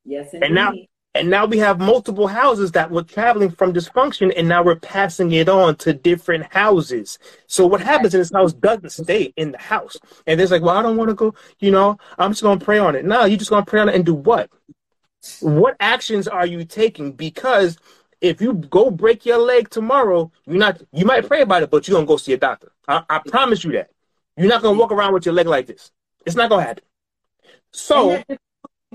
Yes, 0.10 0.34
indeed. 0.34 0.48
and 0.48 0.56
now 0.56 0.74
and 1.14 1.30
now 1.30 1.46
we 1.46 1.60
have 1.60 1.80
multiple 1.80 2.28
houses 2.28 2.72
that 2.72 2.90
were 2.90 3.04
traveling 3.04 3.52
from 3.52 3.74
dysfunction, 3.74 4.34
and 4.36 4.48
now 4.48 4.64
we're 4.64 4.76
passing 4.76 5.32
it 5.32 5.50
on 5.50 5.76
to 5.78 5.94
different 5.94 6.52
houses. 6.54 7.20
So 7.48 7.68
what 7.68 7.82
happens 7.82 8.14
in 8.14 8.22
this 8.22 8.32
house 8.32 8.54
doesn't 8.54 8.92
stay 8.92 9.34
in 9.36 9.52
the 9.52 9.58
house. 9.58 9.98
And 10.28 10.40
there's 10.40 10.52
like, 10.52 10.62
well, 10.62 10.78
I 10.78 10.84
don't 10.84 10.98
want 10.98 11.10
to 11.10 11.16
go, 11.16 11.34
you 11.60 11.72
know, 11.72 11.98
I'm 12.20 12.32
just 12.32 12.44
going 12.44 12.60
to 12.60 12.66
pray 12.66 12.78
on 12.78 12.96
it. 12.96 13.06
No, 13.06 13.26
you're 13.26 13.40
just 13.40 13.50
going 13.50 13.66
to 13.66 13.70
pray 13.70 13.82
on 13.82 13.90
it 13.90 13.96
and 13.96 14.06
do 14.06 14.14
what? 14.14 14.52
What 15.42 15.76
actions 15.80 16.28
are 16.28 16.46
you 16.46 16.64
taking? 16.64 17.14
Because 17.14 17.78
if 18.22 18.40
you 18.40 18.54
go 18.54 18.92
break 18.92 19.26
your 19.26 19.40
leg 19.40 19.70
tomorrow, 19.70 20.32
you're 20.46 20.58
not, 20.58 20.82
you 20.92 21.06
might 21.06 21.28
pray 21.28 21.42
about 21.42 21.64
it, 21.64 21.72
but 21.72 21.88
you're 21.88 21.96
going 21.96 22.06
to 22.06 22.10
go 22.10 22.18
see 22.18 22.34
a 22.34 22.38
doctor. 22.38 22.72
I, 22.88 23.04
I 23.10 23.20
promise 23.28 23.64
you 23.64 23.72
that. 23.74 23.90
You're 24.38 24.48
not 24.48 24.62
going 24.62 24.76
to 24.76 24.80
walk 24.80 24.92
around 24.92 25.14
with 25.14 25.26
your 25.26 25.34
leg 25.34 25.48
like 25.48 25.66
this. 25.66 25.92
It's 26.26 26.36
not 26.36 26.50
going 26.50 26.62
to 26.62 26.68
happen. 26.68 26.84
So 27.72 28.24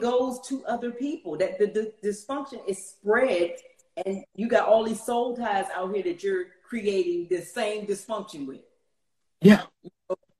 goes 0.01 0.41
to 0.49 0.65
other 0.67 0.91
people. 0.91 1.37
That 1.37 1.59
the, 1.59 1.67
the 1.67 1.93
dysfunction 2.07 2.61
is 2.67 2.85
spread, 2.85 3.57
and 4.05 4.25
you 4.35 4.49
got 4.49 4.69
all 4.69 4.85
these 4.85 5.05
soul 5.05 5.37
ties 5.37 5.67
out 5.75 5.95
here 5.95 6.03
that 6.05 6.23
you're 6.23 6.47
creating 6.67 7.29
the 7.31 7.43
same 7.43 7.87
dysfunction 7.87 8.47
with. 8.47 8.61
Yeah, 9.41 9.63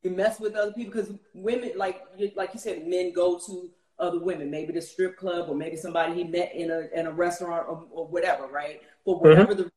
you 0.03 0.11
mess 0.11 0.41
with 0.41 0.55
other 0.55 0.73
people 0.73 0.93
because 0.93 1.13
women, 1.35 1.73
like 1.77 2.03
like 2.37 2.51
you 2.55 2.61
said, 2.61 2.87
men 2.87 3.13
go 3.13 3.39
to 3.47 3.71
other 3.99 4.19
women, 4.19 4.51
maybe 4.51 4.73
the 4.73 4.81
strip 4.81 5.17
club 5.17 5.49
or 5.49 5.55
maybe 5.55 5.77
somebody 5.77 6.15
he 6.15 6.25
met 6.25 6.55
in 6.55 6.71
a 6.71 6.89
in 6.99 7.07
a 7.07 7.13
restaurant 7.13 7.67
or, 7.69 7.85
or 7.91 8.07
whatever, 8.07 8.47
right? 8.47 8.83
For 9.05 9.17
mm-hmm. 9.17 9.29
whatever 9.29 9.53
mm-hmm. 9.55 9.63
the 9.63 9.71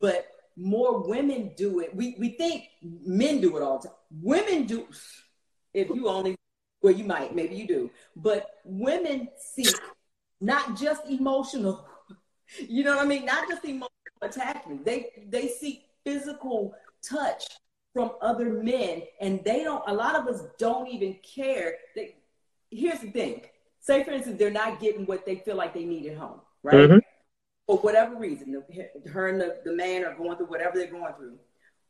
but 0.00 0.26
more 0.56 1.06
women 1.06 1.52
do 1.56 1.80
it. 1.80 1.94
We 1.94 2.16
we 2.18 2.30
think 2.30 2.64
men 2.82 3.40
do 3.40 3.56
it 3.56 3.62
all 3.62 3.78
the 3.78 3.88
time. 3.88 3.96
Women 4.22 4.66
do 4.66 4.86
if 5.72 5.88
you 5.88 6.08
only 6.08 6.36
well, 6.84 6.92
you 6.92 7.04
might, 7.04 7.34
maybe 7.34 7.56
you 7.56 7.66
do. 7.66 7.90
But 8.14 8.46
women 8.62 9.28
seek 9.38 9.74
not 10.42 10.76
just 10.78 11.06
emotional, 11.08 11.86
you 12.58 12.84
know 12.84 12.94
what 12.96 13.06
I 13.06 13.08
mean? 13.08 13.24
Not 13.24 13.48
just 13.48 13.64
emotional 13.64 13.88
attachment. 14.20 14.84
They 14.84 15.06
they 15.28 15.48
seek 15.48 15.86
physical 16.04 16.74
touch 17.02 17.44
from 17.94 18.12
other 18.20 18.50
men, 18.50 19.02
and 19.18 19.42
they 19.44 19.64
don't. 19.64 19.82
A 19.86 19.94
lot 19.94 20.14
of 20.14 20.26
us 20.26 20.42
don't 20.58 20.86
even 20.88 21.16
care. 21.22 21.76
They, 21.96 22.16
here's 22.70 23.00
the 23.00 23.10
thing. 23.10 23.46
Say, 23.80 24.04
for 24.04 24.10
instance, 24.10 24.38
they're 24.38 24.50
not 24.50 24.78
getting 24.78 25.06
what 25.06 25.24
they 25.24 25.36
feel 25.36 25.56
like 25.56 25.72
they 25.72 25.84
need 25.84 26.04
at 26.06 26.18
home, 26.18 26.40
right? 26.62 26.74
Mm-hmm. 26.74 26.98
For 27.66 27.78
whatever 27.78 28.16
reason, 28.16 28.52
the, 28.52 29.08
her 29.10 29.28
and 29.28 29.40
the, 29.40 29.56
the 29.64 29.72
man 29.72 30.04
are 30.04 30.14
going 30.14 30.36
through 30.36 30.46
whatever 30.48 30.76
they're 30.76 30.90
going 30.90 31.14
through. 31.14 31.38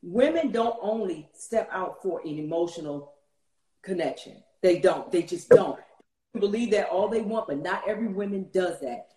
Women 0.03 0.53
don't 0.53 0.77
only 0.81 1.29
step 1.35 1.69
out 1.73 2.01
for 2.01 2.21
an 2.21 2.39
emotional 2.39 3.15
connection. 3.83 4.35
They 4.65 4.78
don't. 4.78 5.12
They 5.12 5.23
just 5.23 5.51
don't. 5.51 5.78
Believe 6.41 6.70
that 6.70 6.89
all 6.89 7.07
they 7.07 7.20
want, 7.20 7.49
but 7.49 7.62
not 7.62 7.86
every 7.86 8.09
woman 8.09 8.49
does 8.51 8.81
that. 8.81 9.09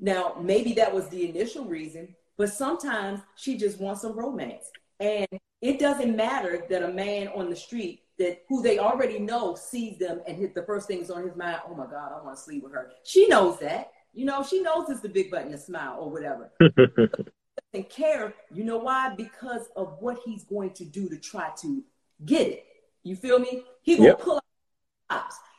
Now, 0.00 0.34
maybe 0.40 0.72
that 0.72 0.94
was 0.94 1.10
the 1.10 1.28
initial 1.28 1.66
reason, 1.66 2.16
but 2.38 2.48
sometimes 2.48 3.20
she 3.36 3.58
just 3.58 3.78
wants 3.78 4.00
some 4.00 4.18
romance. 4.18 4.64
And 5.00 5.26
it 5.60 5.78
doesn't 5.78 6.16
matter 6.16 6.64
that 6.70 6.82
a 6.82 6.88
man 6.88 7.28
on 7.28 7.50
the 7.50 7.54
street 7.54 8.04
that 8.18 8.44
who 8.48 8.62
they 8.62 8.78
already 8.78 9.18
know 9.18 9.54
sees 9.54 9.98
them 9.98 10.22
and 10.26 10.38
hit 10.38 10.54
the 10.54 10.62
first 10.62 10.88
thing 10.88 11.00
is 11.00 11.10
on 11.10 11.22
his 11.22 11.36
mind, 11.36 11.60
oh 11.68 11.74
my 11.74 11.84
God, 11.84 12.12
I 12.18 12.24
want 12.24 12.38
to 12.38 12.42
sleep 12.42 12.62
with 12.62 12.72
her. 12.72 12.92
She 13.04 13.28
knows 13.28 13.58
that. 13.58 13.92
You 14.14 14.24
know, 14.24 14.42
she 14.42 14.62
knows 14.62 14.88
it's 14.88 15.00
the 15.00 15.10
big 15.10 15.30
button 15.30 15.52
to 15.52 15.58
smile 15.58 15.98
or 16.00 16.10
whatever. 16.10 16.50
doesn't 17.74 17.90
care. 17.90 18.32
You 18.50 18.64
know 18.64 18.78
why? 18.78 19.14
Because 19.14 19.68
of 19.76 19.98
what 20.00 20.20
he's 20.24 20.44
going 20.44 20.70
to 20.70 20.84
do 20.86 21.10
to 21.10 21.18
try 21.18 21.50
to 21.60 21.84
get 22.24 22.48
it. 22.48 22.64
You 23.02 23.16
feel 23.16 23.38
me? 23.38 23.64
He 23.82 23.96
will 23.96 24.04
yep. 24.06 24.20
pull 24.20 24.40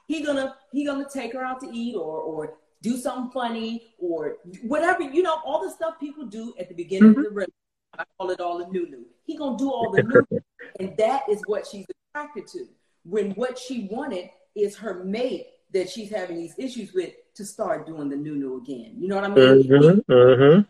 he 0.08 0.24
gonna 0.24 0.56
he 0.72 0.86
gonna 0.86 1.08
take 1.12 1.34
her 1.34 1.44
out 1.44 1.60
to 1.62 1.70
eat 1.72 1.96
or 1.96 2.20
or 2.20 2.58
do 2.82 2.98
something 2.98 3.32
funny 3.32 3.96
or 3.98 4.38
whatever 4.64 5.04
you 5.04 5.24
know 5.24 5.40
all 5.46 5.64
the 5.64 5.72
stuff 5.72 6.00
people 6.00 6.26
do 6.26 6.54
at 6.60 6.70
the 6.70 6.76
beginning 6.76 7.12
mm-hmm. 7.12 7.20
of 7.20 7.26
the 7.26 7.32
relationship. 7.32 7.54
I 7.98 8.04
call 8.18 8.30
it 8.30 8.40
all 8.42 8.58
the 8.60 8.68
new 8.68 8.90
new. 8.90 9.06
He 9.24 9.38
gonna 9.38 9.58
do 9.58 9.72
all 9.72 9.92
the 9.92 10.04
new, 10.04 10.42
and 10.80 10.96
that 10.98 11.24
is 11.30 11.42
what 11.46 11.66
she's 11.66 11.86
attracted 12.14 12.48
to. 12.48 12.68
When 13.04 13.32
what 13.32 13.58
she 13.58 13.88
wanted 13.92 14.30
is 14.56 14.76
her 14.78 15.04
mate 15.04 15.48
that 15.74 15.90
she's 15.90 16.10
having 16.10 16.38
these 16.38 16.56
issues 16.58 16.94
with 16.94 17.14
to 17.36 17.46
start 17.46 17.88
doing 17.88 18.10
the 18.10 18.16
new 18.16 18.36
new 18.36 18.58
again. 18.58 18.96
You 18.98 19.08
know 19.08 19.16
what 19.16 19.26
I 19.26 19.28
mean? 19.30 19.64
Mm-hmm. 19.64 20.12
Mm-hmm. 20.12 20.62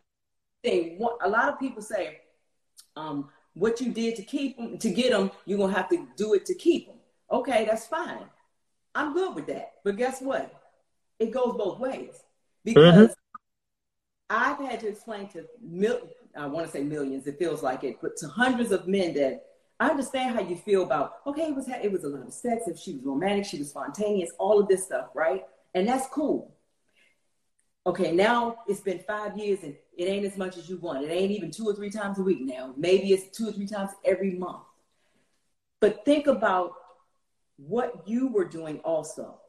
Thing. 0.63 0.99
A 1.21 1.29
lot 1.29 1.49
of 1.49 1.59
people 1.59 1.81
say, 1.81 2.21
um, 2.95 3.29
"What 3.53 3.81
you 3.81 3.91
did 3.91 4.15
to 4.17 4.23
keep 4.23 4.57
them, 4.57 4.77
to 4.77 4.89
get 4.89 5.11
them, 5.11 5.31
you're 5.45 5.57
gonna 5.57 5.73
have 5.73 5.89
to 5.89 6.07
do 6.15 6.33
it 6.33 6.45
to 6.45 6.55
keep 6.55 6.87
them." 6.87 6.97
Okay, 7.31 7.65
that's 7.65 7.87
fine. 7.87 8.25
I'm 8.95 9.13
good 9.13 9.35
with 9.35 9.47
that. 9.47 9.73
But 9.83 9.97
guess 9.97 10.21
what? 10.21 10.51
It 11.19 11.31
goes 11.31 11.55
both 11.57 11.79
ways 11.79 12.23
because 12.63 13.09
mm-hmm. 13.09 13.13
I've 14.29 14.57
had 14.57 14.79
to 14.79 14.87
explain 14.87 15.27
to 15.29 15.45
mil- 15.61 16.09
I 16.35 16.47
want 16.47 16.65
to 16.65 16.71
say 16.71 16.83
millions. 16.83 17.27
It 17.27 17.37
feels 17.37 17.61
like 17.61 17.83
it, 17.83 17.97
but 18.01 18.17
to 18.17 18.27
hundreds 18.27 18.71
of 18.71 18.87
men 18.87 19.13
that 19.13 19.45
I 19.79 19.89
understand 19.89 20.35
how 20.35 20.41
you 20.41 20.55
feel 20.55 20.83
about. 20.83 21.17
Okay, 21.27 21.43
it 21.43 21.55
was 21.55 21.67
it 21.67 21.91
was 21.91 22.03
a 22.03 22.09
lot 22.09 22.27
of 22.27 22.33
sex. 22.33 22.63
If 22.67 22.79
she 22.79 22.93
was 22.93 23.03
romantic, 23.03 23.45
she 23.45 23.59
was 23.59 23.69
spontaneous. 23.69 24.31
All 24.39 24.59
of 24.59 24.67
this 24.67 24.85
stuff, 24.85 25.09
right? 25.13 25.43
And 25.73 25.87
that's 25.87 26.07
cool. 26.07 26.55
Okay, 27.87 28.11
now 28.13 28.57
it's 28.67 28.79
been 28.79 28.99
five 28.99 29.37
years 29.37 29.59
and 29.61 29.75
it 29.95 30.05
ain't 30.05 30.25
as 30.25 30.37
much 30.37 30.57
as 30.57 30.67
you 30.67 30.77
want. 30.77 31.03
It 31.03 31.11
ain't 31.11 31.31
even 31.31 31.51
two 31.51 31.65
or 31.65 31.75
three 31.75 31.91
times 31.91 32.17
a 32.17 32.23
week 32.23 32.39
now. 32.41 32.73
Maybe 32.75 33.13
it's 33.13 33.37
two 33.37 33.49
or 33.49 33.51
three 33.51 33.67
times 33.67 33.91
every 34.03 34.31
month. 34.31 34.63
But 35.81 36.03
think 36.03 36.25
about 36.25 36.71
what 37.57 38.07
you 38.07 38.27
were 38.27 38.45
doing 38.45 38.79
also. 38.79 39.39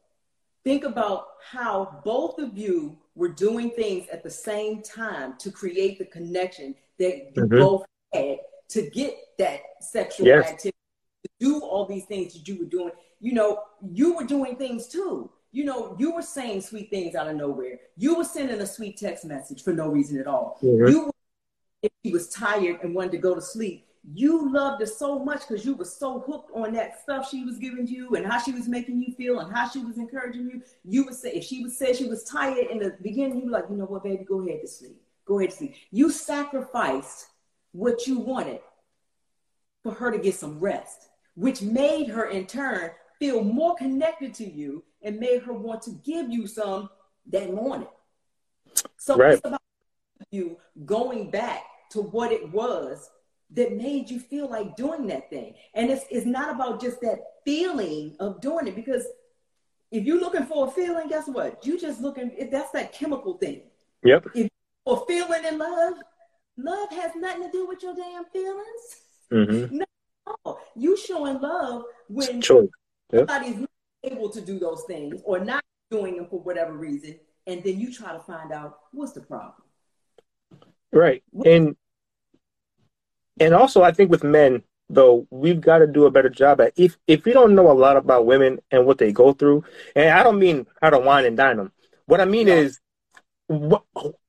Think 0.63 0.83
about 0.83 1.27
how 1.49 2.01
both 2.03 2.39
of 2.39 2.57
you 2.57 2.97
were 3.15 3.29
doing 3.29 3.71
things 3.71 4.07
at 4.09 4.23
the 4.23 4.29
same 4.29 4.81
time 4.81 5.35
to 5.39 5.51
create 5.51 5.97
the 5.97 6.05
connection 6.05 6.75
that 6.99 7.31
you 7.35 7.43
mm-hmm. 7.43 7.59
both 7.59 7.85
had 8.13 8.39
to 8.69 8.89
get 8.89 9.15
that 9.39 9.61
sexual 9.79 10.27
yes. 10.27 10.45
activity, 10.45 10.77
to 11.23 11.29
do 11.39 11.59
all 11.61 11.85
these 11.85 12.05
things 12.05 12.33
that 12.33 12.47
you 12.47 12.59
were 12.59 12.65
doing. 12.65 12.91
You 13.19 13.33
know, 13.33 13.61
you 13.81 14.15
were 14.15 14.25
doing 14.25 14.57
things 14.57 14.87
too. 14.87 15.31
You 15.51 15.63
know, 15.63 15.95
you 15.97 16.13
were 16.13 16.21
saying 16.21 16.61
sweet 16.61 16.89
things 16.89 17.15
out 17.15 17.27
of 17.27 17.35
nowhere. 17.35 17.79
You 17.95 18.15
were 18.15 18.25
sending 18.25 18.59
a 18.59 18.67
sweet 18.67 18.97
text 18.97 19.25
message 19.25 19.63
for 19.63 19.73
no 19.73 19.87
reason 19.87 20.19
at 20.19 20.27
all. 20.27 20.59
Mm-hmm. 20.61 20.91
You 20.91 21.05
were, 21.05 21.11
if 21.81 21.91
he 22.03 22.11
was 22.11 22.29
tired 22.29 22.81
and 22.83 22.93
wanted 22.93 23.13
to 23.13 23.17
go 23.19 23.33
to 23.33 23.41
sleep, 23.41 23.86
you 24.13 24.53
loved 24.53 24.79
her 24.79 24.87
so 24.87 25.19
much 25.19 25.41
because 25.47 25.65
you 25.65 25.75
were 25.75 25.85
so 25.85 26.19
hooked 26.19 26.51
on 26.55 26.73
that 26.73 27.01
stuff 27.01 27.29
she 27.29 27.43
was 27.43 27.57
giving 27.57 27.87
you 27.87 28.15
and 28.15 28.25
how 28.25 28.39
she 28.39 28.53
was 28.53 28.67
making 28.67 29.01
you 29.01 29.13
feel 29.15 29.39
and 29.39 29.53
how 29.53 29.67
she 29.67 29.79
was 29.79 29.97
encouraging 29.97 30.49
you. 30.49 30.61
You 30.85 31.03
would 31.05 31.15
say, 31.15 31.31
if 31.31 31.43
she 31.43 31.61
would 31.61 31.73
say 31.73 31.93
she 31.93 32.05
was 32.05 32.23
tired 32.23 32.67
in 32.67 32.79
the 32.79 32.95
beginning, 33.01 33.39
you 33.39 33.45
were 33.45 33.51
like, 33.51 33.65
you 33.69 33.75
know 33.75 33.85
what, 33.85 34.03
baby, 34.03 34.23
go 34.23 34.41
ahead 34.41 34.61
to 34.61 34.67
sleep. 34.67 35.01
Go 35.25 35.39
ahead 35.39 35.51
to 35.51 35.57
sleep. 35.57 35.75
You 35.91 36.09
sacrificed 36.09 37.27
what 37.73 38.07
you 38.07 38.19
wanted 38.19 38.61
for 39.83 39.91
her 39.93 40.09
to 40.11 40.17
get 40.17 40.35
some 40.35 40.57
rest, 40.59 41.09
which 41.35 41.61
made 41.61 42.07
her 42.07 42.29
in 42.29 42.45
turn 42.45 42.91
feel 43.19 43.43
more 43.43 43.75
connected 43.75 44.33
to 44.35 44.49
you 44.49 44.83
and 45.01 45.19
made 45.19 45.41
her 45.41 45.53
want 45.53 45.81
to 45.81 45.91
give 46.05 46.29
you 46.29 46.47
some 46.47 46.89
that 47.27 47.53
morning. 47.53 47.87
So 48.97 49.17
right. 49.17 49.33
it's 49.33 49.41
about 49.43 49.61
you 50.31 50.57
going 50.85 51.29
back 51.29 51.63
to 51.91 52.01
what 52.01 52.31
it 52.31 52.51
was 52.51 53.09
that 53.51 53.75
made 53.75 54.09
you 54.09 54.19
feel 54.19 54.49
like 54.49 54.75
doing 54.75 55.07
that 55.07 55.29
thing. 55.29 55.55
And 55.73 55.89
it's, 55.89 56.05
it's 56.09 56.25
not 56.25 56.53
about 56.53 56.81
just 56.81 56.99
that 57.01 57.19
feeling 57.45 58.15
of 58.19 58.41
doing 58.41 58.67
it 58.67 58.75
because 58.75 59.05
if 59.91 60.03
you're 60.03 60.19
looking 60.19 60.45
for 60.45 60.67
a 60.67 60.71
feeling, 60.71 61.07
guess 61.07 61.27
what? 61.27 61.65
You 61.65 61.79
just 61.79 62.01
looking, 62.01 62.31
that's 62.51 62.71
that 62.71 62.91
chemical 62.91 63.37
thing. 63.37 63.61
Yep. 64.03 64.27
If 64.35 64.49
you're 64.85 65.05
feeling 65.07 65.45
in 65.45 65.57
love, 65.57 65.93
love 66.57 66.89
has 66.91 67.11
nothing 67.15 67.43
to 67.43 67.51
do 67.51 67.67
with 67.67 67.81
your 67.81 67.95
damn 67.95 68.25
feelings. 68.25 69.01
Mm-hmm. 69.31 69.81
No, 70.45 70.59
you 70.75 70.97
showing 70.97 71.39
love 71.39 71.83
when 72.09 72.41
sure. 72.41 72.67
yep. 73.13 73.29
somebody's 73.29 73.59
not 73.59 73.69
able 74.03 74.27
to 74.27 74.41
do 74.41 74.59
those 74.59 74.83
things 74.83 75.21
or 75.23 75.39
not 75.39 75.63
doing 75.89 76.17
them 76.17 76.27
for 76.29 76.41
whatever 76.41 76.73
reason, 76.73 77.17
and 77.45 77.63
then 77.63 77.79
you 77.79 77.93
try 77.93 78.11
to 78.11 78.19
find 78.19 78.51
out 78.51 78.77
what's 78.91 79.13
the 79.13 79.21
problem. 79.21 79.53
Right. 80.91 81.23
And 81.45 81.77
and 83.39 83.53
also 83.53 83.83
I 83.83 83.91
think 83.91 84.11
with 84.11 84.23
men 84.23 84.63
though 84.89 85.27
we've 85.29 85.59
got 85.59 85.79
to 85.79 85.87
do 85.87 86.05
a 86.05 86.11
better 86.11 86.29
job 86.29 86.61
at 86.61 86.73
if 86.77 86.97
if 87.07 87.25
we 87.25 87.33
don't 87.33 87.55
know 87.55 87.69
a 87.69 87.73
lot 87.73 87.97
about 87.97 88.25
women 88.25 88.59
and 88.71 88.85
what 88.85 88.97
they 88.97 89.11
go 89.11 89.33
through 89.33 89.63
and 89.95 90.09
I 90.09 90.23
don't 90.23 90.39
mean 90.39 90.65
how 90.81 90.89
to 90.89 90.99
wine 90.99 91.25
and 91.25 91.35
dine 91.35 91.57
them. 91.57 91.71
What 92.05 92.21
I 92.21 92.25
mean 92.25 92.47
is 92.47 92.79
what 93.47 93.83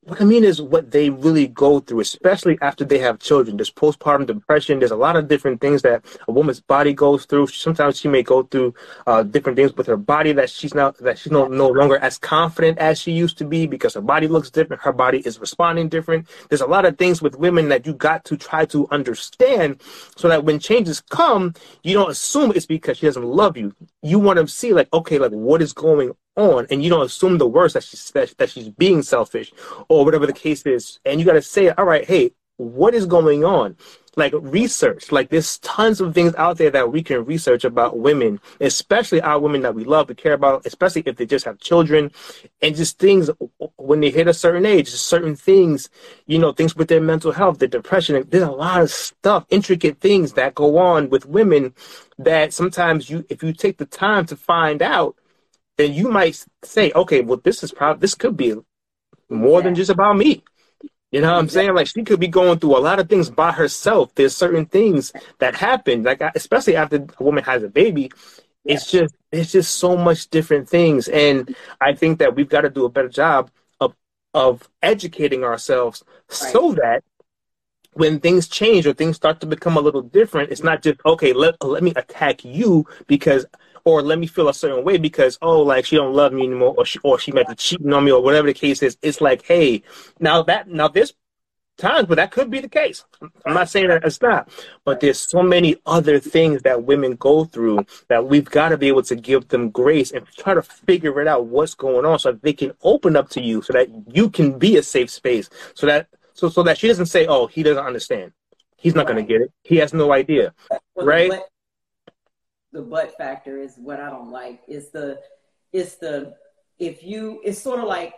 what 0.08 0.22
I 0.22 0.24
mean 0.24 0.42
is 0.42 0.62
what 0.62 0.90
they 0.90 1.10
really 1.10 1.46
go 1.48 1.80
through, 1.80 2.00
especially 2.00 2.58
after 2.62 2.82
they 2.82 2.98
have 2.98 3.18
children. 3.18 3.58
There's 3.58 3.70
postpartum 3.70 4.26
depression. 4.26 4.78
There's 4.78 4.90
a 4.90 4.96
lot 4.96 5.16
of 5.16 5.28
different 5.28 5.60
things 5.60 5.82
that 5.82 6.02
a 6.26 6.32
woman's 6.32 6.60
body 6.60 6.94
goes 6.94 7.26
through. 7.26 7.48
Sometimes 7.48 8.00
she 8.00 8.08
may 8.08 8.22
go 8.22 8.42
through 8.42 8.72
uh, 9.06 9.22
different 9.22 9.56
things 9.56 9.76
with 9.76 9.86
her 9.86 9.98
body 9.98 10.32
that 10.32 10.48
she's 10.48 10.74
not 10.74 10.96
that 10.98 11.18
she's 11.18 11.30
no, 11.30 11.46
no 11.46 11.68
longer 11.68 11.98
as 11.98 12.16
confident 12.16 12.78
as 12.78 12.98
she 12.98 13.12
used 13.12 13.36
to 13.38 13.44
be 13.44 13.66
because 13.66 13.92
her 13.94 14.00
body 14.00 14.28
looks 14.28 14.50
different. 14.50 14.80
Her 14.80 14.94
body 14.94 15.18
is 15.18 15.38
responding 15.40 15.90
different. 15.90 16.26
There's 16.48 16.62
a 16.62 16.66
lot 16.66 16.86
of 16.86 16.96
things 16.96 17.20
with 17.20 17.36
women 17.36 17.68
that 17.68 17.86
you 17.86 17.92
got 17.92 18.24
to 18.26 18.38
try 18.38 18.64
to 18.66 18.88
understand 18.90 19.82
so 20.16 20.28
that 20.28 20.44
when 20.44 20.58
changes 20.58 21.00
come, 21.00 21.52
you 21.82 21.92
don't 21.92 22.10
assume 22.10 22.52
it's 22.54 22.64
because 22.64 22.96
she 22.96 23.06
doesn't 23.06 23.24
love 23.24 23.58
you. 23.58 23.74
You 24.02 24.18
want 24.18 24.38
to 24.38 24.48
see 24.48 24.72
like, 24.72 24.88
okay, 24.94 25.18
like 25.18 25.32
what 25.32 25.60
is 25.60 25.74
going 25.74 26.12
on 26.38 26.66
and 26.70 26.82
you 26.82 26.88
don't 26.88 27.04
assume 27.04 27.38
the 27.38 27.46
worst 27.46 27.74
that 27.74 27.82
she's 27.84 28.10
that, 28.12 28.34
that 28.38 28.50
she's 28.50 28.68
being 28.68 29.02
selfish 29.02 29.52
or 29.88 30.04
whatever 30.04 30.26
the 30.26 30.32
case 30.32 30.62
is. 30.62 31.00
And 31.04 31.20
you 31.20 31.26
got 31.26 31.34
to 31.34 31.42
say 31.42 31.70
all 31.70 31.84
right 31.84 32.04
hey 32.04 32.32
what 32.58 32.92
is 32.92 33.06
going 33.06 33.44
on? 33.44 33.76
Like 34.16 34.32
research. 34.36 35.12
Like 35.12 35.30
there's 35.30 35.58
tons 35.58 36.00
of 36.00 36.12
things 36.12 36.34
out 36.34 36.58
there 36.58 36.70
that 36.72 36.90
we 36.90 37.04
can 37.04 37.24
research 37.24 37.64
about 37.64 37.98
women 37.98 38.40
especially 38.60 39.20
our 39.20 39.38
women 39.38 39.62
that 39.62 39.74
we 39.74 39.84
love 39.84 40.08
to 40.08 40.14
care 40.14 40.32
about 40.32 40.66
especially 40.66 41.02
if 41.06 41.16
they 41.16 41.26
just 41.26 41.44
have 41.44 41.60
children. 41.60 42.10
And 42.60 42.74
just 42.74 42.98
things 42.98 43.30
when 43.76 44.00
they 44.00 44.10
hit 44.10 44.26
a 44.26 44.34
certain 44.34 44.66
age 44.66 44.88
certain 44.88 45.36
things 45.36 45.88
you 46.26 46.38
know 46.38 46.52
things 46.52 46.74
with 46.74 46.88
their 46.88 47.00
mental 47.00 47.30
health 47.30 47.58
their 47.58 47.68
depression 47.68 48.26
there's 48.28 48.42
a 48.42 48.50
lot 48.50 48.82
of 48.82 48.90
stuff 48.90 49.46
intricate 49.50 50.00
things 50.00 50.32
that 50.32 50.54
go 50.54 50.78
on 50.78 51.08
with 51.08 51.24
women 51.26 51.72
that 52.18 52.52
sometimes 52.52 53.08
you 53.08 53.24
if 53.28 53.42
you 53.42 53.52
take 53.52 53.78
the 53.78 53.86
time 53.86 54.26
to 54.26 54.36
find 54.36 54.82
out 54.82 55.14
then 55.78 55.94
you 55.94 56.08
might 56.08 56.44
say, 56.64 56.92
okay, 56.94 57.22
well, 57.22 57.40
this 57.42 57.62
is 57.62 57.72
probably 57.72 58.00
this 58.00 58.14
could 58.14 58.36
be 58.36 58.54
more 59.30 59.60
yeah. 59.60 59.64
than 59.64 59.74
just 59.74 59.90
about 59.90 60.16
me. 60.16 60.42
You 61.10 61.22
know 61.22 61.32
what 61.32 61.38
I'm 61.38 61.48
saying? 61.48 61.74
Like 61.74 61.86
she 61.86 62.02
could 62.02 62.20
be 62.20 62.28
going 62.28 62.58
through 62.58 62.76
a 62.76 62.80
lot 62.80 62.98
of 62.98 63.08
things 63.08 63.30
by 63.30 63.52
herself. 63.52 64.14
There's 64.14 64.36
certain 64.36 64.66
things 64.66 65.12
that 65.38 65.54
happen, 65.54 66.02
like 66.02 66.20
especially 66.34 66.76
after 66.76 66.96
a 67.18 67.22
woman 67.22 67.44
has 67.44 67.62
a 67.62 67.68
baby. 67.68 68.10
It's 68.64 68.90
just 68.90 69.14
it's 69.32 69.50
just 69.50 69.76
so 69.76 69.96
much 69.96 70.28
different 70.28 70.68
things, 70.68 71.08
and 71.08 71.56
I 71.80 71.94
think 71.94 72.18
that 72.18 72.34
we've 72.34 72.48
got 72.48 72.62
to 72.62 72.70
do 72.70 72.84
a 72.84 72.90
better 72.90 73.08
job 73.08 73.50
of 73.80 73.94
of 74.34 74.68
educating 74.82 75.44
ourselves 75.44 76.04
right. 76.28 76.52
so 76.52 76.72
that 76.74 77.02
when 77.94 78.20
things 78.20 78.46
change 78.46 78.86
or 78.86 78.92
things 78.92 79.16
start 79.16 79.40
to 79.40 79.46
become 79.46 79.78
a 79.78 79.80
little 79.80 80.02
different, 80.02 80.50
it's 80.50 80.62
not 80.62 80.82
just 80.82 81.00
okay. 81.06 81.32
Let 81.32 81.62
let 81.64 81.82
me 81.82 81.94
attack 81.96 82.44
you 82.44 82.86
because 83.06 83.46
or 83.88 84.02
let 84.02 84.18
me 84.18 84.26
feel 84.26 84.48
a 84.48 84.54
certain 84.54 84.84
way 84.84 84.98
because 84.98 85.38
oh 85.40 85.60
like 85.62 85.86
she 85.86 85.96
don't 85.96 86.14
love 86.14 86.32
me 86.32 86.44
anymore 86.44 86.74
or 86.76 86.84
she 86.84 86.98
or 87.02 87.18
she 87.18 87.32
might 87.32 87.48
be 87.48 87.54
cheating 87.54 87.92
on 87.92 88.04
me 88.04 88.12
or 88.12 88.22
whatever 88.22 88.46
the 88.46 88.54
case 88.54 88.82
is. 88.82 88.96
It's 89.02 89.20
like 89.20 89.42
hey 89.42 89.82
now 90.20 90.42
that 90.42 90.68
now 90.68 90.88
this 90.88 91.12
times 91.78 92.06
but 92.06 92.16
that 92.16 92.30
could 92.30 92.50
be 92.50 92.60
the 92.60 92.68
case. 92.68 93.04
I'm 93.46 93.54
not 93.54 93.68
saying 93.70 93.88
that 93.88 94.04
it's 94.04 94.20
not 94.20 94.50
but 94.84 95.00
there's 95.00 95.18
so 95.18 95.42
many 95.42 95.76
other 95.86 96.18
things 96.18 96.62
that 96.62 96.84
women 96.84 97.14
go 97.14 97.44
through 97.44 97.86
that 98.08 98.26
we've 98.26 98.44
got 98.44 98.70
to 98.70 98.76
be 98.76 98.88
able 98.88 99.04
to 99.04 99.16
give 99.16 99.48
them 99.48 99.70
grace 99.70 100.10
and 100.10 100.26
try 100.36 100.54
to 100.54 100.62
figure 100.62 101.20
it 101.20 101.28
out 101.28 101.46
what's 101.46 101.74
going 101.74 102.04
on 102.04 102.18
so 102.18 102.32
that 102.32 102.42
they 102.42 102.52
can 102.52 102.72
open 102.82 103.16
up 103.16 103.30
to 103.30 103.40
you 103.40 103.62
so 103.62 103.72
that 103.72 103.88
you 104.12 104.28
can 104.28 104.58
be 104.58 104.76
a 104.76 104.82
safe 104.82 105.10
space 105.10 105.48
so 105.74 105.86
that 105.86 106.08
so 106.34 106.48
so 106.48 106.62
that 106.62 106.78
she 106.78 106.88
doesn't 106.88 107.06
say 107.06 107.26
oh 107.26 107.46
he 107.46 107.62
doesn't 107.62 107.84
understand. 107.84 108.32
He's 108.76 108.94
not 108.94 109.06
right. 109.06 109.14
going 109.14 109.26
to 109.26 109.32
get 109.32 109.40
it. 109.42 109.52
He 109.64 109.76
has 109.78 109.92
no 109.92 110.12
idea. 110.12 110.54
Right 110.94 111.32
the 112.78 112.84
butt 112.84 113.12
factor 113.18 113.58
is 113.58 113.74
what 113.76 113.98
I 113.98 114.08
don't 114.08 114.30
like. 114.30 114.60
It's 114.68 114.90
the 114.90 115.18
it's 115.72 115.96
the 115.96 116.36
if 116.78 117.02
you 117.02 117.40
it's 117.44 117.60
sort 117.60 117.80
of 117.80 117.86
like 117.86 118.14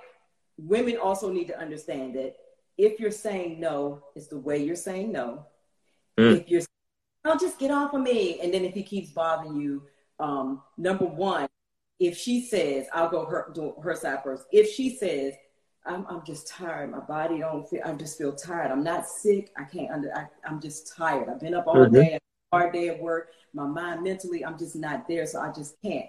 women 0.58 0.98
also 0.98 1.32
need 1.32 1.46
to 1.46 1.58
understand 1.58 2.14
that 2.16 2.36
if 2.76 3.00
you're 3.00 3.10
saying 3.10 3.58
no, 3.58 4.04
it's 4.14 4.26
the 4.26 4.38
way 4.38 4.62
you're 4.62 4.76
saying 4.76 5.12
no. 5.12 5.46
Mm. 6.18 6.42
If 6.42 6.50
you're 6.50 6.60
I'll 7.24 7.38
just 7.38 7.58
get 7.58 7.70
off 7.70 7.94
of 7.94 8.02
me. 8.02 8.38
And 8.42 8.52
then 8.52 8.66
if 8.66 8.74
he 8.74 8.82
keeps 8.82 9.12
bothering 9.12 9.58
you, 9.58 9.84
um, 10.18 10.60
number 10.76 11.06
one, 11.06 11.48
if 11.98 12.18
she 12.18 12.42
says, 12.44 12.86
I'll 12.92 13.08
go 13.08 13.24
her 13.24 13.50
do 13.54 13.72
her 13.82 13.94
side 13.94 14.22
first. 14.22 14.44
If 14.52 14.70
she 14.74 14.94
says, 14.94 15.32
I'm, 15.86 16.04
I'm 16.06 16.22
just 16.26 16.48
tired. 16.48 16.90
My 16.90 17.00
body 17.00 17.38
don't 17.38 17.66
feel. 17.66 17.80
I 17.82 17.92
just 17.92 18.18
feel 18.18 18.34
tired. 18.34 18.70
I'm 18.70 18.84
not 18.84 19.06
sick. 19.06 19.52
I 19.56 19.64
can't 19.64 19.90
under. 19.90 20.14
I, 20.14 20.26
am 20.46 20.60
just 20.60 20.94
tired. 20.94 21.30
I've 21.30 21.40
been 21.40 21.54
up 21.54 21.66
all 21.66 21.76
mm-hmm. 21.76 21.94
day. 21.94 22.18
Hard 22.52 22.72
day 22.72 22.88
at 22.88 23.00
work 23.00 23.30
my 23.52 23.66
mind 23.66 24.02
mentally, 24.02 24.44
I'm 24.44 24.58
just 24.58 24.76
not 24.76 25.08
there, 25.08 25.26
so 25.26 25.40
I 25.40 25.52
just 25.52 25.80
can't. 25.82 26.06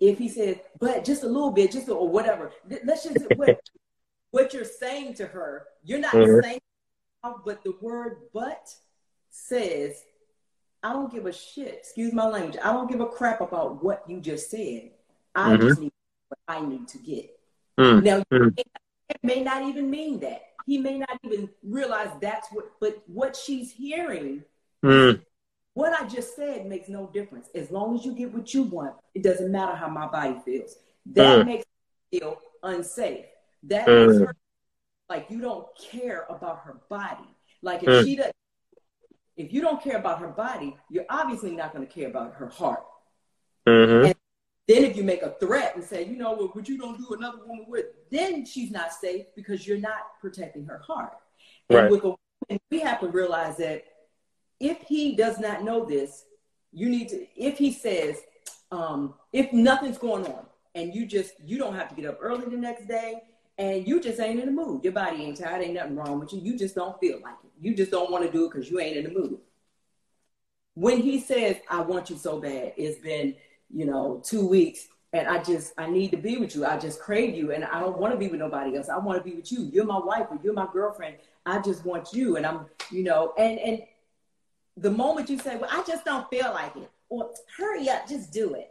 If 0.00 0.18
he 0.18 0.28
says, 0.28 0.56
but 0.78 1.04
just 1.04 1.22
a 1.22 1.26
little 1.26 1.52
bit, 1.52 1.72
just 1.72 1.88
or 1.88 2.08
whatever, 2.08 2.50
let's 2.84 3.04
just 3.04 3.18
what, 3.36 3.60
what 4.30 4.52
you're 4.52 4.64
saying 4.64 5.14
to 5.14 5.26
her, 5.26 5.66
you're 5.84 6.00
not 6.00 6.12
mm-hmm. 6.12 6.40
saying, 6.42 6.60
but 7.44 7.62
the 7.62 7.74
word 7.80 8.18
but 8.32 8.74
says, 9.30 10.02
I 10.82 10.92
don't 10.92 11.12
give 11.12 11.26
a 11.26 11.32
shit. 11.32 11.74
Excuse 11.74 12.12
my 12.12 12.26
language. 12.26 12.58
I 12.62 12.72
don't 12.72 12.90
give 12.90 13.00
a 13.00 13.06
crap 13.06 13.40
about 13.40 13.82
what 13.82 14.04
you 14.06 14.20
just 14.20 14.50
said. 14.50 14.90
I 15.34 15.52
mm-hmm. 15.52 15.68
just 15.68 15.80
need 15.80 15.92
what 16.28 16.38
I 16.48 16.60
need 16.60 16.88
to 16.88 16.98
get. 16.98 17.38
Mm-hmm. 17.78 18.04
Now, 18.04 18.22
it 18.30 19.18
may 19.22 19.42
not 19.42 19.62
even 19.62 19.88
mean 19.88 20.20
that. 20.20 20.42
He 20.66 20.78
may 20.78 20.98
not 20.98 21.18
even 21.22 21.48
realize 21.62 22.10
that's 22.20 22.48
what, 22.50 22.72
but 22.80 23.02
what 23.06 23.36
she's 23.36 23.70
hearing 23.70 24.44
mm. 24.84 25.20
What 25.74 25.92
I 25.92 26.06
just 26.06 26.36
said 26.36 26.66
makes 26.66 26.88
no 26.88 27.10
difference. 27.12 27.48
As 27.54 27.70
long 27.70 27.96
as 27.96 28.04
you 28.04 28.14
get 28.14 28.32
what 28.32 28.54
you 28.54 28.62
want, 28.62 28.94
it 29.14 29.22
doesn't 29.22 29.50
matter 29.50 29.74
how 29.74 29.88
my 29.88 30.06
body 30.06 30.36
feels. 30.44 30.76
That 31.06 31.40
mm. 31.40 31.46
makes 31.46 31.64
her 31.64 32.18
feel 32.18 32.38
unsafe. 32.62 33.26
That 33.64 33.86
mm. 33.86 34.06
makes 34.06 34.20
her 34.20 34.36
like 35.08 35.26
you 35.28 35.40
don't 35.40 35.66
care 35.78 36.26
about 36.30 36.60
her 36.64 36.80
body. 36.88 37.28
Like 37.60 37.82
if 37.82 37.88
mm. 37.88 38.04
she 38.04 38.16
does, 38.16 38.30
if 39.36 39.52
you 39.52 39.60
don't 39.60 39.82
care 39.82 39.96
about 39.96 40.20
her 40.20 40.28
body, 40.28 40.76
you're 40.88 41.06
obviously 41.10 41.52
not 41.52 41.74
going 41.74 41.86
to 41.86 41.92
care 41.92 42.08
about 42.08 42.34
her 42.34 42.48
heart. 42.48 42.84
Mm-hmm. 43.66 44.06
And 44.06 44.14
then 44.68 44.84
if 44.84 44.96
you 44.96 45.02
make 45.02 45.22
a 45.22 45.34
threat 45.40 45.74
and 45.74 45.84
say, 45.84 46.04
you 46.04 46.16
know, 46.16 46.34
what 46.34 46.68
you 46.68 46.78
don't 46.78 46.96
do 46.98 47.14
another 47.14 47.38
woman 47.38 47.66
with, 47.68 47.86
then 48.10 48.46
she's 48.46 48.70
not 48.70 48.92
safe 48.92 49.26
because 49.34 49.66
you're 49.66 49.78
not 49.78 50.20
protecting 50.20 50.64
her 50.66 50.78
heart. 50.78 51.14
And 51.68 51.78
right. 51.78 51.90
with 51.90 52.04
a 52.04 52.14
woman, 52.48 52.60
we 52.70 52.80
have 52.80 53.00
to 53.00 53.08
realize 53.08 53.56
that 53.56 53.84
if 54.60 54.82
he 54.82 55.14
does 55.16 55.38
not 55.38 55.64
know 55.64 55.84
this, 55.84 56.24
you 56.72 56.88
need 56.88 57.08
to, 57.10 57.26
if 57.36 57.58
he 57.58 57.72
says, 57.72 58.20
um, 58.70 59.14
if 59.32 59.52
nothing's 59.52 59.98
going 59.98 60.26
on 60.26 60.46
and 60.74 60.94
you 60.94 61.06
just, 61.06 61.34
you 61.44 61.58
don't 61.58 61.74
have 61.74 61.88
to 61.88 61.94
get 61.94 62.06
up 62.06 62.18
early 62.20 62.46
the 62.46 62.56
next 62.56 62.88
day 62.88 63.22
and 63.58 63.86
you 63.86 64.00
just 64.00 64.18
ain't 64.20 64.40
in 64.40 64.46
the 64.46 64.52
mood. 64.52 64.82
Your 64.82 64.92
body 64.92 65.22
ain't 65.22 65.38
tired, 65.38 65.62
ain't 65.62 65.74
nothing 65.74 65.96
wrong 65.96 66.18
with 66.18 66.32
you. 66.32 66.40
You 66.40 66.58
just 66.58 66.74
don't 66.74 66.98
feel 66.98 67.20
like 67.22 67.36
it. 67.44 67.50
You 67.60 67.74
just 67.74 67.90
don't 67.90 68.10
want 68.10 68.24
to 68.24 68.32
do 68.32 68.46
it 68.46 68.52
because 68.52 68.70
you 68.70 68.80
ain't 68.80 68.96
in 68.96 69.04
the 69.04 69.18
mood. 69.18 69.38
When 70.74 71.00
he 71.00 71.20
says, 71.20 71.56
I 71.70 71.80
want 71.82 72.10
you 72.10 72.16
so 72.16 72.40
bad, 72.40 72.72
it's 72.76 72.98
been, 73.00 73.36
you 73.70 73.86
know, 73.86 74.20
two 74.24 74.46
weeks 74.46 74.88
and 75.14 75.28
I 75.28 75.42
just 75.42 75.72
I 75.78 75.88
need 75.88 76.10
to 76.10 76.16
be 76.16 76.36
with 76.38 76.56
you. 76.56 76.66
I 76.66 76.76
just 76.76 77.00
crave 77.00 77.36
you, 77.36 77.52
and 77.52 77.64
I 77.64 77.78
don't 77.78 77.98
want 77.98 78.12
to 78.12 78.18
be 78.18 78.26
with 78.26 78.40
nobody 78.40 78.76
else. 78.76 78.88
I 78.88 78.98
want 78.98 79.16
to 79.16 79.24
be 79.24 79.36
with 79.36 79.50
you. 79.50 79.70
You're 79.72 79.86
my 79.86 79.98
wife, 79.98 80.26
or 80.30 80.38
you're 80.42 80.52
my 80.52 80.66
girlfriend. 80.72 81.16
I 81.46 81.60
just 81.60 81.84
want 81.84 82.12
you, 82.12 82.36
and 82.36 82.44
I'm 82.44 82.66
you 82.90 83.04
know, 83.04 83.32
and 83.38 83.58
and 83.60 83.82
the 84.76 84.90
moment 84.90 85.30
you 85.30 85.38
say, 85.38 85.56
Well, 85.56 85.70
I 85.72 85.82
just 85.86 86.04
don't 86.04 86.28
feel 86.30 86.50
like 86.52 86.76
it, 86.76 86.90
or 87.08 87.30
hurry 87.56 87.88
up, 87.88 88.08
just 88.08 88.32
do 88.32 88.54
it. 88.54 88.70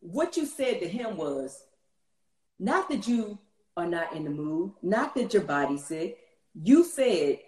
What 0.00 0.36
you 0.36 0.46
said 0.46 0.80
to 0.80 0.88
him 0.88 1.16
was 1.16 1.64
not 2.58 2.88
that 2.88 3.06
you 3.06 3.38
are 3.76 3.86
not 3.86 4.14
in 4.14 4.24
the 4.24 4.30
mood, 4.30 4.72
not 4.82 5.14
that 5.14 5.32
your 5.32 5.42
body's 5.42 5.84
sick. 5.84 6.18
You 6.54 6.84
said, 6.84 7.38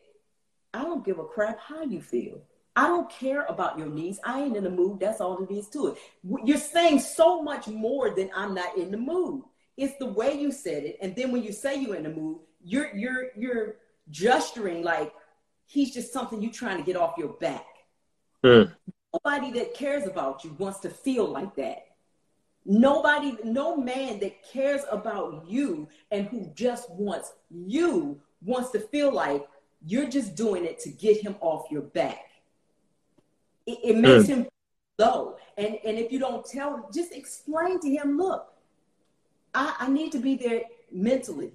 I 0.73 0.83
don't 0.83 1.05
give 1.05 1.19
a 1.19 1.25
crap 1.25 1.59
how 1.59 1.83
you 1.83 2.01
feel. 2.01 2.41
I 2.77 2.87
don't 2.87 3.11
care 3.11 3.45
about 3.47 3.79
your 3.79 3.89
needs. 3.89 4.21
I 4.25 4.43
ain't 4.43 4.57
in 4.57 4.65
the 4.65 4.71
mood. 4.71 5.01
That's 5.01 5.21
all 5.21 5.43
it 5.43 5.53
is 5.53 5.69
to 5.71 5.89
it. 5.89 5.99
You're 6.45 6.57
saying 6.57 7.01
so 7.01 7.43
much 7.43 7.67
more 7.67 8.15
than 8.15 8.31
I'm 8.35 8.55
not 8.55 8.77
in 8.77 8.93
the 8.93 8.97
mood. 8.97 9.43
It's 9.77 9.97
the 9.99 10.07
way 10.07 10.39
you 10.39 10.53
said 10.53 10.85
it. 10.85 10.99
And 11.03 11.17
then 11.17 11.33
when 11.33 11.43
you 11.43 11.53
say 11.53 11.81
you're 11.81 11.97
in 11.97 12.05
the 12.05 12.11
mood, 12.11 12.39
you're 12.63 12.95
you're 12.95 13.29
you're 13.37 13.77
gesturing 14.11 14.83
like 14.83 15.13
he's 15.67 15.93
just 15.93 16.13
something 16.13 16.41
you're 16.43 16.53
trying 16.53 16.77
to 16.77 16.85
get 16.85 16.97
off 16.97 17.19
your 17.19 17.35
back. 17.35 17.67
Mm. 18.45 18.73
Nobody 19.13 19.51
that 19.59 19.75
cares 19.75 20.07
about 20.07 20.45
you 20.45 20.55
wants 20.59 20.81
to 20.81 20.91
feel 20.91 21.27
like 21.27 21.55
that. 21.57 21.87
Nobody, 22.65 23.37
no 23.43 23.77
man 23.77 24.21
that 24.21 24.45
cares 24.45 24.83
about 24.91 25.45
you 25.49 25.89
and 26.11 26.27
who 26.27 26.51
just 26.55 26.91
wants 26.91 27.33
you 27.51 28.21
wants 28.43 28.71
to 28.71 28.81
feel 28.81 29.13
like 29.13 29.47
you're 29.85 30.09
just 30.09 30.35
doing 30.35 30.65
it 30.65 30.79
to 30.81 30.91
get 30.91 31.21
him 31.21 31.37
off 31.41 31.71
your 31.71 31.83
back. 31.83 32.31
It, 33.67 33.79
it 33.83 33.97
makes 33.97 34.25
mm. 34.25 34.29
him 34.29 34.49
low. 34.99 35.37
And, 35.57 35.79
and 35.85 35.99
if 35.99 36.13
you 36.13 36.19
don't 36.19 36.47
tell, 36.47 36.89
just 36.93 37.13
explain 37.13 37.81
to 37.81 37.91
him, 37.91 38.19
look, 38.19 38.53
I, 39.55 39.75
I 39.81 39.89
need 39.89 40.13
to 40.13 40.19
be 40.19 40.37
there 40.37 40.63
mentally. 40.93 41.53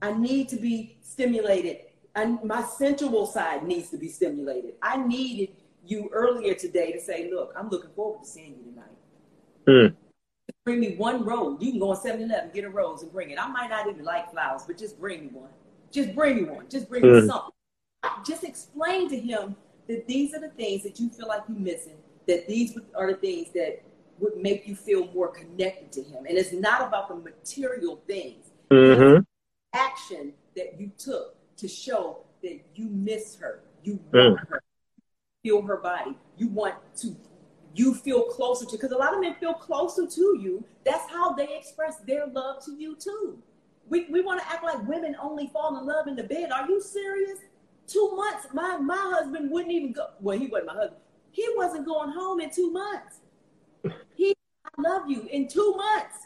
I 0.00 0.12
need 0.12 0.48
to 0.50 0.56
be 0.56 0.98
stimulated. 1.02 1.78
And 2.14 2.42
my 2.44 2.62
sensual 2.62 3.26
side 3.26 3.64
needs 3.64 3.90
to 3.90 3.96
be 3.96 4.08
stimulated. 4.08 4.74
I 4.82 4.96
needed 4.96 5.50
you 5.86 6.08
earlier 6.12 6.54
today 6.54 6.92
to 6.92 7.00
say, 7.00 7.30
look, 7.30 7.52
I'm 7.56 7.68
looking 7.68 7.90
forward 7.90 8.22
to 8.22 8.28
seeing 8.28 8.54
you 8.58 8.70
tonight. 8.70 8.84
Mm. 9.68 9.96
Bring 10.64 10.80
me 10.80 10.96
one 10.96 11.24
rose. 11.24 11.58
You 11.60 11.70
can 11.70 11.80
go 11.80 11.90
on 11.90 11.96
7 11.96 12.22
Eleven, 12.22 12.50
get 12.52 12.64
a 12.64 12.70
rose 12.70 13.02
and 13.02 13.12
bring 13.12 13.30
it. 13.30 13.38
I 13.38 13.48
might 13.48 13.70
not 13.70 13.88
even 13.88 14.04
like 14.04 14.30
flowers, 14.30 14.62
but 14.66 14.78
just 14.78 14.98
bring 14.98 15.22
me 15.22 15.28
one. 15.32 15.50
Just 15.90 16.14
bring 16.14 16.36
me 16.36 16.44
one. 16.44 16.68
Just 16.68 16.88
bring 16.88 17.02
mm. 17.02 17.22
me 17.22 17.28
something. 17.28 17.50
Just 18.26 18.44
explain 18.44 19.08
to 19.10 19.18
him 19.18 19.56
that 19.88 20.06
these 20.06 20.34
are 20.34 20.40
the 20.40 20.50
things 20.50 20.82
that 20.82 20.98
you 20.98 21.08
feel 21.10 21.28
like 21.28 21.42
you're 21.48 21.58
missing, 21.58 21.96
that 22.26 22.46
these 22.46 22.76
are 22.94 23.12
the 23.12 23.18
things 23.18 23.50
that 23.54 23.82
would 24.18 24.36
make 24.36 24.66
you 24.66 24.74
feel 24.74 25.06
more 25.12 25.28
connected 25.28 25.92
to 25.92 26.02
him. 26.02 26.24
And 26.26 26.36
it's 26.38 26.52
not 26.52 26.82
about 26.82 27.08
the 27.08 27.16
material 27.16 28.02
things. 28.06 28.46
Mm-hmm. 28.70 29.22
Action 29.74 30.32
that 30.56 30.78
you 30.78 30.90
took 30.96 31.36
to 31.56 31.68
show 31.68 32.24
that 32.42 32.60
you 32.74 32.86
miss 32.86 33.36
her, 33.36 33.60
you 33.82 33.98
want 34.12 34.38
mm. 34.38 34.48
her, 34.48 34.62
feel 35.44 35.62
her 35.62 35.76
body. 35.76 36.16
You 36.36 36.48
want 36.48 36.74
to 36.96 37.14
you 37.74 37.94
feel 37.94 38.22
closer 38.24 38.64
to 38.64 38.72
because 38.72 38.92
a 38.92 38.96
lot 38.96 39.14
of 39.14 39.20
men 39.20 39.34
feel 39.34 39.54
closer 39.54 40.06
to 40.06 40.38
you. 40.40 40.64
That's 40.84 41.10
how 41.10 41.32
they 41.32 41.56
express 41.56 41.98
their 42.06 42.26
love 42.26 42.64
to 42.64 42.72
you 42.72 42.96
too. 42.96 43.38
We, 43.88 44.06
we 44.10 44.22
want 44.22 44.40
to 44.40 44.48
act 44.48 44.64
like 44.64 44.86
women 44.88 45.16
only 45.20 45.48
fall 45.48 45.76
in 45.76 45.84
love 45.84 46.06
in 46.06 46.16
the 46.16 46.22
bed. 46.22 46.50
Are 46.50 46.68
you 46.68 46.80
serious? 46.80 47.40
Two 47.86 48.12
months, 48.16 48.46
my 48.54 48.78
my 48.78 48.96
husband 48.96 49.50
wouldn't 49.50 49.72
even 49.72 49.92
go. 49.92 50.06
Well, 50.20 50.38
he 50.38 50.46
wasn't 50.46 50.68
my 50.68 50.74
husband. 50.74 51.00
He 51.32 51.46
wasn't 51.56 51.84
going 51.84 52.10
home 52.10 52.40
in 52.40 52.50
two 52.50 52.70
months. 52.72 53.18
He, 54.14 54.34
I 54.64 54.80
love 54.80 55.10
you 55.10 55.28
in 55.30 55.48
two 55.48 55.74
months. 55.76 56.16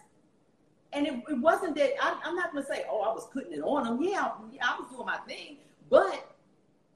And 0.93 1.07
it, 1.07 1.15
it 1.28 1.39
wasn't 1.39 1.74
that 1.77 1.93
I, 2.01 2.28
am 2.28 2.36
not 2.36 2.53
going 2.53 2.65
to 2.65 2.73
say, 2.73 2.85
oh, 2.89 3.01
I 3.01 3.12
was 3.12 3.27
putting 3.32 3.53
it 3.53 3.61
on 3.61 3.86
him. 3.86 4.03
Yeah, 4.03 4.31
I 4.62 4.78
was 4.78 4.89
doing 4.90 5.07
my 5.07 5.16
thing, 5.27 5.57
but 5.90 6.38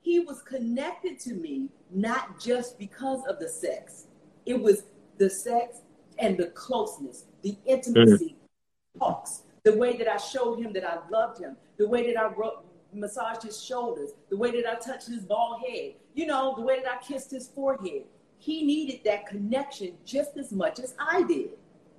he 0.02 0.20
was 0.20 0.42
connected 0.42 1.18
to 1.20 1.34
me 1.34 1.68
not 1.90 2.40
just 2.40 2.78
because 2.78 3.24
of 3.26 3.38
the 3.38 3.48
sex. 3.48 4.06
It 4.44 4.60
was 4.60 4.84
the 5.18 5.30
sex 5.30 5.78
and 6.18 6.36
the 6.36 6.48
closeness, 6.48 7.26
the 7.42 7.56
intimacy, 7.64 8.36
mm-hmm. 8.36 8.98
talks, 8.98 9.42
the 9.62 9.76
way 9.76 9.96
that 9.96 10.08
I 10.08 10.16
showed 10.16 10.58
him 10.58 10.72
that 10.72 10.84
I 10.84 10.98
loved 11.10 11.40
him, 11.40 11.56
the 11.78 11.88
way 11.88 12.12
that 12.12 12.20
I 12.20 12.26
wrote, 12.26 12.66
massaged 12.92 13.42
his 13.42 13.62
shoulders, 13.62 14.10
the 14.28 14.36
way 14.36 14.50
that 14.50 14.70
I 14.70 14.74
touched 14.74 15.08
his 15.08 15.24
bald 15.24 15.62
head, 15.66 15.94
you 16.14 16.26
know, 16.26 16.54
the 16.56 16.62
way 16.62 16.80
that 16.82 16.88
I 16.88 17.02
kissed 17.02 17.30
his 17.30 17.48
forehead. 17.48 18.02
He 18.38 18.64
needed 18.64 19.00
that 19.04 19.26
connection 19.26 19.94
just 20.04 20.36
as 20.36 20.52
much 20.52 20.80
as 20.80 20.94
I 20.98 21.22
did. 21.22 21.50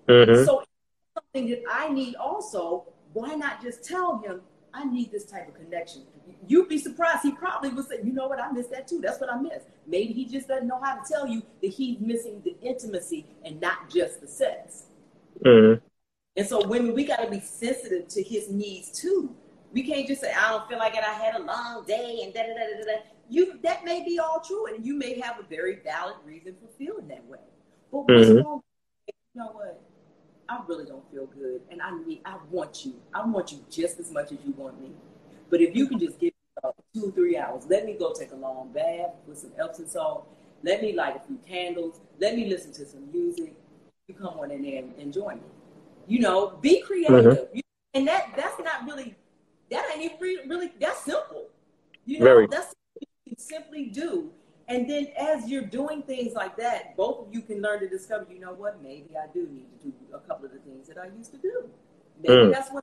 Mm-hmm. 0.08 0.44
So 0.44 0.64
something 1.16 1.50
that 1.50 1.64
I 1.72 1.90
need 1.90 2.16
also, 2.16 2.86
why 3.14 3.34
not 3.36 3.62
just 3.62 3.84
tell 3.84 4.20
him 4.20 4.42
I 4.74 4.84
need 4.84 5.12
this 5.12 5.24
type 5.26 5.48
of 5.48 5.56
connection? 5.56 6.04
You'd 6.48 6.70
be 6.70 6.78
surprised. 6.78 7.22
He 7.24 7.32
probably 7.32 7.70
would 7.70 7.88
say, 7.88 8.00
you 8.04 8.12
know 8.12 8.28
what, 8.28 8.40
I 8.40 8.52
miss 8.52 8.68
that 8.68 8.88
too. 8.88 9.00
That's 9.02 9.20
what 9.20 9.32
I 9.32 9.40
miss. 9.40 9.64
Maybe 9.88 10.14
he 10.14 10.26
just 10.26 10.48
doesn't 10.48 10.68
know 10.68 10.80
how 10.82 10.96
to 10.96 11.02
tell 11.10 11.28
you 11.28 11.42
that 11.62 11.72
he's 11.72 12.00
missing 12.00 12.42
the 12.44 12.56
intimacy 12.62 13.26
and 13.46 13.60
not 13.62 13.90
just 13.90 14.22
the 14.22 14.28
sex. 14.28 14.84
Mm-hmm. 15.46 15.86
And 16.36 16.48
so 16.48 16.66
women, 16.68 16.94
we 16.94 17.06
got 17.06 17.18
to 17.18 17.30
be 17.30 17.40
sensitive 17.40 18.08
to 18.10 18.24
his 18.24 18.50
needs 18.50 18.90
too. 18.90 19.36
We 19.72 19.84
can't 19.84 20.08
just 20.08 20.22
say, 20.22 20.34
I 20.34 20.50
don't 20.50 20.68
feel 20.68 20.78
like 20.78 20.96
it. 20.96 21.04
I 21.04 21.14
had 21.14 21.36
a 21.36 21.44
long 21.44 21.86
day 21.86 22.22
and 22.24 22.34
da 22.34 22.42
da 22.42 22.54
da 22.54 22.78
da 22.78 22.86
da. 22.86 23.00
You 23.30 23.60
that 23.64 23.86
may 23.86 24.04
be 24.04 24.20
all 24.20 24.42
true, 24.46 24.68
and 24.68 24.86
you 24.86 24.96
may 24.96 25.20
have 25.20 25.40
a 25.40 25.44
very 25.44 25.78
valid 25.78 26.16
reason 26.26 26.56
for 26.62 26.68
feeling 26.78 27.08
that 27.08 27.26
way. 27.26 27.40
But 27.92 28.08
mm-hmm. 28.08 28.34
what's 28.34 28.46
wrong? 28.46 28.62
You 29.08 29.14
know 29.42 29.52
what? 29.54 29.82
I 30.50 30.60
really 30.68 30.86
don't 30.86 31.10
feel 31.10 31.26
good, 31.28 31.62
and 31.72 31.82
I 31.82 31.92
need. 32.06 32.22
I 32.26 32.38
want 32.52 32.86
you. 32.86 32.96
I 33.14 33.26
want 33.26 33.52
you 33.52 33.60
just 33.72 34.00
as 34.00 34.12
much 34.12 34.32
as 34.32 34.38
you 34.46 34.54
want 34.58 34.80
me. 34.82 34.92
But 35.54 35.62
if 35.62 35.76
you 35.76 35.86
can 35.86 36.00
just 36.00 36.20
give 36.20 36.34
me 36.34 36.64
uh, 36.64 36.72
two, 36.96 37.12
three 37.12 37.38
hours, 37.38 37.66
let 37.70 37.86
me 37.86 37.94
go 37.94 38.12
take 38.12 38.32
a 38.32 38.36
long 38.36 38.72
bath 38.74 39.12
with 39.28 39.38
some 39.38 39.52
Epsom 39.64 39.88
salt. 39.88 40.28
Let 40.64 40.82
me 40.82 40.94
light 40.94 41.16
a 41.16 41.20
few 41.28 41.38
candles. 41.48 42.02
Let 42.20 42.36
me 42.36 42.50
listen 42.50 42.74
to 42.74 42.88
some 42.88 43.12
music. 43.12 43.54
You 44.08 44.16
come 44.16 44.40
on 44.40 44.50
in 44.50 44.64
there 44.64 44.84
and, 44.98 45.14
join 45.14 45.36
me. 45.36 45.44
You 46.08 46.22
know, 46.22 46.58
be 46.60 46.82
creative. 46.82 47.26
Mm-hmm. 47.26 47.60
And 47.94 48.08
that 48.08 48.34
that's 48.36 48.60
not 48.64 48.86
really 48.88 49.14
that 49.70 49.88
ain't 49.94 50.06
even 50.06 50.18
really, 50.20 50.50
really 50.50 50.72
that's 50.80 51.04
simple. 51.04 51.46
You 52.08 52.18
know, 52.18 52.26
Very. 52.26 52.48
that's 52.48 52.74
you 53.00 53.08
can 53.28 53.38
simply 53.38 53.86
do. 53.86 54.32
And 54.70 54.90
then 54.90 55.10
as 55.20 55.48
you're 55.48 55.62
doing 55.62 56.02
things 56.02 56.34
like 56.34 56.58
that, 56.58 56.98
both 56.98 57.28
of 57.28 57.32
you 57.32 57.44
can 57.44 57.62
learn 57.62 57.80
to 57.82 57.88
discover, 57.88 58.26
you 58.34 58.40
know 58.40 58.54
what, 58.54 58.82
maybe 58.82 59.12
I 59.16 59.32
do 59.32 59.48
need 59.52 59.68
to 59.82 59.86
do 59.86 59.94
a 60.16 60.20
couple 60.20 60.48
of 60.48 60.52
the 60.52 60.58
things 60.62 60.88
that 60.88 60.98
I 60.98 61.16
used 61.16 61.30
to 61.34 61.38
do. 61.38 61.70
Maybe 62.24 62.34
mm. 62.34 62.52
that's 62.52 62.72
what 62.72 62.83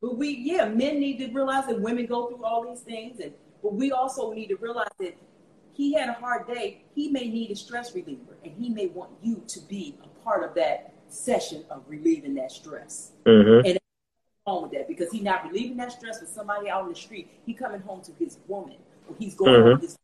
but 0.00 0.16
we 0.16 0.30
yeah, 0.30 0.66
men 0.66 1.00
need 1.00 1.18
to 1.18 1.32
realize 1.32 1.66
that 1.66 1.80
women 1.80 2.06
go 2.06 2.28
through 2.28 2.44
all 2.44 2.66
these 2.68 2.80
things 2.80 3.20
and 3.20 3.32
but 3.62 3.74
we 3.74 3.90
also 3.90 4.32
need 4.32 4.48
to 4.48 4.56
realize 4.56 4.88
that 5.00 5.16
he 5.72 5.92
had 5.94 6.08
a 6.08 6.12
hard 6.12 6.46
day, 6.46 6.82
he 6.94 7.08
may 7.10 7.28
need 7.28 7.50
a 7.50 7.56
stress 7.56 7.94
reliever 7.94 8.36
and 8.44 8.52
he 8.58 8.68
may 8.68 8.86
want 8.86 9.10
you 9.22 9.42
to 9.46 9.60
be 9.60 9.96
a 10.02 10.24
part 10.24 10.48
of 10.48 10.54
that 10.54 10.92
session 11.08 11.64
of 11.70 11.82
relieving 11.86 12.34
that 12.34 12.50
stress. 12.52 13.12
Mm-hmm. 13.26 13.66
And 13.66 13.78
wrong 14.48 14.62
with 14.62 14.72
that 14.72 14.88
because 14.88 15.10
he's 15.12 15.22
not 15.22 15.46
relieving 15.46 15.76
that 15.76 15.92
stress 15.92 16.20
with 16.20 16.30
somebody 16.30 16.68
out 16.68 16.84
in 16.84 16.88
the 16.88 16.94
street. 16.94 17.30
He 17.44 17.54
coming 17.54 17.80
home 17.80 18.02
to 18.02 18.12
his 18.18 18.38
woman, 18.46 18.76
or 19.08 19.14
he's 19.18 19.34
going 19.34 19.52
mm-hmm. 19.52 19.68
home 19.68 19.80
to 19.80 19.86
his 19.86 19.96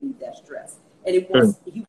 relieve 0.00 0.18
that 0.20 0.36
stress, 0.36 0.76
and 1.06 1.14
it 1.14 1.30
was 1.30 1.56
mm-hmm. 1.56 1.70
he 1.70 1.86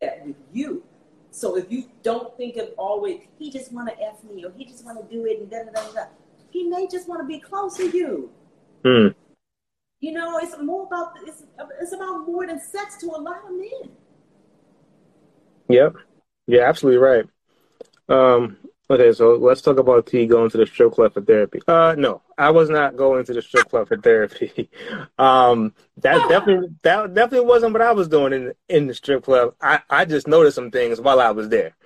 that 0.00 0.26
with 0.26 0.36
you. 0.52 0.82
So 1.30 1.56
if 1.56 1.70
you 1.70 1.84
don't 2.02 2.36
think 2.36 2.56
of 2.56 2.70
always 2.76 3.20
he 3.38 3.50
just 3.50 3.72
want 3.72 3.88
to 3.88 4.02
f 4.02 4.24
me 4.24 4.44
or 4.44 4.52
he 4.56 4.64
just 4.64 4.84
want 4.84 4.98
to 4.98 5.14
do 5.14 5.26
it 5.26 5.40
and 5.40 5.50
da 5.50 5.62
da 5.64 5.70
da 5.70 5.92
da, 5.92 6.04
he 6.50 6.68
may 6.68 6.86
just 6.88 7.08
want 7.08 7.20
to 7.20 7.26
be 7.26 7.38
close 7.38 7.76
to 7.76 7.88
you. 7.88 8.30
Mm. 8.84 9.14
You 10.00 10.12
know, 10.12 10.38
it's 10.38 10.56
more 10.62 10.86
about 10.86 11.12
it's 11.26 11.44
it's 11.80 11.92
about 11.92 12.26
more 12.26 12.46
than 12.46 12.60
sex 12.60 12.96
to 12.98 13.06
a 13.06 13.20
lot 13.20 13.44
of 13.44 13.50
men. 13.50 13.90
Yep, 15.68 15.96
yeah, 16.46 16.62
absolutely 16.62 16.98
right. 16.98 17.26
Um, 18.08 18.56
Okay, 18.90 19.12
so 19.12 19.36
let's 19.36 19.62
talk 19.62 19.78
about 19.78 20.06
T 20.06 20.26
going 20.26 20.50
to 20.50 20.58
the 20.58 20.66
strip 20.66 20.92
club 20.94 21.14
for 21.14 21.20
therapy. 21.20 21.60
Uh, 21.68 21.94
no, 21.96 22.22
I 22.36 22.50
was 22.50 22.68
not 22.68 22.96
going 22.96 23.24
to 23.24 23.32
the 23.32 23.40
strip 23.40 23.70
club 23.70 23.86
for 23.86 23.96
therapy. 23.96 24.68
um, 25.18 25.72
that 25.98 26.18
definitely 26.28 26.70
that 26.82 27.14
definitely 27.14 27.46
wasn't 27.46 27.72
what 27.72 27.82
I 27.82 27.92
was 27.92 28.08
doing 28.08 28.32
in 28.32 28.52
in 28.68 28.88
the 28.88 28.94
strip 28.94 29.22
club. 29.22 29.54
I 29.60 29.80
I 29.88 30.06
just 30.06 30.26
noticed 30.26 30.56
some 30.56 30.72
things 30.72 31.00
while 31.00 31.20
I 31.20 31.30
was 31.30 31.48
there. 31.48 31.76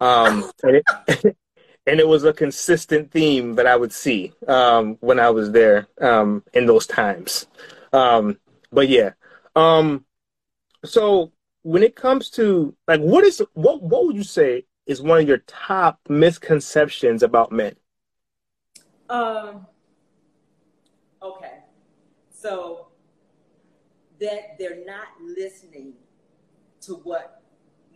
Um, 0.00 0.50
and 0.62 0.76
it, 0.76 1.36
and 1.86 2.00
it 2.00 2.08
was 2.08 2.24
a 2.24 2.32
consistent 2.32 3.10
theme 3.10 3.54
that 3.56 3.66
I 3.66 3.76
would 3.76 3.92
see 3.92 4.32
um 4.48 4.96
when 5.00 5.20
I 5.20 5.30
was 5.30 5.50
there 5.52 5.88
um 6.00 6.42
in 6.52 6.66
those 6.66 6.86
times. 6.86 7.46
Um, 7.92 8.38
but 8.72 8.88
yeah. 8.88 9.12
Um, 9.54 10.04
so 10.84 11.32
when 11.62 11.82
it 11.82 11.96
comes 11.96 12.30
to 12.30 12.74
like 12.88 13.00
what 13.00 13.24
is 13.24 13.42
what 13.54 13.82
what 13.82 14.06
would 14.06 14.16
you 14.16 14.24
say 14.24 14.64
is 14.86 15.00
one 15.00 15.20
of 15.20 15.28
your 15.28 15.38
top 15.38 15.98
misconceptions 16.08 17.22
about 17.22 17.52
men? 17.52 17.76
Um. 19.08 19.66
Okay, 21.22 21.60
so 22.30 22.88
that 24.20 24.58
they're 24.58 24.84
not 24.84 25.08
listening 25.22 25.94
to 26.82 26.94
what 26.96 27.42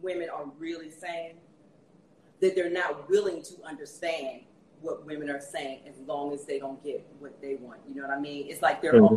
women 0.00 0.30
are 0.30 0.46
really 0.58 0.90
saying. 0.90 1.36
That 2.40 2.54
they're 2.54 2.70
not 2.70 3.08
willing 3.08 3.42
to 3.42 3.54
understand 3.64 4.42
what 4.80 5.04
women 5.04 5.28
are 5.28 5.40
saying 5.40 5.80
as 5.88 5.96
long 6.06 6.32
as 6.32 6.44
they 6.44 6.58
don't 6.58 6.82
get 6.84 7.06
what 7.18 7.40
they 7.42 7.56
want. 7.56 7.80
You 7.88 7.96
know 7.96 8.02
what 8.06 8.16
I 8.16 8.20
mean? 8.20 8.46
It's 8.48 8.62
like 8.62 8.80
they're. 8.80 8.94
Mm-hmm. 8.94 9.16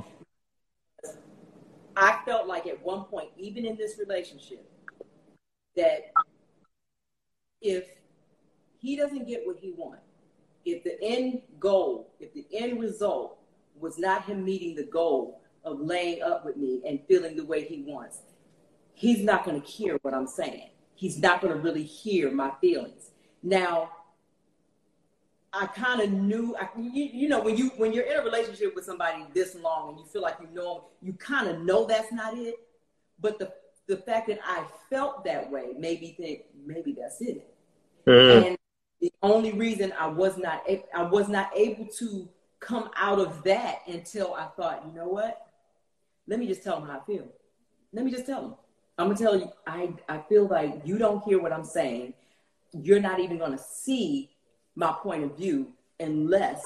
I 1.96 2.20
felt 2.26 2.48
like 2.48 2.68
at 2.68 2.82
one 2.84 3.04
point, 3.04 3.30
even 3.38 3.66
in 3.66 3.76
this 3.76 4.00
relationship, 4.00 4.66
that 5.76 6.12
if 7.62 7.86
he 8.80 8.96
doesn't 8.96 9.28
get 9.28 9.42
what 9.46 9.58
he 9.58 9.72
wants, 9.72 10.02
if 10.66 10.84
the 10.84 11.02
end 11.02 11.42
goal, 11.60 12.14
if 12.20 12.34
the 12.34 12.46
end 12.54 12.80
result 12.80 13.38
was 13.80 13.98
not 13.98 14.26
him 14.26 14.44
meeting 14.44 14.76
the 14.76 14.84
goal 14.84 15.42
of 15.64 15.80
laying 15.80 16.22
up 16.22 16.46
with 16.46 16.58
me 16.58 16.82
and 16.88 17.00
feeling 17.08 17.36
the 17.36 17.46
way 17.46 17.64
he 17.64 17.84
wants, 17.86 18.20
he's 18.94 19.24
not 19.24 19.46
going 19.46 19.62
to 19.62 19.68
hear 19.68 19.98
what 20.02 20.14
I'm 20.14 20.28
saying. 20.28 20.70
He's 20.96 21.18
not 21.18 21.42
going 21.42 21.54
to 21.54 21.60
really 21.60 21.84
hear 21.84 22.32
my 22.32 22.52
feelings. 22.62 23.11
Now, 23.44 23.92
I 25.54 25.66
kind 25.68 26.02
of 26.02 26.12
knew, 26.12 26.56
I, 26.60 26.70
you, 26.78 27.10
you, 27.12 27.30
know, 27.30 27.42
when 27.42 27.58
you 27.58 27.70
when 27.76 27.92
you're 27.92 28.06
in 28.06 28.18
a 28.18 28.24
relationship 28.24 28.74
with 28.74 28.86
somebody 28.86 29.26
this 29.34 29.56
long 29.56 29.90
and 29.90 30.00
you 30.00 30.06
feel 30.06 30.22
like 30.22 30.38
you 30.42 30.48
know 30.54 30.76
them, 30.76 30.84
you 31.02 31.14
kind 31.14 31.50
of 31.50 31.62
know 31.62 31.86
that's 31.86 32.12
not 32.12 32.38
it. 32.38 32.56
But 33.20 33.38
the 33.38 33.52
the 33.88 33.98
fact 33.98 34.28
that 34.28 34.40
I 34.46 34.66
felt 34.90 35.26
that 35.26 35.52
way 35.52 35.74
made 35.78 36.02
me 36.02 36.16
think 36.18 36.44
maybe 36.66 36.94
that's 36.94 37.22
it. 37.22 37.46
Mm. 38.08 38.48
And 38.48 38.58
the 39.02 39.12
only 39.22 39.52
reason 39.52 39.94
I 40.00 40.08
was 40.08 40.38
not 40.38 40.64
I 40.96 41.04
was 41.04 41.28
not 41.28 41.52
able 41.56 41.86
to 41.98 42.30
come 42.60 42.90
out 42.96 43.20
of 43.20 43.44
that 43.44 43.80
until 43.88 44.34
I 44.36 44.46
thought, 44.56 44.84
you 44.88 44.94
know 44.94 45.08
what? 45.08 45.46
Let 46.28 46.40
me 46.40 46.48
just 46.48 46.64
tell 46.64 46.80
them 46.80 46.88
how 46.88 47.00
I 47.00 47.06
feel. 47.06 47.28
Let 47.92 48.06
me 48.06 48.12
just 48.12 48.26
tell 48.26 48.42
them. 48.42 48.56
I'm 48.98 49.08
gonna 49.08 49.18
tell 49.18 49.36
you, 49.36 49.52
I 49.68 49.94
I 50.08 50.20
feel 50.30 50.48
like 50.48 50.82
you 50.86 50.98
don't 50.98 51.24
hear 51.26 51.42
what 51.42 51.52
I'm 51.52 51.66
saying. 51.66 52.14
You're 52.74 53.02
not 53.02 53.20
even 53.20 53.38
gonna 53.38 53.58
see 53.58 54.32
my 54.76 54.94
point 55.02 55.24
of 55.24 55.38
view 55.38 55.74
unless 56.00 56.64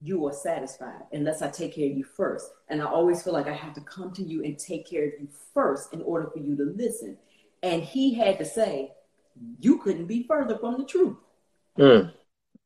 you 0.00 0.26
are 0.26 0.32
satisfied, 0.32 1.02
unless 1.12 1.42
I 1.42 1.48
take 1.48 1.74
care 1.74 1.90
of 1.90 1.96
you 1.96 2.04
first. 2.04 2.50
And 2.68 2.80
I 2.80 2.84
always 2.86 3.22
feel 3.22 3.32
like 3.32 3.48
I 3.48 3.54
have 3.54 3.74
to 3.74 3.80
come 3.80 4.12
to 4.12 4.22
you 4.22 4.44
and 4.44 4.58
take 4.58 4.88
care 4.88 5.06
of 5.06 5.12
you 5.20 5.28
first 5.52 5.92
in 5.92 6.02
order 6.02 6.30
for 6.30 6.38
you 6.38 6.56
to 6.56 6.74
listen. 6.76 7.16
And 7.62 7.82
he 7.82 8.14
had 8.14 8.38
to 8.38 8.44
say, 8.44 8.92
You 9.58 9.78
couldn't 9.78 10.06
be 10.06 10.24
further 10.24 10.56
from 10.58 10.78
the 10.78 10.84
truth. 10.84 11.16
Mm. 11.78 12.12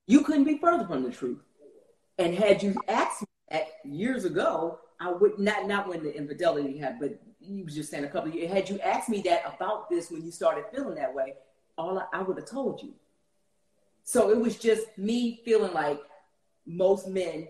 You 0.07 0.25
couldn't 0.25 0.45
be 0.45 0.59
further 0.59 0.87
from 0.87 1.05
the 1.05 1.11
truth. 1.11 1.39
And 2.19 2.35
had 2.35 2.63
you 2.63 2.75
asked 2.89 3.23
me 3.23 3.29
that 3.51 3.69
years 3.85 4.25
ago, 4.25 4.79
I 5.01 5.11
would 5.11 5.39
not 5.39 5.67
not 5.67 5.89
when 5.89 6.03
the 6.03 6.15
infidelity 6.15 6.79
happened, 6.79 7.01
but 7.01 7.23
he 7.41 7.63
was 7.63 7.75
just 7.75 7.91
saying 7.91 8.05
a 8.05 8.09
couple 8.09 8.29
of 8.29 8.35
years. 8.35 8.53
Had 8.53 8.69
you 8.69 8.79
asked 8.81 9.09
me 9.09 9.23
that 9.23 9.43
about 9.55 9.89
this 9.89 10.11
when 10.11 10.23
you 10.23 10.31
started 10.31 10.65
feeling 10.73 10.95
that 10.97 11.15
way, 11.15 11.35
all 11.77 11.99
I, 11.99 12.05
I 12.13 12.23
would 12.23 12.37
have 12.37 12.49
told 12.49 12.83
you. 12.83 12.95
So 14.05 14.31
it 14.31 14.39
was 14.39 14.57
just 14.57 14.87
me 14.99 15.41
feeling 15.45 15.73
like 15.73 16.01
most 16.67 17.09
men 17.09 17.49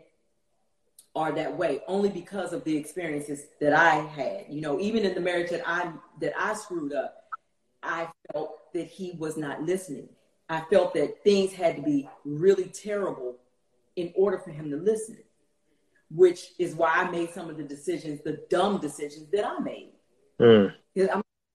are 1.14 1.32
that 1.32 1.56
way 1.56 1.80
only 1.86 2.08
because 2.08 2.52
of 2.52 2.64
the 2.64 2.76
experiences 2.76 3.44
that 3.60 3.74
I 3.74 3.96
had. 3.96 4.46
You 4.48 4.60
know, 4.60 4.80
even 4.80 5.04
in 5.04 5.14
the 5.14 5.20
marriage 5.20 5.50
that 5.50 5.62
I 5.66 5.92
that 6.20 6.32
I 6.38 6.54
screwed 6.54 6.92
up, 6.92 7.24
I 7.82 8.08
felt 8.32 8.72
that 8.72 8.86
he 8.86 9.12
was 9.18 9.36
not 9.36 9.62
listening. 9.62 10.08
I 10.48 10.62
felt 10.70 10.94
that 10.94 11.22
things 11.24 11.52
had 11.52 11.76
to 11.76 11.82
be 11.82 12.08
really 12.24 12.64
terrible 12.64 13.36
in 13.96 14.12
order 14.14 14.38
for 14.38 14.50
him 14.50 14.70
to 14.70 14.76
listen, 14.76 15.18
which 16.10 16.52
is 16.58 16.74
why 16.74 16.92
I 16.94 17.10
made 17.10 17.30
some 17.30 17.50
of 17.50 17.56
the 17.56 17.62
decisions, 17.62 18.20
the 18.22 18.44
dumb 18.50 18.78
decisions 18.78 19.28
that 19.32 19.46
I 19.46 19.58
made. 19.60 19.92
Mm. 20.40 20.74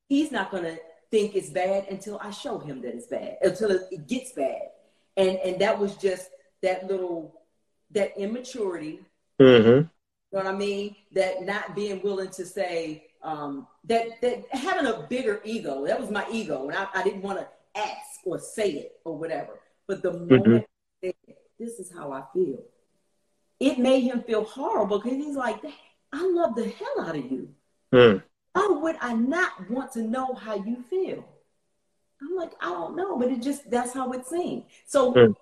He's 0.10 0.32
not 0.32 0.52
going 0.52 0.64
to 0.64 0.78
think 1.12 1.36
it's 1.36 1.50
bad 1.50 1.88
until 1.90 2.20
I 2.22 2.32
show 2.32 2.60
him 2.60 2.82
that 2.82 2.96
it's 2.96 3.08
bad, 3.08 3.38
until 3.42 3.72
it 3.72 4.08
gets 4.08 4.34
bad 4.34 4.70
and 5.18 5.38
and 5.40 5.60
that 5.60 5.78
was 5.78 5.96
just 5.96 6.30
that 6.62 6.88
little 6.88 7.42
that 7.92 8.18
immaturity. 8.18 9.00
Mm-hmm. 9.42 9.68
You 9.68 9.90
know 10.34 10.44
what 10.44 10.48
I 10.48 10.54
mean? 10.54 10.96
That 11.14 11.46
not 11.46 11.76
being 11.76 12.02
willing 12.02 12.30
to 12.30 12.46
say 12.46 13.08
um, 13.24 13.68
that 13.86 14.22
that 14.22 14.46
having 14.52 14.86
a 14.86 15.06
bigger 15.10 15.42
ego. 15.44 15.86
That 15.86 16.00
was 16.00 16.12
my 16.12 16.26
ego, 16.32 16.70
and 16.70 16.78
I, 16.78 16.88
I 16.94 17.04
didn't 17.04 17.24
want 17.24 17.40
to 17.40 17.48
ask 17.76 18.20
or 18.26 18.40
say 18.40 18.72
it 18.72 19.00
or 19.04 19.18
whatever. 19.18 19.60
But 19.88 20.02
the 20.02 20.12
mm-hmm. 20.12 20.36
moment 20.36 20.66
mm-hmm. 21.04 21.32
this 21.60 21.80
is 21.80 21.92
how 21.92 22.12
I 22.12 22.24
feel, 22.34 22.60
it 23.60 23.80
made 23.80 24.02
him 24.02 24.22
feel 24.22 24.44
horrible 24.44 25.00
because 25.00 25.18
he's 25.18 25.36
like, 25.36 25.60
I 26.14 26.24
love 26.24 26.56
the 26.56 26.70
hell 26.70 27.06
out 27.06 27.16
of 27.16 27.32
you. 27.32 27.50
Mm. 27.94 28.22
Why 28.58 28.80
would 28.82 28.96
I 29.02 29.14
not 29.14 29.70
want 29.70 29.92
to 29.94 30.02
know 30.02 30.34
how 30.34 30.56
you 30.56 30.84
feel? 30.90 31.24
I'm 32.22 32.36
like, 32.36 32.54
I 32.60 32.70
don't 32.70 32.96
know, 32.96 33.18
but 33.18 33.30
it 33.30 33.42
just 33.42 33.70
that's 33.70 33.94
how 33.94 34.12
it 34.14 34.26
seemed. 34.26 34.64
So 34.88 35.14
mm. 35.14 35.36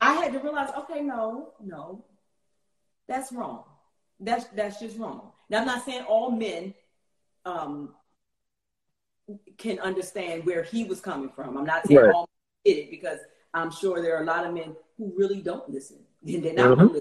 I 0.00 0.14
had 0.14 0.34
to 0.34 0.38
realize, 0.38 0.68
okay, 0.76 1.00
no, 1.00 1.54
no, 1.64 2.04
that's 3.06 3.32
wrong. 3.32 3.64
That's 4.20 4.44
that's 4.48 4.78
just 4.80 4.98
wrong. 4.98 5.32
Now 5.48 5.60
I'm 5.60 5.66
not 5.66 5.84
saying 5.86 6.04
all 6.04 6.30
men 6.30 6.74
um, 7.46 7.94
can 9.56 9.78
understand 9.78 10.44
where 10.44 10.62
he 10.62 10.84
was 10.84 11.00
coming 11.00 11.30
from. 11.30 11.56
I'm 11.56 11.64
not 11.64 11.86
saying 11.86 12.00
right. 12.00 12.14
all 12.14 12.28
men 12.66 12.74
did 12.74 12.80
it 12.82 12.90
because 12.90 13.20
I'm 13.54 13.70
sure 13.70 14.02
there 14.02 14.16
are 14.18 14.22
a 14.22 14.26
lot 14.26 14.44
of 14.44 14.52
men 14.52 14.76
who 14.98 15.14
really 15.16 15.40
don't 15.40 15.70
listen 15.70 16.00
and 16.26 16.42
they're 16.42 16.52
not 16.52 16.76
mm-hmm 16.76 16.98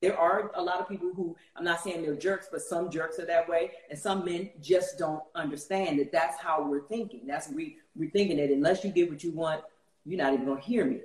there 0.00 0.16
are 0.16 0.50
a 0.54 0.62
lot 0.62 0.80
of 0.80 0.88
people 0.88 1.10
who 1.14 1.36
I'm 1.56 1.64
not 1.64 1.80
saying 1.80 2.02
they're 2.02 2.14
jerks, 2.14 2.48
but 2.50 2.62
some 2.62 2.90
jerks 2.90 3.18
are 3.18 3.26
that 3.26 3.48
way, 3.48 3.72
and 3.90 3.98
some 3.98 4.24
men 4.24 4.50
just 4.60 4.98
don't 4.98 5.22
understand 5.34 5.98
that 5.98 6.12
that's 6.12 6.40
how 6.40 6.62
we're 6.62 6.86
thinking. 6.86 7.26
That's 7.26 7.48
we 7.48 7.78
we're 7.96 8.10
thinking 8.10 8.36
that 8.36 8.50
unless 8.50 8.84
you 8.84 8.90
get 8.90 9.10
what 9.10 9.24
you 9.24 9.32
want, 9.32 9.62
you're 10.04 10.18
not 10.18 10.34
even 10.34 10.46
gonna 10.46 10.60
hear 10.60 10.84
me. 10.84 11.00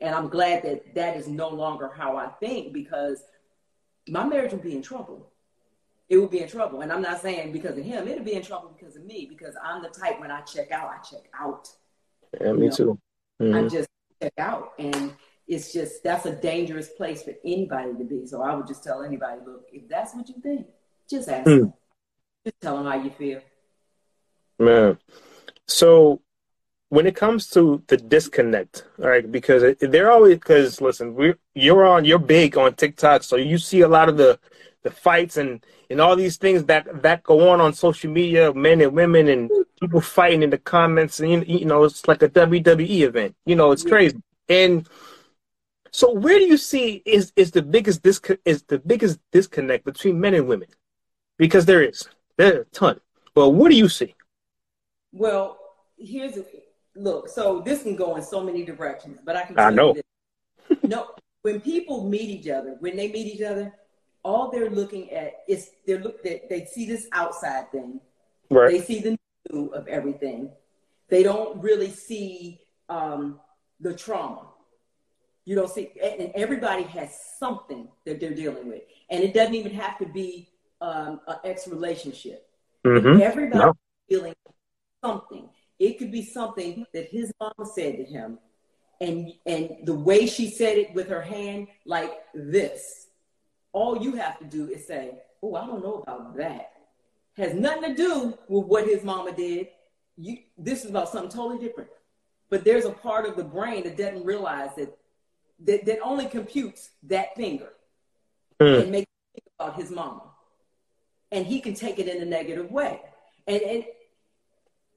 And 0.00 0.14
I'm 0.14 0.28
glad 0.28 0.62
that 0.64 0.94
that 0.94 1.16
is 1.16 1.28
no 1.28 1.48
longer 1.48 1.90
how 1.94 2.16
I 2.16 2.26
think 2.26 2.72
because 2.72 3.22
my 4.08 4.24
marriage 4.24 4.52
would 4.52 4.62
be 4.62 4.74
in 4.74 4.82
trouble. 4.82 5.30
It 6.08 6.18
would 6.18 6.30
be 6.30 6.40
in 6.40 6.48
trouble, 6.48 6.82
and 6.82 6.92
I'm 6.92 7.02
not 7.02 7.20
saying 7.20 7.52
because 7.52 7.78
of 7.78 7.84
him. 7.84 8.06
It'd 8.06 8.24
be 8.24 8.34
in 8.34 8.42
trouble 8.42 8.72
because 8.76 8.96
of 8.96 9.04
me 9.04 9.26
because 9.28 9.54
I'm 9.62 9.82
the 9.82 9.88
type 9.88 10.20
when 10.20 10.30
I 10.30 10.40
check 10.42 10.70
out, 10.70 10.88
I 10.88 10.98
check 10.98 11.30
out. 11.38 11.68
Yeah, 12.40 12.52
me 12.52 12.64
you 12.64 12.70
know? 12.70 12.76
too. 12.76 12.98
Mm-hmm. 13.40 13.54
I 13.54 13.68
just 13.68 13.88
check 14.20 14.32
out, 14.38 14.72
and 14.78 15.12
it's 15.48 15.72
just 15.72 16.02
that's 16.02 16.26
a 16.26 16.34
dangerous 16.34 16.88
place 16.88 17.22
for 17.22 17.34
anybody 17.44 17.92
to 17.92 18.04
be. 18.04 18.26
So 18.26 18.42
I 18.42 18.54
would 18.54 18.66
just 18.66 18.82
tell 18.82 19.02
anybody, 19.02 19.40
look, 19.46 19.66
if 19.72 19.88
that's 19.88 20.14
what 20.14 20.28
you 20.28 20.36
think, 20.42 20.66
just 21.08 21.28
ask 21.28 21.46
mm. 21.46 21.60
them. 21.60 21.74
Just 22.44 22.60
tell 22.60 22.76
them 22.76 22.86
how 22.86 23.02
you 23.02 23.10
feel. 23.10 23.40
Man, 24.58 24.98
so 25.66 26.20
when 26.88 27.06
it 27.06 27.16
comes 27.16 27.48
to 27.50 27.82
the 27.88 27.96
disconnect, 27.96 28.84
all 29.00 29.08
right, 29.08 29.30
because 29.30 29.76
they're 29.80 30.10
always 30.10 30.34
because 30.34 30.80
listen, 30.80 31.14
we 31.14 31.34
you're 31.54 31.86
on 31.86 32.04
you're 32.04 32.18
big 32.18 32.56
on 32.56 32.74
TikTok, 32.74 33.22
so 33.22 33.36
you 33.36 33.58
see 33.58 33.82
a 33.82 33.88
lot 33.88 34.08
of 34.08 34.16
the 34.16 34.38
the 34.82 34.90
fights 34.90 35.36
and 35.36 35.64
and 35.90 36.00
all 36.00 36.16
these 36.16 36.36
things 36.36 36.64
that 36.64 37.02
that 37.02 37.22
go 37.22 37.50
on 37.50 37.60
on 37.60 37.72
social 37.72 38.10
media, 38.10 38.52
men 38.54 38.80
and 38.80 38.92
women 38.92 39.28
and 39.28 39.50
people 39.80 40.00
fighting 40.00 40.42
in 40.42 40.50
the 40.50 40.58
comments, 40.58 41.20
and 41.20 41.30
you, 41.30 41.58
you 41.58 41.64
know 41.66 41.84
it's 41.84 42.08
like 42.08 42.22
a 42.22 42.28
WWE 42.28 43.00
event. 43.00 43.36
You 43.44 43.56
know, 43.56 43.72
it's 43.72 43.84
crazy 43.84 44.16
and 44.48 44.88
so 45.90 46.12
where 46.12 46.38
do 46.38 46.44
you 46.44 46.56
see 46.56 47.02
is 47.04 47.32
is 47.36 47.50
the 47.50 47.62
biggest 47.62 48.02
disc- 48.02 48.38
is 48.44 48.62
the 48.64 48.78
biggest 48.78 49.18
disconnect 49.32 49.84
between 49.84 50.20
men 50.20 50.34
and 50.34 50.46
women? 50.46 50.68
Because 51.38 51.66
there 51.66 51.82
is. 51.82 52.08
There 52.36 52.56
are 52.56 52.60
a 52.62 52.64
ton. 52.66 53.00
Well, 53.34 53.52
what 53.52 53.70
do 53.70 53.76
you 53.76 53.88
see? 53.88 54.14
Well, 55.12 55.58
here's 55.98 56.36
a 56.36 56.44
look. 56.94 57.28
So 57.28 57.60
this 57.60 57.82
can 57.82 57.96
go 57.96 58.16
in 58.16 58.22
so 58.22 58.42
many 58.42 58.64
directions, 58.64 59.18
but 59.24 59.36
I 59.36 59.42
can. 59.44 59.58
I 59.58 59.70
know. 59.70 59.96
no, 60.82 61.10
when 61.42 61.60
people 61.60 62.08
meet 62.08 62.28
each 62.28 62.48
other, 62.48 62.76
when 62.80 62.96
they 62.96 63.08
meet 63.08 63.26
each 63.26 63.42
other, 63.42 63.72
all 64.22 64.50
they're 64.50 64.70
looking 64.70 65.10
at 65.12 65.44
is 65.46 65.70
they're 65.86 66.00
look 66.00 66.22
they, 66.22 66.42
they 66.50 66.64
see 66.64 66.86
this 66.86 67.06
outside 67.12 67.70
thing. 67.70 68.00
Right. 68.50 68.72
They 68.72 68.80
see 68.80 69.00
the 69.00 69.16
new 69.50 69.68
of 69.68 69.86
everything. 69.88 70.50
They 71.08 71.22
don't 71.22 71.60
really 71.62 71.90
see 71.90 72.60
um, 72.88 73.40
the 73.80 73.94
trauma. 73.94 74.48
You 75.46 75.54
don't 75.54 75.70
see, 75.70 75.92
and 76.02 76.32
everybody 76.34 76.82
has 76.82 77.16
something 77.38 77.86
that 78.04 78.20
they're 78.20 78.34
dealing 78.34 78.66
with, 78.66 78.82
and 79.10 79.22
it 79.22 79.32
doesn't 79.32 79.54
even 79.54 79.72
have 79.72 79.96
to 79.98 80.06
be 80.06 80.50
um, 80.80 81.20
an 81.28 81.36
ex 81.44 81.68
relationship. 81.68 82.48
Mm-hmm. 82.84 83.22
Everybody 83.22 83.72
no. 84.10 84.32
something. 85.04 85.48
It 85.78 85.98
could 85.98 86.10
be 86.10 86.24
something 86.24 86.84
that 86.92 87.08
his 87.10 87.32
mama 87.40 87.70
said 87.72 87.96
to 87.96 88.04
him, 88.04 88.40
and 89.00 89.32
and 89.46 89.76
the 89.84 89.94
way 89.94 90.26
she 90.26 90.50
said 90.50 90.78
it 90.78 90.92
with 90.94 91.08
her 91.08 91.22
hand, 91.22 91.68
like 91.84 92.12
this. 92.34 93.06
All 93.72 94.02
you 94.02 94.16
have 94.16 94.40
to 94.40 94.44
do 94.44 94.68
is 94.68 94.84
say, 94.84 95.12
"Oh, 95.44 95.54
I 95.54 95.64
don't 95.64 95.82
know 95.82 96.02
about 96.02 96.36
that." 96.38 96.72
Has 97.36 97.54
nothing 97.54 97.82
to 97.82 97.94
do 97.94 98.38
with 98.48 98.66
what 98.66 98.88
his 98.88 99.04
mama 99.04 99.30
did. 99.30 99.68
You, 100.16 100.38
this 100.58 100.84
is 100.84 100.90
about 100.90 101.10
something 101.10 101.30
totally 101.30 101.64
different. 101.64 101.90
But 102.48 102.64
there's 102.64 102.84
a 102.84 102.90
part 102.90 103.26
of 103.26 103.36
the 103.36 103.44
brain 103.44 103.84
that 103.84 103.96
doesn't 103.96 104.24
realize 104.24 104.70
that 104.76 104.96
that, 105.64 105.86
that 105.86 106.00
only 106.00 106.26
computes 106.26 106.90
that 107.04 107.34
finger 107.36 107.70
mm. 108.60 108.82
and 108.82 108.90
makes 108.90 109.06
think 109.34 109.44
about 109.58 109.76
his 109.76 109.90
mama. 109.90 110.22
And 111.32 111.46
he 111.46 111.60
can 111.60 111.74
take 111.74 111.98
it 111.98 112.08
in 112.08 112.22
a 112.22 112.26
negative 112.26 112.70
way. 112.70 113.00
And, 113.46 113.62
and 113.62 113.84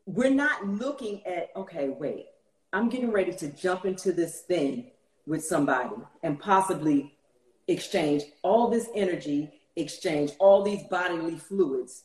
we're 0.05 0.29
not 0.29 0.67
looking 0.67 1.25
at, 1.25 1.49
okay, 1.55 1.89
wait, 1.89 2.27
I'm 2.71 2.89
getting 2.89 3.11
ready 3.11 3.33
to 3.33 3.47
jump 3.49 3.85
into 3.85 4.11
this 4.11 4.41
thing 4.41 4.91
with 5.25 5.43
somebody 5.43 5.95
and 6.23 6.39
possibly 6.39 7.15
exchange 7.67 8.23
all 8.41 8.69
this 8.69 8.87
energy, 8.95 9.51
exchange 9.75 10.31
all 10.39 10.63
these 10.63 10.83
bodily 10.83 11.37
fluids. 11.37 12.03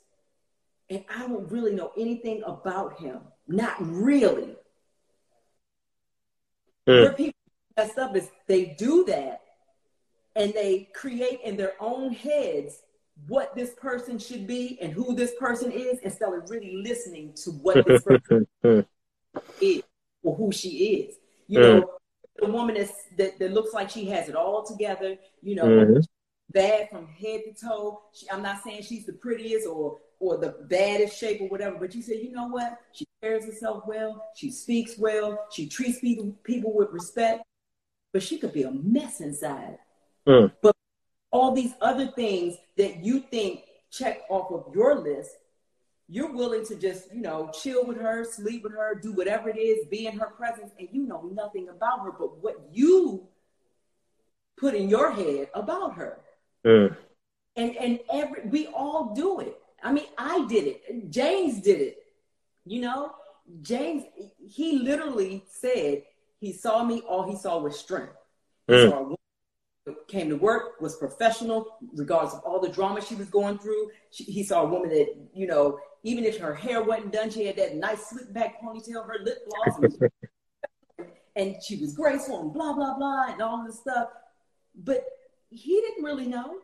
And 0.90 1.04
I 1.14 1.26
don't 1.26 1.50
really 1.50 1.74
know 1.74 1.92
anything 1.96 2.42
about 2.46 2.98
him. 2.98 3.20
Not 3.46 3.74
really. 3.78 4.56
Mm. 6.86 7.02
Where 7.02 7.12
people 7.12 7.34
messed 7.76 7.98
up 7.98 8.16
is 8.16 8.30
they 8.46 8.74
do 8.78 9.04
that 9.04 9.40
and 10.36 10.52
they 10.52 10.88
create 10.94 11.40
in 11.44 11.56
their 11.56 11.74
own 11.80 12.12
heads 12.12 12.82
what 13.28 13.54
this 13.54 13.74
person 13.74 14.18
should 14.18 14.46
be 14.46 14.78
and 14.80 14.92
who 14.92 15.14
this 15.14 15.32
person 15.38 15.70
is 15.70 15.98
instead 16.00 16.32
of 16.32 16.50
really 16.50 16.76
listening 16.76 17.32
to 17.34 17.50
what 17.50 17.86
this 17.86 18.02
person 18.04 18.46
is 19.60 19.82
or 20.22 20.34
who 20.34 20.50
she 20.50 20.68
is. 20.68 21.16
You 21.46 21.58
mm. 21.58 21.62
know, 21.62 21.90
the 22.38 22.46
woman 22.46 22.74
that's, 22.74 23.04
that, 23.16 23.38
that 23.38 23.52
looks 23.52 23.72
like 23.72 23.90
she 23.90 24.06
has 24.06 24.28
it 24.28 24.34
all 24.34 24.64
together, 24.64 25.16
you 25.42 25.54
know, 25.54 25.64
mm-hmm. 25.64 26.00
bad 26.50 26.88
from 26.90 27.06
head 27.06 27.42
to 27.46 27.66
toe. 27.66 28.02
She, 28.12 28.28
I'm 28.30 28.42
not 28.42 28.62
saying 28.64 28.82
she's 28.82 29.06
the 29.06 29.12
prettiest 29.12 29.66
or 29.66 29.98
or 30.20 30.38
the 30.38 30.54
baddest 30.70 31.18
shape 31.18 31.40
or 31.40 31.48
whatever, 31.48 31.76
but 31.78 31.94
you 31.94 32.00
say, 32.00 32.22
you 32.22 32.30
know 32.30 32.46
what? 32.46 32.78
She 32.92 33.04
carries 33.20 33.44
herself 33.44 33.82
well, 33.86 34.24
she 34.34 34.50
speaks 34.50 34.96
well, 34.96 35.38
she 35.52 35.68
treats 35.68 36.00
people 36.00 36.34
people 36.44 36.72
with 36.74 36.88
respect, 36.92 37.42
but 38.14 38.22
she 38.22 38.38
could 38.38 38.52
be 38.52 38.62
a 38.62 38.70
mess 38.70 39.20
inside. 39.20 39.76
Mm. 40.26 40.52
But 40.62 40.76
all 41.32 41.50
these 41.50 41.74
other 41.80 42.06
things 42.06 42.56
that 42.76 43.04
you 43.04 43.18
think 43.18 43.64
check 43.90 44.20
off 44.30 44.52
of 44.52 44.72
your 44.72 44.94
list, 44.94 45.32
you're 46.08 46.32
willing 46.32 46.64
to 46.66 46.76
just, 46.76 47.12
you 47.12 47.20
know, 47.20 47.50
chill 47.52 47.84
with 47.84 48.00
her, 48.00 48.24
sleep 48.24 48.62
with 48.62 48.72
her, 48.72 48.94
do 48.94 49.12
whatever 49.12 49.48
it 49.48 49.58
is, 49.58 49.88
be 49.88 50.06
in 50.06 50.16
her 50.16 50.28
presence, 50.28 50.70
and 50.78 50.88
you 50.92 51.02
know 51.02 51.28
nothing 51.34 51.68
about 51.68 52.04
her 52.04 52.12
but 52.12 52.40
what 52.40 52.56
you 52.72 53.26
put 54.56 54.74
in 54.74 54.88
your 54.88 55.10
head 55.10 55.48
about 55.52 55.94
her. 55.96 56.20
Mm. 56.64 56.96
And 57.56 57.76
and 57.76 57.98
every 58.12 58.42
we 58.46 58.68
all 58.68 59.12
do 59.12 59.40
it. 59.40 59.58
I 59.82 59.92
mean, 59.92 60.06
I 60.16 60.46
did 60.46 60.66
it. 60.68 61.10
James 61.10 61.60
did 61.60 61.80
it. 61.80 61.98
You 62.64 62.80
know, 62.80 63.12
James, 63.62 64.04
he 64.46 64.78
literally 64.78 65.44
said 65.48 66.04
he 66.44 66.52
saw 66.52 66.84
me, 66.84 67.00
all 67.08 67.28
he 67.28 67.36
saw 67.36 67.58
was 67.58 67.78
strength. 67.78 68.12
Mm. 68.68 68.90
saw 68.90 69.14
came 70.08 70.28
to 70.28 70.36
work, 70.36 70.80
was 70.80 70.96
professional, 70.96 71.76
regardless 71.94 72.34
of 72.34 72.40
all 72.40 72.60
the 72.60 72.68
drama 72.68 73.00
she 73.02 73.14
was 73.14 73.28
going 73.28 73.58
through. 73.58 73.90
She, 74.10 74.24
he 74.24 74.42
saw 74.42 74.62
a 74.62 74.66
woman 74.66 74.90
that, 74.90 75.14
you 75.34 75.46
know, 75.46 75.78
even 76.02 76.24
if 76.24 76.38
her 76.38 76.54
hair 76.54 76.82
wasn't 76.82 77.12
done, 77.12 77.30
she 77.30 77.46
had 77.46 77.56
that 77.56 77.76
nice 77.76 78.10
slick 78.10 78.32
back 78.32 78.62
ponytail, 78.62 79.06
her 79.06 79.18
lip 79.22 79.38
gloss, 79.48 79.78
and, 79.78 81.08
and 81.36 81.56
she 81.62 81.76
was 81.76 81.94
graceful 81.94 82.40
and 82.42 82.52
blah, 82.52 82.72
blah, 82.72 82.96
blah, 82.96 83.32
and 83.32 83.42
all 83.42 83.64
this 83.66 83.80
stuff. 83.80 84.08
But 84.74 85.04
he 85.50 85.80
didn't 85.80 86.04
really 86.04 86.26
know. 86.26 86.56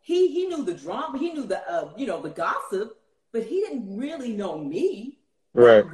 He 0.00 0.32
he 0.32 0.46
knew 0.46 0.64
the 0.64 0.74
drama, 0.74 1.16
he 1.18 1.32
knew 1.32 1.44
the 1.44 1.62
uh, 1.70 1.92
you 1.96 2.06
know 2.06 2.20
the 2.20 2.30
gossip, 2.30 2.98
but 3.32 3.44
he 3.44 3.60
didn't 3.60 3.96
really 3.96 4.32
know 4.32 4.58
me. 4.58 5.18
Right. 5.54 5.84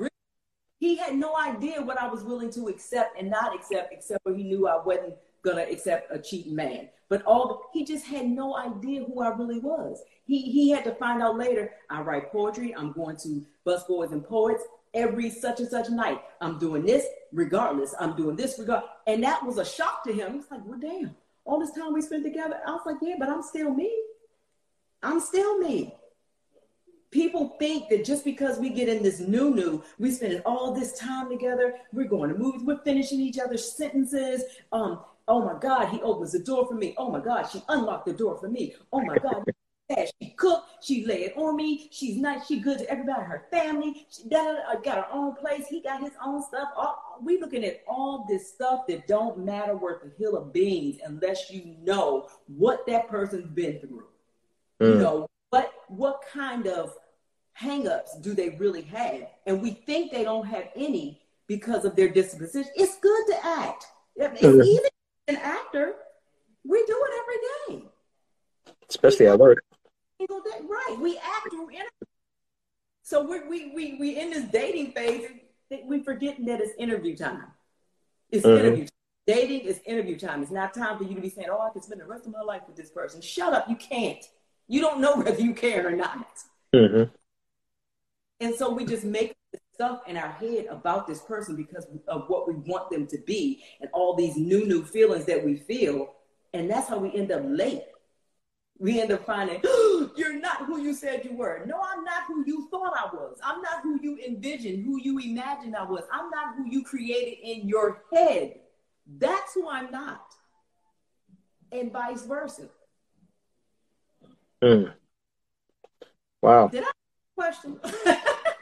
He 0.78 0.96
had 0.96 1.16
no 1.16 1.36
idea 1.36 1.82
what 1.82 2.00
I 2.00 2.08
was 2.08 2.22
willing 2.22 2.50
to 2.52 2.68
accept 2.68 3.18
and 3.18 3.30
not 3.30 3.54
accept, 3.54 3.92
except 3.92 4.22
for 4.22 4.34
he 4.34 4.44
knew 4.44 4.68
I 4.68 4.82
wasn't 4.82 5.14
gonna 5.42 5.62
accept 5.62 6.14
a 6.14 6.18
cheating 6.18 6.54
man. 6.54 6.88
But 7.08 7.22
all 7.22 7.48
the, 7.48 7.78
he 7.78 7.84
just 7.84 8.04
had 8.06 8.28
no 8.28 8.56
idea 8.56 9.04
who 9.04 9.22
I 9.22 9.28
really 9.28 9.58
was. 9.60 10.02
He 10.24 10.42
he 10.42 10.70
had 10.70 10.84
to 10.84 10.94
find 10.94 11.22
out 11.22 11.36
later. 11.36 11.72
I 11.90 12.02
write 12.02 12.30
poetry. 12.30 12.74
I'm 12.74 12.92
going 12.92 13.16
to 13.18 13.44
busboys 13.66 14.12
and 14.12 14.24
poets 14.24 14.62
every 14.94 15.30
such 15.30 15.60
and 15.60 15.68
such 15.68 15.88
night. 15.90 16.20
I'm 16.40 16.58
doing 16.58 16.84
this 16.84 17.06
regardless. 17.32 17.94
I'm 17.98 18.14
doing 18.14 18.36
this 18.36 18.58
regard, 18.58 18.84
and 19.06 19.22
that 19.24 19.44
was 19.44 19.58
a 19.58 19.64
shock 19.64 20.04
to 20.04 20.12
him. 20.12 20.34
He's 20.34 20.50
like, 20.50 20.60
"Well, 20.64 20.78
damn, 20.78 21.16
all 21.44 21.58
this 21.58 21.72
time 21.72 21.94
we 21.94 22.02
spent 22.02 22.24
together." 22.24 22.60
I 22.66 22.72
was 22.72 22.82
like, 22.84 22.98
"Yeah, 23.00 23.16
but 23.18 23.28
I'm 23.28 23.42
still 23.42 23.72
me. 23.72 23.90
I'm 25.02 25.20
still 25.20 25.58
me." 25.58 25.94
People 27.10 27.56
think 27.58 27.88
that 27.88 28.04
just 28.04 28.24
because 28.24 28.58
we 28.58 28.68
get 28.68 28.88
in 28.88 29.02
this 29.02 29.20
new 29.20 29.54
new, 29.54 29.82
we 29.98 30.10
spending 30.10 30.40
all 30.40 30.72
this 30.72 30.98
time 30.98 31.30
together, 31.30 31.76
we're 31.92 32.06
going 32.06 32.30
to 32.30 32.38
movies, 32.38 32.62
we're 32.62 32.82
finishing 32.82 33.20
each 33.20 33.38
other's 33.38 33.72
sentences. 33.72 34.44
Um, 34.72 35.00
Oh 35.28 35.44
my 35.44 35.58
God, 35.60 35.90
he 35.90 36.00
opens 36.00 36.32
the 36.32 36.38
door 36.38 36.66
for 36.66 36.74
me. 36.74 36.94
Oh 36.96 37.10
my 37.10 37.20
God, 37.20 37.42
she 37.42 37.62
unlocked 37.68 38.06
the 38.06 38.14
door 38.14 38.38
for 38.38 38.48
me. 38.48 38.74
Oh 38.92 39.02
my 39.02 39.18
God. 39.18 39.44
She 40.20 40.34
cooked, 40.36 40.84
she 40.84 41.06
laid 41.06 41.32
on 41.36 41.56
me, 41.56 41.88
she's 41.90 42.18
nice, 42.18 42.46
she 42.46 42.60
good 42.60 42.76
to 42.80 42.90
everybody, 42.90 43.22
her 43.22 43.46
family. 43.50 44.06
She 44.10 44.28
got 44.28 44.84
her 44.84 45.06
own 45.10 45.34
place, 45.34 45.66
he 45.66 45.80
got 45.80 46.02
his 46.02 46.12
own 46.22 46.42
stuff. 46.42 46.68
All, 46.76 47.18
we 47.22 47.40
looking 47.40 47.64
at 47.64 47.84
all 47.88 48.26
this 48.28 48.52
stuff 48.52 48.86
that 48.88 49.06
don't 49.06 49.46
matter 49.46 49.74
worth 49.74 50.02
a 50.04 50.10
hill 50.22 50.36
of 50.36 50.52
beans 50.52 50.98
unless 51.06 51.50
you 51.50 51.74
know 51.82 52.28
what 52.48 52.86
that 52.86 53.08
person's 53.08 53.46
been 53.46 53.80
through. 53.80 54.04
Mm. 54.82 54.88
You 54.90 54.94
know, 54.96 55.30
what 55.50 55.72
what 55.88 56.22
kind 56.32 56.66
of 56.66 56.94
hangups 57.60 58.22
do 58.22 58.34
they 58.34 58.50
really 58.50 58.82
have? 58.82 59.28
And 59.46 59.62
we 59.62 59.70
think 59.70 60.12
they 60.12 60.24
don't 60.24 60.46
have 60.46 60.68
any 60.76 61.20
because 61.46 61.84
of 61.84 61.96
their 61.96 62.08
disposition. 62.08 62.70
It's 62.76 62.98
good 62.98 63.26
to 63.28 63.46
act. 63.46 63.86
It's 64.16 64.42
easy 64.42 64.88
an 65.28 65.36
actor, 65.36 65.94
we 66.64 66.84
do 66.86 67.06
it 67.06 67.20
every 67.20 67.78
day. 67.80 67.88
Especially 68.88 69.26
at 69.26 69.38
work. 69.38 69.62
Right. 70.28 70.96
We 71.00 71.18
act 71.18 71.50
through 71.50 71.70
So 73.02 73.22
we 73.22 73.46
we 73.48 73.72
we 73.74 73.96
we 74.00 74.18
in 74.18 74.30
this 74.30 74.44
dating 74.50 74.92
phase, 74.92 75.28
we 75.84 76.02
forgetting 76.02 76.46
that 76.46 76.60
it's 76.60 76.72
interview 76.78 77.16
time. 77.16 77.44
It's 78.30 78.44
mm-hmm. 78.44 78.58
interview 78.58 78.84
time. 78.84 78.90
Dating 79.26 79.60
is 79.60 79.80
interview 79.84 80.18
time. 80.18 80.42
It's 80.42 80.50
not 80.50 80.74
time 80.74 80.98
for 80.98 81.04
you 81.04 81.14
to 81.14 81.20
be 81.20 81.28
saying, 81.28 81.48
"Oh, 81.50 81.60
I 81.60 81.70
can 81.70 81.82
spend 81.82 82.00
the 82.00 82.06
rest 82.06 82.26
of 82.26 82.32
my 82.32 82.40
life 82.40 82.62
with 82.66 82.76
this 82.76 82.90
person." 82.90 83.20
Shut 83.20 83.52
up. 83.52 83.68
You 83.68 83.76
can't. 83.76 84.24
You 84.68 84.80
don't 84.80 85.00
know 85.00 85.16
whether 85.22 85.40
you 85.40 85.54
care 85.54 85.88
or 85.88 85.96
not. 85.96 86.28
Mm-hmm. 86.74 87.10
And 88.40 88.54
so 88.54 88.70
we 88.72 88.84
just 88.84 89.04
make 89.04 89.34
stuff 89.74 90.02
in 90.06 90.16
our 90.16 90.30
head 90.30 90.66
about 90.70 91.06
this 91.06 91.20
person 91.20 91.56
because 91.56 91.86
of 92.06 92.24
what 92.28 92.46
we 92.46 92.54
want 92.54 92.90
them 92.90 93.06
to 93.06 93.18
be 93.18 93.62
and 93.80 93.90
all 93.92 94.14
these 94.14 94.36
new, 94.36 94.66
new 94.66 94.84
feelings 94.84 95.24
that 95.24 95.44
we 95.44 95.56
feel. 95.56 96.14
And 96.52 96.70
that's 96.70 96.88
how 96.88 96.98
we 96.98 97.14
end 97.14 97.32
up 97.32 97.42
late. 97.44 97.82
We 98.78 99.00
end 99.00 99.10
up 99.10 99.26
finding, 99.26 99.60
oh, 99.64 100.10
you're 100.16 100.38
not 100.38 100.66
who 100.66 100.80
you 100.80 100.94
said 100.94 101.24
you 101.24 101.36
were. 101.36 101.64
No, 101.66 101.80
I'm 101.80 102.04
not 102.04 102.24
who 102.28 102.44
you 102.46 102.68
thought 102.70 102.92
I 102.96 103.12
was. 103.14 103.38
I'm 103.42 103.60
not 103.60 103.82
who 103.82 103.98
you 104.00 104.18
envisioned, 104.24 104.84
who 104.84 105.00
you 105.00 105.18
imagined 105.18 105.74
I 105.74 105.84
was. 105.84 106.04
I'm 106.12 106.30
not 106.30 106.54
who 106.56 106.68
you 106.68 106.84
created 106.84 107.38
in 107.42 107.68
your 107.68 108.02
head. 108.12 108.60
That's 109.18 109.54
who 109.54 109.68
I'm 109.68 109.90
not. 109.90 110.32
And 111.72 111.92
vice 111.92 112.24
versa. 112.24 112.68
Mm. 114.62 114.92
Wow. 116.42 116.68
Did 116.68 116.84
I 116.84 116.90
question? 117.36 117.80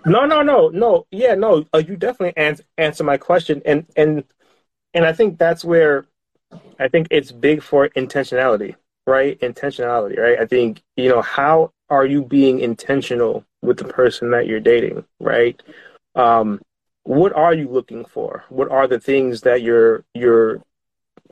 No, 0.06 0.24
no, 0.24 0.40
no, 0.40 0.68
no. 0.68 1.04
Yeah, 1.10 1.34
no. 1.34 1.66
Uh, 1.74 1.78
you 1.78 1.96
definitely 1.96 2.40
ans- 2.40 2.62
answer 2.78 3.02
my 3.02 3.16
question, 3.16 3.60
and 3.66 3.86
and 3.96 4.22
and 4.94 5.04
I 5.04 5.12
think 5.12 5.36
that's 5.36 5.64
where 5.64 6.06
I 6.78 6.88
think 6.88 7.08
it's 7.10 7.32
big 7.32 7.62
for 7.62 7.88
intentionality, 7.90 8.76
right? 9.06 9.38
Intentionality, 9.40 10.16
right? 10.18 10.38
I 10.38 10.46
think 10.46 10.82
you 10.96 11.08
know 11.08 11.22
how 11.22 11.72
are 11.90 12.06
you 12.06 12.24
being 12.24 12.60
intentional 12.60 13.44
with 13.62 13.78
the 13.78 13.84
person 13.84 14.30
that 14.30 14.46
you're 14.46 14.60
dating, 14.60 15.04
right? 15.18 15.60
Um, 16.14 16.60
what 17.02 17.32
are 17.32 17.54
you 17.54 17.68
looking 17.68 18.04
for? 18.04 18.44
What 18.48 18.70
are 18.70 18.86
the 18.86 19.00
things 19.00 19.40
that 19.42 19.62
you're 19.62 20.04
you're 20.14 20.62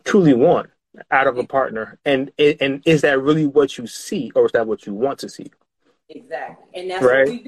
truly 0.05 0.35
want 0.35 0.71
out 1.11 1.27
of 1.27 1.39
a 1.39 1.45
partner, 1.45 1.99
and 2.05 2.31
and 2.39 2.83
is 2.85 3.03
that 3.03 3.21
really 3.21 3.47
what 3.47 3.79
you 3.79 3.87
see, 3.87 4.31
or 4.35 4.47
is 4.47 4.53
that 4.53 4.67
what 4.67 4.87
you 4.87 4.95
want 4.95 5.19
to 5.21 5.29
see? 5.29 5.51
Exactly, 6.09 6.81
and 6.81 6.91
that's 6.91 7.05
right? 7.05 7.27
what 7.27 7.29
we 7.29 7.39
do 7.43 7.47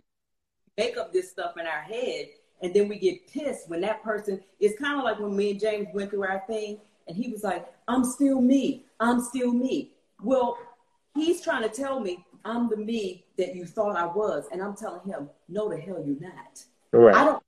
make 0.76 0.96
up 0.98 1.12
this 1.12 1.30
stuff 1.30 1.56
in 1.56 1.66
our 1.66 1.80
head 1.82 2.26
and 2.62 2.72
then 2.72 2.88
we 2.88 2.98
get 2.98 3.30
pissed 3.30 3.68
when 3.68 3.80
that 3.82 4.02
person 4.02 4.40
is 4.60 4.74
kind 4.78 4.98
of 4.98 5.04
like 5.04 5.18
when 5.18 5.36
me 5.36 5.52
and 5.52 5.60
James 5.60 5.88
went 5.92 6.10
through 6.10 6.24
our 6.24 6.42
thing 6.46 6.78
and 7.06 7.16
he 7.16 7.30
was 7.30 7.42
like, 7.42 7.66
I'm 7.86 8.04
still 8.04 8.40
me. 8.40 8.86
I'm 8.98 9.20
still 9.20 9.52
me. 9.52 9.92
Well, 10.22 10.58
he's 11.14 11.42
trying 11.42 11.62
to 11.62 11.68
tell 11.68 12.00
me 12.00 12.24
I'm 12.44 12.68
the 12.68 12.76
me 12.76 13.24
that 13.38 13.54
you 13.54 13.66
thought 13.66 13.96
I 13.96 14.06
was. 14.06 14.46
And 14.52 14.62
I'm 14.62 14.74
telling 14.74 15.06
him, 15.06 15.28
no, 15.48 15.68
the 15.68 15.78
hell 15.78 16.02
you're 16.04 16.20
not. 16.20 16.64
Right. 16.92 17.14
I 17.14 17.24
don't, 17.24 17.42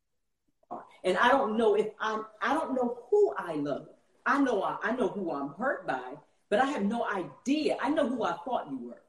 and 1.04 1.16
I 1.16 1.30
don't 1.30 1.56
know 1.56 1.74
if 1.74 1.88
I'm, 2.00 2.26
I 2.42 2.52
don't 2.54 2.74
know 2.74 2.98
who 3.10 3.34
I 3.38 3.54
love. 3.54 3.88
I 4.28 4.38
know, 4.38 4.62
I, 4.62 4.76
I 4.82 4.92
know 4.94 5.08
who 5.08 5.32
I'm 5.32 5.54
hurt 5.54 5.86
by, 5.86 6.18
but 6.50 6.60
I 6.60 6.66
have 6.66 6.84
no 6.84 7.06
idea. 7.06 7.78
I 7.80 7.88
know 7.88 8.06
who 8.06 8.24
I 8.24 8.34
thought 8.44 8.68
you 8.70 8.78
were. 8.88 9.02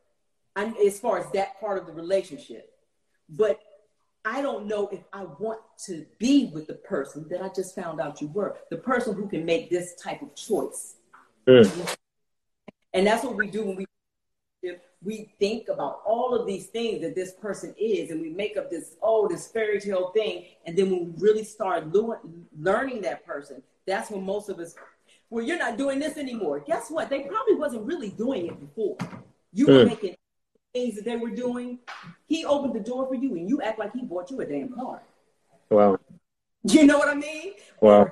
And 0.56 0.76
as 0.78 0.98
far 0.98 1.20
as 1.20 1.30
that 1.34 1.60
part 1.60 1.78
of 1.78 1.86
the 1.86 1.92
relationship, 1.92 2.72
but 3.28 3.60
I 4.24 4.42
don't 4.42 4.66
know 4.66 4.88
if 4.88 5.02
I 5.12 5.24
want 5.24 5.60
to 5.86 6.06
be 6.20 6.46
with 6.54 6.68
the 6.68 6.76
person 6.76 7.28
that 7.30 7.42
I 7.42 7.50
just 7.50 7.76
found 7.76 8.00
out 8.00 8.22
you 8.22 8.28
were, 8.28 8.56
the 8.70 8.78
person 8.78 9.14
who 9.14 9.28
can 9.28 9.46
make 9.46 9.70
this 9.70 9.94
type 9.96 10.22
of 10.22 10.36
choice. 10.36 10.96
Mm. 11.46 11.96
And 12.94 13.06
that's 13.06 13.24
what 13.24 13.36
we 13.36 13.48
do 13.48 13.66
when 13.66 13.76
we 13.76 13.86
we 15.02 15.34
think 15.40 15.70
about 15.70 16.02
all 16.06 16.36
of 16.36 16.46
these 16.46 16.68
things 16.68 17.02
that 17.02 17.16
this 17.16 17.32
person 17.32 17.74
is, 17.80 18.12
and 18.12 18.22
we 18.22 18.30
make 18.30 18.58
up 18.58 18.70
this 18.70 18.96
oh 19.02 19.28
this 19.28 19.48
fairy 19.48 19.80
tale 19.80 20.12
thing, 20.12 20.46
and 20.66 20.78
then 20.78 20.92
when 20.92 21.06
we 21.06 21.14
really 21.18 21.44
start 21.44 21.86
learning 22.58 23.02
that 23.02 23.26
person, 23.26 23.64
that's 23.86 24.12
when 24.12 24.26
most 24.26 24.50
of 24.50 24.60
us, 24.60 24.76
well, 25.30 25.46
you're 25.46 25.60
not 25.60 25.78
doing 25.78 26.00
this 26.00 26.18
anymore. 26.18 26.60
Guess 26.60 26.90
what? 26.90 27.10
They 27.10 27.22
probably 27.22 27.56
wasn't 27.56 27.86
really 27.86 28.10
doing 28.10 28.48
it 28.48 28.60
before. 28.60 28.98
You 29.54 29.68
mm. 29.68 29.78
were 29.78 29.86
making 29.86 30.16
things 30.74 30.96
that 30.96 31.06
they 31.06 31.18
were 31.18 31.30
doing, 31.30 31.80
he 32.28 32.46
opened 32.46 32.74
the 32.74 32.80
door 32.80 33.08
for 33.08 33.16
you 33.16 33.36
and 33.36 33.50
you 33.50 33.62
act 33.62 33.80
like 33.80 33.94
he 33.94 34.02
bought 34.02 34.30
you 34.30 34.40
a 34.42 34.46
damn 34.46 34.74
car. 34.74 35.02
Wow. 35.70 36.00
You 36.64 36.86
know 36.86 36.98
what 36.98 37.10
I 37.10 37.16
mean? 37.16 37.54
Wow. 37.82 38.10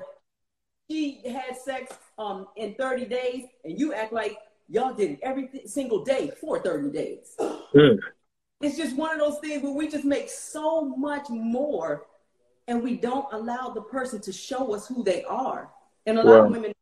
she 0.90 1.20
had 1.24 1.56
sex 1.56 1.96
um, 2.18 2.46
in 2.56 2.74
30 2.74 3.04
days 3.06 3.44
and 3.64 3.78
you 3.78 3.92
act 3.92 4.12
like 4.12 4.38
y'all 4.68 4.94
did 4.94 5.12
it 5.12 5.20
every 5.22 5.50
single 5.66 6.04
day 6.04 6.30
for 6.40 6.60
30 6.60 6.90
days. 6.90 7.34
Mm. 7.74 7.98
It's 8.60 8.76
just 8.76 8.96
one 8.96 9.12
of 9.12 9.18
those 9.18 9.38
things 9.40 9.62
where 9.62 9.72
we 9.72 9.88
just 9.88 10.04
make 10.04 10.28
so 10.28 10.84
much 10.84 11.28
more 11.30 12.06
and 12.66 12.82
we 12.82 12.96
don't 12.96 13.26
allow 13.32 13.68
the 13.68 13.82
person 13.82 14.20
to 14.22 14.32
show 14.32 14.74
us 14.74 14.86
who 14.86 15.04
they 15.04 15.24
are. 15.24 15.70
And 16.06 16.18
a 16.18 16.22
lot 16.22 16.46
of 16.46 16.50
women, 16.50 16.72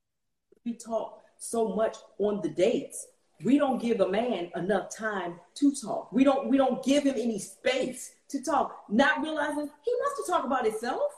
we 0.66 0.74
talk 0.74 1.22
so 1.38 1.68
much 1.74 1.96
on 2.18 2.42
the 2.42 2.48
dates. 2.50 3.06
We 3.44 3.58
don't 3.58 3.80
give 3.80 4.00
a 4.00 4.08
man 4.08 4.50
enough 4.56 4.94
time 4.94 5.38
to 5.54 5.74
talk. 5.74 6.12
We 6.12 6.24
don't 6.24 6.48
we 6.48 6.56
don't 6.58 6.84
give 6.84 7.04
him 7.04 7.14
any 7.16 7.38
space 7.38 8.14
to 8.28 8.42
talk, 8.42 8.84
not 8.90 9.22
realizing 9.22 9.70
he 9.84 9.94
wants 9.94 10.26
to 10.26 10.32
talk 10.32 10.44
about 10.44 10.66
himself. 10.66 11.12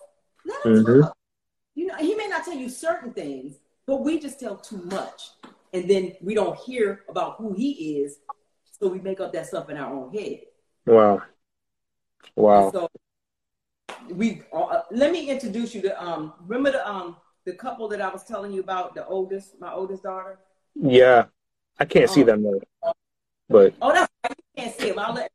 Let 0.44 0.66
him 0.66 0.84
mm-hmm. 0.84 1.00
talk. 1.02 1.16
You 1.74 1.86
know, 1.86 1.96
he 1.96 2.14
may 2.14 2.26
not 2.28 2.44
tell 2.44 2.56
you 2.56 2.68
certain 2.68 3.12
things, 3.12 3.56
but 3.86 4.02
we 4.02 4.18
just 4.18 4.38
tell 4.38 4.56
too 4.56 4.82
much. 4.84 5.30
And 5.72 5.88
then 5.88 6.14
we 6.20 6.34
don't 6.34 6.58
hear 6.58 7.04
about 7.08 7.36
who 7.36 7.54
he 7.54 8.00
is. 8.00 8.18
So 8.80 8.88
we 8.88 8.98
make 9.00 9.20
up 9.20 9.32
that 9.32 9.46
stuff 9.46 9.70
in 9.70 9.76
our 9.76 9.92
own 9.92 10.12
head. 10.12 10.40
Wow. 10.86 11.22
Wow. 12.34 12.64
And 12.64 12.72
so 12.72 12.88
we 14.10 14.42
uh, 14.52 14.82
let 14.90 15.12
me 15.12 15.30
introduce 15.30 15.74
you 15.74 15.82
to 15.82 16.02
um 16.02 16.32
remember 16.46 16.72
the 16.72 16.88
um 16.88 17.16
the 17.48 17.54
couple 17.54 17.88
that 17.88 18.02
I 18.02 18.10
was 18.10 18.24
telling 18.24 18.52
you 18.52 18.60
about, 18.60 18.94
the 18.94 19.06
oldest, 19.06 19.58
my 19.58 19.72
oldest 19.72 20.02
daughter? 20.02 20.38
Yeah. 20.74 21.24
I 21.78 21.86
can't 21.86 22.08
um, 22.08 22.14
see 22.14 22.22
them 22.22 22.42
though. 22.42 22.60
But 23.48 23.74
Oh 23.80 23.92
that's 23.92 24.12
right. 24.22 24.36
You 24.38 24.62
can't 24.62 24.76
see 24.78 24.90
them. 24.90 24.98
I'll 24.98 25.14
let 25.14 25.30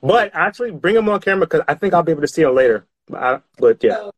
But 0.00 0.30
actually 0.32 0.70
bring 0.70 0.94
them 0.94 1.08
on 1.10 1.20
camera 1.20 1.46
because 1.46 1.62
I 1.68 1.74
think 1.74 1.92
I'll 1.92 2.02
be 2.02 2.12
able 2.12 2.22
to 2.22 2.28
see 2.28 2.42
them 2.42 2.54
later. 2.54 2.86
But, 3.06 3.22
I, 3.22 3.40
but 3.58 3.84
yeah. 3.84 3.96
So, 3.96 4.12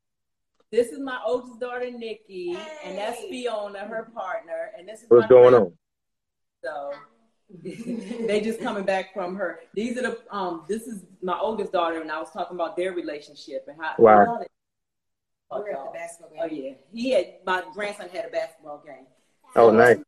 this 0.70 0.88
is 0.88 1.00
my 1.00 1.18
oldest 1.26 1.58
daughter, 1.58 1.90
Nikki, 1.90 2.54
hey. 2.54 2.66
and 2.84 2.96
that's 2.96 3.20
Fiona, 3.22 3.80
her 3.80 4.10
partner, 4.14 4.70
and 4.78 4.88
this 4.88 5.02
is 5.02 5.10
what's 5.10 5.26
going 5.26 5.54
on. 5.54 5.72
So 6.64 6.92
they 7.62 8.40
just 8.40 8.60
coming 8.60 8.84
back 8.84 9.12
from 9.12 9.34
her. 9.36 9.60
These 9.74 9.98
are 9.98 10.02
the 10.02 10.18
um. 10.30 10.64
This 10.68 10.86
is 10.86 11.02
my 11.20 11.38
oldest 11.38 11.72
daughter, 11.72 12.00
and 12.00 12.10
I 12.10 12.20
was 12.20 12.30
talking 12.30 12.54
about 12.54 12.76
their 12.76 12.92
relationship 12.92 13.66
and 13.68 13.76
how. 13.80 13.94
Wow. 13.98 14.44
We're 15.60 15.72
at 15.72 15.84
the 15.84 15.90
basketball 15.92 16.30
game. 16.30 16.40
Oh 16.42 16.46
yeah, 16.46 16.72
he 16.92 17.10
had 17.10 17.26
my 17.46 17.62
grandson 17.72 18.08
had 18.08 18.26
a 18.26 18.28
basketball 18.28 18.82
game. 18.84 19.06
Oh, 19.54 19.70
nice. 19.70 19.98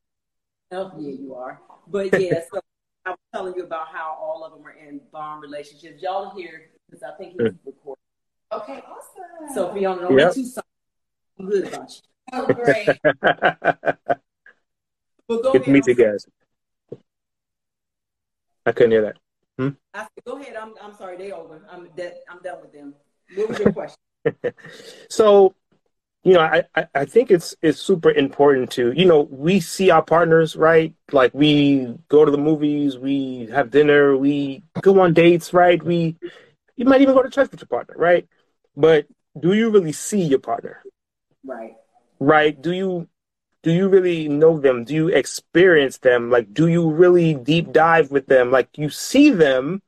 Oh 0.73 0.93
yeah, 0.99 1.13
you 1.13 1.35
are. 1.35 1.61
But 1.87 2.19
yeah, 2.19 2.41
so 2.53 2.61
I 3.05 3.11
was 3.11 3.19
telling 3.33 3.55
you 3.57 3.65
about 3.65 3.89
how 3.89 4.17
all 4.21 4.45
of 4.45 4.53
them 4.53 4.67
are 4.67 4.73
in 4.73 5.01
bond 5.13 5.43
relationships. 5.43 6.03
Y'all 6.03 6.35
here 6.37 6.71
because 6.89 7.03
I 7.03 7.17
think 7.17 7.33
he's 7.33 7.51
mm. 7.51 7.59
recording. 7.67 8.01
Okay, 8.53 8.83
awesome. 8.87 9.55
So 9.55 9.73
Fiona, 9.75 10.09
only 10.09 10.23
yep. 10.23 10.35
two 10.35 10.45
songs. 10.45 10.65
I'm 11.39 11.49
good 11.49 11.67
about 11.69 11.91
you. 11.91 12.01
Oh, 12.33 12.47
great. 12.47 12.89
well, 15.29 15.43
go 15.43 15.53
Get 15.53 15.65
to 15.65 15.71
meet 15.71 15.87
you 15.87 15.95
guys. 15.95 16.27
I 18.65 18.73
couldn't 18.73 18.93
hear 18.93 19.03
that. 19.03 19.17
Hmm? 19.59 19.71
I 19.93 20.03
said, 20.03 20.25
go 20.27 20.39
ahead. 20.41 20.57
I'm, 20.57 20.75
I'm 20.83 20.95
sorry. 20.95 21.17
They 21.17 21.33
over. 21.33 21.61
I'm, 21.71 21.89
that, 21.97 22.21
I'm 22.31 22.41
done 22.41 22.61
with 22.63 22.73
them. 22.73 22.95
What 23.35 23.49
was 23.51 23.59
your 23.59 23.73
question? 23.73 23.99
so, 25.09 25.55
you 26.23 26.35
know, 26.35 26.41
I, 26.41 26.87
I 26.95 27.05
think 27.05 27.31
it's 27.31 27.55
it's 27.63 27.79
super 27.79 28.11
important 28.11 28.71
to, 28.73 28.93
you 28.93 29.05
know, 29.05 29.23
we 29.23 29.61
see 29.61 29.91
our 29.91 30.03
partners, 30.03 30.57
right? 30.57 30.95
Like 31.13 31.35
we 31.35 31.95
go 32.09 32.25
to 32.25 32.31
the 32.31 32.39
movies, 32.39 32.99
we 32.99 33.47
have 33.53 33.71
dinner, 33.71 34.17
we 34.17 34.63
go 34.81 35.01
on 35.01 35.13
dates, 35.15 35.53
right? 35.53 35.83
We 35.83 36.17
you 36.77 36.85
might 36.87 37.03
even 37.03 37.15
go 37.15 37.23
to 37.23 37.31
church 37.31 37.51
with 37.51 37.61
your 37.61 37.69
partner, 37.69 37.95
right? 37.99 38.27
But 38.77 39.07
do 39.39 39.53
you 39.53 39.71
really 39.71 39.93
see 39.93 40.23
your 40.23 40.39
partner? 40.39 40.83
Right. 41.45 41.75
Right. 42.19 42.61
Do 42.61 42.73
you 42.73 43.09
do 43.63 43.73
you 43.73 43.89
really 43.89 44.29
know 44.29 44.59
them? 44.59 44.85
Do 44.85 44.95
you 44.95 45.09
experience 45.09 45.99
them? 45.99 46.31
Like, 46.31 46.53
do 46.53 46.69
you 46.69 46.91
really 46.91 47.35
deep 47.35 47.73
dive 47.73 48.11
with 48.11 48.27
them? 48.27 48.51
Like, 48.51 48.69
you 48.77 48.91
see 48.91 49.31
them, 49.31 49.83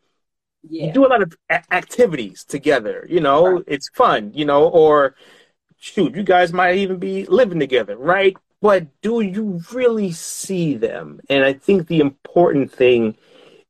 yeah. 0.69 0.87
you 0.87 0.93
do 0.93 1.07
a 1.07 1.09
lot 1.09 1.23
of 1.23 1.37
a- 1.51 1.75
activities 1.75 2.45
together. 2.45 3.07
You 3.09 3.21
know, 3.21 3.47
right. 3.47 3.65
it's 3.67 3.89
fun. 3.91 4.33
You 4.35 4.45
know, 4.45 4.69
or 4.69 5.15
shoot, 5.79 6.15
you 6.15 6.23
guys 6.23 6.53
might 6.53 6.77
even 6.77 6.99
be 6.99 7.25
living 7.27 7.61
together, 7.61 7.97
right? 7.97 8.37
But 8.61 9.01
do 9.03 9.21
you 9.21 9.61
really 9.73 10.13
see 10.13 10.75
them? 10.75 11.21
And 11.29 11.45
I 11.45 11.53
think 11.53 11.87
the 11.87 12.01
important 12.01 12.73
thing 12.73 13.17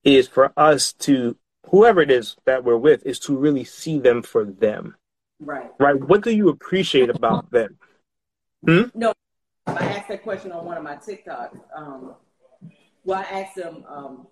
is 0.04 0.28
for 0.28 0.52
us 0.56 0.92
to, 0.92 1.36
whoever 1.68 2.00
it 2.00 2.10
is 2.10 2.36
that 2.44 2.64
we're 2.64 2.76
with, 2.76 3.04
is 3.04 3.18
to 3.20 3.36
really 3.36 3.64
see 3.64 3.98
them 3.98 4.22
for 4.22 4.44
them. 4.44 4.96
Right. 5.40 5.70
Right. 5.78 6.00
What 6.00 6.22
do 6.22 6.30
you 6.30 6.48
appreciate 6.48 7.10
about 7.10 7.50
them? 7.56 7.78
Hmm? 8.64 8.84
No, 8.94 9.12
I 9.66 9.72
asked 9.72 10.08
that 10.08 10.22
question 10.22 10.52
on 10.52 10.64
one 10.64 10.76
of 10.76 10.84
my 10.84 10.96
TikToks. 10.96 11.60
Um, 11.76 12.14
well, 13.04 13.18
I 13.18 13.40
asked 13.42 13.56
them, 13.56 13.84
um, 13.88 14.26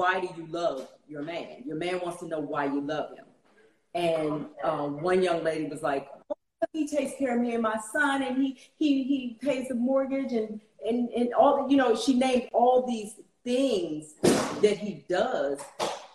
why 0.00 0.18
do 0.18 0.28
you 0.34 0.46
love 0.46 0.88
your 1.06 1.22
man? 1.22 1.62
Your 1.66 1.76
man 1.76 2.00
wants 2.00 2.20
to 2.20 2.26
know 2.26 2.40
why 2.40 2.64
you 2.64 2.80
love 2.80 3.10
him. 3.10 3.26
And 3.94 4.46
um, 4.64 5.02
one 5.02 5.22
young 5.22 5.44
lady 5.44 5.66
was 5.66 5.82
like, 5.82 6.08
oh, 6.30 6.34
he 6.72 6.88
takes 6.88 7.18
care 7.18 7.36
of 7.36 7.42
me 7.42 7.52
and 7.52 7.62
my 7.62 7.78
son, 7.92 8.22
and 8.22 8.36
he 8.36 8.58
he 8.78 9.02
he 9.04 9.38
pays 9.42 9.68
the 9.68 9.74
mortgage, 9.74 10.32
and 10.32 10.58
and 10.88 11.10
and 11.10 11.34
all 11.34 11.70
you 11.70 11.76
know. 11.76 11.94
She 11.94 12.14
named 12.14 12.48
all 12.54 12.86
these 12.86 13.14
things 13.44 14.14
that 14.62 14.78
he 14.78 15.04
does 15.08 15.58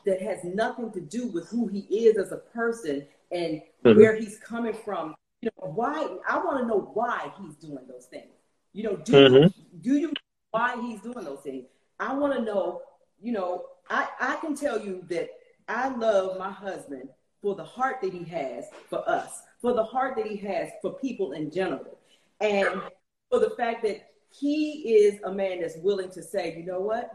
that 0.05 0.19
has 0.19 0.43
nothing 0.43 0.91
to 0.93 1.01
do 1.01 1.27
with 1.27 1.47
who 1.49 1.67
he 1.67 1.81
is 1.81 2.17
as 2.17 2.31
a 2.31 2.37
person 2.37 3.05
and 3.31 3.61
mm-hmm. 3.83 3.99
where 3.99 4.15
he's 4.15 4.37
coming 4.39 4.73
from 4.73 5.15
you 5.41 5.49
know, 5.59 5.69
why 5.69 6.07
I 6.27 6.37
want 6.37 6.59
to 6.59 6.65
know 6.65 6.91
why 6.93 7.31
he's 7.39 7.55
doing 7.55 7.85
those 7.87 8.05
things. 8.05 8.31
You 8.73 8.83
know, 8.83 8.95
do 8.97 9.13
mm-hmm. 9.13 9.35
you, 9.35 9.81
do 9.81 9.97
you 9.97 10.13
why 10.51 10.79
he's 10.81 11.01
doing 11.01 11.25
those 11.25 11.41
things? 11.41 11.65
I 11.99 12.13
want 12.13 12.33
to 12.33 12.41
know. 12.41 12.81
You 13.21 13.31
know, 13.31 13.65
I 13.89 14.07
I 14.19 14.35
can 14.37 14.55
tell 14.55 14.79
you 14.83 15.03
that 15.09 15.29
I 15.67 15.89
love 15.89 16.37
my 16.37 16.51
husband 16.51 17.09
for 17.41 17.55
the 17.55 17.63
heart 17.63 17.97
that 18.01 18.13
he 18.13 18.23
has 18.25 18.65
for 18.89 19.07
us, 19.09 19.43
for 19.61 19.73
the 19.73 19.83
heart 19.83 20.15
that 20.17 20.25
he 20.25 20.37
has 20.37 20.69
for 20.81 20.93
people 20.93 21.33
in 21.33 21.51
general, 21.51 21.97
and 22.41 22.81
for 23.29 23.39
the 23.39 23.51
fact 23.51 23.83
that 23.83 24.09
he 24.31 24.95
is 24.95 25.21
a 25.23 25.31
man 25.31 25.61
that's 25.61 25.77
willing 25.77 26.09
to 26.11 26.21
say, 26.21 26.55
you 26.57 26.65
know 26.65 26.79
what, 26.81 27.11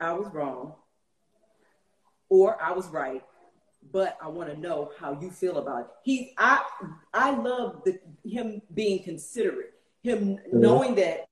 I 0.00 0.12
was 0.12 0.32
wrong, 0.32 0.74
or 2.28 2.62
I 2.62 2.72
was 2.72 2.86
right, 2.88 3.22
but 3.92 4.16
I 4.22 4.28
want 4.28 4.50
to 4.50 4.58
know 4.58 4.92
how 4.98 5.18
you 5.20 5.30
feel 5.30 5.58
about 5.58 5.80
it. 5.80 5.86
He, 6.04 6.34
I, 6.38 6.62
I 7.12 7.30
love 7.32 7.82
the, 7.84 7.98
him 8.24 8.62
being 8.74 9.02
considerate, 9.02 9.74
him 10.02 10.36
mm-hmm. 10.36 10.60
knowing 10.60 10.94
that 10.96 11.26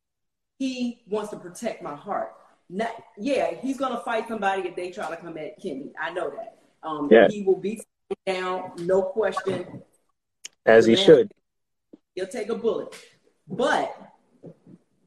he 0.59 1.03
wants 1.07 1.31
to 1.31 1.37
protect 1.37 1.83
my 1.83 1.95
heart. 1.95 2.35
Not, 2.71 2.91
yeah, 3.17 3.55
he's 3.61 3.79
gonna 3.79 4.01
fight 4.01 4.29
somebody 4.29 4.69
if 4.69 4.77
they 4.77 4.91
try 4.91 5.09
to 5.09 5.17
come 5.17 5.39
at 5.39 5.61
Kimmie. 5.61 5.93
I 6.01 6.13
know 6.13 6.31
that. 6.31 6.59
Um, 6.83 7.09
yeah. 7.11 7.29
He 7.29 7.43
will 7.43 7.57
be 7.57 7.81
down, 8.27 8.73
no 8.81 9.03
question. 9.03 9.83
As 10.67 10.87
he 10.87 10.97
should. 10.97 11.31
He'll 12.15 12.27
take 12.27 12.51
a 12.51 12.55
bullet, 12.55 12.95
but 13.49 13.97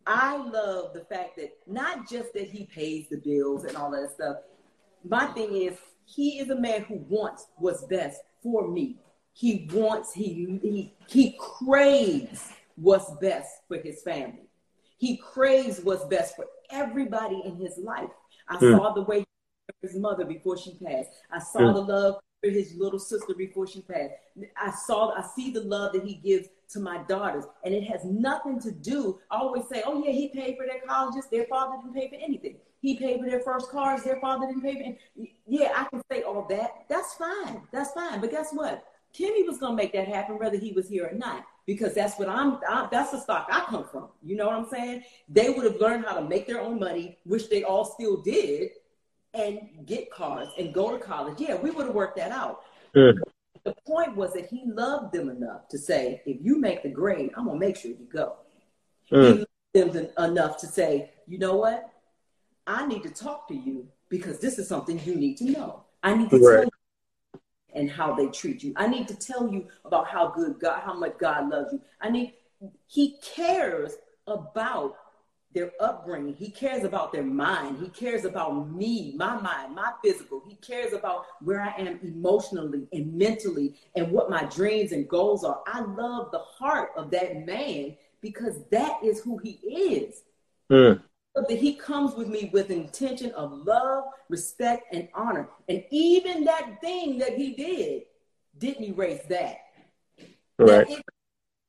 I 0.07 0.35
love 0.38 0.93
the 0.93 1.05
fact 1.09 1.38
that 1.38 1.51
not 1.67 2.09
just 2.09 2.33
that 2.33 2.49
he 2.49 2.65
pays 2.65 3.07
the 3.09 3.17
bills 3.17 3.65
and 3.65 3.77
all 3.77 3.91
that 3.91 4.11
stuff. 4.11 4.38
My 5.03 5.27
thing 5.27 5.55
is 5.55 5.77
he 6.05 6.39
is 6.39 6.49
a 6.49 6.55
man 6.55 6.81
who 6.83 6.95
wants 7.09 7.47
what's 7.57 7.83
best 7.85 8.21
for 8.41 8.67
me. 8.67 8.97
He 9.33 9.69
wants, 9.71 10.13
he, 10.13 10.59
he, 10.61 10.93
he 11.07 11.38
craves 11.39 12.51
what's 12.75 13.11
best 13.21 13.49
for 13.67 13.77
his 13.77 14.01
family. 14.01 14.49
He 14.97 15.17
craves 15.17 15.79
what's 15.81 16.05
best 16.05 16.35
for 16.35 16.45
everybody 16.72 17.41
in 17.45 17.56
his 17.56 17.77
life. 17.77 18.10
I 18.48 18.57
mm. 18.57 18.77
saw 18.77 18.93
the 18.93 19.03
way 19.03 19.26
his 19.81 19.95
mother 19.95 20.26
before 20.26 20.57
she 20.57 20.77
passed. 20.84 21.10
I 21.31 21.39
saw 21.39 21.60
mm. 21.60 21.73
the 21.73 21.81
love 21.81 22.15
for 22.43 22.49
his 22.49 22.76
little 22.76 22.99
sister 22.99 23.34
before 23.34 23.68
she 23.68 23.81
passed. 23.81 24.14
I 24.57 24.72
saw, 24.72 25.14
I 25.14 25.23
see 25.35 25.52
the 25.52 25.61
love 25.61 25.93
that 25.93 26.03
he 26.03 26.15
gives 26.15 26.48
to 26.72 26.80
my 26.80 26.99
daughters, 27.07 27.45
and 27.64 27.73
it 27.73 27.84
has 27.84 28.03
nothing 28.06 28.60
to 28.61 28.72
do. 28.72 29.19
I 29.30 29.38
always 29.38 29.68
say, 29.68 29.84
"Oh 29.85 30.03
yeah, 30.03 30.11
he 30.11 30.30
paid 30.30 30.56
for 30.57 30.65
their 30.65 30.81
colleges. 30.88 31.27
Their 31.30 31.45
father 31.45 31.77
didn't 31.77 31.93
pay 31.93 32.10
for 32.10 32.23
anything." 32.23 32.57
He 32.81 32.98
paid 32.98 33.19
for 33.19 33.30
their 33.30 33.41
first 33.41 33.69
cars. 33.69 34.03
Their 34.03 34.19
father 34.19 34.48
didn't 34.48 34.64
pay 34.64 34.98
for. 35.15 35.26
Yeah, 35.48 35.73
I 35.76 35.84
can 35.85 36.02
say 36.11 36.23
all 36.23 36.48
that. 36.49 36.85
That's 36.89 37.14
fine. 37.15 37.61
That's 37.72 37.91
fine. 37.91 38.22
But 38.22 38.31
guess 38.31 38.52
what? 38.53 38.85
Kimmie 39.13 39.45
was 39.45 39.57
gonna 39.57 39.75
make 39.75 39.93
that 39.93 40.07
happen, 40.07 40.39
whether 40.39 40.57
he 40.57 40.71
was 40.71 40.88
here 40.88 41.09
or 41.11 41.15
not, 41.15 41.45
because 41.65 41.93
that's 41.93 42.17
what 42.17 42.29
I'm. 42.29 42.59
I, 42.67 42.88
that's 42.91 43.11
the 43.11 43.19
stock 43.19 43.47
I 43.51 43.61
come 43.61 43.85
from. 43.85 44.09
You 44.23 44.35
know 44.35 44.47
what 44.47 44.55
I'm 44.55 44.69
saying? 44.69 45.03
They 45.27 45.49
would 45.49 45.65
have 45.65 45.81
learned 45.81 46.05
how 46.05 46.15
to 46.15 46.23
make 46.23 46.47
their 46.47 46.61
own 46.61 46.79
money, 46.79 47.17
which 47.25 47.49
they 47.49 47.63
all 47.63 47.85
still 47.85 48.21
did, 48.21 48.69
and 49.33 49.59
get 49.85 50.11
cars 50.11 50.49
and 50.57 50.73
go 50.73 50.97
to 50.97 51.03
college. 51.03 51.39
Yeah, 51.39 51.55
we 51.55 51.71
would 51.71 51.85
have 51.88 51.95
worked 51.95 52.17
that 52.17 52.31
out. 52.31 52.61
Mm. 52.95 53.17
The 53.63 53.75
point 53.85 54.15
was 54.15 54.33
that 54.33 54.47
he 54.47 54.63
loved 54.65 55.13
them 55.13 55.29
enough 55.29 55.67
to 55.69 55.77
say, 55.77 56.21
if 56.25 56.38
you 56.41 56.59
make 56.59 56.83
the 56.83 56.89
grade, 56.89 57.31
I'm 57.35 57.45
gonna 57.45 57.59
make 57.59 57.77
sure 57.77 57.91
you 57.91 58.07
go. 58.11 58.38
Mm. 59.11 59.45
He 59.73 59.79
loved 59.79 59.93
them 59.93 60.07
enough 60.17 60.57
to 60.59 60.67
say, 60.67 61.11
you 61.27 61.38
know 61.38 61.57
what? 61.57 61.89
I 62.65 62.88
need 62.88 63.03
to 63.03 63.09
talk 63.09 63.47
to 63.49 63.55
you 63.55 63.88
because 64.09 64.39
this 64.39 64.57
is 64.57 64.67
something 64.67 64.99
you 65.05 65.15
need 65.15 65.38
to 65.38 65.45
know. 65.45 65.83
I 66.03 66.15
need 66.15 66.29
to 66.29 66.38
right. 66.38 66.55
tell 66.55 66.63
you 66.63 66.81
and 67.73 67.89
how 67.89 68.14
they 68.14 68.27
treat 68.27 68.64
you. 68.64 68.73
I 68.76 68.88
need 68.88 69.07
to 69.07 69.15
tell 69.15 69.52
you 69.52 69.68
about 69.85 70.07
how 70.07 70.30
good 70.30 70.60
God, 70.60 70.81
how 70.81 70.93
much 70.93 71.18
God 71.18 71.49
loves 71.49 71.73
you. 71.73 71.81
I 71.99 72.10
need, 72.10 72.34
He 72.88 73.18
cares 73.22 73.93
about 74.27 74.95
their 75.53 75.72
upbringing. 75.80 76.34
He 76.34 76.49
cares 76.49 76.84
about 76.84 77.11
their 77.11 77.23
mind. 77.23 77.77
He 77.81 77.89
cares 77.89 78.26
about 78.26 78.72
me, 78.72 79.14
my 79.18 79.39
mind, 79.39 79.76
my 79.76 79.91
physical. 80.03 80.41
He 80.48 80.56
cares 80.56 80.93
about 80.93 81.26
where 81.41 81.61
I 81.61 81.73
am 81.81 81.99
emotionally 82.03 82.88
and 82.93 83.14
mentally 83.14 83.76
and 83.95 84.11
what 84.11 84.30
my 84.30 84.45
dreams 84.45 84.91
and 84.91 85.07
goals 85.10 85.43
are. 85.43 85.61
I 85.68 85.81
love 85.81 86.31
the 86.31 86.39
heart 86.39 86.91
of 86.95 87.11
that 87.11 87.45
man 87.45 87.98
because 88.22 88.60
that 88.72 89.03
is 89.03 89.22
who 89.22 89.38
he 89.38 89.60
is. 89.68 90.23
Mm. 90.72 91.02
That 91.36 91.49
he 91.49 91.76
comes 91.76 92.16
with 92.16 92.28
me 92.28 92.49
with 92.52 92.72
intention 92.72 93.32
of 93.32 93.53
love, 93.53 94.03
respect, 94.28 94.94
and 94.94 95.08
honor. 95.14 95.48
And 95.70 95.84
even 95.90 96.44
that 96.44 96.82
thing 96.82 97.20
that 97.20 97.36
he 97.36 97.53
did 97.53 98.03
didn't 98.58 98.84
erase 98.84 99.22
that. 99.30 99.60
Right. 100.60 100.90
It, 100.90 101.02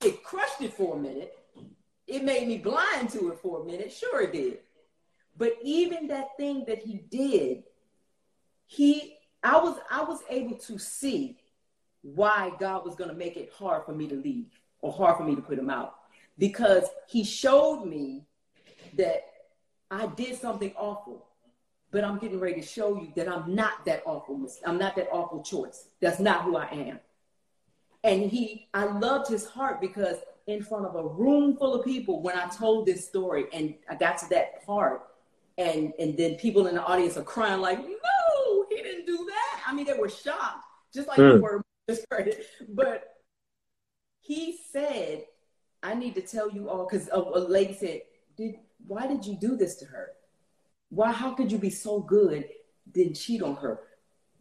it 0.04 0.24
crushed 0.24 0.60
it 0.62 0.74
for 0.74 0.96
a 0.96 0.98
minute 0.98 1.32
it 2.12 2.24
made 2.24 2.46
me 2.46 2.58
blind 2.58 3.08
to 3.10 3.30
it 3.30 3.38
for 3.38 3.62
a 3.62 3.64
minute. 3.64 3.90
Sure, 3.90 4.22
it 4.22 4.32
did. 4.32 4.58
But 5.36 5.54
even 5.62 6.08
that 6.08 6.36
thing 6.36 6.64
that 6.68 6.78
he 6.78 6.98
did, 7.10 7.62
he, 8.66 9.16
I 9.42 9.58
was, 9.58 9.78
I 9.90 10.04
was 10.04 10.20
able 10.28 10.56
to 10.58 10.78
see 10.78 11.38
why 12.02 12.52
God 12.60 12.84
was 12.84 12.96
going 12.96 13.08
to 13.08 13.16
make 13.16 13.36
it 13.38 13.50
hard 13.56 13.86
for 13.86 13.92
me 13.92 14.08
to 14.08 14.16
leave 14.16 14.46
or 14.80 14.92
hard 14.92 15.16
for 15.16 15.24
me 15.24 15.34
to 15.34 15.40
put 15.40 15.58
him 15.58 15.70
out 15.70 15.94
because 16.36 16.84
he 17.08 17.24
showed 17.24 17.84
me 17.84 18.26
that 18.98 19.22
I 19.92 20.06
did 20.06 20.40
something 20.40 20.72
awful, 20.76 21.26
but 21.90 22.02
I'm 22.02 22.18
getting 22.18 22.40
ready 22.40 22.60
to 22.60 22.66
show 22.66 22.94
you 23.00 23.12
that 23.14 23.28
I'm 23.28 23.54
not 23.54 23.84
that 23.84 24.02
awful. 24.06 24.48
I'm 24.64 24.78
not 24.78 24.96
that 24.96 25.08
awful 25.12 25.42
choice. 25.42 25.88
That's 26.00 26.18
not 26.18 26.44
who 26.44 26.56
I 26.56 26.66
am. 26.66 27.00
And 28.02 28.22
he, 28.30 28.68
I 28.72 28.84
loved 28.84 29.28
his 29.28 29.44
heart 29.44 29.80
because 29.80 30.16
in 30.46 30.62
front 30.62 30.86
of 30.86 30.96
a 30.96 31.06
room 31.06 31.56
full 31.56 31.74
of 31.74 31.84
people 31.84 32.22
when 32.22 32.36
I 32.36 32.48
told 32.48 32.86
this 32.86 33.06
story 33.06 33.44
and 33.52 33.74
I 33.88 33.94
got 33.94 34.18
to 34.18 34.28
that 34.30 34.66
part 34.66 35.02
and 35.58 35.92
and 35.98 36.16
then 36.16 36.34
people 36.36 36.66
in 36.66 36.74
the 36.74 36.82
audience 36.82 37.16
are 37.16 37.22
crying 37.22 37.60
like, 37.60 37.78
no, 37.78 38.66
he 38.70 38.76
didn't 38.76 39.06
do 39.06 39.26
that. 39.28 39.62
I 39.66 39.74
mean, 39.74 39.86
they 39.86 39.92
were 39.92 40.08
shocked, 40.08 40.64
just 40.92 41.06
like 41.06 41.18
mm. 41.18 41.40
were 41.40 41.62
But 42.70 43.04
he 44.20 44.58
said, 44.72 45.24
I 45.82 45.94
need 45.94 46.14
to 46.14 46.22
tell 46.22 46.50
you 46.50 46.70
all 46.70 46.88
because 46.88 47.08
a, 47.08 47.18
a 47.18 47.40
lady 47.40 47.74
said, 47.74 48.00
did 48.36 48.54
why 48.86 49.06
did 49.06 49.24
you 49.24 49.36
do 49.36 49.56
this 49.56 49.76
to 49.76 49.86
her? 49.86 50.12
Why 50.90 51.12
how 51.12 51.32
could 51.32 51.50
you 51.50 51.58
be 51.58 51.70
so 51.70 52.00
good 52.00 52.44
then 52.92 53.14
cheat 53.14 53.42
on 53.42 53.56
her? 53.56 53.80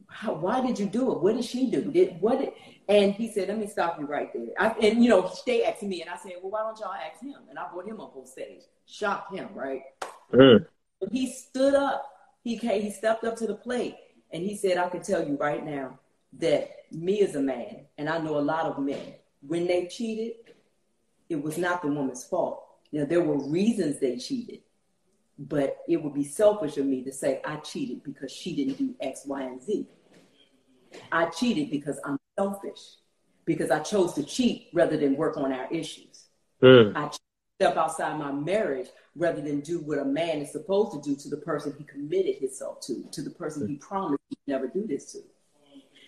How, 0.08 0.34
why 0.34 0.66
did 0.66 0.78
you 0.78 0.88
do 0.88 1.12
it? 1.14 1.22
What 1.22 1.36
did 1.36 1.46
she 1.46 1.72
do? 1.72 1.90
Did 1.92 2.20
what 2.20 2.40
did 2.40 2.54
and 2.92 3.14
he 3.14 3.32
said, 3.32 3.48
let 3.48 3.58
me 3.58 3.68
stop 3.68 3.98
you 4.00 4.06
right 4.06 4.34
there. 4.34 4.48
I, 4.60 4.72
and, 4.82 5.02
you 5.02 5.10
know, 5.10 5.32
they 5.46 5.64
asked 5.64 5.82
me, 5.82 6.02
and 6.02 6.10
I 6.10 6.18
said, 6.18 6.34
well, 6.42 6.52
why 6.52 6.60
don't 6.60 6.78
y'all 6.78 6.92
ask 6.94 7.22
him? 7.22 7.38
And 7.50 7.58
I 7.58 7.70
brought 7.72 7.88
him 7.88 8.02
up 8.02 8.18
on 8.18 8.26
stage, 8.26 8.64
shocked 8.86 9.34
him, 9.34 9.48
right? 9.54 9.84
Mm. 10.34 10.66
He 11.10 11.32
stood 11.32 11.74
up. 11.74 12.06
He 12.44 12.58
came, 12.58 12.82
he 12.82 12.92
stepped 12.92 13.24
up 13.24 13.38
to 13.38 13.48
the 13.48 13.54
plate, 13.54 13.96
and 14.32 14.44
he 14.44 14.58
said, 14.58 14.78
I 14.78 14.90
can 14.90 15.02
tell 15.04 15.26
you 15.26 15.38
right 15.38 15.66
now 15.66 16.00
that 16.40 16.70
me 16.92 17.22
as 17.22 17.36
a 17.36 17.42
man, 17.42 17.86
and 17.98 18.10
I 18.10 18.18
know 18.18 18.38
a 18.38 18.42
lot 18.42 18.66
of 18.66 18.78
men, 18.80 19.14
when 19.48 19.68
they 19.68 19.86
cheated, 19.86 20.34
it 21.30 21.42
was 21.42 21.58
not 21.58 21.82
the 21.82 21.88
woman's 21.88 22.26
fault. 22.26 22.62
Now, 22.92 23.06
there 23.06 23.22
were 23.22 23.38
reasons 23.38 24.00
they 24.00 24.18
cheated, 24.18 24.60
but 25.38 25.78
it 25.88 26.02
would 26.02 26.14
be 26.14 26.24
selfish 26.24 26.78
of 26.78 26.86
me 26.86 27.04
to 27.04 27.12
say 27.12 27.42
I 27.46 27.58
cheated 27.58 28.04
because 28.04 28.32
she 28.32 28.56
didn't 28.56 28.78
do 28.78 28.96
X, 29.00 29.24
Y, 29.26 29.42
and 29.42 29.62
Z. 29.62 29.88
I 31.12 31.26
cheated 31.28 31.72
because 31.72 32.00
I'm 32.04 32.18
selfish 32.38 32.98
because 33.46 33.72
I 33.72 33.80
chose 33.80 34.14
to 34.14 34.24
cheat 34.24 34.70
rather 34.74 34.98
than 34.98 35.16
work 35.16 35.38
on 35.38 35.52
our 35.52 35.72
issues. 35.72 36.26
Mm. 36.62 36.96
I 36.96 37.10
step 37.60 37.78
outside 37.78 38.18
my 38.18 38.32
marriage 38.32 38.90
rather 39.16 39.42
than 39.42 39.62
do 39.62 39.80
what 39.80 40.00
a 40.00 40.06
man 40.06 40.40
is 40.40 40.52
supposed 40.52 40.92
to 40.94 41.02
do 41.10 41.16
to 41.16 41.30
the 41.30 41.38
person 41.38 41.74
he 41.78 41.84
committed 41.84 42.36
himself 42.38 42.80
to, 42.82 43.04
to 43.12 43.22
the 43.22 43.30
person 43.30 43.68
he 43.68 43.76
promised 43.76 44.22
he'd 44.30 44.52
never 44.52 44.68
do 44.68 44.86
this 44.88 45.12
to. 45.14 45.20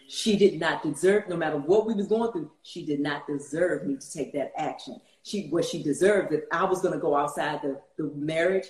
She 0.08 0.38
did 0.38 0.60
not 0.60 0.84
deserve, 0.84 1.30
no 1.30 1.38
matter 1.38 1.58
what 1.58 1.86
we 1.86 1.94
was 1.94 2.08
going 2.08 2.32
through, 2.32 2.52
she 2.62 2.86
did 2.86 3.00
not 3.00 3.26
deserve 3.26 3.86
me 3.88 3.96
to 3.98 4.12
take 4.12 4.34
that 4.34 4.52
action. 4.58 5.00
She 5.24 5.48
what 5.48 5.66
she 5.66 5.82
deserved 5.82 6.32
that 6.32 6.48
I 6.52 6.66
was 6.66 6.82
gonna 6.82 7.00
go 7.00 7.16
outside 7.16 7.62
the, 7.62 7.82
the 7.98 8.12
marriage, 8.16 8.68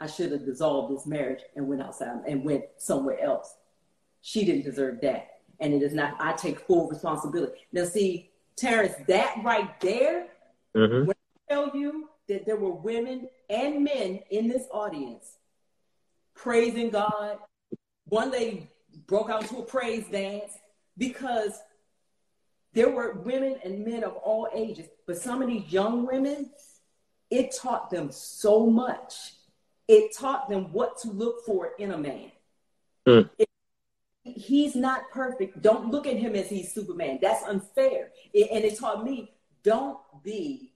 I 0.00 0.06
should 0.06 0.32
have 0.32 0.44
dissolved 0.44 0.94
this 0.94 1.06
marriage 1.06 1.40
and 1.56 1.68
went 1.68 1.82
outside 1.82 2.22
and 2.26 2.44
went 2.44 2.64
somewhere 2.76 3.20
else. 3.20 3.56
She 4.20 4.44
didn't 4.44 4.64
deserve 4.64 5.00
that 5.02 5.32
and 5.62 5.72
it 5.72 5.82
is 5.82 5.94
not, 5.94 6.16
I 6.18 6.32
take 6.32 6.58
full 6.60 6.88
responsibility. 6.88 7.52
Now, 7.72 7.84
see, 7.84 8.30
Terrence, 8.56 8.94
that 9.06 9.36
right 9.44 9.80
there, 9.80 10.26
mm-hmm. 10.76 11.06
when 11.06 11.16
I 11.16 11.54
tell 11.54 11.70
you 11.74 12.08
that 12.28 12.44
there 12.44 12.56
were 12.56 12.72
women 12.72 13.28
and 13.48 13.84
men 13.84 14.20
in 14.30 14.48
this 14.48 14.66
audience 14.72 15.36
praising 16.34 16.90
God, 16.90 17.38
one 18.08 18.32
lady 18.32 18.68
broke 19.06 19.30
out 19.30 19.42
into 19.42 19.58
a 19.58 19.62
praise 19.62 20.08
dance 20.08 20.52
because 20.98 21.62
there 22.74 22.90
were 22.90 23.14
women 23.14 23.56
and 23.64 23.84
men 23.84 24.04
of 24.04 24.14
all 24.16 24.48
ages, 24.54 24.86
but 25.06 25.18
some 25.18 25.42
of 25.42 25.48
these 25.48 25.70
young 25.70 26.06
women, 26.06 26.50
it 27.30 27.54
taught 27.54 27.90
them 27.90 28.10
so 28.10 28.66
much. 28.66 29.14
It 29.88 30.16
taught 30.16 30.48
them 30.48 30.72
what 30.72 30.98
to 31.02 31.10
look 31.10 31.44
for 31.44 31.72
in 31.78 31.90
a 31.90 31.98
man. 31.98 32.32
Mm. 33.06 33.28
It 33.38 33.48
he's 34.24 34.74
not 34.74 35.10
perfect. 35.10 35.62
Don't 35.62 35.90
look 35.90 36.06
at 36.06 36.16
him 36.16 36.34
as 36.34 36.48
he's 36.48 36.72
Superman. 36.72 37.18
That's 37.20 37.42
unfair. 37.44 38.10
It, 38.32 38.48
and 38.52 38.64
it 38.64 38.78
taught 38.78 39.04
me 39.04 39.32
don't 39.62 39.98
be 40.22 40.72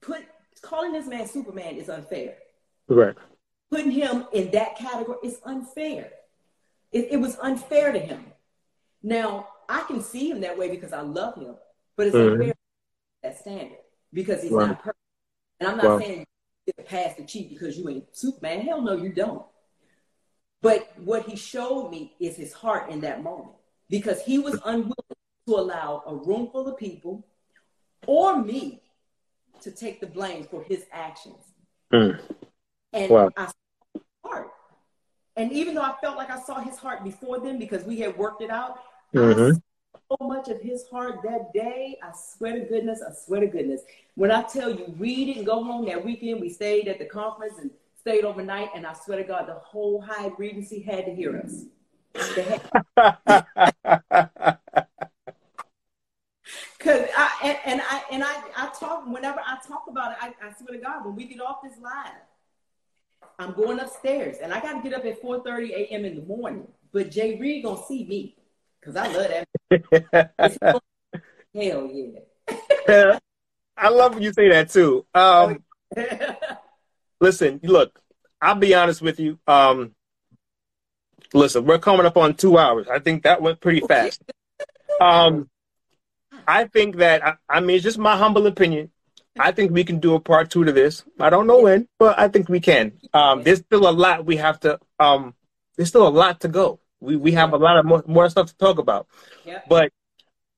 put 0.00 0.22
calling 0.62 0.92
this 0.92 1.06
man 1.06 1.26
Superman 1.26 1.76
is 1.76 1.88
unfair. 1.88 2.36
Right. 2.88 3.14
Putting 3.70 3.92
him 3.92 4.26
in 4.32 4.50
that 4.50 4.76
category 4.76 5.18
is 5.22 5.38
unfair. 5.44 6.10
It, 6.92 7.08
it 7.12 7.16
was 7.18 7.36
unfair 7.40 7.92
to 7.92 7.98
him. 7.98 8.24
Now 9.02 9.48
I 9.70 9.82
can 9.84 10.02
see 10.02 10.30
him 10.30 10.40
that 10.40 10.58
way 10.58 10.68
because 10.68 10.92
I 10.92 11.00
love 11.00 11.36
him, 11.36 11.54
but 11.96 12.08
it's 12.08 12.16
mm-hmm. 12.16 12.40
unfair 12.40 12.54
that 13.22 13.38
standard 13.38 13.78
because 14.12 14.42
he's 14.42 14.50
right. 14.50 14.68
not 14.68 14.78
perfect. 14.78 14.98
And 15.60 15.68
I'm 15.68 15.76
not 15.76 15.84
well, 15.84 16.00
saying 16.00 16.26
you 16.66 16.72
get 16.76 16.86
past 16.88 17.18
the 17.18 17.24
cheat 17.24 17.50
because 17.50 17.78
you 17.78 17.88
ain't 17.88 18.04
Superman. 18.16 18.62
Hell 18.62 18.82
no, 18.82 18.94
you 18.94 19.10
don't. 19.10 19.44
But 20.60 20.90
what 20.98 21.26
he 21.26 21.36
showed 21.36 21.90
me 21.90 22.14
is 22.18 22.36
his 22.36 22.52
heart 22.52 22.90
in 22.90 23.00
that 23.02 23.22
moment 23.22 23.54
because 23.88 24.22
he 24.22 24.38
was 24.38 24.60
unwilling 24.64 24.94
to 25.46 25.54
allow 25.54 26.02
a 26.06 26.14
room 26.14 26.48
full 26.50 26.66
of 26.66 26.76
people 26.76 27.24
or 28.06 28.42
me 28.42 28.82
to 29.62 29.70
take 29.70 30.00
the 30.00 30.06
blame 30.06 30.44
for 30.50 30.62
his 30.64 30.84
actions. 30.92 31.38
Mm. 31.92 32.20
And 32.92 33.10
wow. 33.10 33.30
I 33.36 33.46
saw 33.46 33.52
his 33.94 34.02
heart. 34.24 34.50
And 35.36 35.52
even 35.52 35.74
though 35.74 35.82
I 35.82 35.94
felt 36.00 36.16
like 36.16 36.30
I 36.30 36.40
saw 36.40 36.60
his 36.60 36.76
heart 36.76 37.04
before 37.04 37.38
then 37.38 37.58
because 37.58 37.84
we 37.84 38.00
had 38.00 38.16
worked 38.18 38.42
it 38.42 38.50
out, 38.50 38.80
mm-hmm. 39.14 39.56
so 40.10 40.26
much 40.26 40.48
of 40.48 40.60
his 40.60 40.86
heart 40.88 41.20
that 41.24 41.52
day. 41.52 41.98
I 42.02 42.10
swear 42.14 42.58
to 42.58 42.64
goodness, 42.64 43.02
I 43.06 43.12
swear 43.12 43.40
to 43.40 43.46
goodness. 43.46 43.82
When 44.14 44.30
I 44.30 44.42
tell 44.42 44.70
you, 44.70 44.94
we 44.98 45.24
didn't 45.24 45.44
go 45.44 45.62
home 45.64 45.86
that 45.86 46.04
weekend. 46.04 46.40
We 46.40 46.48
stayed 46.48 46.88
at 46.88 46.98
the 46.98 47.06
conference 47.06 47.58
and 47.58 47.70
stayed 47.98 48.24
overnight, 48.24 48.70
and 48.74 48.86
I 48.86 48.94
swear 48.94 49.18
to 49.18 49.24
God, 49.24 49.46
the 49.48 49.54
whole 49.54 50.00
Hyatt 50.00 50.34
Regency 50.38 50.80
had 50.80 51.04
to 51.06 51.14
hear 51.14 51.36
us. 51.38 51.64
Cause 56.80 57.06
I 57.14 57.30
and, 57.44 57.58
and, 57.66 57.82
I 57.82 58.02
and 58.10 58.24
I 58.24 58.42
I 58.56 58.70
talk 58.78 59.06
whenever 59.06 59.38
I 59.40 59.58
talk 59.68 59.84
about 59.86 60.12
it, 60.12 60.18
I, 60.20 60.28
I 60.42 60.52
swear 60.54 60.78
to 60.78 60.82
God, 60.82 61.04
when 61.04 61.14
we 61.14 61.26
get 61.26 61.40
off 61.40 61.58
this 61.62 61.74
live, 61.80 62.12
I'm 63.38 63.52
going 63.52 63.78
upstairs 63.78 64.38
and 64.42 64.52
I 64.52 64.60
got 64.60 64.82
to 64.82 64.88
get 64.88 64.98
up 64.98 65.04
at 65.04 65.22
4:30 65.22 65.70
a.m. 65.70 66.04
in 66.06 66.16
the 66.16 66.22
morning. 66.22 66.66
But 66.92 67.10
Jay 67.10 67.38
Reed 67.38 67.64
gonna 67.64 67.82
see 67.86 68.04
me 68.06 68.34
because 68.80 68.96
I 68.96 69.08
love 69.08 69.28
that. 69.70 70.82
Hell 71.54 71.90
yeah! 71.92 73.18
I 73.76 73.88
love 73.88 74.14
when 74.14 74.22
you 74.22 74.32
say 74.32 74.48
that 74.50 74.70
too. 74.70 75.06
Um, 75.14 75.62
listen, 77.20 77.60
look, 77.62 78.00
I'll 78.40 78.54
be 78.54 78.74
honest 78.74 79.02
with 79.02 79.18
you. 79.20 79.38
Um, 79.46 79.94
listen, 81.32 81.64
we're 81.64 81.78
coming 81.78 82.06
up 82.06 82.16
on 82.16 82.34
two 82.34 82.58
hours. 82.58 82.88
I 82.88 82.98
think 82.98 83.22
that 83.24 83.42
went 83.42 83.60
pretty 83.60 83.80
fast. 83.80 84.22
Um, 85.00 85.48
I 86.46 86.64
think 86.64 86.96
that 86.96 87.24
I, 87.24 87.34
I 87.48 87.60
mean, 87.60 87.76
it's 87.76 87.84
just 87.84 87.98
my 87.98 88.16
humble 88.16 88.46
opinion. 88.46 88.90
I 89.38 89.52
think 89.52 89.70
we 89.70 89.84
can 89.84 90.00
do 90.00 90.14
a 90.14 90.20
part 90.20 90.50
two 90.50 90.64
to 90.64 90.72
this. 90.72 91.04
I 91.18 91.30
don't 91.30 91.46
know 91.46 91.60
when, 91.60 91.88
but 91.98 92.18
I 92.18 92.28
think 92.28 92.48
we 92.48 92.60
can. 92.60 92.92
Um, 93.14 93.42
there's 93.42 93.60
still 93.60 93.88
a 93.88 93.92
lot 93.92 94.26
we 94.26 94.36
have 94.36 94.60
to. 94.60 94.78
Um, 94.98 95.34
there's 95.76 95.88
still 95.88 96.06
a 96.06 96.10
lot 96.10 96.40
to 96.40 96.48
go. 96.48 96.80
We 97.00 97.16
we 97.16 97.32
have 97.32 97.52
a 97.52 97.56
lot 97.56 97.78
of 97.78 97.84
more, 97.86 98.04
more 98.06 98.28
stuff 98.28 98.48
to 98.48 98.56
talk 98.56 98.78
about. 98.78 99.06
But 99.68 99.92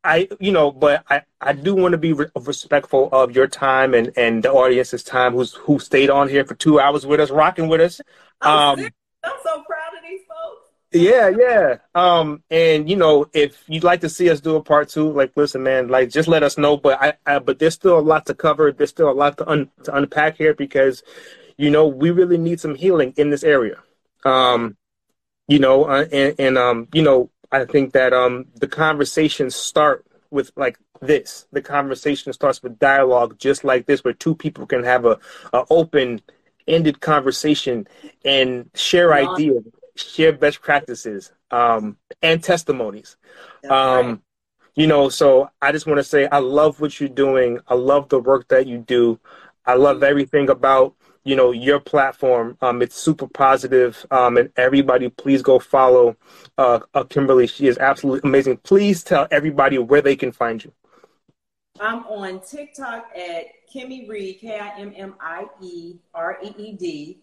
I, 0.04 0.28
you 0.40 0.50
know, 0.50 0.72
but 0.72 1.04
I, 1.08 1.22
I 1.40 1.52
do 1.52 1.74
want 1.74 1.92
to 1.92 1.98
be 1.98 2.12
re- 2.12 2.30
respectful 2.34 3.08
of 3.12 3.36
your 3.36 3.46
time 3.46 3.94
and, 3.94 4.12
and 4.16 4.42
the 4.42 4.52
audience's 4.52 5.04
time 5.04 5.34
who's 5.34 5.54
who 5.54 5.78
stayed 5.78 6.10
on 6.10 6.28
here 6.28 6.44
for 6.44 6.54
two 6.54 6.80
hours 6.80 7.06
with 7.06 7.20
us, 7.20 7.30
rocking 7.30 7.68
with 7.68 7.80
us. 7.80 8.00
Um, 8.40 8.80
I'm 9.22 9.32
so 9.44 9.62
proud 9.62 9.96
of 9.96 10.02
these 10.02 10.22
folks. 10.28 10.70
Yeah, 10.90 11.28
yeah. 11.28 11.76
Um, 11.94 12.42
and 12.50 12.90
you 12.90 12.96
know, 12.96 13.26
if 13.32 13.62
you'd 13.68 13.84
like 13.84 14.00
to 14.00 14.08
see 14.08 14.28
us 14.28 14.40
do 14.40 14.56
a 14.56 14.62
part 14.62 14.88
two, 14.88 15.12
like, 15.12 15.32
listen, 15.36 15.62
man, 15.62 15.86
like, 15.86 16.10
just 16.10 16.28
let 16.28 16.42
us 16.42 16.58
know. 16.58 16.76
But 16.76 17.00
I, 17.00 17.12
I 17.24 17.38
but 17.38 17.60
there's 17.60 17.74
still 17.74 17.98
a 17.98 18.00
lot 18.00 18.26
to 18.26 18.34
cover. 18.34 18.72
There's 18.72 18.90
still 18.90 19.10
a 19.10 19.12
lot 19.12 19.38
to 19.38 19.48
un, 19.48 19.70
to 19.84 19.94
unpack 19.94 20.36
here 20.36 20.54
because 20.54 21.04
you 21.56 21.70
know, 21.70 21.86
we 21.86 22.10
really 22.10 22.38
need 22.38 22.60
some 22.60 22.74
healing 22.74 23.14
in 23.16 23.30
this 23.30 23.44
area. 23.44 23.76
Um, 24.24 24.76
you 25.52 25.58
know, 25.58 25.84
uh, 25.84 26.06
and, 26.10 26.34
and 26.38 26.56
um, 26.56 26.88
you 26.94 27.02
know, 27.02 27.28
I 27.52 27.66
think 27.66 27.92
that 27.92 28.14
um, 28.14 28.46
the 28.54 28.66
conversations 28.66 29.54
start 29.54 30.06
with 30.30 30.50
like 30.56 30.78
this. 31.02 31.46
The 31.52 31.60
conversation 31.60 32.32
starts 32.32 32.62
with 32.62 32.78
dialogue, 32.78 33.38
just 33.38 33.62
like 33.62 33.84
this, 33.84 34.02
where 34.02 34.14
two 34.14 34.34
people 34.34 34.66
can 34.66 34.82
have 34.82 35.04
a, 35.04 35.18
a 35.52 35.64
open 35.68 36.22
ended 36.66 37.02
conversation 37.02 37.86
and 38.24 38.70
share 38.74 39.12
ideas, 39.12 39.62
share 39.94 40.32
best 40.32 40.62
practices, 40.62 41.32
um, 41.50 41.98
and 42.22 42.42
testimonies. 42.42 43.18
Um, 43.68 44.06
right. 44.06 44.18
You 44.74 44.86
know, 44.86 45.10
so 45.10 45.50
I 45.60 45.70
just 45.70 45.86
want 45.86 45.98
to 45.98 46.04
say 46.04 46.28
I 46.28 46.38
love 46.38 46.80
what 46.80 46.98
you're 46.98 47.10
doing. 47.10 47.58
I 47.68 47.74
love 47.74 48.08
the 48.08 48.20
work 48.20 48.48
that 48.48 48.66
you 48.66 48.78
do. 48.78 49.20
I 49.66 49.74
love 49.74 50.02
everything 50.02 50.48
about 50.48 50.94
you 51.24 51.36
know 51.36 51.52
your 51.52 51.80
platform. 51.80 52.56
Um, 52.60 52.82
it's 52.82 52.96
super 52.96 53.26
positive. 53.26 54.04
Um, 54.10 54.36
and 54.36 54.50
everybody, 54.56 55.08
please 55.08 55.42
go 55.42 55.58
follow 55.58 56.16
uh, 56.58 56.80
uh, 56.94 57.04
Kimberly. 57.04 57.46
She 57.46 57.66
is 57.66 57.78
absolutely 57.78 58.28
amazing. 58.28 58.58
Please 58.58 59.02
tell 59.02 59.28
everybody 59.30 59.78
where 59.78 60.02
they 60.02 60.16
can 60.16 60.32
find 60.32 60.64
you. 60.64 60.72
I'm 61.80 62.04
on 62.06 62.40
TikTok 62.40 63.10
at 63.16 63.46
Kimmie 63.72 64.08
Reed, 64.08 64.38
K 64.40 64.58
I 64.58 64.78
M 64.78 64.92
M 64.96 65.14
I 65.20 65.46
E 65.60 65.94
R 66.14 66.38
E 66.42 66.54
E 66.56 66.72
D, 66.72 67.18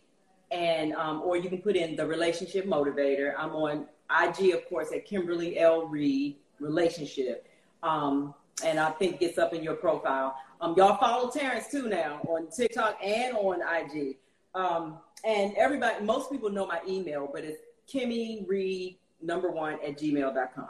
and 0.52 0.94
um, 0.94 1.22
or 1.22 1.38
you 1.38 1.50
can 1.50 1.62
put 1.62 1.76
in 1.76 1.96
the 1.96 2.06
relationship 2.06 2.66
motivator. 2.66 3.34
I'm 3.38 3.52
on 3.52 3.86
IG, 4.10 4.54
of 4.54 4.68
course, 4.68 4.92
at 4.92 5.06
Kimberly 5.06 5.60
L 5.60 5.86
Reed 5.86 6.38
Relationship, 6.60 7.48
um, 7.84 8.34
and 8.66 8.80
I 8.80 8.92
think 8.92 9.22
it's 9.22 9.38
up 9.38 9.54
in 9.54 9.64
your 9.64 9.76
profile. 9.76 10.36
Um, 10.62 10.76
y'all 10.78 10.98
follow 10.98 11.30
Terrence 11.32 11.70
too 11.72 11.88
now 11.88 12.20
on 12.28 12.48
TikTok 12.50 13.00
and 13.04 13.36
on 13.38 13.62
IG. 13.62 14.18
Um, 14.56 14.98
and 15.26 15.54
everybody, 15.56 16.04
most 16.04 16.32
people 16.32 16.50
know 16.50 16.66
my 16.68 16.80
email, 16.88 17.30
but 17.32 17.44
it's 17.44 17.60
Kimmie 17.92 18.48
Reed 18.48 18.98
number 19.22 19.52
one 19.52 19.74
at 19.86 19.98
gmail.com 19.98 20.70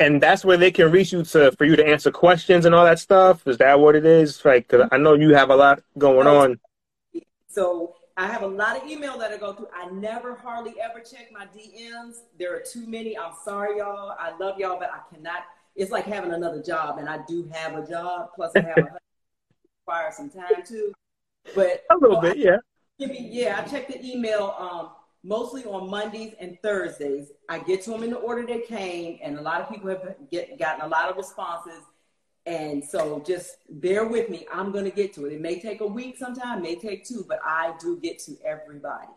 and 0.00 0.20
that's 0.20 0.44
where 0.44 0.56
they 0.56 0.70
can 0.70 0.90
reach 0.90 1.12
you 1.12 1.22
to 1.22 1.52
for 1.52 1.66
you 1.66 1.76
to 1.76 1.86
answer 1.86 2.10
questions 2.10 2.64
and 2.64 2.74
all 2.74 2.84
that 2.84 2.98
stuff. 2.98 3.46
Is 3.46 3.58
that 3.58 3.78
what 3.78 3.94
it 3.94 4.06
is? 4.06 4.42
Like, 4.44 4.66
cause 4.66 4.88
I 4.90 4.96
know 4.96 5.14
you 5.14 5.34
have 5.34 5.50
a 5.50 5.56
lot 5.56 5.82
going 5.98 6.26
on. 6.26 6.58
So 7.48 7.96
I 8.16 8.26
have 8.26 8.42
a 8.42 8.46
lot 8.46 8.76
of 8.76 8.88
email 8.88 9.18
that 9.18 9.30
I 9.30 9.36
go 9.36 9.52
through. 9.52 9.68
I 9.74 9.90
never 9.90 10.34
hardly 10.34 10.74
ever 10.80 11.00
check 11.00 11.30
my 11.32 11.46
DMs. 11.46 12.22
There 12.38 12.56
are 12.56 12.62
too 12.62 12.86
many. 12.86 13.16
I'm 13.16 13.34
sorry, 13.44 13.78
y'all. 13.78 14.16
I 14.18 14.36
love 14.38 14.58
y'all, 14.58 14.78
but 14.78 14.90
I 14.90 15.14
cannot. 15.14 15.44
It's 15.76 15.90
like 15.90 16.04
having 16.06 16.32
another 16.32 16.62
job, 16.62 16.98
and 16.98 17.08
I 17.08 17.20
do 17.28 17.48
have 17.52 17.76
a 17.76 17.86
job. 17.86 18.30
Plus, 18.34 18.52
I 18.56 18.60
have 18.60 18.78
a 18.78 18.98
require 19.90 20.12
some 20.12 20.30
time 20.30 20.62
too. 20.66 20.92
But 21.54 21.84
a 21.90 21.96
little 21.96 22.20
bit, 22.20 22.38
yeah. 22.38 22.58
Yeah, 22.98 23.62
I 23.64 23.68
check 23.68 23.88
the 23.88 24.04
email. 24.04 24.54
Um, 24.58 24.90
mostly 25.22 25.64
on 25.64 25.90
Mondays 25.90 26.34
and 26.38 26.58
Thursdays. 26.62 27.30
I 27.48 27.58
get 27.60 27.82
to 27.82 27.90
them 27.90 28.02
in 28.02 28.10
the 28.10 28.16
order 28.16 28.46
they 28.46 28.60
came, 28.60 29.18
and 29.22 29.38
a 29.38 29.42
lot 29.42 29.60
of 29.60 29.68
people 29.68 29.88
have 29.88 30.14
get, 30.30 30.58
gotten 30.58 30.82
a 30.82 30.88
lot 30.88 31.08
of 31.08 31.16
responses. 31.16 31.82
And 32.46 32.82
so 32.82 33.22
just 33.26 33.56
bear 33.68 34.06
with 34.06 34.30
me. 34.30 34.46
I'm 34.52 34.72
going 34.72 34.84
to 34.84 34.90
get 34.90 35.12
to 35.14 35.26
it. 35.26 35.34
It 35.34 35.40
may 35.40 35.60
take 35.60 35.80
a 35.80 35.86
week 35.86 36.16
sometime, 36.18 36.62
may 36.62 36.74
take 36.74 37.04
two, 37.04 37.24
but 37.28 37.38
I 37.44 37.74
do 37.80 37.98
get 37.98 38.18
to 38.20 38.36
everybody. 38.44 39.08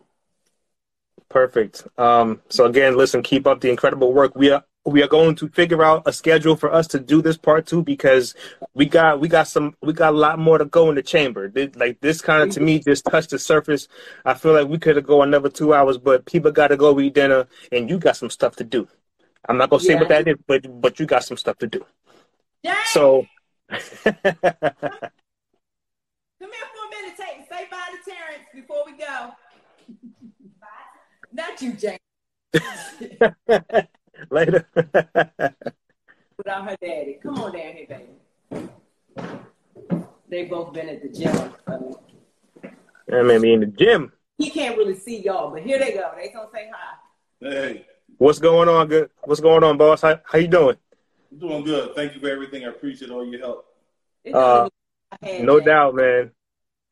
Perfect. 1.30 1.88
Um, 1.98 2.41
so 2.50 2.66
again, 2.66 2.95
listen, 2.95 3.24
keep 3.24 3.48
up 3.48 3.62
the 3.62 3.70
incredible 3.70 4.14
work. 4.14 4.36
We 4.36 4.52
are 4.52 4.64
we 4.86 5.02
are 5.02 5.08
going 5.08 5.36
to 5.36 5.48
figure 5.50 5.84
out 5.84 6.04
a 6.06 6.12
schedule 6.12 6.58
for 6.58 6.74
us 6.74 6.88
to 6.88 7.00
do 7.00 7.22
this 7.22 7.38
part 7.38 7.66
two 7.66 7.84
because 7.84 8.36
we 8.74 8.86
got 8.86 9.20
we 9.20 9.28
got 9.28 9.48
some 9.48 9.76
we 9.82 9.94
got 9.94 10.14
a 10.14 10.18
lot 10.18 10.40
more 10.40 10.58
to 10.58 10.66
go 10.66 10.90
in 10.90 10.95
the 10.95 11.02
chamber. 11.02 11.52
Like 11.76 12.02
this 12.02 12.22
kind 12.22 12.44
of 12.44 12.50
to 12.52 12.60
me 12.60 12.80
just 12.80 13.06
touched 13.06 13.30
the 13.30 13.40
surface. 13.40 13.88
I 14.26 14.34
feel 14.34 14.54
like 14.54 14.68
we 14.68 14.78
could 14.78 14.98
have 14.98 15.06
go 15.08 15.22
another 15.22 15.50
two 15.50 15.74
hours, 15.74 15.98
but 15.98 16.26
people 16.26 16.52
got 16.52 16.68
to 16.68 16.78
go 16.78 17.00
eat 17.00 17.14
dinner, 17.14 17.48
and 17.72 17.90
you 17.90 17.98
got 17.98 18.18
some 18.18 18.30
stuff 18.30 18.58
to 18.58 18.64
do. 18.64 18.88
I'm 19.48 19.58
not 19.58 19.70
gonna 19.70 19.82
say 19.82 19.94
yeah. 19.94 20.00
what 20.00 20.10
that 20.10 20.28
is, 20.28 20.36
but 20.48 20.82
but 20.82 21.00
you 21.00 21.06
got 21.06 21.24
some 21.24 21.38
stuff 21.38 21.58
to 21.60 21.68
do. 21.68 21.86
Dang. 22.64 22.76
So. 22.86 23.26
Come 26.44 26.52
here 26.52 26.68
for 26.74 26.84
a 26.84 26.90
minute, 26.90 27.18
take 27.18 27.48
say 27.50 27.68
bye 27.72 27.90
to 27.91 28.12
Terrence 28.12 28.48
before 28.54 28.84
we 28.86 28.98
go. 28.98 29.32
Not 31.34 31.61
you, 31.61 31.73
James. 31.73 31.99
Later. 34.30 34.68
Without 36.38 36.69
her 36.69 36.77
daddy. 36.80 37.19
Come 37.23 37.39
on 37.39 37.53
down 37.53 37.73
here, 37.73 37.88
baby. 37.88 38.69
They 40.30 40.45
both 40.45 40.73
been 40.73 40.89
at 40.89 41.01
the 41.01 41.10
gym. 41.10 41.53
I 43.11 43.22
may 43.23 43.39
be 43.39 43.53
in 43.53 43.61
the 43.61 43.65
gym. 43.65 44.11
He 44.38 44.49
can't 44.49 44.77
really 44.77 44.95
see 44.95 45.22
y'all, 45.22 45.51
but 45.51 45.64
here 45.64 45.80
they 45.80 45.93
go. 45.93 46.11
They 46.15 46.30
gonna 46.30 46.49
say 46.53 46.69
hi. 46.73 46.95
Hey. 47.41 47.85
What's 48.18 48.39
going 48.39 48.69
on? 48.69 48.88
Good. 48.88 49.10
What's 49.23 49.41
going 49.41 49.64
on, 49.64 49.77
boss? 49.77 50.01
How 50.01 50.19
how 50.26 50.38
you 50.38 50.47
doing? 50.47 50.77
I'm 51.31 51.39
doing 51.39 51.64
good. 51.64 51.95
Thank 51.95 52.14
you 52.14 52.22
for 52.22 52.30
everything. 52.30 52.64
I 52.65 52.69
appreciate 52.69 53.11
all 53.11 53.26
your 53.26 53.39
help. 53.39 53.65
Uh, 54.31 54.69
no 55.39 55.60
doubt, 55.60 55.95
man 55.95 56.31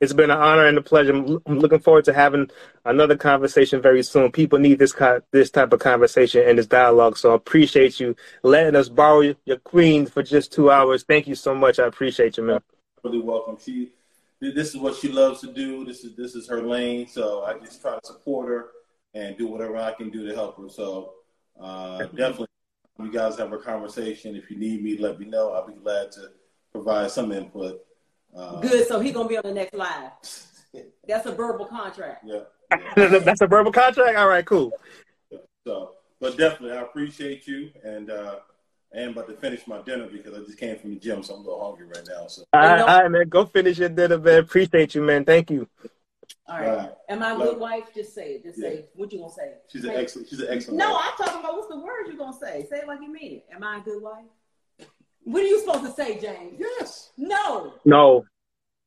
it's 0.01 0.13
been 0.13 0.31
an 0.31 0.37
honor 0.37 0.65
and 0.65 0.77
a 0.79 0.81
pleasure. 0.81 1.13
I'm 1.13 1.59
looking 1.59 1.79
forward 1.79 2.05
to 2.05 2.13
having 2.13 2.49
another 2.85 3.15
conversation 3.15 3.81
very 3.81 4.01
soon. 4.01 4.31
People 4.31 4.57
need 4.57 4.79
this 4.79 4.95
this 5.29 5.51
type 5.51 5.71
of 5.71 5.79
conversation 5.79 6.43
and 6.47 6.57
this 6.57 6.65
dialogue. 6.65 7.17
So 7.17 7.31
I 7.31 7.35
appreciate 7.35 7.99
you 7.99 8.15
letting 8.41 8.75
us 8.75 8.89
borrow 8.89 9.35
your 9.45 9.57
queen 9.57 10.07
for 10.07 10.23
just 10.23 10.51
two 10.51 10.71
hours. 10.71 11.03
Thank 11.03 11.27
you 11.27 11.35
so 11.35 11.53
much. 11.53 11.77
I 11.77 11.85
appreciate 11.85 12.35
you, 12.37 12.43
man. 12.43 12.61
Really 13.03 13.21
welcome. 13.21 13.57
She, 13.63 13.91
this 14.39 14.69
is 14.69 14.77
what 14.77 14.95
she 14.95 15.07
loves 15.07 15.39
to 15.41 15.53
do. 15.53 15.85
This 15.85 16.03
is 16.03 16.15
this 16.15 16.33
is 16.33 16.49
her 16.49 16.63
lane. 16.63 17.07
So 17.07 17.43
I 17.43 17.59
just 17.59 17.79
try 17.79 17.93
to 17.93 18.01
support 18.03 18.49
her 18.49 18.67
and 19.13 19.37
do 19.37 19.47
whatever 19.47 19.77
I 19.77 19.93
can 19.93 20.09
do 20.09 20.27
to 20.27 20.33
help 20.33 20.57
her. 20.57 20.67
So 20.67 21.13
uh, 21.61 21.99
definitely, 21.99 22.47
you 22.99 23.11
guys 23.11 23.37
have 23.37 23.53
a 23.53 23.59
conversation. 23.59 24.35
If 24.35 24.49
you 24.49 24.57
need 24.57 24.83
me, 24.83 24.97
let 24.97 25.19
me 25.19 25.27
know. 25.27 25.51
I'll 25.51 25.67
be 25.67 25.73
glad 25.73 26.11
to 26.13 26.31
provide 26.71 27.11
some 27.11 27.31
input. 27.31 27.85
Uh, 28.35 28.59
Good. 28.61 28.87
So 28.87 28.99
he 28.99 29.11
gonna 29.11 29.29
be 29.29 29.37
on 29.37 29.43
the 29.43 29.53
next 29.53 29.73
live. 29.73 30.11
That's 31.07 31.25
a 31.25 31.31
verbal 31.33 31.65
contract. 31.65 32.23
Yeah. 32.25 32.41
yeah. 32.97 33.19
That's 33.19 33.41
a 33.41 33.47
verbal 33.47 33.71
contract. 33.71 34.17
All 34.17 34.27
right. 34.27 34.45
Cool. 34.45 34.71
So, 35.67 35.93
but 36.19 36.37
definitely, 36.37 36.77
I 36.77 36.81
appreciate 36.81 37.45
you, 37.47 37.69
and 37.83 38.09
uh, 38.09 38.37
I 38.95 38.99
am 38.99 39.11
about 39.11 39.27
to 39.27 39.35
finish 39.35 39.67
my 39.67 39.81
dinner 39.81 40.07
because 40.07 40.33
I 40.33 40.39
just 40.39 40.57
came 40.57 40.77
from 40.79 40.91
the 40.91 40.99
gym, 40.99 41.23
so 41.23 41.35
I'm 41.35 41.41
a 41.41 41.43
little 41.43 41.63
hungry 41.63 41.87
right 41.87 42.07
now. 42.07 42.27
So, 42.27 42.43
all 42.53 42.61
right, 42.61 42.79
all 42.79 43.01
right 43.01 43.11
man. 43.11 43.29
Go 43.29 43.45
finish 43.45 43.77
your 43.77 43.89
dinner, 43.89 44.17
man. 44.17 44.39
Appreciate 44.39 44.95
you, 44.95 45.01
man. 45.01 45.25
Thank 45.25 45.51
you. 45.51 45.67
All 46.47 46.59
right. 46.59 46.77
Right. 46.77 46.91
Am 47.09 47.23
I 47.23 47.33
a 47.33 47.37
good 47.37 47.59
wife? 47.59 47.93
Just 47.93 48.13
say 48.13 48.33
it. 48.33 48.43
Just 48.43 48.59
yeah. 48.59 48.69
say 48.69 48.85
what 48.95 49.11
you 49.11 49.19
gonna 49.19 49.33
say. 49.33 49.53
She's 49.71 49.83
an 49.83 49.91
excellent. 49.91 50.29
She's 50.29 50.39
an 50.39 50.47
excellent. 50.49 50.79
No, 50.79 50.93
wife. 50.93 51.11
I'm 51.19 51.25
talking 51.25 51.39
about 51.39 51.55
what's 51.55 51.67
the 51.67 51.79
word 51.79 52.07
you 52.07 52.17
gonna 52.17 52.37
say. 52.37 52.65
Say 52.69 52.77
it 52.77 52.87
like 52.87 53.01
you 53.01 53.11
mean 53.11 53.33
it. 53.33 53.45
Am 53.53 53.63
I 53.63 53.77
a 53.77 53.81
good 53.81 54.01
wife? 54.01 54.25
What 55.23 55.43
are 55.43 55.45
you 55.45 55.59
supposed 55.59 55.85
to 55.85 55.91
say, 55.93 56.19
James? 56.19 56.59
Yes. 56.59 57.11
No. 57.17 57.73
No. 57.85 58.25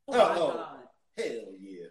Oh, 0.09 0.15
oh, 0.15 0.66
hell 1.16 1.44
yeah. 1.59 1.86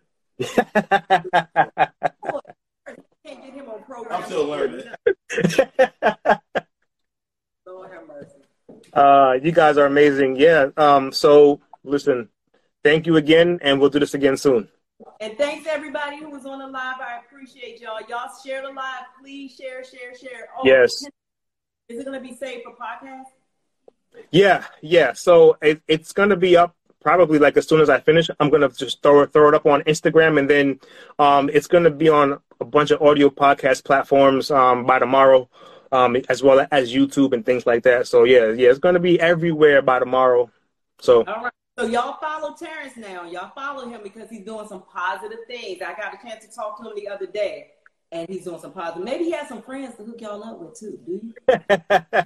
Can't 3.26 3.41
get 3.41 3.53
him 3.53 3.70
on 3.70 3.84
program. 3.84 4.22
I'm 4.22 4.26
still 4.26 4.45
learning. 4.45 4.86
Lord 7.65 7.91
have 7.91 8.07
mercy. 8.07 8.41
Uh, 8.94 9.38
you 9.41 9.52
guys 9.52 9.78
are 9.78 9.86
amazing. 9.86 10.36
Yeah. 10.36 10.68
Um. 10.78 11.11
So 11.11 11.61
listen, 11.84 12.30
thank 12.84 13.07
you 13.07 13.15
again, 13.18 13.60
and 13.61 13.80
we'll 13.80 13.90
do 13.90 13.99
this 13.99 14.14
again 14.14 14.38
soon. 14.38 14.68
And 15.20 15.38
thanks 15.38 15.68
everybody 15.68 16.18
who 16.20 16.30
was 16.30 16.45
on 16.45 16.60
the 16.60 16.68
live. 16.68 16.98
I 16.99 17.20
appreciate 17.26 17.82
y'all. 17.82 17.99
Y'all 18.07 18.30
share 18.45 18.61
the 18.61 18.70
live. 18.70 19.06
Please 19.22 19.56
share, 19.56 19.84
share, 19.84 20.15
share. 20.15 20.49
Oh, 20.57 20.61
yes. 20.64 21.03
Is 21.90 21.99
it 21.99 22.06
going 22.06 22.22
to 22.22 22.26
be 22.26 22.36
saved 22.36 22.64
for 22.64 22.74
podcast? 22.74 23.26
Yeah, 24.31 24.65
yeah. 24.81 25.14
So 25.14 25.57
it, 25.61 25.81
it's 25.88 26.11
going 26.11 26.30
to 26.30 26.35
be 26.35 26.57
up 26.57 26.76
probably 27.03 27.38
like 27.38 27.57
as 27.57 27.68
soon 27.68 27.81
as 27.81 27.90
I 27.90 27.99
finish. 27.99 28.30
I'm 28.40 28.49
going 28.49 28.68
to 28.68 28.69
just 28.69 29.03
throw 29.03 29.22
it, 29.22 29.34
throw 29.34 29.49
it 29.49 29.53
up 29.53 29.65
on 29.65 29.81
Instagram, 29.84 30.40
and 30.40 30.49
then 30.49 30.80
um, 31.19 31.49
it's 31.53 31.68
going 31.68 31.84
to 31.84 31.91
be 31.91 32.10
on 32.10 32.40
a 32.60 32.65
bunch 32.65 32.91
of 32.91 33.02
audio 33.02 33.30
podcast 33.30 33.84
platforms 33.84 34.49
um, 34.49 34.85
by 34.85 34.99
tomorrow, 34.99 35.49
um, 35.91 36.15
as 36.30 36.41
well 36.41 36.65
as 36.72 36.94
YouTube 36.94 37.34
and 37.34 37.45
things 37.45 37.65
like 37.65 37.84
that. 37.84 38.07
So 38.07 38.23
yeah, 38.23 38.52
yeah, 38.52 38.69
it's 38.69 38.80
going 38.80 38.95
to 38.95 38.99
be 38.99 39.19
everywhere 39.19 39.81
by 39.81 39.99
tomorrow. 39.99 40.49
So. 40.99 41.23
All 41.26 41.44
right. 41.44 41.53
So 41.77 41.88
y'all 41.88 42.18
follow 42.22 42.56
Terrence 42.56 42.98
now. 42.98 43.23
Y'all 43.26 43.52
follow 43.56 43.90
him 43.90 44.02
because 44.03 44.30
he's 44.30 44.45
doing 44.45 44.68
some 44.68 44.84
positive 44.84 45.40
things. 45.48 45.81
I 45.81 45.95
got 45.95 46.14
a 46.14 46.27
chance 46.27 46.45
to 46.45 46.52
talk 46.52 46.80
to 46.80 46.88
him 46.88 46.95
the 46.95 47.07
other 47.07 47.26
day, 47.26 47.72
and 48.11 48.30
he's 48.30 48.44
doing 48.44 48.61
some 48.61 48.73
positive. 48.73 49.03
Maybe 49.03 49.23
he 49.23 49.31
has 49.31 49.48
some 49.48 49.64
friends 49.64 49.95
to 49.95 50.03
hook 50.03 50.22
y'all 50.22 50.44
up 50.44 50.60
with 50.60 50.80
too. 50.80 50.99
Do 51.03 51.34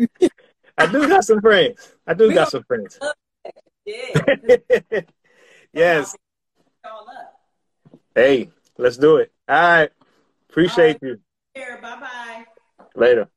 you? 0.01 0.30
I 0.78 0.86
do 0.91 1.08
got 1.08 1.26
some 1.26 1.41
friends. 1.41 1.94
I 2.06 2.14
do 2.14 2.28
we 2.28 2.34
got 2.34 2.49
some 2.49 2.64
friends. 2.64 2.99
Yeah. 3.86 5.02
yes. 5.72 6.14
Hey, 8.14 8.49
let's 8.78 8.98
do 8.98 9.16
it. 9.18 9.32
All 9.48 9.56
right. 9.56 9.90
Appreciate 10.49 10.99
All 11.02 11.10
right. 11.10 11.20
you. 11.56 11.80
Bye 11.82 11.99
bye. 12.02 12.45
Later. 12.95 13.30